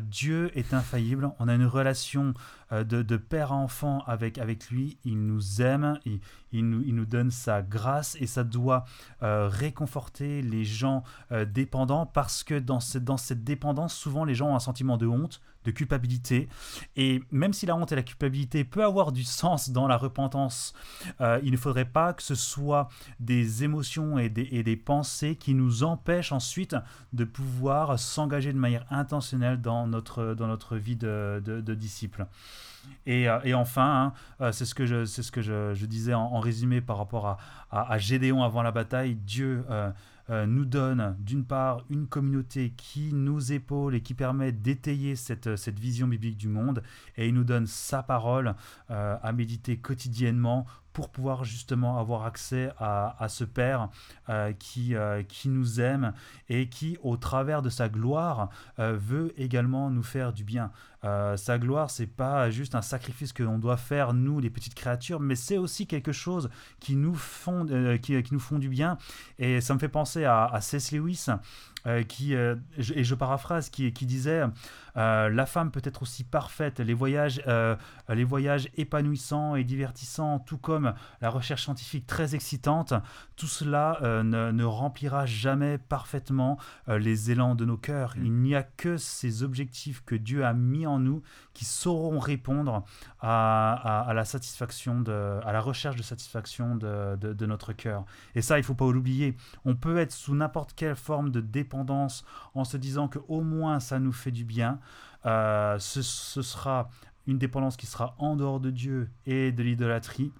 Dieu 0.00 0.50
est 0.58 0.74
infaillible, 0.74 1.30
on 1.38 1.46
a 1.46 1.54
une 1.54 1.64
relation 1.64 2.34
de, 2.70 3.02
de, 3.02 3.16
père 3.16 3.52
à 3.52 3.56
enfant 3.56 4.02
avec, 4.06 4.38
avec 4.38 4.70
lui, 4.70 4.98
il 5.04 5.26
nous 5.26 5.60
aime, 5.62 5.98
il, 6.04 6.20
il 6.52 6.68
nous, 6.68 6.82
il 6.82 6.94
nous 6.94 7.06
donne 7.06 7.30
sa 7.30 7.62
grâce 7.62 8.16
et 8.20 8.26
ça 8.26 8.44
doit 8.44 8.84
réconforter 9.20 10.42
les 10.42 10.64
gens 10.64 11.02
dépendants 11.48 12.06
parce 12.06 12.44
que 12.44 12.58
dans 12.58 12.78
dans 13.00 13.16
cette 13.16 13.44
dépendance, 13.44 13.94
souvent 13.94 14.24
les 14.24 14.34
gens 14.34 14.50
ont 14.50 14.56
un 14.56 14.60
sentiment 14.60 14.96
de 14.96 15.06
honte, 15.06 15.40
de 15.64 15.70
culpabilité. 15.70 16.48
Et 16.96 17.22
même 17.30 17.52
si 17.52 17.66
la 17.66 17.76
honte 17.76 17.92
et 17.92 17.96
la 17.96 18.02
culpabilité 18.02 18.64
peut 18.64 18.84
avoir 18.84 19.12
du 19.12 19.24
sens 19.24 19.70
dans 19.70 19.86
la 19.86 19.96
repentance, 19.96 20.72
euh, 21.20 21.40
il 21.42 21.52
ne 21.52 21.56
faudrait 21.56 21.84
pas 21.84 22.12
que 22.12 22.22
ce 22.22 22.34
soit 22.34 22.88
des 23.18 23.64
émotions 23.64 24.18
et 24.18 24.28
des, 24.28 24.48
et 24.52 24.62
des 24.62 24.76
pensées 24.76 25.36
qui 25.36 25.54
nous 25.54 25.82
empêchent 25.82 26.32
ensuite 26.32 26.76
de 27.12 27.24
pouvoir 27.24 27.98
s'engager 27.98 28.52
de 28.52 28.58
manière 28.58 28.86
intentionnelle 28.90 29.60
dans 29.60 29.86
notre, 29.86 30.34
dans 30.34 30.46
notre 30.46 30.76
vie 30.76 30.96
de, 30.96 31.42
de, 31.44 31.74
disciple. 31.74 32.26
Et, 33.06 33.28
euh, 33.28 33.38
et, 33.44 33.54
enfin, 33.54 34.06
hein, 34.06 34.12
euh, 34.40 34.52
c'est 34.52 34.64
ce 34.64 34.74
que, 34.74 34.86
je, 34.86 35.04
ce 35.04 35.30
que 35.30 35.42
je, 35.42 35.84
disais 35.86 36.14
en, 36.14 36.40
résumé 36.40 36.80
par 36.80 36.96
rapport 36.96 37.26
à, 37.26 37.38
à, 37.70 37.98
Gédéon 37.98 38.42
avant 38.42 38.62
la 38.62 38.72
bataille. 38.72 39.14
Dieu 39.14 39.64
nous 40.46 40.64
donne 40.64 41.16
d'une 41.18 41.44
part 41.44 41.84
une 41.90 42.06
communauté 42.06 42.72
qui 42.76 43.12
nous 43.12 43.52
épaule 43.52 43.94
et 43.94 44.00
qui 44.00 44.14
permet 44.14 44.52
d'étayer 44.52 45.16
cette, 45.16 45.56
cette 45.56 45.78
vision 45.78 46.06
biblique 46.06 46.36
du 46.36 46.48
monde, 46.48 46.82
et 47.16 47.28
il 47.28 47.34
nous 47.34 47.44
donne 47.44 47.66
sa 47.66 48.02
parole 48.02 48.54
euh, 48.90 49.16
à 49.22 49.32
méditer 49.32 49.76
quotidiennement 49.78 50.66
pour 50.92 51.10
pouvoir 51.10 51.44
justement 51.44 51.98
avoir 51.98 52.24
accès 52.24 52.70
à, 52.78 53.16
à 53.22 53.28
ce 53.28 53.44
Père 53.44 53.88
euh, 54.28 54.52
qui, 54.52 54.94
qui 55.28 55.48
nous 55.48 55.80
aime 55.80 56.12
et 56.48 56.68
qui, 56.68 56.98
au 57.02 57.16
travers 57.16 57.62
de 57.62 57.70
sa 57.70 57.88
gloire, 57.88 58.48
veut 58.78 59.32
également 59.36 59.90
nous 59.90 60.02
faire 60.02 60.32
du 60.32 60.44
bien. 60.44 60.70
sa 61.02 61.58
gloire, 61.58 61.90
c'est 61.90 62.06
pas 62.06 62.50
juste 62.50 62.74
un 62.74 62.82
sacrifice 62.82 63.32
que 63.32 63.42
l'on 63.42 63.58
doit 63.58 63.76
faire, 63.76 64.12
nous, 64.12 64.40
les 64.40 64.50
petites 64.50 64.74
créatures, 64.74 65.20
mais 65.20 65.34
c'est 65.34 65.58
aussi 65.58 65.86
quelque 65.86 66.12
chose 66.12 66.50
qui 66.80 66.96
nous, 66.96 67.14
font, 67.14 67.66
qui, 68.02 68.22
qui, 68.22 68.34
nous 68.34 68.40
font 68.40 68.58
du 68.58 68.68
bien. 68.68 68.98
Et 69.38 69.60
ça 69.60 69.74
me 69.74 69.78
fait 69.78 69.88
penser 69.88 70.24
à, 70.24 70.58
C.S. 70.60 70.92
Lewis, 70.92 71.26
euh, 71.86 72.02
qui, 72.02 72.34
euh, 72.34 72.56
et 72.94 73.04
je 73.04 73.14
paraphrase, 73.14 73.70
qui, 73.70 73.90
qui 73.92 74.04
disait 74.04 74.42
euh, 74.42 74.48
La 74.96 75.46
femme 75.46 75.70
peut 75.70 75.82
être 75.84 76.02
aussi 76.02 76.24
parfaite, 76.24 76.80
les 76.80 76.94
voyages, 76.94 77.42
les 78.08 78.24
voyages 78.24 78.68
épanouissants 78.76 79.56
et 79.56 79.64
divertissants, 79.64 80.38
tout 80.40 80.58
comme 80.58 80.94
la 81.20 81.30
recherche 81.30 81.64
scientifique 81.64 82.06
très 82.06 82.34
excitante, 82.34 82.94
tout 83.36 83.46
cela 83.46 83.98
ne, 84.02 84.50
ne, 84.50 84.64
remplira 84.64 85.26
jamais 85.26 85.78
parfaitement 85.78 86.58
les 86.86 87.30
élans 87.30 87.54
de 87.54 87.64
nos 87.64 87.76
cœurs. 87.76 88.14
Il 88.16 88.32
n'y 88.32 88.54
a 88.54 88.62
que 88.62 88.96
ces 88.96 89.42
objectifs 89.42 90.02
que 90.04 90.14
Dieu 90.14 90.44
a 90.44 90.52
mis 90.52 90.86
en 90.86 90.98
nous 90.98 91.22
qui 91.54 91.64
sauront 91.64 92.18
répondre 92.18 92.84
à, 93.20 94.02
à, 94.08 94.14
la 94.14 94.24
satisfaction, 94.24 95.00
de, 95.00 95.40
à 95.44 95.52
la 95.52 95.60
recherche 95.60 95.96
de 95.96 96.02
satisfaction 96.02 96.76
de, 96.76 97.16
de, 97.16 97.32
de 97.32 97.46
notre 97.46 97.72
cœur. 97.72 98.04
Et 98.34 98.42
ça, 98.42 98.58
il 98.58 98.62
ne 98.62 98.66
faut 98.66 98.74
pas 98.74 98.90
l'oublier. 98.90 99.36
On 99.64 99.74
peut 99.74 99.98
être 99.98 100.12
sous 100.12 100.34
n'importe 100.34 100.74
quelle 100.74 100.96
forme 100.96 101.30
de 101.30 101.40
dépendance 101.40 102.24
en 102.54 102.64
se 102.64 102.76
disant 102.76 103.08
que 103.08 103.18
au 103.28 103.42
moins 103.42 103.80
ça 103.80 103.98
nous 103.98 104.12
fait 104.12 104.30
du 104.30 104.44
bien. 104.44 104.78
Euh, 105.26 105.78
ce, 105.78 106.02
sera 106.02 106.88
une 107.26 107.38
dépendance 107.38 107.76
qui 107.76 107.86
sera 107.86 108.14
en 108.18 108.36
dehors 108.36 108.60
de 108.60 108.70
Dieu 108.70 109.10
et 109.26 109.52
de 109.52 109.62
l'idolâtrie. 109.62 110.32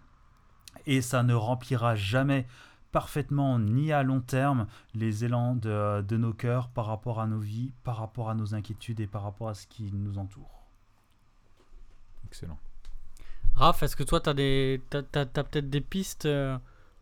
Et 0.86 1.02
ça 1.02 1.22
ne 1.22 1.34
remplira 1.34 1.94
jamais 1.94 2.46
parfaitement 2.92 3.58
ni 3.58 3.92
à 3.92 4.02
long 4.02 4.20
terme 4.20 4.66
les 4.94 5.24
élans 5.24 5.54
de, 5.54 6.02
de, 6.02 6.16
nos 6.16 6.32
cœurs 6.32 6.68
par 6.68 6.86
rapport 6.86 7.20
à 7.20 7.26
nos 7.26 7.38
vies, 7.38 7.72
par 7.84 7.98
rapport 7.98 8.30
à 8.30 8.34
nos 8.34 8.54
inquiétudes 8.54 9.00
et 9.00 9.06
par 9.06 9.22
rapport 9.22 9.48
à 9.48 9.54
ce 9.54 9.66
qui 9.66 9.92
nous 9.92 10.18
entoure. 10.18 10.64
Excellent. 12.26 12.58
Raph, 13.54 13.82
est-ce 13.82 13.96
que 13.96 14.04
toi, 14.04 14.20
tu 14.20 14.30
as, 14.30 14.32
as, 14.32 15.20
as, 15.20 15.44
peut-être 15.44 15.68
des 15.68 15.80
pistes 15.80 16.26
euh, 16.26 16.56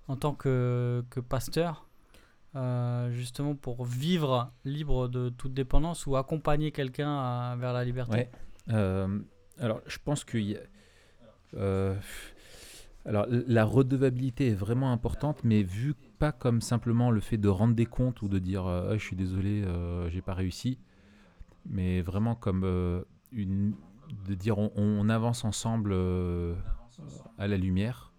en 0.09 0.17
tant 0.17 0.35
que, 0.35 1.05
que 1.11 1.21
pasteur? 1.21 1.88
Euh, 2.57 3.11
justement 3.11 3.55
pour 3.55 3.85
vivre 3.85 4.51
libre 4.65 5.09
de 5.09 5.29
toute 5.29 5.53
dépendance 5.53 6.07
ou 6.07 6.17
accompagner 6.17 6.73
quelqu'un 6.73 7.55
vers 7.57 7.75
la 7.75 7.85
liberté 7.85 8.29
euh, 8.71 9.19
Alors, 9.59 9.83
je 9.87 9.99
pense 10.03 10.25
que 10.25 10.39
euh, 11.55 11.95
alors, 13.05 13.27
la 13.29 13.65
redevabilité 13.65 14.49
est 14.49 14.55
vraiment 14.55 14.93
importante, 14.93 15.45
mais 15.45 15.63
vu 15.63 15.95
pas 16.19 16.33
comme 16.33 16.63
simplement 16.63 17.11
le 17.11 17.21
fait 17.21 17.37
de 17.37 17.49
rendre 17.49 17.75
des 17.75 17.85
comptes 17.85 18.23
ou 18.23 18.29
de 18.29 18.39
dire 18.39 18.67
ah, 18.67 18.97
je 18.97 19.05
suis 19.05 19.17
désolé, 19.17 19.65
j'ai 20.09 20.23
pas 20.23 20.35
réussi, 20.35 20.79
mais 21.67 22.01
vraiment 22.01 22.35
comme 22.35 22.65
une, 23.31 23.75
de 24.27 24.35
dire 24.35 24.57
on 24.59 25.09
avance 25.11 25.45
ensemble 25.45 25.95
à 27.37 27.47
la 27.47 27.59
lumière. 27.59 28.13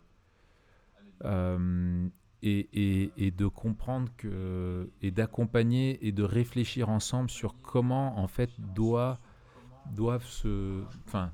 Et, 2.42 3.34
de 3.38 3.48
comprendre 3.48 4.10
que 4.18 4.90
et 5.02 5.12
d'accompagner 5.12 6.06
et 6.08 6.12
de 6.12 6.24
réfléchir 6.24 6.90
ensemble 6.90 7.30
sur 7.30 7.60
comment 7.62 8.18
en 8.18 8.28
fait 8.28 8.50
doit 8.74 9.20
doivent 9.92 10.26
se 10.26 10.84
enfin 11.06 11.32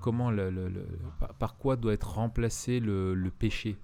comment 0.00 0.30
le, 0.30 0.86
par 1.38 1.56
quoi 1.56 1.76
doit 1.76 1.92
être 1.92 2.14
remplacé 2.14 2.80
le, 2.80 3.30
péché. 3.36 3.76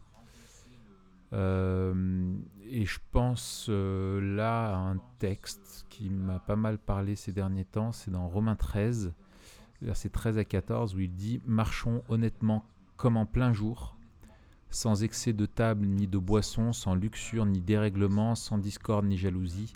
Euh, 1.33 2.33
et 2.63 2.85
je 2.87 3.01
pense 3.11 3.67
euh, 3.69 4.21
là 4.37 4.73
à 4.73 4.77
un 4.77 4.99
texte 5.19 5.85
qui 5.89 6.09
m'a 6.09 6.39
pas 6.39 6.55
mal 6.55 6.79
parlé 6.79 7.17
ces 7.17 7.33
derniers 7.33 7.65
temps 7.65 7.91
c'est 7.91 8.13
dans 8.13 8.29
Romains 8.29 8.55
13 8.55 9.13
versets 9.83 10.11
13 10.11 10.39
à 10.39 10.45
14 10.45 10.95
où 10.95 11.01
il 11.01 11.13
dit 11.13 11.41
marchons 11.45 12.05
honnêtement 12.09 12.65
comme 12.97 13.17
en 13.17 13.27
plein 13.27 13.53
jour 13.53 13.97
sans 14.75 15.05
excès 15.05 15.33
de 15.33 15.47
table 15.47 15.87
ni 15.87 16.09
de 16.09 16.19
boisson, 16.19 16.73
sans 16.73 16.95
luxure 16.95 17.47
ni 17.47 17.61
dérèglement, 17.61 18.35
sans 18.35 18.59
discorde 18.59 19.07
ni 19.07 19.17
jalousie, 19.17 19.73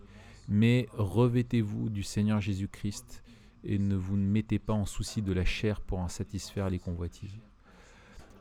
mais 0.49 0.89
revêtez-vous 0.93 1.89
du 1.89 2.03
Seigneur 2.03 2.41
Jésus-Christ 2.41 3.23
et 3.63 3.79
ne 3.79 3.95
vous 3.95 4.17
mettez 4.17 4.59
pas 4.59 4.73
en 4.73 4.87
souci 4.87 5.23
de 5.23 5.33
la 5.33 5.45
chair 5.45 5.81
pour 5.81 6.01
en 6.01 6.09
satisfaire 6.09 6.69
les 6.69 6.79
convoitises. 6.79 7.39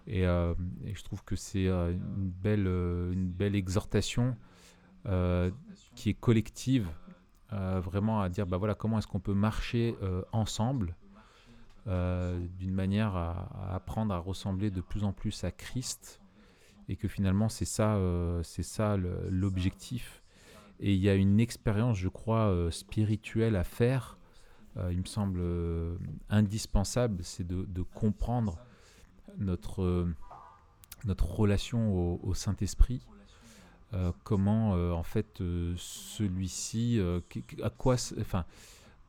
Et, 0.07 0.25
euh, 0.25 0.53
je 0.91 1.03
trouve 1.03 1.23
que 1.23 1.35
c'est 1.35 1.67
euh, 1.67 1.91
une, 1.91 2.29
belle, 2.29 2.65
euh, 2.67 3.11
une 3.11 3.27
belle 3.27 3.55
exhortation 3.55 4.35
qui 5.95 6.09
est 6.09 6.19
collective, 6.19 6.89
vraiment 7.49 8.19
à 8.19 8.27
dire 8.27 8.45
bah 8.45 8.57
voilà, 8.57 8.75
comment 8.75 8.97
est-ce 8.97 9.07
qu'on 9.07 9.21
peut 9.21 9.33
marcher 9.33 9.95
ensemble 10.33 10.97
d'une 11.85 12.73
manière 12.73 13.15
à, 13.15 13.73
apprendre 13.73 14.13
à 14.13 14.17
ressembler 14.17 14.69
de 14.69 14.81
plus 14.81 15.05
en 15.05 15.13
plus 15.13 15.45
à 15.45 15.51
Christ 15.51 16.19
et 16.89 16.95
que 16.95 17.07
finalement 17.07 17.49
c'est 17.49 17.65
ça, 17.65 17.95
euh, 17.95 18.41
c'est 18.43 18.63
ça 18.63 18.97
l'objectif. 18.97 20.23
Et 20.79 20.93
il 20.93 20.99
y 20.99 21.09
a 21.09 21.15
une 21.15 21.39
expérience, 21.39 21.97
je 21.97 22.07
crois, 22.07 22.49
euh, 22.49 22.69
spirituelle 22.69 23.55
à 23.55 23.63
faire. 23.63 24.17
Euh, 24.77 24.91
il 24.91 24.99
me 24.99 25.05
semble 25.05 25.41
indispensable, 26.29 27.23
c'est 27.23 27.45
de, 27.45 27.65
de, 27.65 27.81
comprendre 27.81 28.59
notre 29.37 30.07
notre 31.05 31.31
relation 31.31 32.19
au, 32.23 32.33
Saint-Esprit. 32.33 33.05
comment 34.23 34.71
en 34.71 35.03
fait 35.03 35.41
celui-ci, 35.77 36.99
à 37.63 37.69
quoi, 37.69 37.95
enfin 38.19 38.45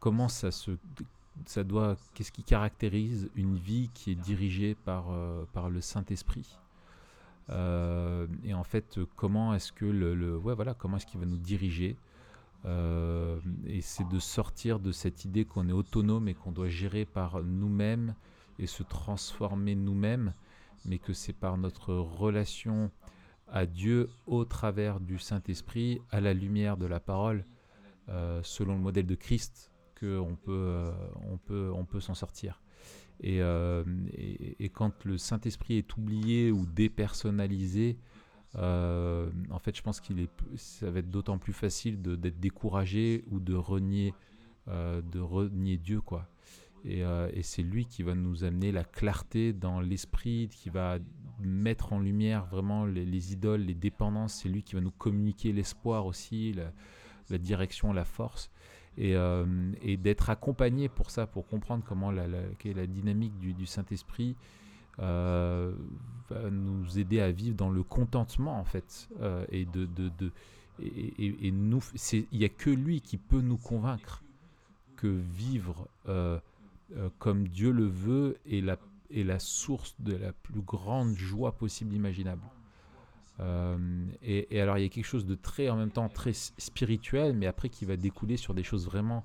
comment 0.01 0.29
ça 0.29 0.51
se 0.51 0.73
ça 1.47 1.65
doit, 1.65 1.97
qu'est-ce 2.15 2.33
qui 2.33 2.43
caractérise 2.43 3.31
une 3.37 3.57
vie 3.57 3.91
qui 3.95 4.11
est 4.11 4.17
dirigée 4.17 4.75
par, 4.75 5.07
par 5.53 5.71
le 5.71 5.81
Saint-Esprit? 5.81 6.59
Euh, 7.51 8.27
et 8.45 8.55
en 8.55 8.65
fait, 8.65 8.99
comment 9.17 9.55
est-ce 9.55 9.73
que 9.73 9.85
le, 9.85 10.37
ouais, 10.37 10.55
voilà, 10.55 10.75
comment 10.75 10.97
est-ce 10.97 11.07
qu'il 11.07 11.21
va 11.21 11.27
nous 11.27 11.39
diriger 11.39 11.97
euh, 12.67 13.39
Et 13.67 13.81
c'est 13.81 14.07
de 14.09 14.19
sortir 14.19 14.81
de 14.81 14.93
cette 14.93 15.25
idée 15.25 15.45
qu'on 15.45 15.69
est 15.69 15.73
autonome 15.73 16.29
et 16.29 16.35
qu'on 16.35 16.53
doit 16.53 16.69
gérer 16.69 17.05
par 17.05 17.43
nous-mêmes 17.43 18.15
et 18.59 18.67
se 18.67 18.83
transformer 18.83 19.75
nous-mêmes, 19.75 20.33
mais 20.85 20.99
que 20.99 21.13
c'est 21.13 21.33
par 21.33 21.57
notre 21.57 21.95
relation 21.95 22.91
à 23.51 23.65
Dieu 23.65 24.11
au 24.27 24.45
travers 24.45 25.01
du 25.01 25.19
Saint-Esprit, 25.19 26.03
à 26.11 26.21
la 26.21 26.35
lumière 26.35 26.77
de 26.77 26.87
la 26.87 27.01
parole, 27.01 27.45
euh, 28.09 28.41
selon 28.43 28.75
le 28.75 28.81
modèle 28.81 29.07
de 29.07 29.15
Christ, 29.15 29.71
qu'on 29.99 30.37
peut, 30.37 30.91
on 31.31 31.39
peut, 31.39 31.71
on 31.75 31.85
peut 31.85 32.01
s'en 32.01 32.15
sortir. 32.15 32.61
Euh, 33.25 33.85
et, 34.13 34.69
quand 34.69 35.05
le 35.05 35.19
Saint-Esprit 35.19 35.79
est 35.79 35.97
oublié 35.97 36.51
ou 36.53 36.67
dépersonnalisé, 36.67 37.99
euh, 38.57 39.29
en 39.51 39.59
fait, 39.59 39.77
je 39.77 39.83
pense 39.83 40.01
qu'il 40.01 40.21
est, 40.21 40.31
ça 40.57 40.91
va 40.91 41.01
être 41.01 41.11
d'autant 41.11 41.39
plus 41.39 41.53
facile 41.53 42.01
d'être 42.01 42.41
découragé 42.41 43.25
ou 43.31 43.41
de 43.41 43.55
renier, 43.55 44.15
euh, 44.69 45.03
de 45.03 45.21
renier 45.21 45.77
Dieu, 45.77 46.01
quoi. 46.01 46.29
Et, 46.85 47.03
c'est 47.43 47.63
lui 47.63 47.87
qui 47.87 48.03
va 48.03 48.15
nous 48.15 48.45
amener 48.45 48.71
la 48.73 48.85
clarté 48.85 49.53
dans 49.53 49.81
l'esprit, 49.81 50.49
qui 50.49 50.71
va 50.71 50.99
mettre 51.41 51.93
en 51.93 51.99
lumière 51.99 52.47
vraiment 52.47 52.87
les, 52.87 53.33
idoles, 53.33 53.63
les 53.63 53.75
dépendances. 53.75 54.35
C'est 54.35 54.49
lui 54.49 54.63
qui 54.63 54.75
va 54.75 54.81
nous 54.81 54.93
communiquer 54.93 55.53
l'espoir 55.53 56.07
aussi, 56.07 56.55
la, 57.29 57.39
direction, 57.39 57.93
la 57.93 58.05
force. 58.05 58.51
Euh, 59.01 59.73
et, 59.81 59.97
d'être 59.97 60.29
accompagné 60.29 60.89
pour 60.89 61.11
ça, 61.11 61.27
pour 61.27 61.47
comprendre 61.47 61.85
comment 61.87 62.11
la, 62.11 62.27
la, 62.27 62.41
la 62.65 62.87
dynamique 62.87 63.39
du, 63.39 63.67
Saint-Esprit, 63.67 64.35
va 64.99 65.71
nous 66.51 66.99
aider 66.99 67.21
à 67.21 67.31
vivre 67.31 67.57
dans 67.57 67.71
le 67.71 67.85
contentement 67.85 68.59
en 68.59 68.65
fait 68.65 69.09
et 69.53 69.65
de, 69.65 69.87
de, 69.87 70.11
de 70.19 70.33
et, 70.83 71.47
et, 71.47 71.53
nous 71.53 71.81
il 72.13 72.27
n'y 72.33 72.45
a 72.45 72.49
que 72.49 72.71
lui 72.71 73.01
qui 73.01 73.17
peut 73.17 73.41
nous 73.41 73.59
convaincre 73.59 74.25
que 74.97 75.07
vivre 75.07 75.87
comme 77.21 77.47
Dieu 77.47 77.71
le 77.71 77.87
veut 77.87 78.39
est 78.51 78.61
la, 78.61 78.77
est 79.15 79.23
la 79.23 79.39
source 79.39 79.95
de 80.01 80.17
la 80.17 80.33
plus 80.33 80.63
grande 80.63 81.15
joie 81.15 81.53
possible 81.53 81.95
imaginable 81.95 82.43
euh, 83.41 84.07
et, 84.23 84.61
alors 84.61 84.79
il 84.79 84.83
y 84.83 84.87
a 84.87 84.89
quelque 84.89 85.05
chose 85.05 85.27
de 85.27 85.35
très 85.35 85.69
en 85.69 85.77
même 85.77 85.91
temps 85.91 86.09
très 86.09 86.33
spirituel, 86.33 87.35
mais 87.35 87.47
après 87.47 87.69
qui 87.69 87.85
va 87.85 87.97
découler 87.97 88.37
sur 88.37 88.55
des 88.55 88.65
choses 88.65 88.87
vraiment, 88.87 89.25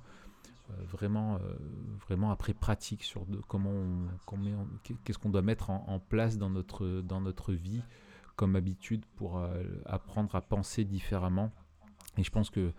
euh, 0.69 0.73
vraiment, 0.91 1.35
euh, 1.35 1.39
vraiment 2.07 2.31
après 2.31 2.53
pratiques 2.53 3.03
sur 3.03 3.25
de, 3.25 3.37
comment 3.47 3.71
on, 3.71 4.67
qu'est-ce 5.03 5.17
qu'on 5.17 5.29
doit 5.29 5.41
mettre 5.41 5.69
en, 5.69 5.99
place 5.99 6.37
dans 6.37 6.49
notre 6.49 7.01
dans 7.01 7.21
notre 7.21 7.53
vie 7.53 7.81
comme 8.35 8.55
habitude 8.55 9.05
pour 9.15 9.39
apprendre 9.85 10.35
à 10.35 10.41
penser 10.41 10.83
différemment. 10.85 11.51
Et 12.17 12.23
je 12.23 12.31
pense 12.31 12.49
que 12.49 12.73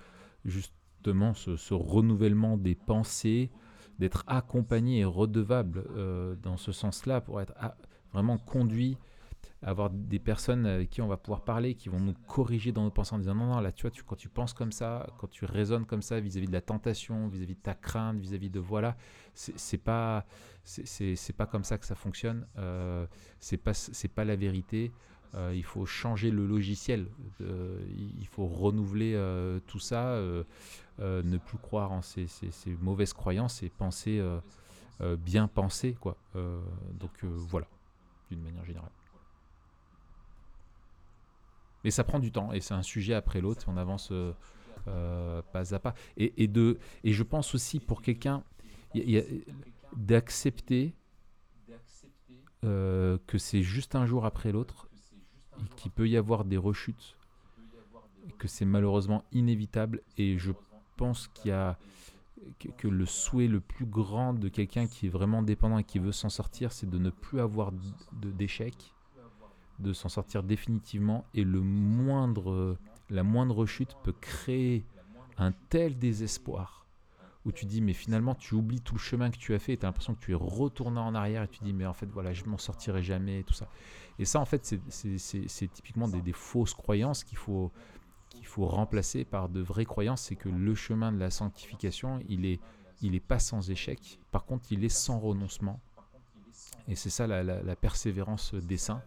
justement 0.44 1.32
ce 1.34 1.74
renouvellement 1.74 2.56
des 2.56 2.74
pensées, 2.74 3.52
d'être 4.00 4.24
accompagné 4.26 5.00
et 5.00 5.04
redevable 5.04 5.84
dans 6.42 6.56
ce 6.56 6.72
sens-là, 6.72 7.20
pour 7.20 7.40
être 7.40 7.54
vraiment 8.12 8.36
conduit 8.36 8.98
avoir 9.64 9.90
des 9.90 10.18
personnes 10.18 10.66
avec 10.66 10.90
qui 10.90 11.00
on 11.02 11.08
va 11.08 11.16
pouvoir 11.16 11.42
parler, 11.42 11.74
qui 11.74 11.88
vont 11.88 11.98
nous 11.98 12.14
corriger 12.26 12.70
dans 12.70 12.84
nos 12.84 12.90
pensées 12.90 13.14
en 13.14 13.18
disant 13.18 13.34
non, 13.34 13.46
non, 13.46 13.60
là, 13.60 13.72
tu 13.72 13.82
vois, 13.82 13.90
quand 14.06 14.16
tu 14.16 14.28
penses 14.28 14.52
comme 14.52 14.72
ça, 14.72 15.06
quand 15.18 15.28
tu 15.28 15.44
raisonnes 15.46 15.86
comme 15.86 16.02
ça 16.02 16.20
vis-à-vis 16.20 16.46
de 16.46 16.52
la 16.52 16.60
tentation, 16.60 17.28
vis-à-vis 17.28 17.54
de 17.54 17.60
ta 17.60 17.74
crainte, 17.74 18.18
vis-à-vis 18.18 18.50
de 18.50 18.60
voilà, 18.60 18.96
c'est 19.34 19.78
pas, 19.78 20.26
c'est 20.64 21.36
pas 21.36 21.46
comme 21.46 21.64
ça 21.64 21.78
que 21.78 21.86
ça 21.86 21.94
fonctionne, 21.94 22.46
euh, 22.58 23.06
c'est 23.40 23.56
pas, 23.56 23.72
pas 24.14 24.24
la 24.24 24.36
vérité. 24.36 24.92
Euh, 25.34 25.52
il 25.54 25.64
faut 25.64 25.84
changer 25.84 26.30
le 26.30 26.46
logiciel, 26.46 27.08
euh, 27.40 27.80
il 28.20 28.26
faut 28.26 28.46
renouveler 28.46 29.14
euh, 29.14 29.58
tout 29.66 29.80
ça, 29.80 30.20
ne 31.00 31.38
plus 31.38 31.58
croire 31.58 31.90
en 31.90 32.02
ces, 32.02 32.28
ces, 32.28 32.50
ces 32.50 32.76
mauvaises 32.76 33.12
croyances 33.12 33.62
et 33.62 33.68
penser 33.68 34.22
bien 35.18 35.48
penser, 35.48 35.96
quoi. 36.00 36.16
donc 36.34 37.24
voilà, 37.24 37.66
d'une 38.30 38.42
manière 38.42 38.64
générale. 38.64 38.90
Mais 41.84 41.90
ça 41.90 42.02
prend 42.02 42.18
du 42.18 42.32
temps 42.32 42.52
et 42.52 42.60
c'est 42.60 42.74
un 42.74 42.82
sujet 42.82 43.14
après 43.14 43.40
l'autre. 43.40 43.64
On 43.68 43.76
avance 43.76 44.08
euh, 44.10 44.32
euh, 44.88 45.42
pas 45.52 45.74
à 45.74 45.78
pas. 45.78 45.94
Et, 46.16 46.48
de, 46.48 46.78
et 47.04 47.12
je 47.12 47.22
pense 47.22 47.54
aussi 47.54 47.78
pour 47.78 48.02
quelqu'un 48.02 48.42
d'accepter 49.96 50.94
euh, 52.64 53.18
que 53.26 53.36
c'est 53.36 53.62
juste 53.62 53.94
un 53.94 54.06
jour 54.06 54.24
après 54.24 54.50
l'autre, 54.50 54.88
qu'il 55.76 55.90
peut 55.90 56.08
y 56.08 56.16
avoir 56.16 56.44
des 56.44 56.56
rechutes, 56.56 57.16
que 58.38 58.48
c'est 58.48 58.64
malheureusement 58.64 59.22
inévitable. 59.32 60.00
Et 60.16 60.38
je 60.38 60.52
pense 60.96 61.28
qu'il 61.28 61.50
y 61.50 61.52
a 61.52 61.78
que, 62.78 62.88
le 62.88 63.04
souhait 63.04 63.46
le 63.46 63.60
plus 63.60 63.86
grand 63.86 64.32
de 64.32 64.48
quelqu'un 64.48 64.86
qui 64.86 65.06
est 65.06 65.10
vraiment 65.10 65.42
dépendant 65.42 65.78
et 65.78 65.84
qui 65.84 65.98
veut 65.98 66.12
s'en 66.12 66.30
sortir, 66.30 66.72
c'est 66.72 66.88
de 66.88 66.98
ne 66.98 67.10
plus 67.10 67.40
avoir 67.40 67.72
d'échecs 68.22 68.93
de 69.78 69.92
s'en 69.92 70.08
sortir 70.08 70.42
définitivement 70.42 71.24
et 71.34 71.44
le 71.44 71.60
moindre, 71.60 72.76
la 73.10 73.22
moindre 73.22 73.66
chute 73.66 73.96
peut 74.02 74.14
créer 74.20 74.84
un 75.36 75.52
tel 75.70 75.98
désespoir 75.98 76.84
où 77.44 77.52
tu 77.52 77.66
dis 77.66 77.80
mais 77.80 77.92
finalement 77.92 78.34
tu 78.34 78.54
oublies 78.54 78.80
tout 78.80 78.94
le 78.94 79.00
chemin 79.00 79.30
que 79.30 79.36
tu 79.36 79.54
as 79.54 79.58
fait 79.58 79.74
et 79.74 79.76
tu 79.76 79.84
as 79.84 79.88
l'impression 79.88 80.14
que 80.14 80.20
tu 80.20 80.32
es 80.32 80.36
retourné 80.36 80.98
en 80.98 81.14
arrière 81.14 81.42
et 81.42 81.48
tu 81.48 81.62
dis 81.62 81.72
mais 81.72 81.86
en 81.86 81.92
fait 81.92 82.06
voilà 82.06 82.32
je 82.32 82.44
m'en 82.44 82.58
sortirai 82.58 83.02
jamais 83.02 83.40
et 83.40 83.44
tout 83.44 83.54
ça. 83.54 83.68
Et 84.18 84.24
ça 84.24 84.40
en 84.40 84.44
fait 84.44 84.64
c'est 84.88 85.72
typiquement 85.72 86.08
des, 86.08 86.32
fausses 86.32 86.74
croyances 86.74 87.24
qu'il 87.24 87.38
faut 87.38 87.70
faut 88.42 88.66
remplacer 88.66 89.24
par 89.24 89.48
de 89.48 89.60
vraies 89.60 89.84
croyances 89.84 90.22
c'est 90.22 90.36
que 90.36 90.48
le 90.48 90.74
chemin 90.74 91.12
de 91.12 91.18
la 91.18 91.30
sanctification 91.30 92.20
il 92.28 92.46
est 92.46 92.60
il 93.02 93.20
pas 93.20 93.38
sans 93.38 93.70
échec. 93.70 94.20
Par 94.30 94.44
contre 94.44 94.70
il 94.70 94.84
est 94.84 94.88
sans 94.88 95.18
renoncement. 95.18 95.80
Et 96.88 96.94
c'est 96.94 97.10
ça 97.10 97.26
la, 97.26 97.42
la 97.42 97.76
persévérance 97.76 98.54
des 98.54 98.76
saints 98.76 99.02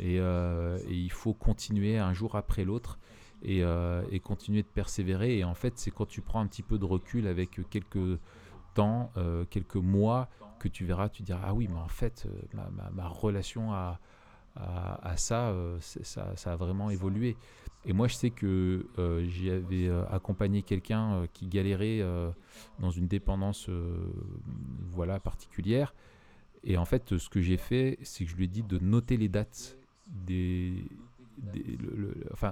euh, 0.00 0.78
et, 0.88 0.94
il 0.94 1.10
faut 1.10 1.34
continuer 1.34 1.98
un 1.98 2.12
jour 2.12 2.36
après 2.36 2.64
l'autre 2.64 2.98
euh, 3.46 4.02
et, 4.10 4.20
continuer 4.20 4.62
de 4.62 4.68
persévérer. 4.68 5.38
Et 5.38 5.44
en 5.44 5.54
fait, 5.54 5.78
c'est 5.78 5.90
quand 5.90 6.06
tu 6.06 6.20
prends 6.20 6.40
un 6.40 6.46
petit 6.46 6.62
peu 6.62 6.78
de 6.78 6.84
recul 6.84 7.26
avec 7.26 7.60
quelques 7.70 8.18
temps, 8.74 9.10
euh, 9.16 9.44
quelques 9.50 9.76
mois, 9.76 10.28
que 10.58 10.68
tu 10.68 10.84
verras, 10.84 11.08
tu 11.08 11.22
diras, 11.22 11.42
ah 11.44 11.54
oui, 11.54 11.68
mais 11.68 11.78
en 11.78 11.88
fait, 11.88 12.26
ma, 12.92 13.06
relation 13.06 13.72
à, 13.72 14.00
ça, 15.16 15.54
ça, 15.80 16.52
a 16.52 16.56
vraiment 16.56 16.90
évolué. 16.90 17.36
Et 17.84 17.92
moi, 17.92 18.08
je 18.08 18.14
sais 18.14 18.30
que 18.30 18.88
j'avais 19.28 19.88
accompagné 20.10 20.62
quelqu'un 20.62 21.26
qui 21.32 21.46
galérait 21.46 22.02
dans 22.80 22.90
une 22.90 23.06
dépendance 23.06 23.70
voilà, 24.90 25.20
particulière. 25.20 25.94
Et 26.64 26.76
en 26.76 26.84
fait, 26.84 27.18
ce 27.18 27.28
que 27.28 27.40
j'ai 27.40 27.56
fait, 27.56 27.98
c'est 28.02 28.24
que 28.24 28.30
je 28.30 28.36
lui 28.36 28.46
ai 28.46 28.48
dit 28.48 28.64
de 28.64 28.80
noter 28.80 29.16
les 29.16 29.28
dates 29.28 29.77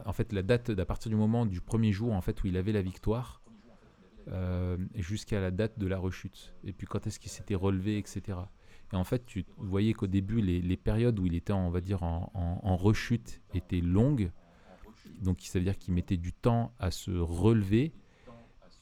en 0.05 0.13
fait, 0.13 0.33
la 0.33 0.43
date 0.43 0.71
d'à 0.71 0.87
partir 0.87 1.11
du 1.11 1.17
moment 1.17 1.47
du 1.47 1.61
premier 1.61 1.93
jour 1.93 2.13
en 2.13 2.21
fait 2.21 2.43
où 2.43 2.47
il 2.47 2.57
avait 2.57 2.73
la 2.73 2.83
victoire 2.83 3.43
euh, 4.29 4.77
jusqu'à 4.97 5.41
la 5.41 5.53
date 5.53 5.79
de 5.79 5.87
la 5.87 5.99
rechute. 5.99 6.55
Et 6.65 6.73
puis 6.73 6.87
quand 6.87 7.07
est-ce 7.07 7.21
qu'il 7.21 7.31
s'était 7.31 7.55
relevé, 7.55 7.97
etc. 7.99 8.39
Et 8.93 8.97
en 8.97 9.05
fait, 9.05 9.25
tu 9.25 9.45
voyais 9.57 9.93
qu'au 9.93 10.07
début, 10.07 10.41
les, 10.41 10.77
périodes 10.77 11.19
où 11.19 11.27
il 11.27 11.35
était, 11.35 11.53
on 11.53 11.71
va 11.71 11.81
dire, 11.81 12.03
en, 12.03 12.77
rechute 12.77 13.41
étaient 13.55 13.81
longues. 13.81 14.31
Donc, 15.23 15.41
ça 15.43 15.59
veut 15.59 15.65
dire 15.65 15.79
qu'il 15.79 15.95
mettait 15.95 16.17
du 16.17 16.33
temps 16.33 16.73
à 16.79 16.91
se 16.91 17.11
relever. 17.11 17.93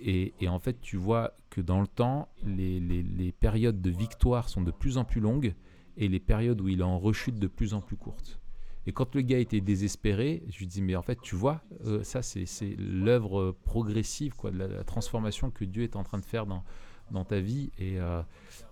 Et, 0.01 0.33
en 0.47 0.59
fait, 0.59 0.81
tu 0.81 0.97
vois 0.97 1.37
que 1.51 1.61
dans 1.61 1.81
le 1.81 1.87
temps, 1.87 2.29
les, 2.45 3.33
périodes 3.39 3.81
de 3.81 3.91
victoire 3.91 4.49
sont 4.49 4.63
de 4.63 4.71
plus 4.71 4.99
en 4.99 5.05
plus 5.05 5.21
longues 5.21 5.55
et 5.97 6.09
les 6.09 6.21
périodes 6.21 6.61
où 6.61 6.69
il 6.69 6.81
est 6.81 6.85
en 6.85 6.99
rechute 6.99 7.39
de 7.39 7.47
plus 7.47 7.75
en 7.75 7.81
plus 7.81 7.97
courtes. 7.97 8.41
Et 8.87 8.93
quand 8.93 9.15
le 9.15 9.23
gars 9.23 9.39
était 9.39 9.61
désespéré, 9.61 10.43
je 10.49 10.59
lui 10.59 10.67
dis 10.67 10.83
mais 10.83 10.97
en 10.97 11.03
fait 11.03 11.21
tu 11.23 11.35
vois, 11.35 11.63
euh, 11.87 12.03
ça 12.03 12.23
c'est 12.23 12.47
l'œuvre 12.79 13.57
progressive, 13.65 14.35
quoi, 14.35 14.51
de 14.51 14.59
la, 14.59 14.85
transformation 14.85 15.51
que 15.51 15.65
Dieu 15.65 15.83
est 15.83 15.97
en 15.97 16.05
train 16.05 16.19
de 16.19 16.25
faire 16.25 16.47
dans, 16.47 16.63
dans 17.11 17.25
ta 17.25 17.41
vie. 17.41 17.71
Et, 17.79 17.99
euh, 17.99 18.23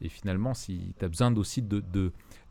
et 0.00 0.08
finalement, 0.08 0.54
si 0.54 0.94
tu 0.98 1.04
as 1.04 1.08
besoin 1.08 1.34
aussi 1.36 1.62
de 1.62 1.82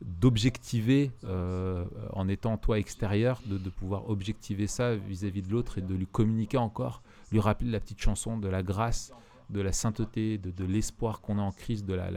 d'objectiver 0.00 1.12
euh, 1.24 1.84
en 2.12 2.26
étant 2.26 2.56
toi 2.58 2.78
extérieur, 2.78 3.40
de, 3.46 3.56
de 3.56 3.70
pouvoir 3.70 4.10
objectiver 4.10 4.66
ça 4.66 4.96
vis-à-vis 4.96 5.42
de 5.42 5.50
l'autre 5.50 5.78
et 5.78 5.80
de 5.82 5.94
lui 5.94 6.06
communiquer 6.06 6.58
encore, 6.58 7.02
lui 7.30 7.38
rappeler 7.38 7.70
la 7.70 7.78
petite 7.78 8.00
chanson 8.00 8.36
de 8.36 8.48
la 8.48 8.64
grâce, 8.64 9.12
de 9.50 9.60
la 9.60 9.72
sainteté, 9.72 10.38
de, 10.38 10.64
l'espoir 10.64 11.20
qu'on 11.20 11.38
a 11.38 11.42
en 11.42 11.52
Christ, 11.52 11.84
de 11.84 11.94
la 11.94 12.10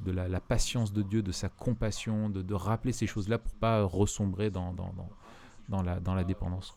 de 0.00 0.12
la, 0.12 0.40
patience 0.40 0.92
de 0.92 1.02
Dieu, 1.02 1.22
de 1.22 1.32
sa 1.32 1.48
compassion, 1.48 2.30
de, 2.30 2.54
rappeler 2.54 2.92
ces 2.92 3.06
choses-là 3.06 3.38
pour 3.38 3.54
pas 3.54 3.82
ressombrer 3.82 4.50
dans, 4.50 4.72
dans, 4.72 4.94
dans, 5.68 5.82
la, 5.82 6.00
dans 6.00 6.14
la 6.14 6.24
dépendance. 6.24 6.74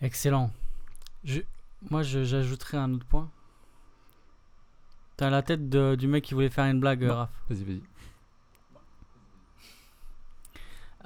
Excellent. 0.00 0.50
Je, 1.24 1.40
moi, 1.90 2.02
j'ajouterais 2.02 2.78
un 2.78 2.92
autre 2.94 3.06
point. 3.06 3.30
T'as 5.16 5.30
la 5.30 5.42
tête 5.42 5.70
du 5.70 6.06
mec 6.06 6.24
qui 6.24 6.34
voulait 6.34 6.50
faire 6.50 6.66
une 6.66 6.80
blague, 6.80 7.02
Raph. 7.04 7.30
Vas-y, 7.48 7.64
vas-y. 7.64 7.82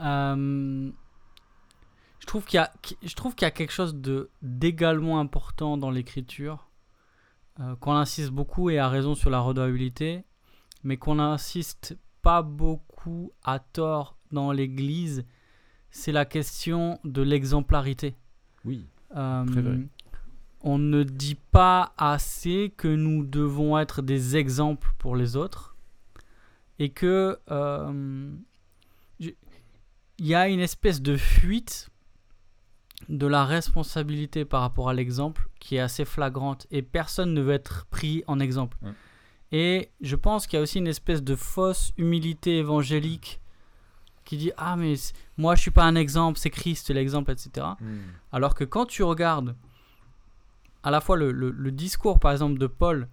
Euh, 0.01 0.91
trouve 2.31 2.45
qu'il 2.45 2.59
y 2.59 2.61
a, 2.61 2.73
je 3.03 3.15
trouve 3.17 3.35
qu'il 3.35 3.45
y 3.45 3.49
a 3.49 3.51
quelque 3.51 3.73
chose 3.73 3.97
de 3.97 4.31
d'également 4.41 5.19
important 5.19 5.77
dans 5.77 5.91
l'écriture, 5.91 6.71
euh, 7.59 7.75
qu'on 7.75 7.97
insiste 7.97 8.31
beaucoup 8.31 8.71
et 8.71 8.79
à 8.79 8.89
raison 8.89 9.17
sur 9.17 9.31
la 9.31 9.41
redevabilité, 9.41 10.23
mais 10.85 10.97
qu'on 10.97 11.17
n'insiste 11.17 11.99
pas 12.23 12.43
beaucoup 12.43 13.33
à 13.43 13.59
tort 13.59 14.17
dans 14.31 14.53
l'Église, 14.53 15.25
c'est 15.91 16.13
la 16.13 16.25
question 16.25 17.01
de 17.03 17.21
l'exemplarité. 17.21 18.15
Oui. 18.65 18.87
Euh, 19.17 19.85
on 20.61 20.79
ne 20.79 21.03
dit 21.03 21.37
pas 21.51 21.95
assez 21.99 22.73
que 22.77 22.87
nous 22.87 23.25
devons 23.25 23.77
être 23.77 24.03
des 24.03 24.37
exemples 24.37 24.95
pour 24.99 25.17
les 25.17 25.35
autres 25.35 25.75
et 26.79 26.91
que 26.91 27.41
euh, 27.51 28.33
il 29.19 29.35
y 30.21 30.35
a 30.37 30.47
une 30.47 30.61
espèce 30.61 31.03
de 31.03 31.17
fuite 31.17 31.91
de 33.11 33.27
la 33.27 33.45
responsabilité 33.45 34.45
par 34.45 34.61
rapport 34.63 34.89
à 34.89 34.95
l'exemple 34.95 35.49
qui 35.59 35.77
est 35.77 35.81
assez 35.81 36.05
flagrante 36.05 36.67
et 36.71 36.81
personne 36.81 37.35
ne 37.35 37.43
veut 37.43 37.53
être 37.53 37.87
pris 37.87 38.23
en 38.29 38.39
exemple. 38.39 38.79
Et 39.51 39.91
je 40.01 40.15
pense 40.15 40.47
qu'il 40.47 40.59
y 40.59 40.61
a 40.61 40.63
aussi 40.63 40.79
une 40.79 40.87
espèce 40.87 41.23
de 41.23 41.35
fausse 41.35 41.93
humilité 41.99 42.59
évangélique 42.59 43.41
qui 44.25 44.37
dit 44.37 44.53
Ah, 44.57 44.77
mais 44.77 44.95
moi 45.37 45.57
je 45.57 45.63
suis 45.63 45.73
pas 45.73 45.83
un 45.83 45.97
exemple, 45.97 46.39
c'est 46.39 46.51
Christ 46.51 46.91
l'exemple, 46.91 47.33
etc. 47.33 47.67
Hmm. 47.81 47.99
Alors 48.31 48.55
que 48.55 48.63
quand 48.63 48.87
tu 48.87 49.03
regardes 49.03 49.57
à 50.85 50.93
la 50.93 51.01
fois 51.01 51.17
le, 51.17 51.33
discours 51.73 52.21
par 52.21 52.31
exemple 52.31 52.59
de 52.59 52.69
Paul 52.69 53.09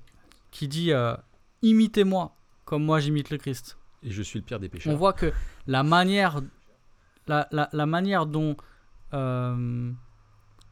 qui 0.51 0.67
dit 0.67 0.93
euh, 0.93 1.15
imitez-moi 1.63 2.35
comme 2.65 2.85
moi 2.85 2.99
j'imite 2.99 3.31
le 3.31 3.39
Christ. 3.39 3.79
Et 4.03 4.11
je 4.11 4.21
suis 4.21 4.37
le 4.37 4.45
pire 4.45 4.59
des 4.59 4.69
pécheurs. 4.69 4.93
On 4.93 4.95
voit 4.95 5.13
que 5.13 5.33
la 5.65 5.81
manière, 5.81 6.41
la, 7.25 7.47
la, 7.51 7.67
la 7.73 7.85
manière 7.87 8.27
dont, 8.27 8.55
euh, 9.13 9.91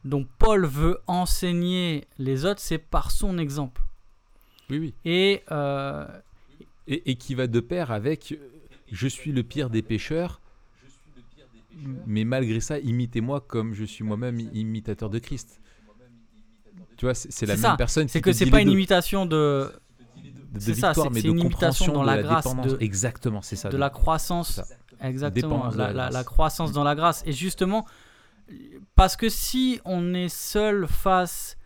dont 0.04 0.26
Paul 0.38 0.66
veut 0.66 0.98
enseigner 1.06 2.06
les 2.18 2.44
autres, 2.44 2.60
c'est 2.60 2.78
par 2.78 3.10
son 3.10 3.38
exemple. 3.38 3.82
Oui, 4.70 4.78
oui. 4.78 4.94
Et, 5.04 5.42
euh, 5.50 6.06
Et, 6.88 7.10
et 7.10 7.14
qui 7.16 7.34
va 7.34 7.46
de 7.46 7.60
pair 7.60 7.90
avec 7.90 8.32
euh, 8.32 8.36
je 8.92 9.08
suis 9.08 9.32
le 9.32 9.42
pire 9.42 9.70
des 9.70 9.82
pécheurs, 9.82 10.40
mais 12.06 12.24
malgré 12.24 12.60
ça, 12.60 12.78
imitez-moi 12.78 13.40
comme 13.40 13.74
je 13.74 13.84
suis 13.84 14.04
moi-même 14.04 14.38
imitateur 14.54 15.10
de 15.10 15.18
Christ. 15.18 15.60
Tu 16.96 17.04
vois, 17.04 17.14
c'est 17.14 17.44
la 17.46 17.56
même 17.56 17.76
personne 17.76 18.08
c'est 18.08 18.20
que 18.22 18.32
c'est 18.32 18.46
pas 18.50 18.62
une 18.62 18.70
imitation 18.70 19.26
de, 19.26 19.70
de, 20.16 20.54
de 20.54 20.60
c'est 20.60 20.74
ça, 20.74 20.94
c'est- 20.94 21.28
une 21.28 21.38
imitation 21.40 21.92
dans 21.92 22.02
la 22.02 22.16
la 22.16 22.22
grâce, 22.22 22.56
de- 22.56 22.78
Exactement, 22.80 23.42
c'est 23.42 23.56
ça. 23.56 23.68
de 23.68 23.76
la 23.76 23.90
croissance. 23.90 24.60
Exactement, 25.02 25.68
la 25.68 26.24
croissance 26.24 26.72
dans 26.72 26.84
la 26.84 26.94
grâce. 26.94 27.22
Et 27.26 27.32
justement, 27.32 27.84
parce 28.94 29.16
que 29.16 29.28
si 29.28 29.80
on 29.84 30.14
est 30.14 30.28
seul 30.28 30.86
face, 30.86 31.56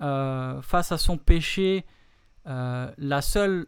euh, 0.00 0.60
face 0.62 0.92
à 0.92 0.98
son 0.98 1.16
péché, 1.16 1.84
euh, 2.46 2.90
la 2.98 3.22
seule... 3.22 3.66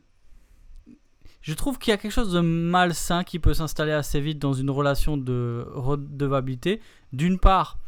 Je 1.40 1.54
trouve 1.54 1.78
qu'il 1.78 1.92
y 1.92 1.94
a 1.94 1.96
quelque 1.96 2.12
chose 2.12 2.32
de 2.32 2.40
malsain 2.40 3.22
qui 3.22 3.38
peut 3.38 3.54
s'installer 3.54 3.92
assez 3.92 4.20
vite 4.20 4.40
dans 4.40 4.52
une 4.52 4.70
relation 4.70 5.16
de 5.16 5.64
redevabilité. 5.70 6.80
D'une 7.12 7.38
part, 7.38 7.78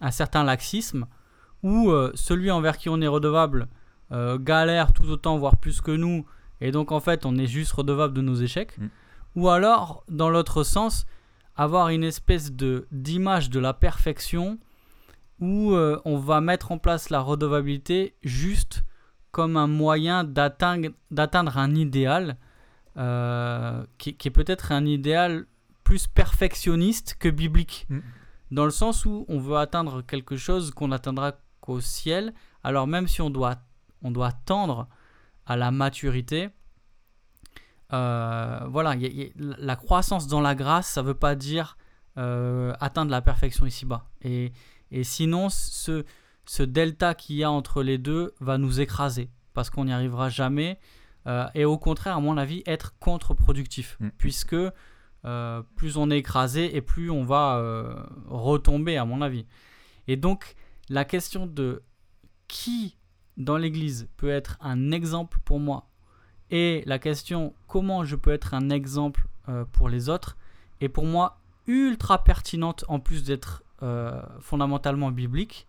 un 0.00 0.10
certain 0.10 0.44
laxisme, 0.44 1.06
où 1.62 1.90
euh, 1.90 2.12
celui 2.14 2.50
envers 2.50 2.76
qui 2.76 2.88
on 2.88 3.00
est 3.00 3.06
redevable 3.06 3.68
galère 4.38 4.92
tout 4.92 5.08
autant, 5.08 5.36
voire 5.36 5.56
plus 5.56 5.80
que 5.80 5.90
nous, 5.90 6.24
et 6.60 6.70
donc 6.70 6.92
en 6.92 7.00
fait 7.00 7.26
on 7.26 7.36
est 7.38 7.48
juste 7.48 7.72
redevable 7.72 8.14
de 8.14 8.20
nos 8.20 8.36
échecs. 8.36 8.78
Mm. 8.78 8.86
Ou 9.34 9.48
alors, 9.50 10.04
dans 10.08 10.30
l'autre 10.30 10.62
sens, 10.62 11.06
avoir 11.56 11.88
une 11.88 12.04
espèce 12.04 12.52
de 12.52 12.86
d'image 12.90 13.50
de 13.50 13.58
la 13.60 13.72
perfection 13.72 14.58
où 15.40 15.72
euh, 15.72 16.00
on 16.04 16.18
va 16.18 16.40
mettre 16.40 16.72
en 16.72 16.78
place 16.78 17.10
la 17.10 17.20
redevabilité 17.20 18.14
juste 18.22 18.84
comme 19.30 19.56
un 19.56 19.66
moyen 19.66 20.24
d'atteindre 20.24 20.90
d'atteindre 21.10 21.58
un 21.58 21.74
idéal 21.74 22.36
euh, 22.96 23.84
qui, 23.98 24.16
qui 24.16 24.28
est 24.28 24.30
peut-être 24.30 24.72
un 24.72 24.86
idéal 24.86 25.46
plus 25.84 26.06
perfectionniste 26.06 27.16
que 27.18 27.28
biblique. 27.28 27.86
Mm. 27.88 28.00
Dans 28.50 28.64
le 28.64 28.70
sens 28.70 29.04
où 29.04 29.24
on 29.28 29.38
veut 29.38 29.56
atteindre 29.56 30.02
quelque 30.02 30.36
chose 30.36 30.70
qu'on 30.70 30.88
n'atteindra 30.88 31.32
qu'au 31.60 31.80
ciel. 31.80 32.32
Alors 32.64 32.86
même 32.86 33.08
si 33.08 33.20
on 33.20 33.30
doit, 33.30 33.56
on 34.02 34.10
doit 34.10 34.32
tendre 34.32 34.88
à 35.46 35.56
la 35.56 35.70
maturité, 35.70 36.50
euh, 37.92 38.60
voilà, 38.68 38.94
y 38.96 39.06
a- 39.06 39.08
y 39.08 39.22
a- 39.24 39.30
la 39.58 39.76
croissance 39.76 40.26
dans 40.26 40.40
la 40.40 40.54
grâce, 40.54 40.88
ça 40.88 41.02
veut 41.02 41.14
pas 41.14 41.34
dire 41.34 41.76
euh, 42.18 42.72
atteindre 42.80 43.10
la 43.10 43.20
perfection 43.22 43.66
ici-bas. 43.66 44.08
Et, 44.22 44.52
et 44.90 45.04
sinon, 45.04 45.48
ce, 45.50 46.04
ce 46.46 46.62
delta 46.62 47.14
qu'il 47.14 47.36
y 47.36 47.44
a 47.44 47.50
entre 47.50 47.82
les 47.82 47.98
deux 47.98 48.34
va 48.40 48.56
nous 48.58 48.80
écraser 48.80 49.30
parce 49.52 49.70
qu'on 49.70 49.84
n'y 49.84 49.92
arrivera 49.92 50.28
jamais. 50.30 50.78
euh, 51.26 51.46
et 51.54 51.64
au 51.64 51.76
contraire, 51.78 52.16
à 52.16 52.20
mon 52.20 52.36
avis, 52.38 52.62
être 52.66 52.98
contre-productif. 52.98 53.96
Mm. 54.00 54.08
Puisque 54.18 54.56
plus 55.74 55.96
on 55.96 56.08
est 56.12 56.18
écrasé 56.18 56.76
et 56.76 56.80
plus 56.80 57.10
on 57.10 57.24
va 57.24 57.60
retomber, 58.28 58.96
à 58.96 59.04
mon 59.04 59.22
avis. 59.22 59.44
Et 60.06 60.16
donc, 60.16 60.54
la 60.88 61.04
question 61.04 61.46
de 61.46 61.82
qui 62.46 62.96
dans 63.36 63.56
l'Église 63.56 64.08
peut 64.16 64.28
être 64.30 64.56
un 64.60 64.92
exemple 64.92 65.38
pour 65.44 65.58
moi 65.58 65.88
et 66.50 66.82
la 66.86 66.98
question 66.98 67.54
comment 67.66 68.04
je 68.04 68.16
peux 68.16 68.30
être 68.32 68.54
un 68.54 68.70
exemple 68.70 69.26
euh, 69.48 69.64
pour 69.72 69.88
les 69.88 70.08
autres 70.08 70.36
est 70.80 70.88
pour 70.88 71.04
moi 71.06 71.38
ultra 71.66 72.22
pertinente 72.22 72.84
en 72.88 73.00
plus 73.00 73.24
d'être 73.24 73.62
euh, 73.82 74.22
fondamentalement 74.40 75.10
biblique 75.10 75.66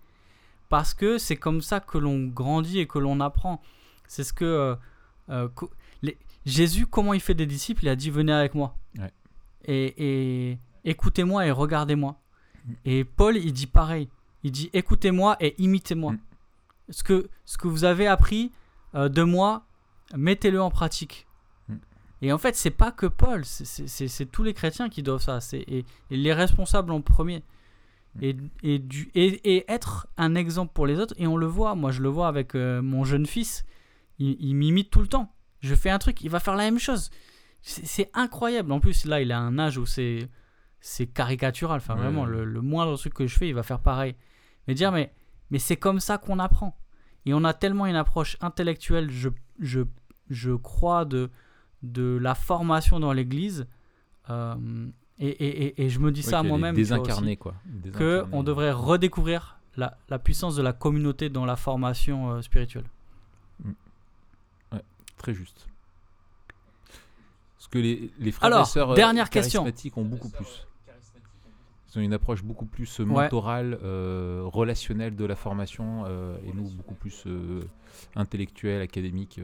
parce 0.70 0.94
que 0.94 1.18
c'est 1.18 1.36
comme 1.38 1.62
ça 1.62 1.80
que 1.80 1.98
l'on 1.98 2.28
grandit 2.28 2.80
et 2.80 2.88
que 2.88 3.00
l'on 3.00 3.20
apprend. 3.22 3.62
C'est 4.08 4.24
ce 4.24 4.34
que 4.34 4.76
euh, 5.30 5.48
co- 5.56 5.72
les- 6.02 6.18
Jésus, 6.46 6.86
comment 6.88 7.14
il 7.14 7.22
fait 7.22 7.34
des 7.34 7.46
disciples, 7.46 7.84
il 7.86 7.90
a 7.90 7.96
dit 7.96 8.10
venez 8.10 8.34
avec 8.34 8.54
moi. 8.54 8.76
Ouais. 8.98 9.12
Et, 9.66 10.52
et 10.52 10.60
écoutez-moi 10.84 11.46
et 11.48 11.52
regardez-moi. 11.52 12.20
Mm. 12.66 12.72
Et 12.86 13.04
Paul, 13.06 13.38
il 13.38 13.54
dit 13.54 13.68
pareil. 13.68 14.10
Il 14.44 14.52
dit 14.52 14.70
écoutez-moi 14.74 15.38
et 15.40 15.56
imitez-moi. 15.62 16.14
Mm. 16.14 16.20
Ce, 16.90 17.04
que, 17.04 17.30
ce 17.46 17.58
que 17.58 17.68
vous 17.68 17.84
avez 17.86 18.08
appris 18.08 18.52
de 18.94 19.24
moi, 19.24 19.67
mettez-le 20.16 20.62
en 20.62 20.70
pratique. 20.70 21.28
Mm. 21.68 21.76
Et 22.22 22.32
en 22.34 22.38
fait, 22.38 22.56
c'est 22.56 22.72
pas 22.72 22.92
que 22.92 23.06
Paul, 23.06 23.44
c'est- 23.46 24.32
tous 24.32 24.44
les 24.44 24.54
chrétiens 24.54 24.90
qui 24.90 25.04
doivent 25.04 25.22
ça. 25.22 25.40
c'est- 25.42 25.64
Et, 25.68 25.86
et 26.12 26.18
les 26.18 26.34
responsables 26.34 26.92
en 26.92 27.02
premier. 27.02 27.44
Mm. 28.16 28.24
Et, 28.24 28.38
et, 28.64 28.80
du, 28.80 29.10
et, 29.16 29.66
être 29.72 30.08
un 30.18 30.36
exemple 30.36 30.74
pour 30.74 30.88
les 30.88 31.00
autres. 31.00 31.14
Et 31.18 31.28
on 31.28 31.38
le 31.38 31.48
voit, 31.48 31.76
moi 31.76 31.92
je 31.92 32.02
le 32.02 32.10
vois 32.10 32.28
avec 32.28 32.56
euh, 32.56 32.82
mon 32.82 33.04
jeune 33.04 33.26
fils. 33.26 33.66
Il, 34.20 34.36
il 34.40 34.56
m'imite 34.56 34.90
tout 34.90 35.02
le 35.02 35.08
temps. 35.08 35.34
Je 35.60 35.76
fais 35.76 35.90
un 35.90 36.00
truc, 36.00 36.22
il 36.22 36.30
va 36.30 36.40
faire 36.40 36.56
la 36.56 36.64
même 36.64 36.80
chose. 36.80 37.10
C'est 37.62 38.10
incroyable. 38.14 38.72
En 38.72 38.80
plus, 38.80 39.06
là, 39.06 39.20
il 39.22 39.32
a 39.32 39.40
un 39.40 39.58
âge 39.60 39.78
où 39.78 39.86
c'est 39.86 40.30
c'est 40.80 41.08
caricatural. 41.08 41.78
Enfin, 41.78 41.96
Ouais, 41.96 42.02
vraiment, 42.02 42.26
le, 42.26 42.46
le 42.46 42.62
moindre 42.62 42.96
truc 42.98 43.14
que 43.16 43.26
je 43.28 43.36
fais, 43.36 43.50
il 43.50 43.56
va 43.56 43.64
faire 43.64 43.80
pareil. 43.80 44.16
Mais 44.68 44.74
dire, 44.76 44.92
mais, 44.92 45.12
mais 45.50 45.60
c'est 45.60 45.76
comme 45.76 46.00
ça 46.00 46.18
qu'on 46.18 46.40
apprend. 46.40 46.78
Et 47.26 47.34
on 47.34 47.44
a 47.44 47.54
tellement 47.54 47.88
une 47.88 47.96
approche 47.96 48.38
intellectuelle, 48.42 49.10
je, 49.10 49.30
je, 49.60 49.82
je 50.30 50.52
crois, 50.52 51.06
de, 51.06 51.30
de 51.84 52.18
la 52.22 52.36
formation 52.36 53.00
dans 53.00 53.14
l'Église. 53.14 53.68
Euh, 54.30 54.56
et, 55.20 55.28
et, 55.30 55.66
et, 55.66 55.86
et 55.86 55.90
je 55.90 56.00
me 56.00 56.12
dis 56.12 56.22
ça 56.24 56.40
à 56.40 56.42
Ouais, 56.42 56.44
qu'elle 56.44 56.48
est 56.48 56.50
moi-même. 56.60 56.76
Désincarné, 56.76 57.38
quoi. 57.38 57.54
que 57.64 57.80
Désincarné. 58.20 58.30
on 58.34 58.44
devrait 58.44 58.72
redécouvrir 58.72 59.60
la, 59.76 59.98
la 60.10 60.20
puissance 60.20 60.56
de 60.56 60.62
la 60.62 60.74
communauté 60.74 61.30
dans 61.30 61.46
la 61.46 61.56
formation 61.56 62.32
euh, 62.32 62.42
spirituelle. 62.42 62.86
Très 65.18 65.34
juste. 65.34 65.68
Parce 67.58 67.68
que 67.70 67.80
les, 67.80 68.12
les 68.20 68.32
frères 68.32 68.48
Alors, 68.48 68.62
et 68.62 68.66
sœurs 68.70 68.92
euh, 68.92 68.96
question. 69.26 69.62
charismatiques 69.62 69.98
ont 69.98 70.06
beaucoup 70.06 70.30
plus. 70.30 70.68
Ils 71.96 72.00
ont 72.00 72.02
une 72.02 72.14
approche 72.14 72.44
beaucoup 72.44 72.68
plus 72.68 73.00
mentorale, 73.00 73.80
euh, 73.82 74.42
relationnelle 74.46 75.16
de 75.16 75.26
la 75.26 75.36
formation, 75.36 76.04
euh, 76.06 76.38
et 76.46 76.54
nous 76.54 76.70
beaucoup 76.70 76.94
plus 76.94 77.24
euh, 77.26 77.62
intellectuelle, 78.16 78.82
académique. 78.82 79.40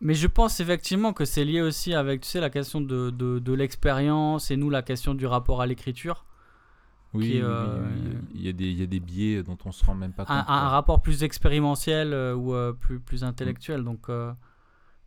Mais 0.00 0.14
je 0.14 0.26
pense 0.26 0.60
effectivement 0.60 1.12
que 1.12 1.24
c'est 1.24 1.44
lié 1.44 1.60
aussi 1.60 1.94
avec 1.94 2.22
tu 2.22 2.28
sais, 2.28 2.40
la 2.40 2.50
question 2.50 2.80
de, 2.80 3.10
de, 3.10 3.38
de 3.38 3.52
l'expérience 3.52 4.50
et 4.50 4.56
nous 4.56 4.70
la 4.70 4.82
question 4.82 5.14
du 5.14 5.26
rapport 5.26 5.60
à 5.60 5.66
l'écriture. 5.66 6.24
Oui, 7.12 7.36
est, 7.36 7.42
euh, 7.42 7.88
Il, 8.34 8.42
y 8.42 8.48
a 8.48 8.52
des, 8.52 8.70
il 8.70 8.78
y 8.78 8.82
a 8.82 8.86
des 8.86 9.00
biais 9.00 9.42
dont 9.42 9.58
on 9.64 9.72
se 9.72 9.84
rend 9.84 9.94
même 9.94 10.12
pas 10.12 10.24
compte. 10.24 10.36
Un, 10.46 10.68
rapport 10.68 11.02
plus 11.02 11.24
expérimentiel 11.24 12.12
euh, 12.12 12.34
ou 12.34 12.54
euh, 12.54 12.72
plus, 12.72 13.00
plus 13.00 13.24
intellectuel. 13.24 13.82
Donc, 13.82 14.08
euh, 14.08 14.30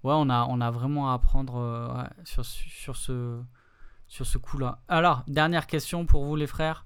ouais, 0.03 0.13
on 0.13 0.29
a, 0.29 0.45
on 0.49 0.59
a 0.59 0.69
vraiment 0.69 1.11
à 1.11 1.13
apprendre 1.13 1.95
ouais, 1.95 2.25
sur, 2.25 2.43
sur 2.45 2.97
ce, 2.97 3.39
sur 4.07 4.25
ce 4.25 4.37
coup-là. 4.37 4.79
Alors, 4.89 5.23
dernière 5.27 5.65
question 5.65 6.05
pour 6.05 6.25
vous 6.25 6.35
les 6.35 6.47
frères. 6.47 6.85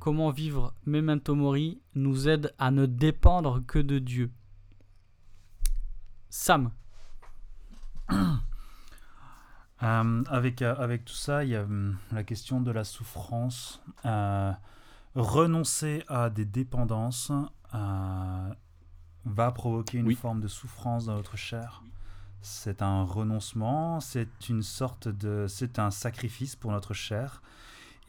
Comment 0.00 0.30
vivre 0.30 0.74
Memento 0.84 1.34
Mori 1.34 1.80
nous 1.94 2.28
aide 2.28 2.52
à 2.58 2.70
ne 2.70 2.84
dépendre 2.84 3.62
que 3.66 3.78
de 3.78 3.98
Dieu? 3.98 4.30
Sam. 6.36 6.72
Euh, 9.82 10.22
avec, 10.28 10.62
euh, 10.62 10.74
avec 10.76 11.04
tout 11.04 11.14
ça, 11.14 11.44
il 11.44 11.50
y 11.50 11.56
a 11.56 11.62
hum, 11.62 11.96
la 12.10 12.24
question 12.24 12.60
de 12.60 12.70
la 12.72 12.82
souffrance. 12.82 13.80
Euh, 14.04 14.52
renoncer 15.14 16.02
à 16.08 16.30
des 16.30 16.44
dépendances 16.44 17.30
va 17.72 19.52
provoquer 19.52 19.98
une 19.98 20.06
Oui. 20.06 20.14
forme 20.16 20.40
de 20.40 20.48
souffrance 20.48 21.06
dans 21.06 21.14
notre 21.14 21.36
chair. 21.36 21.82
C'est 22.42 22.82
un 22.82 23.04
renoncement, 23.04 24.00
c'est 24.00 24.48
une 24.48 24.62
sorte 24.62 25.06
de, 25.06 25.46
c'est 25.48 25.78
un 25.78 25.90
sacrifice 25.92 26.56
pour 26.56 26.72
notre 26.72 26.94
chair. 26.94 27.42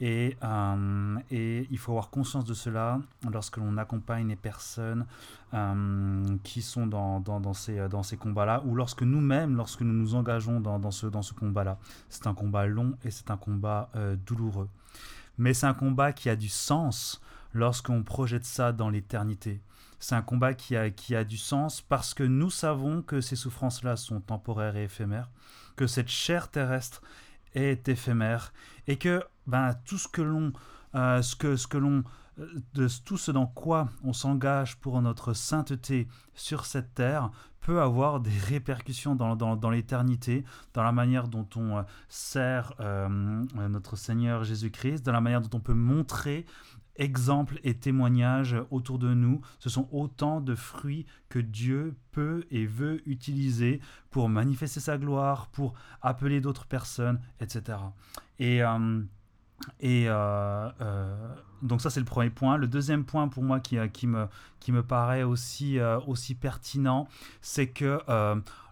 Et, 0.01 0.35
euh, 0.43 1.17
et 1.31 1.67
il 1.72 1.77
faut 1.77 1.93
avoir 1.93 2.09
conscience 2.09 2.43
de 2.43 2.53
cela 2.53 2.99
lorsque 3.31 3.57
l'on 3.57 3.77
accompagne 3.77 4.27
les 4.27 4.35
personnes 4.35 5.05
euh, 5.53 6.38
qui 6.43 6.61
sont 6.61 6.85
dans, 6.85 7.22
dans, 7.22 7.53
ces, 7.53 8.17
combats-là, 8.17 8.61
ou 8.65 8.76
lorsque 8.76 9.03
nous-mêmes, 9.03 9.55
lorsque 9.55 9.81
nous 9.81 9.93
nous 9.93 10.15
engageons 10.15 10.59
dans, 10.59 10.91
ce, 10.91 11.34
combat-là. 11.34 11.77
C'est 12.09 12.27
un 12.27 12.34
combat 12.34 12.65
long 12.65 12.97
et 13.05 13.11
c'est 13.11 13.31
un 13.31 13.38
combat 13.38 13.89
euh, 13.95 14.17
douloureux. 14.26 14.69
Mais 15.38 15.53
c'est 15.53 15.67
un 15.67 15.73
combat 15.73 16.11
qui 16.11 16.30
a 16.30 16.35
du 16.35 16.49
sens 16.49 17.22
lorsqu'on 17.53 18.03
projette 18.03 18.45
ça 18.45 18.73
dans 18.73 18.89
l'éternité. 18.89 19.61
C'est 19.99 20.15
un 20.15 20.22
combat 20.22 20.53
qui 20.53 20.76
a 20.76 21.23
du 21.23 21.38
sens 21.38 21.81
parce 21.81 22.13
que 22.13 22.23
nous 22.23 22.49
savons 22.49 23.01
que 23.01 23.22
ces 23.22 23.38
souffrances-là 23.38 23.95
sont 23.95 24.19
temporaires 24.19 24.76
et 24.76 24.84
éphémères, 24.84 25.30
que 25.77 25.88
cette 25.88 26.09
chair 26.09 26.51
terrestre 26.51 27.01
est 27.53 27.88
éphémère 27.88 28.53
et 28.88 28.97
que 28.97 29.23
ben, 29.47 29.73
tout 29.85 29.97
ce 29.97 30.07
que 30.07 30.22
l'on 30.22 30.53
ce 30.93 31.35
que, 31.35 31.57
ce 31.57 31.67
que 31.67 31.77
l'on 31.77 32.03
de 32.73 32.88
tout 33.03 33.17
ce 33.17 33.31
dans 33.31 33.47
quoi 33.47 33.89
on 34.03 34.13
s'engage 34.13 34.77
pour 34.77 35.01
notre 35.01 35.34
sainteté 35.34 36.07
sur 36.34 36.65
cette 36.65 36.93
terre 36.93 37.31
peut 37.61 37.81
avoir 37.81 38.19
des 38.19 38.38
répercussions 38.47 39.15
dans, 39.15 39.35
dans, 39.35 39.69
l'éternité, 39.69 40.45
dans 40.73 40.84
la 40.84 40.91
manière 40.91 41.27
dont 41.27 41.47
on 41.55 41.84
sert 42.07 42.73
notre 43.69 43.95
Seigneur 43.95 44.43
Jésus-Christ, 44.43 45.03
dans 45.03 45.13
la 45.13 45.22
manière 45.22 45.41
dont 45.41 45.57
on 45.57 45.61
peut 45.61 45.73
montrer 45.73 46.45
exemples 46.97 47.59
et 47.63 47.76
témoignages 47.76 48.55
autour 48.72 48.99
de 48.99 49.13
nous, 49.13 49.41
ce 49.59 49.69
sont 49.69 49.88
autant 49.91 50.41
de 50.41 50.55
fruits 50.55 51.05
que 51.30 51.39
Dieu 51.39 51.95
peut 52.11 52.45
et 52.51 52.65
veut 52.65 53.07
utiliser 53.09 53.81
pour 54.11 54.30
manifester 54.30 54.80
sa 54.80 54.97
gloire, 54.97 55.47
pour 55.47 55.73
appeler 56.01 56.41
d'autres 56.41 56.65
personnes, 56.65 57.19
etc. 57.39 57.80
Et, 58.39 58.63
euh, 58.63 59.01
et 59.80 60.06
euh, 60.10 60.69
euh, 60.82 61.36
donc 61.61 61.82
ça 61.82 61.90
c'est 61.90 61.99
le 61.99 62.06
premier 62.06 62.30
point. 62.30 62.57
Le 62.57 62.68
deuxième 62.68 63.06
point 63.06 63.27
pour 63.27 63.44
moi 63.44 63.60
qui, 63.60 63.77
qui, 63.94 64.07
me, 64.07 64.27
qui 64.60 64.72
me 64.72 64.84
paraît 64.84 65.23
aussi, 65.23 65.80
aussi 66.06 66.36
pertinent, 66.36 67.07
c'est 67.41 67.68
que 67.68 67.99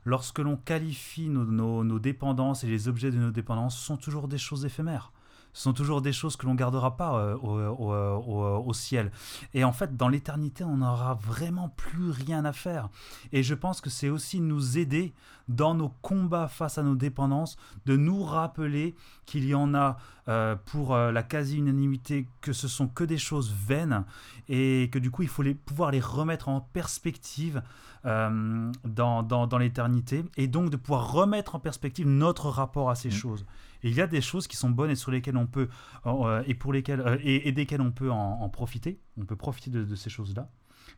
lorsque 0.06 0.40
l'on 0.40 0.58
qualifie 0.58 1.30
nos, 1.30 1.46
nos, 1.46 1.84
nos 1.84 2.00
dépendances 2.00 2.64
et 2.64 2.68
les 2.68 2.88
objets 2.90 3.12
de 3.12 3.18
nos 3.18 3.32
dépendances, 3.32 3.78
ce 3.78 3.86
sont 3.86 3.98
toujours 3.98 4.28
des 4.28 4.38
choses 4.38 4.66
éphémères 4.66 5.13
ce 5.54 5.64
sont 5.64 5.74
toujours 5.74 6.02
des 6.02 6.12
choses 6.12 6.36
que 6.36 6.46
l'on 6.46 6.56
gardera 6.56 6.98
pas 6.98 7.18
euh, 7.18 7.38
au, 7.38 8.74
ciel. 8.74 9.12
Et 9.54 9.64
en 9.64 9.72
fait, 9.72 9.96
dans 9.96 10.10
l'éternité, 10.10 10.64
on 10.64 10.78
n'aura 10.78 11.14
vraiment 11.14 11.70
plus 11.70 12.10
rien 12.10 12.44
à 12.44 12.54
faire. 12.54 12.90
Et 13.32 13.44
je 13.44 13.54
pense 13.54 13.80
que 13.80 13.90
c'est 13.90 14.10
aussi 14.10 14.40
nous 14.42 14.78
aider 14.78 15.14
dans 15.48 15.76
nos 15.76 15.90
combats 16.02 16.48
face 16.48 16.78
à 16.78 16.84
nos 16.84 16.96
dépendances, 16.96 17.58
de 17.86 17.96
nous 17.98 18.24
rappeler 18.24 18.96
qu'il 19.26 19.46
y 19.46 19.54
en 19.54 19.76
a 19.76 19.98
euh, 20.28 20.56
pour 20.66 20.96
euh, 20.96 21.12
la 21.12 21.22
quasi-unanimité 21.22 22.28
que 22.42 22.54
ce 22.54 22.68
sont 22.68 22.88
que 22.88 23.04
des 23.04 23.18
choses 23.18 23.54
vaines 23.54 24.06
et 24.48 24.90
que 24.92 25.00
du 25.00 25.12
coup 25.12 25.22
il 25.22 25.28
faut 25.28 25.42
les, 25.42 25.54
pouvoir 25.54 25.92
les 25.92 26.00
remettre 26.00 26.48
en 26.48 26.62
perspective 26.62 27.62
dans, 28.04 29.24
dans, 29.24 29.48
dans 29.48 29.58
l'éternité 29.58 30.26
et 30.36 30.48
donc 30.48 30.70
de 30.70 30.76
pouvoir 30.76 31.12
remettre 31.14 31.56
en 31.56 31.60
perspective 31.60 32.08
notre 32.08 32.50
rapport 32.50 32.90
à 32.90 32.96
ces 32.96 33.08
mmh. 33.08 33.12
choses 33.12 33.46
il 33.84 33.94
y 33.94 34.02
a 34.02 34.08
des 34.08 34.22
choses 34.22 34.48
qui 34.48 34.56
sont 34.56 34.70
bonnes 34.70 34.90
et 34.90 34.96
sur 34.96 35.12
lesquelles 35.12 35.38
on 35.38 35.46
peut 35.46 35.70
euh, 36.06 36.44
et 36.48 36.56
pour 36.56 36.74
lesquelles 36.74 37.02
euh, 37.02 37.18
et, 37.22 37.52
desquelles 37.52 37.82
on 37.82 37.92
peut 37.92 38.10
en, 38.10 38.50
profiter. 38.50 39.00
On 39.18 39.26
peut 39.26 39.36
profiter 39.36 39.70
de, 39.70 39.96
ces 39.96 40.10
choses-là, 40.10 40.50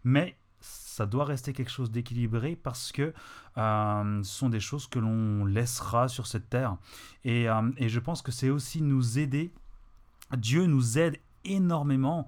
mais 0.04 0.38
ça 0.60 1.06
doit 1.06 1.26
rester 1.26 1.52
quelque 1.52 1.72
chose 1.72 1.92
d'équilibré 1.92 2.56
parce 2.56 2.92
que 2.92 3.14
euh, 3.58 4.24
ce 4.24 4.38
sont 4.38 4.50
des 4.50 4.60
choses 4.60 4.88
que 4.88 5.00
l'on 5.00 5.46
laissera 5.46 6.08
sur 6.08 6.28
cette 6.28 6.50
terre. 6.50 6.78
Et, 7.24 7.48
et 7.78 7.90
je 7.90 8.00
pense 8.00 8.22
que 8.22 8.32
c'est 8.32 8.50
aussi 8.50 8.82
nous 8.82 9.20
aider. 9.20 9.54
Dieu 10.38 10.66
nous 10.66 10.98
aide 10.98 11.18
énormément 11.44 12.28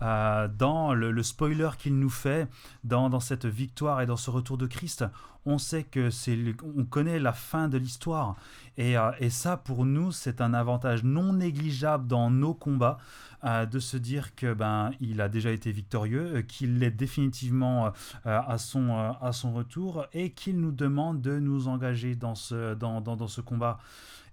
dans 0.00 0.94
le, 0.94 1.22
spoiler 1.22 1.70
qu'il 1.78 1.98
nous 1.98 2.10
fait, 2.10 2.48
dans, 2.84 3.20
cette 3.20 3.46
victoire 3.46 4.00
et 4.00 4.06
dans 4.06 4.16
ce 4.16 4.30
retour 4.30 4.58
de 4.58 4.66
Christ 4.66 5.04
on 5.48 5.58
sait 5.58 5.84
que 5.84 6.10
c'est, 6.10 6.38
on 6.76 6.84
connaît 6.84 7.18
la 7.18 7.32
fin 7.32 7.68
de 7.68 7.78
l'histoire. 7.78 8.36
Euh, 8.78 9.12
et, 9.18 9.30
ça, 9.30 9.56
pour 9.56 9.84
nous, 9.84 10.12
c'est 10.12 10.40
un 10.40 10.52
avantage 10.52 11.04
non 11.04 11.32
négligeable 11.32 12.06
dans 12.06 12.30
nos 12.30 12.54
combats 12.54 12.98
euh, 13.44 13.64
de 13.66 13.78
se 13.78 13.96
dire 13.96 14.34
que 14.34 14.52
ben 14.52 14.90
il 15.00 15.20
a 15.20 15.28
déjà 15.28 15.50
été 15.50 15.72
victorieux, 15.72 16.36
euh, 16.36 16.42
qu'il 16.42 16.78
l'est 16.78 16.90
définitivement 16.90 17.92
à 18.24 18.58
son 18.58 19.14
à 19.20 19.32
son 19.32 19.52
retour 19.52 20.06
et 20.12 20.30
qu'il 20.30 20.60
nous 20.60 20.72
demande 20.72 21.20
de 21.20 21.38
nous 21.38 21.68
engager 21.68 22.14
dans 22.14 22.34
ce 22.34 22.74
dans, 22.74 23.00
dans, 23.00 23.28
ce 23.28 23.40
combat. 23.40 23.78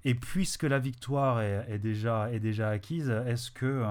Et 0.04 0.16
puisque 0.16 0.64
la 0.64 0.80
victoire 0.80 1.42
est, 1.42 1.80
déjà 1.80 2.32
est 2.32 2.40
déjà 2.40 2.70
acquise, 2.70 3.10
est-ce 3.10 3.52
que 3.52 3.86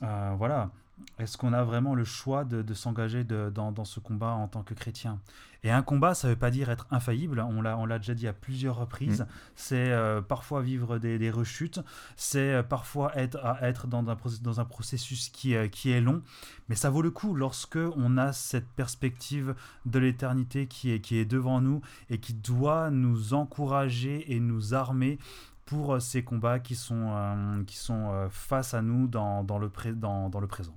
voilà 0.00 0.70
est-ce 1.18 1.36
qu'on 1.38 1.52
a 1.52 1.62
vraiment 1.64 1.94
le 1.94 2.04
choix 2.04 2.44
de, 2.44 2.74
s'engager 2.74 3.24
dans, 3.24 3.72
dans, 3.72 3.84
ce 3.84 4.00
combat 4.00 4.32
en 4.32 4.48
tant 4.48 4.62
que 4.62 4.74
chrétien? 4.74 5.20
Et 5.64 5.70
un 5.70 5.82
combat, 5.82 6.14
ça 6.14 6.26
ne 6.26 6.32
veut 6.32 6.38
pas 6.38 6.50
dire 6.50 6.70
être 6.70 6.88
infaillible, 6.90 7.38
on 7.38 7.62
l'a, 7.62 7.78
on 7.78 7.86
l'a 7.86 7.98
déjà 7.98 8.14
dit 8.14 8.26
à 8.26 8.32
plusieurs 8.32 8.76
reprises, 8.76 9.20
mm. 9.20 9.26
c'est 9.54 9.92
euh, 9.92 10.20
parfois 10.20 10.60
vivre 10.60 10.98
des, 10.98 11.30
rechutes, 11.30 11.80
c'est 12.16 12.52
euh, 12.52 12.62
parfois 12.64 13.16
être, 13.16 13.38
à 13.44 13.62
être 13.68 13.86
dans, 13.86 14.08
un, 14.10 14.16
dans 14.42 14.60
un 14.60 14.64
processus 14.64 15.28
qui, 15.28 15.54
euh, 15.54 15.68
qui 15.68 15.90
est 15.90 16.00
long, 16.00 16.22
mais 16.68 16.74
ça 16.74 16.90
vaut 16.90 17.02
le 17.02 17.12
coup 17.12 17.34
lorsque 17.34 17.78
on 17.96 18.18
a 18.18 18.32
cette 18.32 18.66
perspective 18.70 19.54
de 19.86 20.00
l'éternité 20.00 20.66
qui 20.66 20.90
est, 20.90 21.00
qui 21.00 21.16
est 21.18 21.24
devant 21.24 21.60
nous 21.60 21.80
et 22.10 22.18
qui 22.18 22.34
doit 22.34 22.90
nous 22.90 23.32
encourager 23.34 24.32
et 24.32 24.40
nous 24.40 24.74
armer 24.74 25.18
pour 25.64 26.02
ces 26.02 26.24
combats 26.24 26.58
qui 26.58 26.74
sont, 26.74 27.64
qui 27.66 27.76
sont 27.76 28.28
face 28.30 28.74
à 28.74 28.82
nous 28.82 29.06
dans, 29.06 29.44
dans 29.44 29.58
le, 29.58 29.70
dans, 29.94 30.28
dans 30.28 30.40
le 30.40 30.48
présent. 30.48 30.76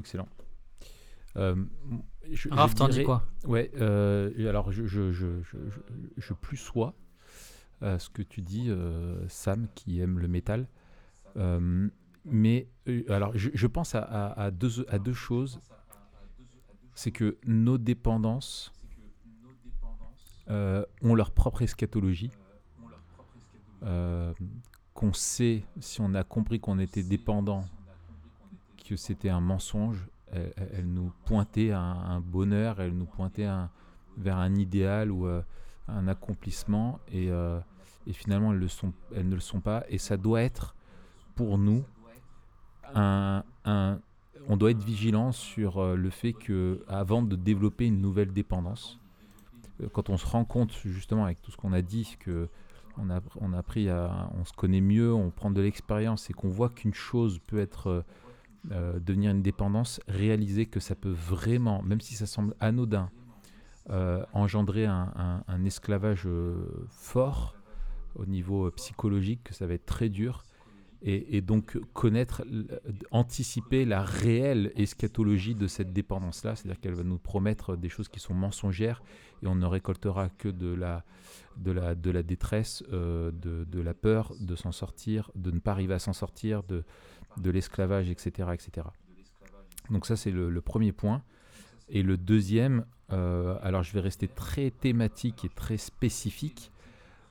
Excellent. 0.00 0.28
Euh, 1.36 1.54
Raph, 2.50 2.74
t'en 2.74 2.88
dis 2.88 3.04
quoi? 3.04 3.26
Ouais, 3.44 3.70
euh, 3.76 4.48
alors 4.48 4.72
je, 4.72 4.86
je, 4.86 5.12
je, 5.12 5.26
je, 6.16 6.32
plus 6.34 6.56
sois 6.56 6.94
euh, 7.82 7.98
ce 7.98 8.10
que 8.10 8.22
tu 8.22 8.42
dis, 8.42 8.68
euh, 8.68 9.26
Sam, 9.28 9.68
qui 9.74 10.00
aime 10.00 10.18
le 10.18 10.28
métal. 10.28 10.66
mais 12.24 12.68
alors, 13.08 13.32
je, 13.34 13.66
pense 13.66 13.94
à, 13.94 14.00
à, 14.02 14.50
deux, 14.50 14.86
à 14.88 14.98
deux 14.98 15.14
choses. 15.14 15.60
C'est 16.94 17.12
que 17.12 17.38
nos 17.46 17.78
dépendances 17.78 18.72
ont 20.48 21.14
leur 21.14 21.30
propre 21.30 21.62
eschatologie. 21.62 22.32
qu'on 23.80 25.12
sait, 25.12 25.64
si 25.78 26.00
on 26.00 26.14
a 26.14 26.24
compris 26.24 26.60
qu'on 26.60 26.78
était 26.78 27.04
dépendant 27.04 27.64
que 28.90 28.96
c'était 28.96 29.28
un 29.28 29.40
mensonge. 29.40 30.08
Elle, 30.32 30.86
nous 30.86 31.12
pointait 31.24 31.70
à 31.70 31.80
un, 31.80 32.20
bonheur, 32.20 32.80
elle 32.80 32.96
nous 32.96 33.06
pointait 33.06 33.48
vers 34.16 34.36
un 34.36 34.54
idéal 34.56 35.10
ou 35.10 35.26
euh, 35.26 35.42
un 35.88 36.08
accomplissement. 36.08 36.98
Et, 37.12 37.30
euh, 37.30 37.60
finalement, 38.12 38.52
elles, 38.52 38.58
ne 38.58 39.34
le 39.34 39.40
sont 39.40 39.60
pas. 39.60 39.84
Et 39.88 39.98
ça 39.98 40.16
doit 40.16 40.42
être 40.42 40.74
pour 41.36 41.56
nous 41.56 41.84
un, 42.94 43.44
on 44.48 44.56
doit 44.56 44.72
être 44.72 44.82
vigilant 44.82 45.30
sur 45.30 45.78
euh, 45.78 45.94
le 45.94 46.10
fait 46.10 46.32
que 46.32 46.84
avant 46.88 47.22
de 47.22 47.36
développer 47.36 47.86
une 47.86 48.00
nouvelle 48.00 48.32
dépendance, 48.32 48.98
quand 49.92 50.10
on 50.10 50.16
se 50.16 50.26
rend 50.26 50.44
compte 50.44 50.72
justement 50.84 51.24
avec 51.24 51.40
tout 51.42 51.52
ce 51.52 51.56
qu'on 51.56 51.72
a 51.72 51.82
dit 51.82 52.16
que 52.18 52.48
on 52.98 53.08
a, 53.10 53.20
on 53.40 53.52
appris 53.52 53.88
à, 53.88 54.28
on 54.38 54.44
se 54.44 54.52
connaît 54.52 54.80
mieux, 54.80 55.14
on 55.14 55.30
prend 55.30 55.52
de 55.52 55.60
l'expérience 55.60 56.28
et 56.28 56.32
qu'on 56.32 56.48
voit 56.48 56.68
qu'une 56.68 56.92
chose 56.92 57.38
peut 57.46 57.60
être 57.60 58.04
euh, 58.72 59.00
devenir 59.00 59.30
une 59.30 59.40
dépendance, 59.40 60.00
réaliser 60.06 60.66
que 60.66 60.80
ça 60.80 60.94
peut 60.94 61.10
vraiment, 61.12 61.82
même 61.82 62.00
si 62.02 62.14
ça 62.14 62.26
semble 62.26 62.54
anodin, 62.60 63.10
euh, 63.88 64.22
engendrer 64.34 64.84
un, 64.84 65.64
esclavage 65.64 66.24
euh, 66.26 66.86
fort 66.90 67.56
au 68.16 68.26
niveau 68.26 68.70
psychologique, 68.72 69.44
que 69.44 69.54
ça 69.54 69.66
va 69.66 69.74
être 69.74 69.86
très 69.86 70.10
dur. 70.10 70.44
Et, 71.02 71.40
donc 71.40 71.78
connaître, 71.94 72.44
anticiper 73.10 73.86
la 73.86 74.02
réelle 74.02 74.70
eschatologie 74.76 75.54
de 75.54 75.66
cette 75.66 75.94
dépendance-là, 75.94 76.54
c'est-à-dire 76.54 76.78
qu'elle 76.78 76.92
va 76.92 77.04
nous 77.04 77.16
promettre 77.16 77.74
des 77.74 77.88
choses 77.88 78.10
qui 78.10 78.20
sont 78.20 78.34
mensongères 78.34 79.02
et 79.42 79.46
on 79.46 79.54
ne 79.54 79.64
récoltera 79.64 80.28
que 80.28 80.50
de 80.50 80.74
la, 80.74 81.02
détresse, 82.22 82.82
de, 82.90 83.32
de, 83.32 83.80
la 83.80 83.94
peur 83.94 84.34
de 84.40 84.54
s'en 84.54 84.72
sortir, 84.72 85.30
de 85.36 85.50
ne 85.50 85.58
pas 85.58 85.72
arriver 85.72 85.94
à 85.94 85.98
s'en 85.98 86.12
sortir, 86.12 86.64
de, 86.64 86.84
de 87.36 87.50
l'esclavage, 87.50 88.10
etc., 88.10 88.50
etc. 88.52 88.86
Donc 89.90 90.06
ça, 90.06 90.16
c'est 90.16 90.30
le, 90.30 90.60
premier 90.60 90.92
point. 90.92 91.22
Et 91.88 92.02
le 92.02 92.16
deuxième, 92.16 92.84
euh, 93.12 93.58
alors 93.62 93.82
je 93.82 93.92
vais 93.92 94.00
rester 94.00 94.28
très 94.28 94.70
thématique 94.70 95.44
et 95.44 95.48
très 95.48 95.76
spécifique. 95.76 96.70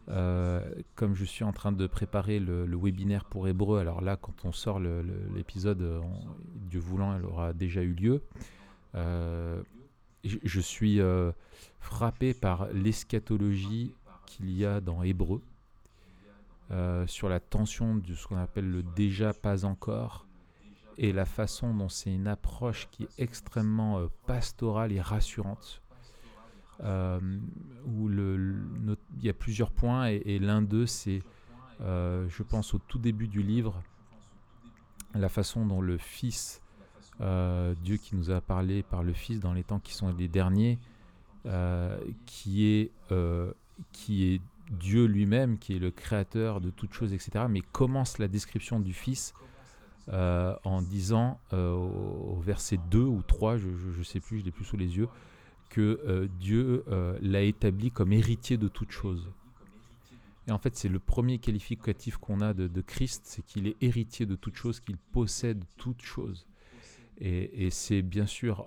Euh, 0.10 0.68
comme 0.96 1.14
je 1.14 1.24
suis 1.24 1.44
en 1.44 1.54
train 1.54 1.72
de 1.72 1.86
préparer 1.86 2.40
le, 2.40 2.66
webinaire 2.76 3.26
pour 3.26 3.48
Hébreu, 3.48 3.80
alors 3.80 4.02
là, 4.02 4.18
quand 4.18 4.44
on 4.44 4.52
sort 4.52 4.80
l'épisode, 4.80 6.02
Dieu 6.56 6.80
voulant, 6.80 7.16
elle 7.16 7.26
aura 7.26 7.54
déjà 7.54 7.82
eu 7.82 7.94
lieu. 7.94 8.24
Euh, 8.96 9.62
je, 10.24 10.60
suis 10.60 11.00
frappé 11.80 12.34
par 12.34 12.68
l'eschatologie 12.74 13.94
qu'il 14.26 14.52
y 14.52 14.66
a 14.66 14.82
dans 14.82 15.04
Hébreu. 15.04 15.42
Euh, 16.72 17.08
sur 17.08 17.30
la 17.30 17.40
tension 17.40 17.96
de 17.96 18.14
ce 18.14 18.28
qu'on 18.28 18.38
appelle 18.38 18.70
le 18.70 18.84
déjà 18.84 19.34
pas 19.34 19.66
encore 19.66 20.28
et 21.00 21.12
la 21.12 21.26
façon 21.26 21.74
dont 21.74 21.90
c'est 21.90 22.14
une 22.14 22.28
approche 22.28 22.88
qui 22.92 23.04
est 23.04 23.10
extrêmement 23.18 23.98
euh, 23.98 24.08
pastorale 24.28 24.92
et 24.92 25.02
rassurante. 25.02 25.82
Euh, 26.82 27.20
où 27.88 28.08
le, 28.08 28.56
il 29.18 29.26
y 29.26 29.30
a 29.30 29.34
plusieurs 29.34 29.72
points 29.72 30.08
et, 30.08 30.40
l'un 30.40 30.62
d'eux 30.62 30.86
c'est, 30.86 31.22
je 31.82 32.44
pense, 32.44 32.74
au 32.74 32.78
tout 32.78 33.00
début 33.00 33.28
du 33.28 33.42
livre, 33.42 33.82
la 35.14 35.28
façon 35.28 35.66
dont 35.66 35.82
le 35.82 35.98
Fils, 35.98 36.62
Dieu 37.20 37.98
qui 37.98 38.16
nous 38.16 38.32
a 38.32 38.40
parlé 38.40 38.82
par 38.84 39.04
le 39.04 39.12
Fils 39.12 39.42
dans 39.42 39.52
les 39.52 39.64
temps 39.66 39.80
qui 39.80 39.94
sont 39.94 40.14
les 40.14 40.30
derniers, 40.30 40.80
qui 42.26 42.66
est, 42.66 42.92
qui 43.92 44.24
est 44.34 44.42
Dieu 44.70 45.06
lui-même 45.06 45.58
qui 45.58 45.76
est 45.76 45.80
le 45.80 45.92
créateur 45.92 46.62
de 46.62 46.70
toutes 46.70 46.94
choses, 46.94 47.14
etc. 47.14 47.46
Mais 47.50 47.62
commence 47.62 48.18
la 48.18 48.28
description 48.28 48.80
du 48.80 48.94
Fils 48.94 49.34
euh, 50.12 50.56
en 50.64 50.82
disant 50.82 51.40
euh, 51.54 51.72
au, 51.72 52.40
verset 52.40 52.80
2 52.90 53.00
ou 53.00 53.22
3, 53.22 53.58
je 53.58 53.68
ne 53.68 54.04
sais 54.04 54.20
plus, 54.20 54.40
je 54.40 54.46
l'ai 54.46 54.52
plus 54.52 54.66
sous 54.66 54.78
les 54.78 54.98
yeux, 54.98 55.08
que 55.70 56.02
euh, 56.08 56.28
Dieu 56.40 56.84
l'a 57.22 57.42
établi 57.42 57.92
comme 57.92 58.12
héritier 58.12 58.58
de 58.58 58.68
toutes 58.68 58.92
choses. 58.92 59.30
Et 60.48 60.52
en 60.52 60.58
fait, 60.58 60.76
c'est 60.76 60.90
le 60.90 60.98
premier 60.98 61.38
qualificatif 61.38 62.18
qu'on 62.18 62.42
a 62.42 62.56
de, 62.56 62.82
Christ, 62.82 63.22
c'est 63.26 63.46
qu'il 63.46 63.68
est 63.68 63.76
héritier 63.82 64.26
de 64.26 64.36
toutes 64.36 64.56
choses, 64.56 64.80
qu'il 64.80 64.98
possède 64.98 65.64
toutes 65.78 66.02
choses. 66.02 66.48
Et, 67.20 67.70
c'est 67.70 68.02
bien 68.02 68.26
sûr 68.26 68.66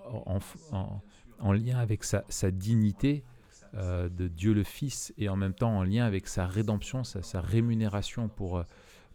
en, 1.39 1.51
lien 1.51 1.77
avec 1.79 2.05
sa, 2.05 2.51
dignité 2.51 3.25
de 3.73 4.27
Dieu 4.27 4.53
le 4.53 4.63
Fils 4.63 5.13
et 5.17 5.29
en 5.29 5.35
même 5.35 5.53
temps 5.53 5.77
en 5.77 5.83
lien 5.83 6.05
avec 6.05 6.27
sa 6.27 6.45
rédemption, 6.45 7.03
sa, 7.03 7.41
rémunération 7.41 8.29
pour 8.29 8.63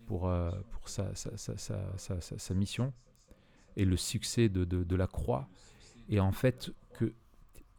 pour, 0.08 0.26
euh, 0.26 0.50
pour 0.70 0.88
sa, 0.88 1.14
sa, 1.14 1.36
sa, 1.36 2.54
mission 2.54 2.94
et 3.76 3.84
le 3.84 3.96
succès 3.96 4.48
de, 4.48 4.64
de, 4.64 4.96
la 4.96 5.06
croix. 5.06 5.48
Et 6.08 6.18
en 6.18 6.32
fait, 6.32 6.72
que 6.94 7.12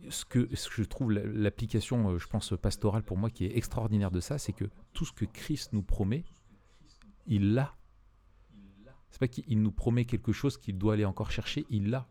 ce 0.09 0.25
que, 0.25 0.55
ce 0.55 0.69
que 0.69 0.75
je 0.75 0.83
trouve 0.83 1.11
l'application, 1.11 2.11
euh, 2.11 2.19
je 2.19 2.27
pense, 2.27 2.53
pastorale 2.61 3.03
pour 3.03 3.17
moi 3.17 3.31
qui 3.31 3.45
est 3.45 3.57
extraordinaire 3.57 4.11
de 4.11 4.19
ça, 4.19 4.37
c'est 4.37 4.53
que 4.53 4.65
tout 4.93 5.05
ce 5.05 5.11
que 5.11 5.25
Christ 5.25 5.73
nous 5.73 5.81
promet, 5.81 6.23
il 7.25 7.55
l'a. 7.55 7.75
C'est 9.09 9.19
pas 9.19 9.27
qu'il 9.27 9.59
nous 9.59 9.71
promet 9.71 10.05
quelque 10.05 10.31
chose 10.31 10.57
qu'il 10.57 10.77
doit 10.77 10.93
aller 10.93 11.05
encore 11.05 11.31
chercher, 11.31 11.65
il 11.71 11.89
l'a. 11.89 12.07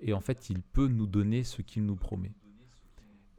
Et 0.00 0.14
en 0.14 0.20
fait, 0.20 0.48
il 0.48 0.62
peut 0.62 0.88
nous 0.88 1.06
donner 1.06 1.44
ce 1.44 1.60
qu'il 1.60 1.84
nous 1.84 1.96
promet. 1.96 2.32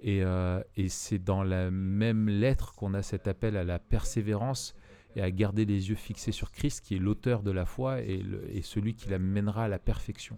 Et, 0.01 0.23
euh, 0.23 0.61
et 0.75 0.89
c'est 0.89 1.19
dans 1.19 1.43
la 1.43 1.71
même 1.71 2.27
lettre 2.27 2.73
qu'on 2.75 2.93
a 2.93 3.01
cet 3.01 3.27
appel 3.27 3.57
à 3.57 3.63
la 3.63 3.79
persévérance 3.79 4.75
et 5.15 5.21
à 5.21 5.31
garder 5.31 5.65
les 5.65 5.89
yeux 5.89 5.95
fixés 5.95 6.31
sur 6.31 6.51
Christ, 6.51 6.83
qui 6.83 6.95
est 6.95 6.99
l'auteur 6.99 7.41
de 7.41 7.51
la 7.51 7.65
foi 7.65 8.01
et, 8.01 8.21
celui 8.61 8.95
qui 8.95 9.09
l'amènera 9.09 9.65
à 9.65 9.67
la 9.67 9.79
perfection. 9.79 10.37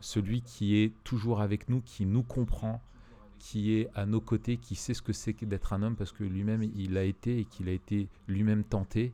Celui 0.00 0.42
qui 0.42 0.76
est 0.76 0.92
toujours 1.04 1.40
avec 1.40 1.68
nous, 1.68 1.80
qui 1.80 2.06
nous 2.06 2.22
comprend, 2.22 2.80
qui 3.38 3.74
est 3.74 3.88
à 3.94 4.04
nos 4.04 4.20
côtés, 4.20 4.58
qui 4.58 4.74
sait 4.74 4.94
ce 4.94 5.02
que 5.02 5.12
c'est 5.12 5.32
d'être 5.44 5.72
un 5.72 5.82
homme, 5.82 5.96
parce 5.96 6.12
que 6.12 6.24
lui-même, 6.24 6.62
il 6.62 6.98
a 6.98 7.04
été 7.04 7.38
et 7.38 7.44
qu'il 7.44 7.68
a 7.68 7.72
été 7.72 8.08
lui-même 8.26 8.62
tenté, 8.62 9.12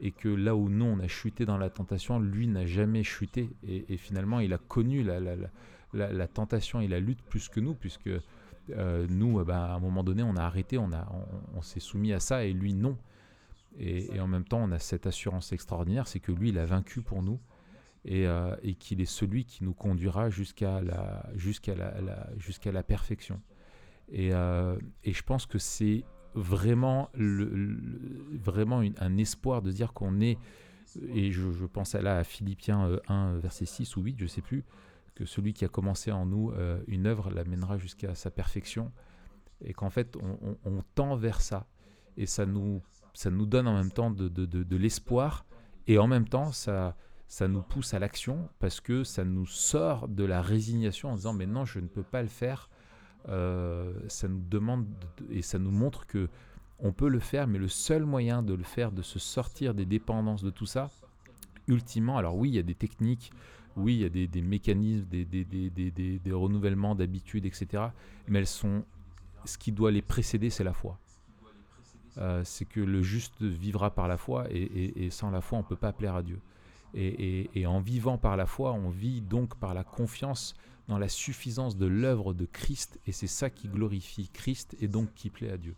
et 0.00 0.12
que 0.12 0.28
là 0.28 0.56
où 0.56 0.68
nous, 0.68 0.84
on 0.84 1.00
a 1.00 1.08
chuté 1.08 1.44
dans 1.44 1.58
la 1.58 1.68
tentation, 1.68 2.18
lui 2.18 2.46
n'a 2.46 2.66
jamais 2.66 3.02
chuté, 3.02 3.50
et, 3.66 3.96
finalement, 3.98 4.40
il 4.40 4.52
a 4.54 4.58
connu 4.58 5.02
la, 5.02 5.20
la, 5.92 6.28
tentation 6.28 6.80
et 6.80 6.88
la 6.88 7.00
lutte 7.00 7.22
plus 7.22 7.48
que 7.48 7.60
nous, 7.60 7.74
puisque 7.74 8.10
euh, 8.70 9.06
nous, 9.08 9.44
bah, 9.44 9.72
à 9.72 9.74
un 9.74 9.80
moment 9.80 10.04
donné, 10.04 10.22
on 10.22 10.36
a 10.36 10.42
arrêté, 10.42 10.78
on, 10.78 10.92
a, 10.92 11.06
on 11.54 11.62
s'est 11.62 11.80
soumis 11.80 12.12
à 12.12 12.20
ça, 12.20 12.44
et 12.44 12.52
lui, 12.52 12.74
non. 12.74 12.96
Et, 13.78 14.18
en 14.20 14.26
même 14.26 14.44
temps, 14.44 14.60
on 14.62 14.72
a 14.72 14.78
cette 14.78 15.06
assurance 15.06 15.52
extraordinaire, 15.52 16.08
c'est 16.08 16.20
que 16.20 16.32
lui, 16.32 16.48
il 16.48 16.58
a 16.58 16.66
vaincu 16.66 17.02
pour 17.02 17.22
nous 17.22 17.38
et, 18.04 18.26
euh, 18.26 18.54
qu'il 18.78 19.00
est 19.00 19.06
celui 19.06 19.44
qui 19.44 19.64
nous 19.64 19.74
conduira 19.74 20.30
jusqu'à 20.30 20.80
la, 20.80 21.28
jusqu'à 21.36 21.74
la, 21.74 22.28
jusqu'à 22.38 22.72
la 22.72 22.82
perfection. 22.82 23.40
Et, 24.10 24.32
euh, 24.32 24.76
et, 25.04 25.12
je 25.12 25.22
pense 25.22 25.46
que 25.46 25.58
c'est 25.58 26.04
vraiment, 26.34 27.10
le, 27.14 27.78
vraiment 28.32 28.82
un 28.98 29.16
espoir 29.16 29.62
de 29.62 29.70
dire 29.70 29.92
qu'on 29.92 30.20
est, 30.20 30.38
et 31.14 31.30
je, 31.30 31.52
je, 31.52 31.66
pense 31.66 31.94
là 31.94 32.18
à 32.18 32.24
Philippiens 32.24 32.98
1, 33.08 33.34
euh, 33.34 33.38
verset 33.38 33.66
6 33.66 33.96
ou 33.96 34.02
8, 34.02 34.16
je 34.18 34.24
ne 34.24 34.28
sais 34.28 34.42
plus, 34.42 34.64
que 35.18 35.24
celui 35.24 35.52
qui 35.52 35.64
a 35.64 35.68
commencé 35.68 36.12
en 36.12 36.26
nous 36.26 36.52
une 36.86 37.06
œuvre 37.06 37.30
l'amènera 37.30 37.76
jusqu'à 37.76 38.14
sa 38.14 38.30
perfection, 38.30 38.92
et 39.60 39.72
qu'en 39.72 39.90
fait 39.90 40.16
on, 40.16 40.56
on, 40.64 40.82
tend 40.94 41.16
vers 41.16 41.40
ça, 41.40 41.66
et 42.16 42.26
ça 42.26 42.46
nous 42.46 42.80
ça 43.14 43.28
nous 43.28 43.46
donne 43.46 43.66
en 43.66 43.74
même 43.74 43.90
temps 43.90 44.12
de, 44.12 44.28
de, 44.28 44.46
de, 44.46 44.76
l'espoir. 44.76 45.44
Et 45.88 45.98
en 45.98 46.06
même 46.06 46.28
temps 46.28 46.52
ça, 46.52 46.96
ça 47.26 47.48
nous 47.48 47.62
pousse 47.62 47.94
à 47.94 47.98
l'action 47.98 48.48
parce 48.60 48.80
que 48.80 49.02
ça 49.02 49.24
nous 49.24 49.46
sort 49.46 50.06
de 50.06 50.22
la 50.22 50.40
résignation 50.40 51.10
en 51.10 51.16
disant 51.16 51.32
mais 51.32 51.46
non 51.46 51.64
je 51.64 51.80
ne 51.80 51.88
peux 51.88 52.04
pas 52.04 52.22
le 52.22 52.28
faire. 52.28 52.70
Euh, 53.28 53.92
ça 54.06 54.28
nous 54.28 54.40
demande 54.40 54.86
et 55.30 55.42
ça 55.42 55.58
nous 55.58 55.72
montre 55.72 56.06
que 56.06 56.28
on 56.78 56.92
peut 56.92 57.08
le 57.08 57.18
faire, 57.18 57.48
mais 57.48 57.58
le 57.58 57.66
seul 57.66 58.04
moyen 58.04 58.44
de 58.44 58.54
le 58.54 58.62
faire, 58.62 58.92
de 58.92 59.02
se 59.02 59.18
sortir 59.18 59.74
des 59.74 59.84
dépendances 59.84 60.44
de 60.44 60.50
tout 60.50 60.66
ça, 60.66 60.92
ultimement, 61.66 62.18
alors 62.18 62.36
oui, 62.36 62.50
il 62.50 62.54
y 62.54 62.58
a 62.60 62.62
des 62.62 62.76
techniques, 62.76 63.32
oui, 63.78 63.94
il 63.94 64.00
y 64.00 64.04
a 64.04 64.26
des, 64.26 64.42
mécanismes, 64.42 65.06
des 65.06 66.32
renouvellements 66.32 66.94
d'habitudes, 66.94 67.46
etc. 67.46 67.84
Mais 68.26 68.40
elles 68.40 68.46
sont, 68.46 68.84
ce 69.44 69.58
qui 69.58 69.72
doit 69.72 69.90
les 69.90 70.02
précéder, 70.02 70.50
c'est 70.50 70.64
la 70.64 70.72
foi. 70.72 70.98
Euh, 72.18 72.42
c'est 72.44 72.64
que 72.64 72.80
le 72.80 73.02
juste 73.02 73.42
vivra 73.42 73.94
par 73.94 74.08
la 74.08 74.16
foi 74.16 74.46
et, 74.50 75.08
sans 75.10 75.30
la 75.30 75.40
foi 75.40 75.58
on 75.58 75.62
ne 75.62 75.66
peut 75.66 75.76
pas 75.76 75.92
plaire 75.92 76.16
à 76.16 76.22
Dieu. 76.22 76.40
Et, 76.94 77.66
en 77.66 77.80
vivant 77.80 78.18
par 78.18 78.36
la 78.36 78.46
foi, 78.46 78.72
on 78.72 78.88
vit 78.88 79.20
donc 79.20 79.56
par 79.56 79.74
la 79.74 79.84
confiance 79.84 80.54
dans 80.88 80.98
la 80.98 81.08
suffisance 81.08 81.76
de 81.76 81.86
l'œuvre 81.86 82.32
de 82.32 82.46
Christ 82.46 82.98
et 83.06 83.12
c'est 83.12 83.26
ça 83.26 83.50
qui 83.50 83.68
glorifie 83.68 84.30
Christ 84.30 84.74
et 84.80 84.88
donc 84.88 85.12
qui 85.14 85.30
plaît 85.30 85.52
à 85.52 85.58
Dieu. 85.58 85.76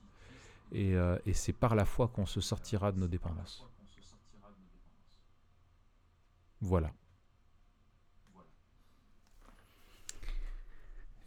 Et, 0.73 0.95
euh, 0.95 1.19
c'est 1.33 1.53
par 1.53 1.75
la 1.75 1.85
foi 1.85 2.09
qu'on 2.09 2.27
se 2.27 2.41
sortira 2.41 2.93
de 2.93 2.99
nos 2.99 3.09
dépendances. 3.09 3.67
Voilà. 6.61 6.93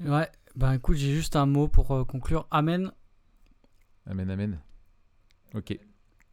Ouais, 0.06 0.30
ben 0.56 0.74
écoute, 0.74 0.98
j'ai 0.98 1.14
juste 1.14 1.36
un 1.36 1.46
mot 1.46 1.68
pour 1.68 1.92
euh, 1.92 2.04
conclure. 2.04 2.48
Amen. 2.52 2.92
Amen, 4.06 4.30
amen. 4.30 4.60
Ok. 5.54 5.78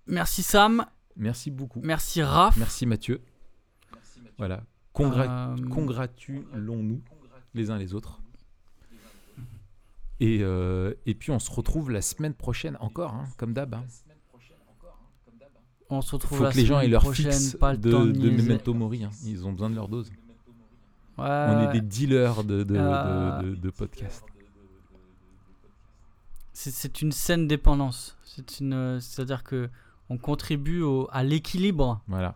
Merci 0.07 0.43
Sam. 0.43 0.85
Merci 1.17 1.51
beaucoup. 1.51 1.81
Merci 1.83 2.23
Raph. 2.23 2.57
Merci 2.57 2.87
Mathieu. 2.87 3.23
Voilà. 4.39 4.63
Congra 4.93 5.53
euh, 5.53 5.69
Congratulons-nous 5.69 7.03
les 7.55 7.71
uns 7.71 7.79
les 7.79 7.95
autres. 7.95 8.21
Et, 10.19 10.41
euh, 10.43 10.95
et, 11.07 11.15
puis 11.15 11.31
on 11.31 11.39
se 11.39 11.51
retrouve 11.51 11.91
la 11.91 12.03
semaine 12.03 12.35
prochaine 12.35 12.77
encore, 12.81 13.15
hein, 13.15 13.25
comme 13.39 13.55
d'hab. 13.55 13.75
Hein. 13.75 13.85
On 15.89 16.03
se 16.03 16.13
retrouve 16.13 16.39
Faut 16.39 16.51
que 16.51 16.57
les 16.57 16.67
gens 16.67 16.81
aient 16.81 16.89
leur 16.89 17.13
fixe 17.15 17.57
de, 17.57 17.77
de, 17.77 18.31
Memento 18.31 18.75
Mori. 18.75 19.05
Hein. 19.05 19.11
Ils 19.25 19.47
ont 19.47 19.53
besoin 19.53 19.71
de 19.71 19.75
leur 19.75 19.89
dose. 19.89 20.13
On 21.21 21.69
est 21.69 21.73
des 21.73 21.81
dealers 21.81 22.45
de, 22.45 22.63
de, 22.63 22.77
euh... 22.77 23.57
de 23.57 23.71
podcasts. 23.71 24.25
C'est 26.53 27.01
une 27.01 27.13
saine 27.13 27.47
dépendance. 27.49 28.17
C'est-à-dire 28.25 29.43
que 29.45 29.71
on 30.09 30.19
contribue 30.19 30.83
au, 30.83 31.09
à 31.13 31.23
l'équilibre. 31.23 32.01
Voilà. 32.09 32.35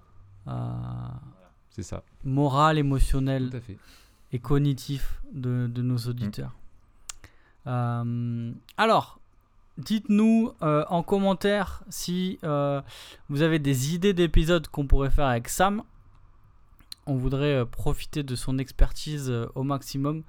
c'est 1.71 1.83
ça. 1.83 2.03
Moral, 2.25 2.79
émotionnel 2.79 3.51
et 4.33 4.39
cognitif 4.39 5.23
de, 5.33 5.67
de 5.67 5.83
nos 5.83 5.99
auditeurs. 5.99 6.51
Mm. 7.65 7.69
Euh, 7.69 8.53
alors, 8.77 9.21
dites-nous 9.79 10.53
euh, 10.63 10.85
en 10.89 11.03
commentaire 11.03 11.83
si 11.89 12.39
euh, 12.45 12.83
vous 13.29 13.43
avez 13.43 13.59
des 13.59 13.95
idées 13.95 14.13
d'épisodes 14.13 14.67
qu'on 14.69 14.87
pourrait 14.87 15.11
faire 15.11 15.27
avec 15.27 15.49
Sam. 15.49 15.83
On 17.07 17.17
voudrait 17.17 17.67
profiter 17.67 18.23
de 18.23 18.35
son 18.35 18.59
expertise 18.59 19.31
au 19.55 19.63
maximum 19.63 20.25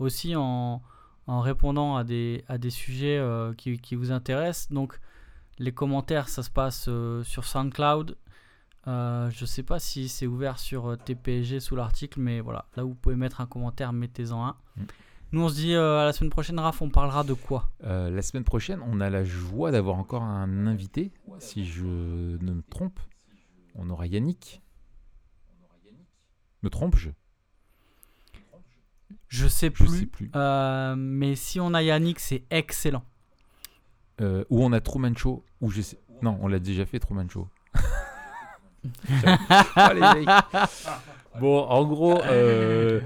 aussi 0.00 0.34
en, 0.36 0.82
en 1.26 1.40
répondant 1.40 1.96
à 1.96 2.04
des, 2.04 2.44
à 2.48 2.58
des 2.58 2.70
sujets 2.70 3.18
euh, 3.18 3.54
qui, 3.54 3.78
qui, 3.78 3.94
vous 3.94 4.10
intéressent. 4.10 4.72
Donc, 4.72 4.98
les 5.58 5.72
commentaires, 5.72 6.28
ça 6.28 6.42
se 6.42 6.50
passe 6.50 6.86
euh, 6.88 7.22
sur 7.22 7.44
SoundCloud. 7.44 8.16
Euh, 8.88 9.30
je 9.30 9.42
ne 9.42 9.46
sais 9.46 9.62
pas 9.62 9.78
si 9.78 10.08
c'est 10.08 10.26
ouvert 10.26 10.58
sur 10.58 10.96
TPG 11.04 11.60
sous 11.60 11.76
l'article, 11.76 12.18
mais 12.18 12.40
voilà, 12.40 12.66
là 12.76 12.82
vous 12.82 12.94
pouvez 12.94 13.14
mettre 13.14 13.40
un 13.40 13.46
commentaire, 13.46 13.92
mettez-en 13.92 14.44
un. 14.44 14.56
Mm. 14.76 14.82
Nous, 15.32 15.42
on 15.44 15.48
se 15.48 15.54
dit 15.54 15.76
à 15.76 16.04
la 16.04 16.12
semaine 16.12 16.30
prochaine, 16.30 16.58
Raph, 16.58 16.82
on 16.82 16.90
parlera 16.90 17.22
de 17.22 17.34
quoi? 17.34 17.70
La 17.84 18.20
semaine 18.20 18.42
prochaine, 18.42 18.80
on 18.84 19.00
a 19.00 19.10
la 19.10 19.22
joie 19.22 19.70
d'avoir 19.70 19.96
encore 19.96 20.24
un 20.24 20.66
invité, 20.66 21.12
si 21.38 21.64
je 21.64 21.84
ne 21.84 22.52
me 22.52 22.62
trompe. 22.62 22.98
On 23.76 23.88
aura 23.90 24.08
Yannick. 24.08 24.60
Me 26.62 26.70
trompe-je 26.70 27.10
je 29.30 29.46
sais 29.46 29.70
plus. 29.70 29.88
sais 29.88 30.06
plus. 30.06 30.30
Euh, 30.34 30.94
mais 30.96 31.36
si 31.36 31.60
on 31.60 31.72
a 31.72 31.82
Yannick, 31.82 32.18
c'est 32.18 32.42
excellent. 32.50 33.04
Euh, 34.20 34.44
ou 34.50 34.62
on 34.62 34.72
a 34.72 34.80
Truman 34.80 35.14
Show. 35.16 35.44
Ou 35.60 35.70
je 35.70 35.82
sais... 35.82 35.98
Non, 36.20 36.36
on 36.42 36.48
l'a 36.48 36.58
déjà 36.58 36.84
fait, 36.84 36.98
Truman 36.98 37.28
Show. 37.28 37.48
bon, 41.40 41.60
en 41.60 41.84
gros, 41.86 42.20
euh, 42.24 43.00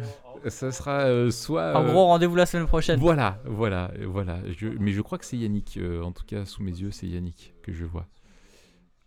ça 0.49 0.73
sera 0.73 1.31
soit. 1.31 1.77
En 1.77 1.85
gros, 1.85 2.07
rendez-vous 2.07 2.37
la 2.37 2.47
semaine 2.47 2.67
prochaine. 2.67 2.99
Voilà, 2.99 3.39
voilà, 3.45 3.93
voilà. 4.07 4.39
mais 4.81 4.93
je 4.93 5.03
crois 5.03 5.19
que 5.19 5.27
c'est 5.27 5.37
Yannick. 5.37 5.79
en 6.03 6.11
tout 6.13 6.25
cas, 6.25 6.47
sous 6.47 6.63
mes 6.63 6.73
yeux, 6.73 6.91
c'est 6.91 7.07
Yannick 7.07 7.55
que 7.63 7.73
je 7.73 7.85
vois. 7.85 8.07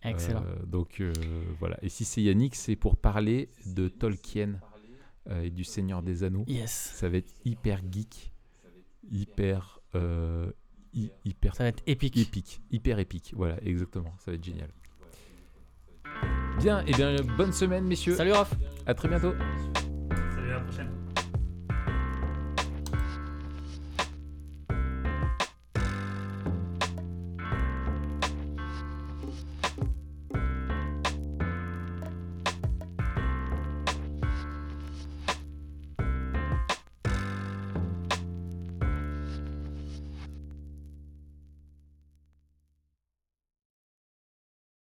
Excellent. 0.04 0.44
donc 0.66 1.02
voilà. 1.60 1.78
Et 1.82 1.90
si 1.90 2.06
c'est 2.06 2.22
Yannick, 2.22 2.56
c'est 2.56 2.76
pour 2.76 2.96
parler 2.98 3.50
de 3.66 3.88
Tolkien. 3.88 4.60
Euh, 5.30 5.42
et 5.42 5.50
du 5.50 5.66
Seigneur 5.66 6.02
des 6.04 6.24
Anneaux. 6.24 6.46
Yes. 6.48 6.72
Ça 6.96 7.10
va 7.10 7.18
être 7.18 7.34
hyper 7.44 7.82
geek, 7.92 8.32
hyper, 9.12 9.82
euh, 9.94 10.50
hy- 10.94 11.12
hyper 11.26 11.54
Ça 11.54 11.64
va 11.64 11.68
être 11.70 11.84
épique. 11.86 12.16
épique, 12.16 12.62
hyper 12.72 12.98
épique. 13.00 13.34
Voilà, 13.36 13.62
exactement. 13.62 14.14
Ça 14.20 14.32
va 14.32 14.36
être 14.36 14.44
génial. 14.46 14.70
Bien, 16.60 16.80
et 16.86 16.94
bien 16.94 17.14
bonne 17.36 17.52
semaine 17.52 17.84
messieurs. 17.86 18.16
Salut 18.16 18.32
Raph 18.32 18.54
À 18.86 18.94
très 18.94 19.10
bientôt. 19.10 19.34
Salut, 20.34 20.52
à 20.52 20.54
la 20.54 20.60
prochaine. 20.62 20.92